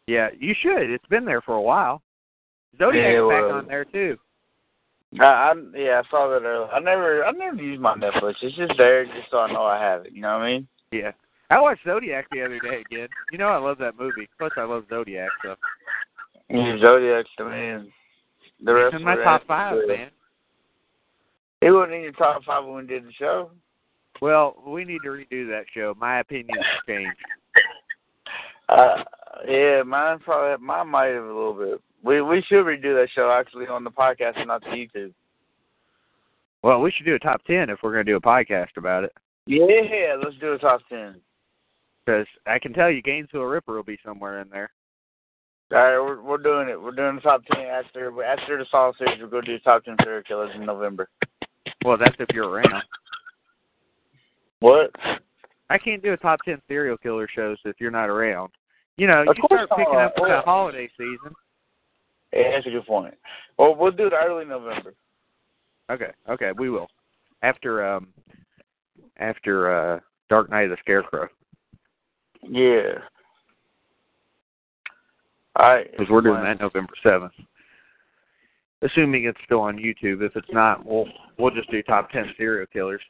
Yeah, 0.08 0.30
you 0.40 0.54
should. 0.62 0.90
It's 0.92 1.06
been 1.08 1.26
there 1.26 1.42
for 1.42 1.56
a 1.56 1.62
while. 1.62 2.02
Zodiac's 2.78 3.14
Yeah, 3.14 3.28
back 3.30 3.54
on 3.54 3.68
there 3.68 3.86
too. 3.86 4.18
I, 5.20 5.26
I 5.26 5.54
yeah, 5.76 6.02
I 6.04 6.10
saw 6.10 6.28
that 6.30 6.46
earlier. 6.46 6.68
I 6.72 6.80
never 6.80 7.26
I 7.26 7.32
never 7.32 7.56
use 7.56 7.80
my 7.80 7.96
Netflix. 7.96 8.36
It's 8.42 8.56
just 8.56 8.74
there 8.78 9.06
just 9.06 9.32
so 9.32 9.40
I 9.40 9.52
know 9.52 9.64
I 9.64 9.80
have 9.80 10.06
it. 10.06 10.14
You 10.14 10.22
know 10.22 10.34
what 10.34 10.44
I 10.44 10.52
mean? 10.54 10.68
Yeah. 10.92 11.12
I 11.50 11.62
watched 11.62 11.86
Zodiac 11.86 12.26
the 12.32 12.44
other 12.44 12.60
day 12.60 12.82
again. 12.82 13.08
You 13.32 13.38
know 13.38 13.48
I 13.48 13.58
love 13.58 13.78
that 13.78 13.98
movie. 13.98 14.28
Plus 14.38 14.52
I 14.58 14.64
love 14.64 14.86
Zodiac, 14.90 15.30
so 15.44 15.56
Yeah, 16.50 16.78
Zodiac's 16.82 17.30
the 17.38 17.46
man. 17.46 17.92
The 18.64 18.74
rest 18.74 18.94
it's 18.94 19.02
in 19.02 19.06
my 19.06 19.16
top 19.16 19.46
five, 19.48 19.74
uh, 19.74 19.88
man. 19.88 20.10
It 21.62 21.72
wasn't 21.72 21.94
in 21.94 22.02
your 22.02 22.12
top 22.14 22.44
five 22.44 22.66
when 22.66 22.76
we 22.76 22.88
did 22.88 23.06
the 23.06 23.14
show. 23.14 23.52
Well, 24.22 24.62
we 24.66 24.86
need 24.86 25.02
to 25.04 25.10
redo 25.10 25.48
that 25.50 25.66
show. 25.74 25.94
My 26.00 26.20
opinions 26.20 26.64
changed. 26.88 27.18
Uh, 28.70 29.04
yeah, 29.48 29.84
mine 29.84 30.20
probably 30.20 30.66
mine 30.66 30.88
might 30.88 31.08
have 31.08 31.24
a 31.24 31.28
little 31.28 31.54
bit. 31.54 31.82
We 32.04 32.22
we 32.22 32.44
should 32.48 32.66
redo 32.66 32.96
that 33.00 33.10
show 33.14 33.32
actually 33.32 33.68
on 33.68 33.84
the 33.84 33.92
podcast 33.92 34.38
and 34.38 34.48
not 34.48 34.62
the 34.62 34.70
YouTube. 34.70 35.14
Well, 36.64 36.82
we 36.82 36.92
should 36.92 37.06
do 37.06 37.16
a 37.16 37.20
top 37.20 37.44
ten 37.46 37.70
if 37.70 37.80
we're 37.84 37.94
going 37.94 38.06
to 38.06 38.12
do 38.12 38.18
a 38.18 38.22
podcast 38.22 38.78
about 38.78 39.04
it. 39.04 39.14
Yeah, 39.46 40.16
let's 40.24 40.38
do 40.40 40.54
a 40.54 40.58
top 40.58 40.82
ten. 40.90 41.16
Because 42.06 42.26
I 42.48 42.60
can 42.60 42.74
tell 42.74 42.90
you, 42.90 43.02
Gainesville 43.02 43.44
Ripper 43.44 43.76
will 43.76 43.84
be 43.84 44.00
somewhere 44.04 44.42
in 44.42 44.50
there. 44.50 44.72
All 45.72 45.78
right, 45.78 46.00
we're 46.00 46.22
we're 46.22 46.38
doing 46.38 46.70
it. 46.70 46.80
We're 46.80 46.92
doing 46.92 47.16
the 47.16 47.22
top 47.22 47.44
ten 47.52 47.66
after 47.66 48.24
after 48.24 48.58
the 48.58 48.66
Saw 48.70 48.92
series. 48.98 49.20
We're 49.22 49.28
gonna 49.28 49.46
do 49.46 49.60
top 49.60 49.84
ten 49.84 49.96
serial 50.04 50.24
killers 50.24 50.52
in 50.56 50.66
November. 50.66 51.10
Well, 51.84 51.98
that's 51.98 52.16
if 52.20 52.28
you're 52.34 52.50
around. 52.50 52.84
What? 54.60 54.92
I 55.70 55.78
can't 55.78 56.04
do 56.04 56.14
a 56.14 56.18
top 56.18 56.40
ten 56.46 56.62
serial 56.68 56.98
killer 56.98 57.28
shows 57.34 57.58
if 57.66 57.76
you're 57.80 57.92
not 57.92 58.10
around. 58.10 58.52
You 58.98 59.08
know, 59.08 59.22
Of 59.28 59.36
you 59.38 59.44
start 59.46 59.70
picking 59.76 59.96
up 59.96 60.16
the 60.16 60.42
holiday 60.46 60.90
season. 60.98 61.36
Yeah, 62.32 62.52
that's 62.52 62.68
a 62.68 62.70
good 62.70 62.86
point. 62.86 63.14
Well, 63.58 63.76
we'll 63.76 63.92
do 63.92 64.08
it 64.08 64.14
early 64.14 64.46
November. 64.46 64.94
Okay, 65.92 66.12
okay, 66.30 66.52
we 66.58 66.70
will. 66.70 66.88
After 67.42 67.86
um, 67.86 68.08
after 69.18 69.96
uh, 69.96 70.00
Dark 70.30 70.50
Night 70.50 70.64
of 70.64 70.72
the 70.72 70.78
Scarecrow, 70.80 71.28
Yeah. 72.44 73.00
All 75.58 75.68
right. 75.70 75.90
because 75.92 76.08
we're 76.10 76.22
doing 76.22 76.44
that 76.44 76.60
November 76.60 76.94
seventh. 77.04 77.34
Assuming 78.82 79.26
it's 79.26 79.40
still 79.46 79.62
on 79.62 79.78
YouTube. 79.78 80.22
If 80.22 80.36
it's 80.36 80.52
not, 80.52 80.86
we'll 80.86 81.08
we'll 81.38 81.54
just 81.54 81.72
do 81.72 81.82
top 81.84 82.10
ten 82.12 82.26
serial 82.38 82.66
killers. 82.68 83.02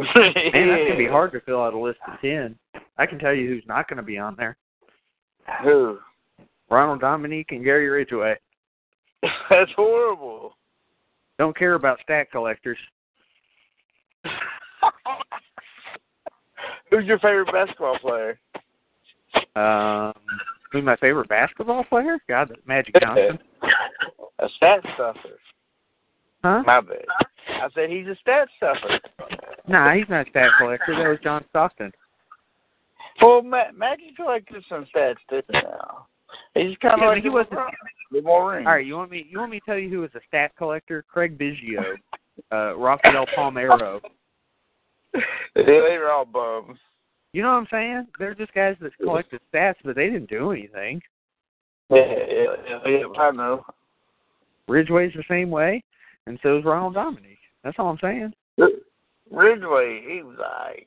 Man, 0.00 0.68
that's 0.68 0.82
gonna 0.88 0.96
be 0.96 1.06
hard 1.10 1.32
to 1.32 1.40
fill 1.40 1.62
out 1.62 1.74
a 1.74 1.78
list 1.78 1.98
of 2.08 2.20
ten. 2.20 2.56
I 2.98 3.06
can 3.06 3.18
tell 3.18 3.34
you 3.34 3.48
who's 3.48 3.64
not 3.66 3.88
gonna 3.88 4.02
be 4.02 4.18
on 4.18 4.34
there. 4.36 4.56
Who? 5.62 5.98
Ronald 6.70 7.00
Dominique 7.00 7.50
and 7.50 7.64
Gary 7.64 7.88
Ridgway. 7.88 8.36
That's 9.50 9.70
horrible. 9.74 10.56
Don't 11.38 11.56
care 11.56 11.74
about 11.74 11.98
stat 12.02 12.30
collectors. 12.30 12.78
Who's 16.90 17.04
your 17.04 17.18
favorite 17.18 17.52
basketball 17.52 17.98
player? 17.98 18.38
Um, 19.56 20.12
who's 20.70 20.84
my 20.84 20.96
favorite 20.96 21.28
basketball 21.28 21.84
player? 21.84 22.18
God, 22.28 22.52
Magic 22.66 22.94
Johnson. 23.00 23.38
a 24.38 24.48
stat 24.56 24.80
stuffer. 24.94 25.38
Huh? 26.42 26.62
My 26.66 26.80
bad. 26.80 27.04
I 27.48 27.68
said 27.74 27.90
he's 27.90 28.06
a 28.06 28.16
stat 28.20 28.48
stuffer. 28.56 28.98
Nah, 29.68 29.94
he's 29.94 30.08
not 30.08 30.26
a 30.26 30.30
stat 30.30 30.48
collector. 30.58 30.94
That 30.96 31.08
was 31.08 31.18
John 31.22 31.44
Stockton. 31.50 31.92
Well, 33.20 33.42
Ma- 33.42 33.72
Magic 33.76 34.16
collected 34.16 34.64
some 34.68 34.86
stats 34.94 35.16
too 35.28 35.42
now. 35.52 36.06
He's 36.54 36.76
kind 36.78 36.94
of 36.94 37.00
Yeah, 37.00 37.08
like 37.08 37.22
he 37.22 37.28
wasn't- 37.28 37.60
With 38.10 38.24
more 38.24 38.52
rings. 38.52 38.66
All 38.66 38.72
right, 38.72 38.86
you 38.86 38.96
want 38.96 39.10
me? 39.10 39.26
You 39.28 39.38
want 39.38 39.50
me 39.52 39.60
to 39.60 39.66
tell 39.66 39.78
you 39.78 39.88
who 39.88 40.00
was 40.00 40.10
a 40.14 40.20
stat 40.26 40.52
collector? 40.56 41.02
Craig 41.02 41.38
Biggio, 41.38 41.96
uh, 42.50 42.76
Rafael 42.76 43.26
Palmeiro. 43.36 44.00
They 45.54 45.64
were 45.64 46.10
all 46.10 46.24
bums. 46.24 46.78
You 47.32 47.42
know 47.42 47.48
what 47.48 47.54
I'm 47.58 47.66
saying? 47.70 48.06
They're 48.18 48.34
just 48.34 48.54
guys 48.54 48.76
that 48.80 48.96
collected 48.98 49.40
stats, 49.52 49.74
but 49.84 49.96
they 49.96 50.06
didn't 50.06 50.30
do 50.30 50.52
anything. 50.52 51.02
Yeah, 51.90 52.04
yeah, 52.28 52.78
yeah, 52.86 53.06
I 53.18 53.30
know. 53.32 53.64
Ridgway's 54.68 55.12
the 55.14 55.24
same 55.28 55.50
way. 55.50 55.82
And 56.30 56.38
so 56.44 56.58
is 56.58 56.64
Ronald 56.64 56.94
Dominique. 56.94 57.38
That's 57.64 57.76
all 57.80 57.88
I'm 57.88 57.98
saying. 58.00 58.32
Ridgway, 59.32 60.00
he 60.08 60.22
was 60.22 60.36
like, 60.38 60.86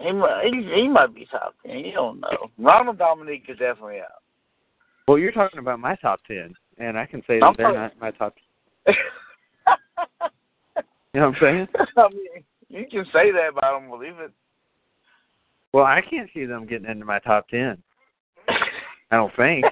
he 0.00 0.10
might, 0.10 0.42
he, 0.46 0.82
he 0.82 0.88
might 0.88 1.14
be 1.14 1.28
top 1.30 1.54
ten. 1.64 1.78
You 1.78 1.92
don't 1.92 2.18
know. 2.18 2.50
Ronald 2.58 2.98
Dominique 2.98 3.44
is 3.48 3.56
definitely 3.58 4.00
out. 4.00 4.22
Well, 5.06 5.18
you're 5.18 5.30
talking 5.30 5.60
about 5.60 5.78
my 5.78 5.94
top 5.94 6.18
ten, 6.26 6.54
and 6.78 6.98
I 6.98 7.06
can 7.06 7.20
say 7.28 7.38
that 7.38 7.46
I'm 7.46 7.54
they're 7.56 7.72
not 7.72 8.00
my 8.00 8.10
top. 8.10 8.34
You 11.12 11.20
know 11.20 11.30
what 11.30 11.42
I'm 11.42 11.42
saying? 11.42 11.68
I 11.96 12.08
mean, 12.08 12.44
you 12.68 12.86
can 12.88 13.04
say 13.12 13.32
that, 13.32 13.50
but 13.52 13.64
I 13.64 13.70
don't 13.70 13.90
believe 13.90 14.14
it. 14.20 14.30
Well, 15.72 15.84
I 15.84 16.00
can't 16.08 16.30
see 16.32 16.44
them 16.44 16.66
getting 16.66 16.88
into 16.88 17.04
my 17.04 17.18
top 17.18 17.48
ten. 17.48 17.82
I 18.48 19.16
don't 19.16 19.34
think. 19.34 19.64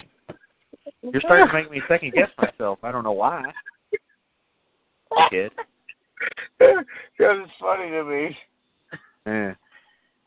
You're 1.02 1.20
starting 1.20 1.46
to 1.46 1.52
make 1.52 1.70
me 1.70 1.80
second 1.86 2.12
guess 2.12 2.28
myself. 2.38 2.80
I 2.82 2.90
don't 2.90 3.04
know 3.04 3.12
why. 3.12 3.44
Kid. 5.30 5.52
Because 6.58 6.84
it's 7.44 7.52
funny 7.60 7.90
to 7.90 8.04
me. 8.04 8.36
Yeah. 9.24 9.54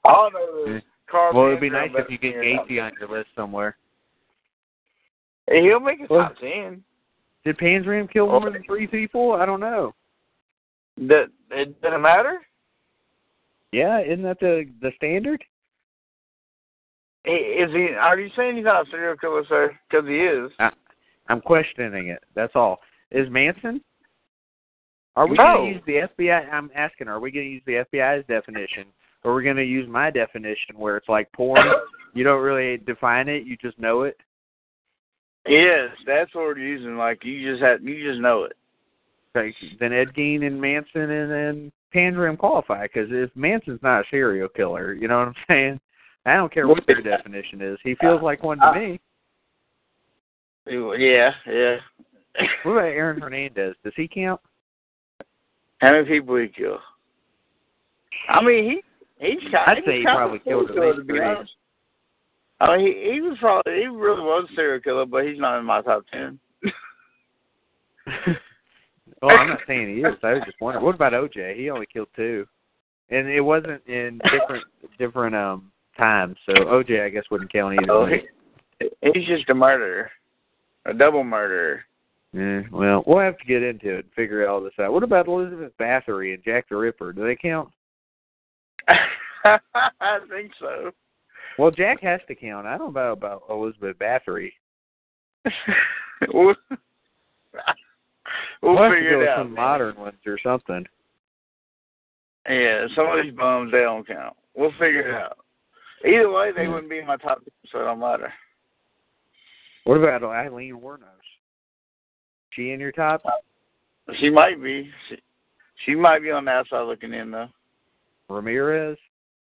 All 0.05 0.29
I 0.29 0.65
know 0.69 0.75
is 0.77 0.81
Carl. 1.09 1.33
Well, 1.35 1.47
it'd 1.47 1.59
be 1.59 1.69
nice 1.69 1.89
if 1.93 2.09
you 2.09 2.17
get 2.17 2.35
Gacy 2.35 2.81
on 2.81 2.93
your 2.99 3.09
list 3.09 3.27
somewhere. 3.35 3.75
Hey, 5.47 5.63
He'll 5.63 5.81
make 5.81 5.99
a 5.99 6.07
Well- 6.09 6.29
top 6.29 6.37
ten. 6.37 6.83
Did 7.43 7.57
Panzram 7.57 8.09
kill 8.11 8.27
more 8.27 8.51
than 8.51 8.63
three 8.63 8.87
people? 8.87 9.33
I 9.33 9.45
don't 9.45 9.59
know. 9.59 9.93
That 10.97 11.25
it 11.49 11.81
doesn't 11.81 12.01
matter. 12.01 12.39
Yeah, 13.71 13.99
isn't 13.99 14.23
that 14.23 14.39
the 14.39 14.69
the 14.81 14.91
standard? 14.95 15.43
Is 17.25 17.71
he? 17.71 17.89
Are 17.99 18.19
you 18.19 18.29
saying 18.35 18.55
he's 18.55 18.65
not 18.65 18.87
a 18.87 18.89
serial 18.91 19.17
killer, 19.17 19.43
sir? 19.49 19.77
Because 19.89 20.07
he 20.07 20.17
is. 20.19 20.51
I, 20.59 20.69
I'm 21.29 21.41
questioning 21.41 22.09
it. 22.09 22.23
That's 22.35 22.55
all. 22.55 22.79
Is 23.11 23.29
Manson? 23.29 23.81
Are 25.15 25.27
we 25.27 25.37
No. 25.37 25.43
going 25.43 25.57
to 25.57 25.61
oh. 25.61 25.75
use 25.75 25.81
the 26.17 26.23
FBI? 26.23 26.53
I'm 26.53 26.71
asking. 26.73 27.07
Are 27.07 27.19
we 27.19 27.31
going 27.31 27.45
to 27.45 27.51
use 27.51 27.63
the 27.65 27.85
FBI's 27.85 28.25
definition, 28.27 28.85
or 29.23 29.31
are 29.31 29.35
we 29.35 29.43
going 29.43 29.57
to 29.57 29.63
use 29.63 29.87
my 29.87 30.09
definition, 30.09 30.77
where 30.77 30.97
it's 30.97 31.09
like 31.09 31.31
porn? 31.33 31.59
you 32.13 32.23
don't 32.23 32.41
really 32.41 32.77
define 32.77 33.27
it. 33.27 33.45
You 33.45 33.57
just 33.57 33.77
know 33.79 34.03
it. 34.03 34.17
Yes, 35.47 35.89
that's 36.05 36.33
what 36.35 36.43
we're 36.43 36.57
using. 36.59 36.97
Like 36.97 37.23
you 37.25 37.51
just 37.51 37.63
have, 37.63 37.83
you 37.83 38.07
just 38.07 38.21
know 38.21 38.43
it. 38.43 38.53
Like, 39.33 39.55
then 39.79 39.93
Ed 39.93 40.13
Gein 40.15 40.45
and 40.45 40.59
Manson 40.59 41.09
and 41.09 41.31
then 41.31 41.71
Panzram 41.93 42.37
qualify 42.37 42.83
because 42.83 43.07
if 43.11 43.29
Manson's 43.35 43.81
not 43.81 44.01
a 44.01 44.03
serial 44.11 44.49
killer, 44.49 44.93
you 44.93 45.07
know 45.07 45.19
what 45.19 45.27
I'm 45.29 45.35
saying? 45.47 45.79
I 46.25 46.35
don't 46.35 46.53
care 46.53 46.67
what 46.67 46.85
their 46.85 47.01
definition 47.01 47.61
is. 47.61 47.79
He 47.83 47.95
feels 47.95 48.21
like 48.21 48.43
one 48.43 48.59
to 48.59 48.65
uh, 48.65 48.73
me. 48.73 48.99
Uh, 50.67 50.91
yeah, 50.91 51.31
yeah. 51.47 51.77
What 52.63 52.73
about 52.73 52.83
Aaron 52.83 53.19
Hernandez? 53.19 53.75
Does 53.83 53.93
he 53.95 54.07
count? 54.07 54.39
How 55.81 55.91
many 55.91 56.05
people 56.05 56.37
he 56.37 56.47
kill? 56.47 56.79
I 58.29 58.41
mean, 58.41 58.81
he 59.19 59.27
he's 59.27 59.51
kind. 59.51 59.77
I'd 59.77 59.83
say 59.85 59.97
he 59.99 60.03
probably 60.03 60.39
killed 60.39 60.69
at 60.69 60.77
least 60.77 61.07
three. 61.07 61.21
I 62.59 62.77
mean, 62.77 62.85
he, 62.85 63.13
he 63.13 63.21
was 63.21 63.37
probably 63.39 63.73
he 63.73 63.87
really 63.87 64.21
was 64.21 64.47
a 64.51 64.55
serial 64.55 64.79
killer, 64.79 65.05
but 65.05 65.25
he's 65.25 65.39
not 65.39 65.59
in 65.59 65.65
my 65.65 65.81
top 65.81 66.05
ten. 66.11 66.39
Well, 69.21 69.37
I'm 69.37 69.49
not 69.49 69.59
saying 69.67 69.95
he 69.95 70.01
is. 70.01 70.17
I 70.23 70.33
was 70.33 70.43
just 70.45 70.59
wondering. 70.59 70.83
What 70.83 70.95
about 70.95 71.13
OJ? 71.13 71.55
He 71.55 71.69
only 71.69 71.85
killed 71.85 72.07
two, 72.15 72.47
and 73.11 73.27
it 73.27 73.41
wasn't 73.41 73.85
in 73.85 74.19
different 74.23 74.63
different 74.99 75.35
um 75.35 75.71
times. 75.97 76.37
So 76.45 76.53
OJ, 76.53 77.05
I 77.05 77.09
guess, 77.09 77.23
wouldn't 77.29 77.53
count 77.53 77.75
either. 77.79 77.91
Oh, 77.91 78.07
he, 78.07 78.89
he's 79.13 79.27
just 79.27 79.49
a 79.49 79.53
murderer, 79.53 80.09
a 80.85 80.93
double 80.93 81.23
murderer. 81.23 81.81
Yeah, 82.33 82.61
well, 82.71 83.03
we'll 83.05 83.19
have 83.19 83.37
to 83.39 83.45
get 83.45 83.61
into 83.61 83.89
it 83.89 84.05
and 84.05 84.13
figure 84.15 84.47
all 84.47 84.61
this 84.61 84.73
out. 84.79 84.93
What 84.93 85.03
about 85.03 85.27
Elizabeth 85.27 85.73
Bathory 85.79 86.33
and 86.33 86.43
Jack 86.43 86.69
the 86.69 86.77
Ripper? 86.77 87.11
Do 87.11 87.25
they 87.25 87.35
count? 87.35 87.69
I 89.43 90.19
think 90.29 90.51
so. 90.59 90.91
Well, 91.57 91.71
Jack 91.71 92.01
has 92.01 92.21
to 92.27 92.35
count. 92.35 92.67
I 92.67 92.77
don't 92.77 92.93
know 92.93 93.11
about 93.11 93.43
Elizabeth 93.49 93.97
Bathory. 93.99 94.51
we'll 96.33 96.55
we'll 98.61 98.77
to 98.77 98.89
figure 98.95 99.23
it 99.23 99.29
out. 99.29 99.39
some 99.39 99.53
man. 99.53 99.63
modern 99.63 99.97
ones 99.97 100.17
or 100.25 100.39
something. 100.41 100.85
Yeah, 102.47 102.87
some 102.95 103.07
of 103.07 103.23
these 103.23 103.33
bums 103.33 103.71
they 103.71 103.79
don't 103.79 104.07
count. 104.07 104.35
We'll 104.55 104.71
figure 104.71 105.09
it 105.09 105.15
out. 105.15 105.37
Either 106.05 106.31
way, 106.31 106.51
they 106.55 106.67
wouldn't 106.67 106.89
be 106.89 106.99
in 106.99 107.07
my 107.07 107.17
top, 107.17 107.39
ten, 107.39 107.53
so 107.71 107.81
it 107.81 107.83
don't 107.83 107.99
matter. 107.99 108.31
What 109.83 109.97
about 109.97 110.23
Aileen 110.23 110.79
Wuornos? 110.79 111.20
She 112.51 112.71
in 112.71 112.79
your 112.79 112.91
top? 112.91 113.21
She 114.19 114.29
might 114.29 114.61
be. 114.61 114.89
She, 115.09 115.15
she 115.85 115.95
might 115.95 116.21
be 116.21 116.31
on 116.31 116.45
the 116.45 116.51
outside 116.51 116.81
looking 116.81 117.13
in 117.13 117.31
though. 117.31 117.47
Ramirez? 118.29 118.97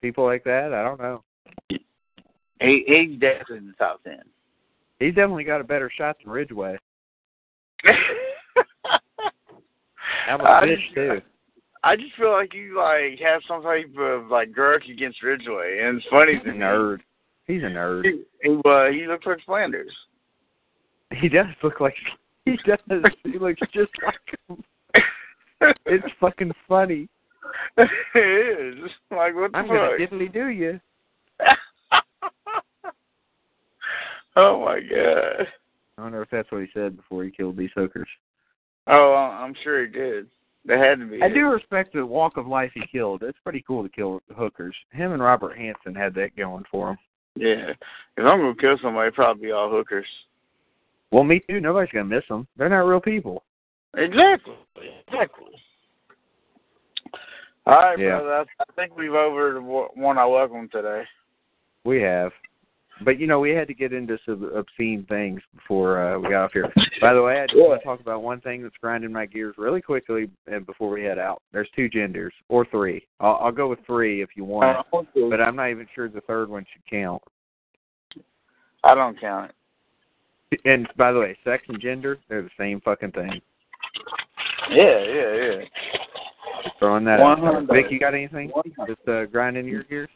People 0.02 0.24
like 0.24 0.44
that? 0.44 0.72
I 0.72 0.82
don't 0.82 1.00
know. 1.00 1.22
He 1.68 2.84
he's 2.86 3.18
definitely 3.20 3.58
in 3.58 3.66
the 3.66 3.72
top 3.78 4.02
ten. 4.02 4.22
He's 4.98 5.14
definitely 5.14 5.44
got 5.44 5.60
a 5.60 5.64
better 5.64 5.90
shot 5.96 6.16
than 6.22 6.32
Ridgway. 6.32 6.78
I'm 10.28 10.40
a 10.40 10.44
I 10.44 10.66
just- 10.66 10.94
too. 10.94 11.20
I 11.84 11.94
just 11.94 12.16
feel 12.16 12.32
like 12.32 12.52
you 12.52 12.78
like 12.78 13.20
have 13.20 13.42
some 13.46 13.62
type 13.62 13.94
of 13.96 14.26
like 14.28 14.50
grudge 14.52 14.88
against 14.90 15.22
Ridgway, 15.22 15.82
and 15.84 15.98
it's 15.98 16.06
funny 16.10 16.32
He's 16.34 16.46
a 16.52 16.56
nerd. 16.56 16.98
He's 17.46 17.62
a 17.62 17.66
nerd. 17.66 18.02
He, 18.02 18.22
he, 18.42 18.60
uh, 18.64 18.86
he 18.90 19.06
looks 19.06 19.24
like 19.24 19.38
Flanders. 19.46 19.94
He 21.12 21.28
does 21.28 21.46
look 21.62 21.80
like 21.80 21.94
he 22.46 22.56
does. 22.64 23.02
He 23.24 23.38
looks 23.38 23.60
just 23.74 23.92
like 24.04 24.38
him. 24.48 24.64
It's 25.84 26.06
fucking 26.20 26.52
funny. 26.68 27.08
it 27.76 28.78
is. 28.84 28.90
Like 29.10 29.34
what 29.34 29.52
the 29.52 29.58
I'm 29.58 29.66
gonna 29.66 29.90
fuck? 29.98 30.10
diddly 30.10 30.32
do 30.32 30.48
you. 30.48 30.80
oh 34.36 34.64
my 34.64 34.80
god. 34.80 35.46
I 35.98 36.02
wonder 36.02 36.22
if 36.22 36.30
that's 36.30 36.50
what 36.50 36.62
he 36.62 36.68
said 36.74 36.96
before 36.96 37.24
he 37.24 37.30
killed 37.30 37.56
these 37.56 37.70
hookers. 37.74 38.08
Oh, 38.86 39.14
I'm 39.14 39.54
sure 39.62 39.86
he 39.86 39.92
did. 39.92 40.26
They 40.66 40.78
had 40.78 40.98
to 40.98 41.06
be. 41.06 41.22
I 41.22 41.28
do 41.28 41.46
respect 41.46 41.94
the 41.94 42.04
walk 42.04 42.36
of 42.36 42.46
life 42.46 42.70
he 42.74 42.82
killed. 42.90 43.22
It's 43.22 43.38
pretty 43.42 43.64
cool 43.66 43.82
to 43.82 43.88
kill 43.88 44.20
hookers. 44.36 44.74
Him 44.90 45.12
and 45.12 45.22
Robert 45.22 45.56
Hansen 45.56 45.94
had 45.94 46.14
that 46.14 46.36
going 46.36 46.64
for 46.70 46.90
him. 46.90 46.98
Yeah. 47.36 47.70
If 48.16 48.24
I'm 48.24 48.40
gonna 48.40 48.54
kill 48.56 48.76
somebody, 48.82 49.08
it'd 49.08 49.14
probably 49.14 49.46
be 49.46 49.52
all 49.52 49.70
hookers. 49.70 50.06
Well, 51.12 51.24
me 51.24 51.40
too. 51.48 51.60
Nobody's 51.60 51.92
gonna 51.92 52.04
miss 52.04 52.24
them. 52.28 52.46
They're 52.56 52.68
not 52.68 52.80
real 52.80 53.00
people. 53.00 53.44
Exactly. 53.96 54.54
Exactly. 55.08 55.52
All 57.66 57.74
right, 57.74 57.98
Yeah. 57.98 58.20
brother. 58.20 58.46
I, 58.60 58.64
think 58.74 58.96
we've 58.96 59.12
over 59.12 59.60
one 59.60 60.18
I 60.18 60.26
welcome 60.26 60.68
today. 60.68 61.04
We 61.84 62.00
have. 62.02 62.32
But 63.04 63.18
you 63.18 63.26
know, 63.26 63.40
we 63.40 63.50
had 63.50 63.68
to 63.68 63.74
get 63.74 63.92
into 63.92 64.18
some 64.24 64.50
obscene 64.54 65.04
things 65.08 65.42
before 65.54 66.00
uh, 66.00 66.18
we 66.18 66.30
got 66.30 66.44
off 66.44 66.52
here. 66.52 66.72
By 67.00 67.12
the 67.12 67.22
way, 67.22 67.40
I 67.40 67.46
just 67.46 67.56
want 67.58 67.80
to 67.80 67.84
talk 67.84 68.00
about 68.00 68.22
one 68.22 68.40
thing 68.40 68.62
that's 68.62 68.76
grinding 68.80 69.12
my 69.12 69.26
gears 69.26 69.54
really 69.58 69.82
quickly 69.82 70.30
and 70.46 70.64
before 70.64 70.90
we 70.90 71.02
head 71.02 71.18
out. 71.18 71.42
There's 71.52 71.68
two 71.76 71.88
genders 71.90 72.32
or 72.48 72.64
three. 72.70 73.06
I'll, 73.20 73.36
I'll 73.42 73.52
go 73.52 73.68
with 73.68 73.80
three 73.86 74.22
if 74.22 74.30
you 74.34 74.44
want, 74.44 74.78
Uh, 74.92 75.02
but 75.28 75.40
I'm 75.42 75.56
not 75.56 75.70
even 75.70 75.86
sure 75.94 76.08
the 76.08 76.22
third 76.22 76.48
one 76.48 76.64
should 76.72 76.86
count. 76.88 77.22
I 78.84 78.94
don't 78.94 79.20
count 79.20 79.50
it. 79.50 79.54
And 80.64 80.88
by 80.96 81.12
the 81.12 81.20
way, 81.20 81.36
sex 81.44 81.62
and 81.68 81.80
gender, 81.80 82.18
they're 82.28 82.42
the 82.42 82.50
same 82.58 82.80
fucking 82.80 83.12
thing. 83.12 83.40
Yeah, 84.70 85.04
yeah, 85.04 85.34
yeah. 85.34 85.60
Just 86.64 86.78
throwing 86.78 87.04
that 87.04 87.20
out. 87.20 87.68
Vic, 87.72 87.86
you 87.90 88.00
got 88.00 88.14
anything 88.14 88.50
Just 88.86 89.06
uh, 89.08 89.26
grinding 89.26 89.66
your 89.66 89.82
gears? 89.84 90.08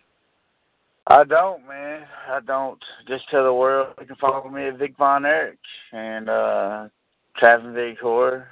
I 1.07 1.25
don't, 1.25 1.67
man. 1.67 2.07
I 2.29 2.41
don't. 2.41 2.79
Just 3.09 3.29
tell 3.31 3.45
the 3.45 3.53
world 3.53 3.95
you 4.01 4.07
can 4.07 4.17
follow 4.17 4.49
me 4.49 4.69
at 4.69 4.79
Vic 4.79 4.97
Von 4.97 5.27
Erich 5.27 5.59
and 5.93 6.29
uh 6.29 6.89
Traveling 7.37 7.75
Vic 7.75 7.99
Horror. 8.01 8.47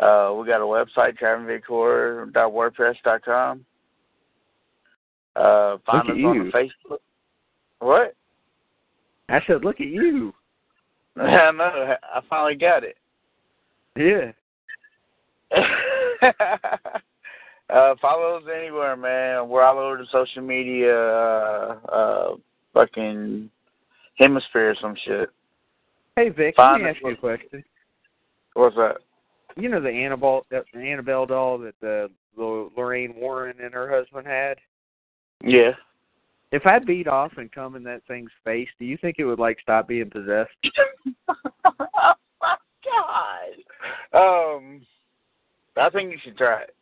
Uh 0.00 0.34
we 0.36 0.48
got 0.48 0.60
a 0.60 0.64
website, 0.64 1.16
travelingvichorror.wordpress.com. 1.20 3.64
Uh 5.36 5.76
find 5.86 6.08
Look 6.08 6.16
us 6.16 6.24
on 6.24 6.50
Facebook. 6.52 6.98
What? 7.78 8.16
I 9.28 9.40
said, 9.46 9.64
look 9.64 9.80
at 9.80 9.86
you. 9.86 10.34
I 11.20 11.50
know. 11.52 11.96
I 12.02 12.20
finally 12.28 12.56
got 12.56 12.82
it. 12.84 12.96
Yeah. 13.96 14.32
uh, 17.72 17.94
follow 18.02 18.38
us 18.38 18.44
anywhere, 18.52 18.96
man. 18.96 19.48
We're 19.48 19.62
all 19.62 19.78
over 19.78 19.96
the 19.98 20.06
social 20.10 20.42
media, 20.42 20.96
uh, 20.96 21.78
uh, 21.92 22.34
fucking 22.72 23.48
hemisphere 24.18 24.70
or 24.70 24.76
some 24.80 24.96
shit. 25.04 25.30
Hey, 26.16 26.30
Vic, 26.30 26.56
Find 26.56 26.82
let 26.82 26.88
me 26.88 26.90
ask 26.90 27.02
you 27.02 27.12
a 27.12 27.16
question. 27.16 27.64
What's 28.54 28.76
that? 28.76 28.96
You 29.56 29.68
know 29.68 29.80
the 29.80 29.90
Annabelle, 29.90 30.46
the 30.50 30.64
Annabelle 30.76 31.26
doll 31.26 31.58
that 31.58 31.74
the, 31.80 32.10
the 32.36 32.70
Lorraine 32.76 33.14
Warren 33.16 33.56
and 33.62 33.72
her 33.72 33.88
husband 33.88 34.26
had? 34.26 34.58
Yeah. 35.42 35.72
If 36.54 36.66
I 36.66 36.78
beat 36.78 37.08
off 37.08 37.32
and 37.36 37.50
come 37.50 37.74
in 37.74 37.82
that 37.82 38.02
thing's 38.06 38.30
face, 38.44 38.68
do 38.78 38.84
you 38.84 38.96
think 38.96 39.16
it 39.18 39.24
would 39.24 39.40
like 39.40 39.58
stop 39.60 39.88
being 39.88 40.08
possessed? 40.08 40.52
oh 41.28 42.14
my 42.40 42.56
god. 42.84 44.16
Um, 44.16 44.82
I 45.76 45.90
think 45.90 46.12
you 46.12 46.18
should 46.22 46.38
try 46.38 46.62
it. 46.62 46.76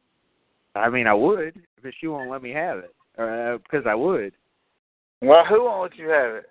I 0.75 0.91
mean, 0.91 1.07
I 1.07 1.15
would, 1.15 1.55
but 1.83 1.93
she 1.99 2.07
won't 2.07 2.31
let 2.31 2.43
me 2.43 2.51
have 2.51 2.81
it. 2.81 2.95
Uh, 3.19 3.57
because 3.63 3.87
I 3.89 3.95
would. 3.95 4.35
Well, 5.23 5.47
who 5.47 5.65
won't 5.65 5.91
let 5.91 5.99
you 5.99 6.11
have 6.11 6.35
it? 6.35 6.51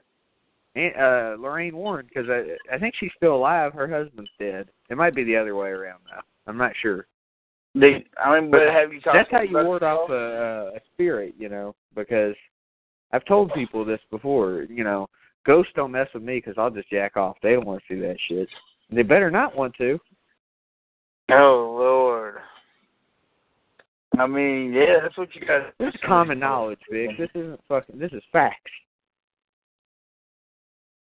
And, 0.74 0.96
uh, 0.96 1.36
Lorraine 1.40 1.78
Warren, 1.78 2.08
because 2.08 2.28
I 2.28 2.56
I 2.74 2.80
think 2.80 2.96
she's 3.00 3.12
still 3.18 3.36
alive. 3.36 3.74
Her 3.74 3.88
husband's 3.88 4.32
dead. 4.40 4.68
It 4.90 4.98
might 4.98 5.14
be 5.14 5.24
the 5.24 5.38
other 5.38 5.56
way 5.56 5.70
around 5.70 6.00
though. 6.06 6.22
I'm 6.48 6.58
not 6.58 6.72
sure. 6.82 7.06
They, 7.76 8.04
I 8.18 8.40
mean, 8.40 8.50
but 8.50 8.62
have 8.62 8.92
you 8.92 9.00
talked? 9.00 9.16
That's 9.16 9.32
how 9.32 9.42
you 9.42 9.64
ward 9.64 9.84
it? 9.84 9.86
off 9.86 10.10
a, 10.10 10.72
a 10.76 10.80
spirit, 10.92 11.36
you 11.38 11.50
know. 11.50 11.76
Because 11.96 12.36
I've 13.14 13.26
told 13.26 13.54
people 13.54 13.84
this 13.86 14.00
before. 14.10 14.64
You 14.70 14.84
know, 14.84 15.08
ghosts 15.46 15.74
don't 15.76 15.92
mess 15.92 16.08
with 16.14 16.24
me 16.24 16.38
because 16.38 16.56
I'll 16.58 16.70
just 16.70 16.90
jack 16.90 17.18
off. 17.18 17.38
They 17.42 17.54
don't 17.54 17.66
want 17.66 17.82
to 17.88 17.94
see 17.94 18.02
that 18.02 18.18
shit. 18.28 18.48
They 18.92 19.04
better 19.04 19.32
not 19.32 19.56
want 19.56 19.76
to. 19.78 20.00
Oh 21.32 21.76
Lord. 21.78 22.36
I 24.20 24.28
mean, 24.28 24.74
yeah, 24.74 24.98
that's 25.02 25.18
what 25.18 25.34
you 25.34 25.46
got. 25.46 25.74
This 25.80 25.94
is 25.94 26.00
common 26.06 26.38
knowledge, 26.38 26.80
Vic. 26.92 27.12
This 27.18 27.30
isn't 27.34 27.62
fucking. 27.70 27.98
This 27.98 28.12
is 28.12 28.22
facts. 28.32 28.72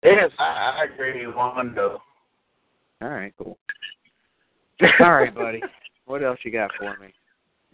Yes, 0.02 0.30
I, 0.38 0.82
I 0.82 0.84
agree, 0.92 1.24
Wando. 1.24 1.98
All 3.00 3.08
right, 3.08 3.32
cool. 3.38 3.58
All 5.00 5.12
right, 5.12 5.34
buddy. 5.34 5.62
What 6.06 6.24
else 6.24 6.38
you 6.42 6.50
got 6.50 6.70
for 6.78 6.96
me? 6.96 7.12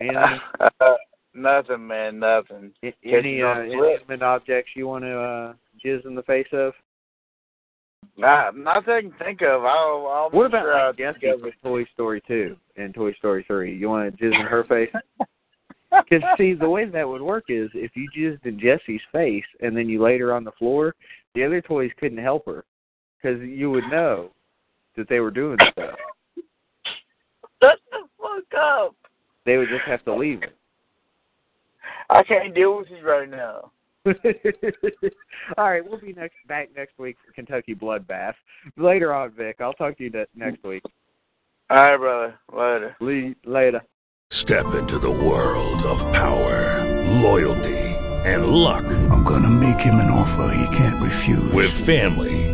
Anything? 0.00 0.40
nothing, 1.34 1.86
man, 1.86 2.18
nothing. 2.18 2.72
Any 3.04 3.42
uh, 3.42 3.60
inanimate 3.62 4.22
objects 4.22 4.72
you 4.74 4.86
want 4.86 5.04
to 5.04 5.18
uh, 5.18 5.52
jizz 5.84 6.06
in 6.06 6.14
the 6.14 6.22
face 6.22 6.48
of? 6.52 6.72
Not, 8.16 8.56
not 8.56 8.86
that 8.86 8.92
I 8.92 9.00
can 9.02 9.14
think 9.18 9.42
of. 9.42 9.64
I'll, 9.64 10.06
I'll 10.06 10.30
What 10.30 10.46
about 10.46 10.62
sure 10.62 10.74
like 10.76 11.40
from. 11.40 11.52
Toy 11.62 11.84
Story 11.94 12.22
2 12.28 12.56
and 12.76 12.94
Toy 12.94 13.12
Story 13.14 13.44
3? 13.46 13.76
You 13.76 13.88
want 13.88 14.16
to 14.16 14.24
jizz 14.24 14.38
in 14.38 14.46
her 14.46 14.64
face? 14.68 14.90
Because 15.90 16.26
see, 16.38 16.54
the 16.54 16.68
way 16.68 16.84
that 16.84 17.08
would 17.08 17.22
work 17.22 17.44
is 17.48 17.70
if 17.74 17.92
you 17.94 18.08
jizzed 18.16 18.46
in 18.46 18.58
Jessie's 18.58 19.00
face 19.12 19.44
and 19.60 19.76
then 19.76 19.88
you 19.88 20.02
laid 20.02 20.20
her 20.20 20.32
on 20.32 20.44
the 20.44 20.52
floor, 20.52 20.94
the 21.34 21.44
other 21.44 21.60
toys 21.60 21.90
couldn't 21.98 22.18
help 22.18 22.46
her 22.46 22.64
because 23.20 23.40
you 23.42 23.70
would 23.70 23.84
know 23.90 24.30
that 24.96 25.08
they 25.08 25.20
were 25.20 25.30
doing 25.30 25.58
stuff. 25.72 25.96
Shut 27.62 27.78
the 27.90 27.98
fuck 28.18 28.60
up. 28.60 28.94
They 29.46 29.56
would 29.56 29.68
just 29.68 29.84
have 29.86 30.04
to 30.04 30.14
leave 30.14 30.40
her. 30.42 30.52
I 32.10 32.22
can't 32.22 32.54
deal 32.54 32.76
with 32.78 32.88
you 32.90 33.06
right 33.06 33.28
now. 33.28 33.70
All 35.56 35.70
right, 35.70 35.82
we'll 35.88 35.98
be 35.98 36.12
next 36.12 36.36
back 36.46 36.68
next 36.76 36.98
week 36.98 37.16
for 37.24 37.32
Kentucky 37.32 37.74
Bloodbath. 37.74 38.34
Later 38.76 39.14
on, 39.14 39.30
Vic. 39.30 39.56
I'll 39.60 39.72
talk 39.72 39.96
to 39.98 40.04
you 40.04 40.10
ne- 40.10 40.26
next 40.34 40.62
week. 40.62 40.82
All 41.70 41.76
right, 41.78 41.96
brother. 41.96 42.38
Later. 42.52 42.96
Le- 43.00 43.50
later. 43.50 43.82
Step 44.30 44.74
into 44.74 44.98
the 44.98 45.10
world 45.10 45.82
of 45.84 46.00
power, 46.12 46.84
loyalty, 47.22 47.78
and 48.24 48.46
luck. 48.48 48.84
I'm 48.84 49.24
gonna 49.24 49.50
make 49.50 49.80
him 49.80 49.94
an 49.94 50.10
offer 50.10 50.54
he 50.54 50.76
can't 50.76 51.02
refuse. 51.02 51.52
With 51.52 51.70
family, 51.70 52.53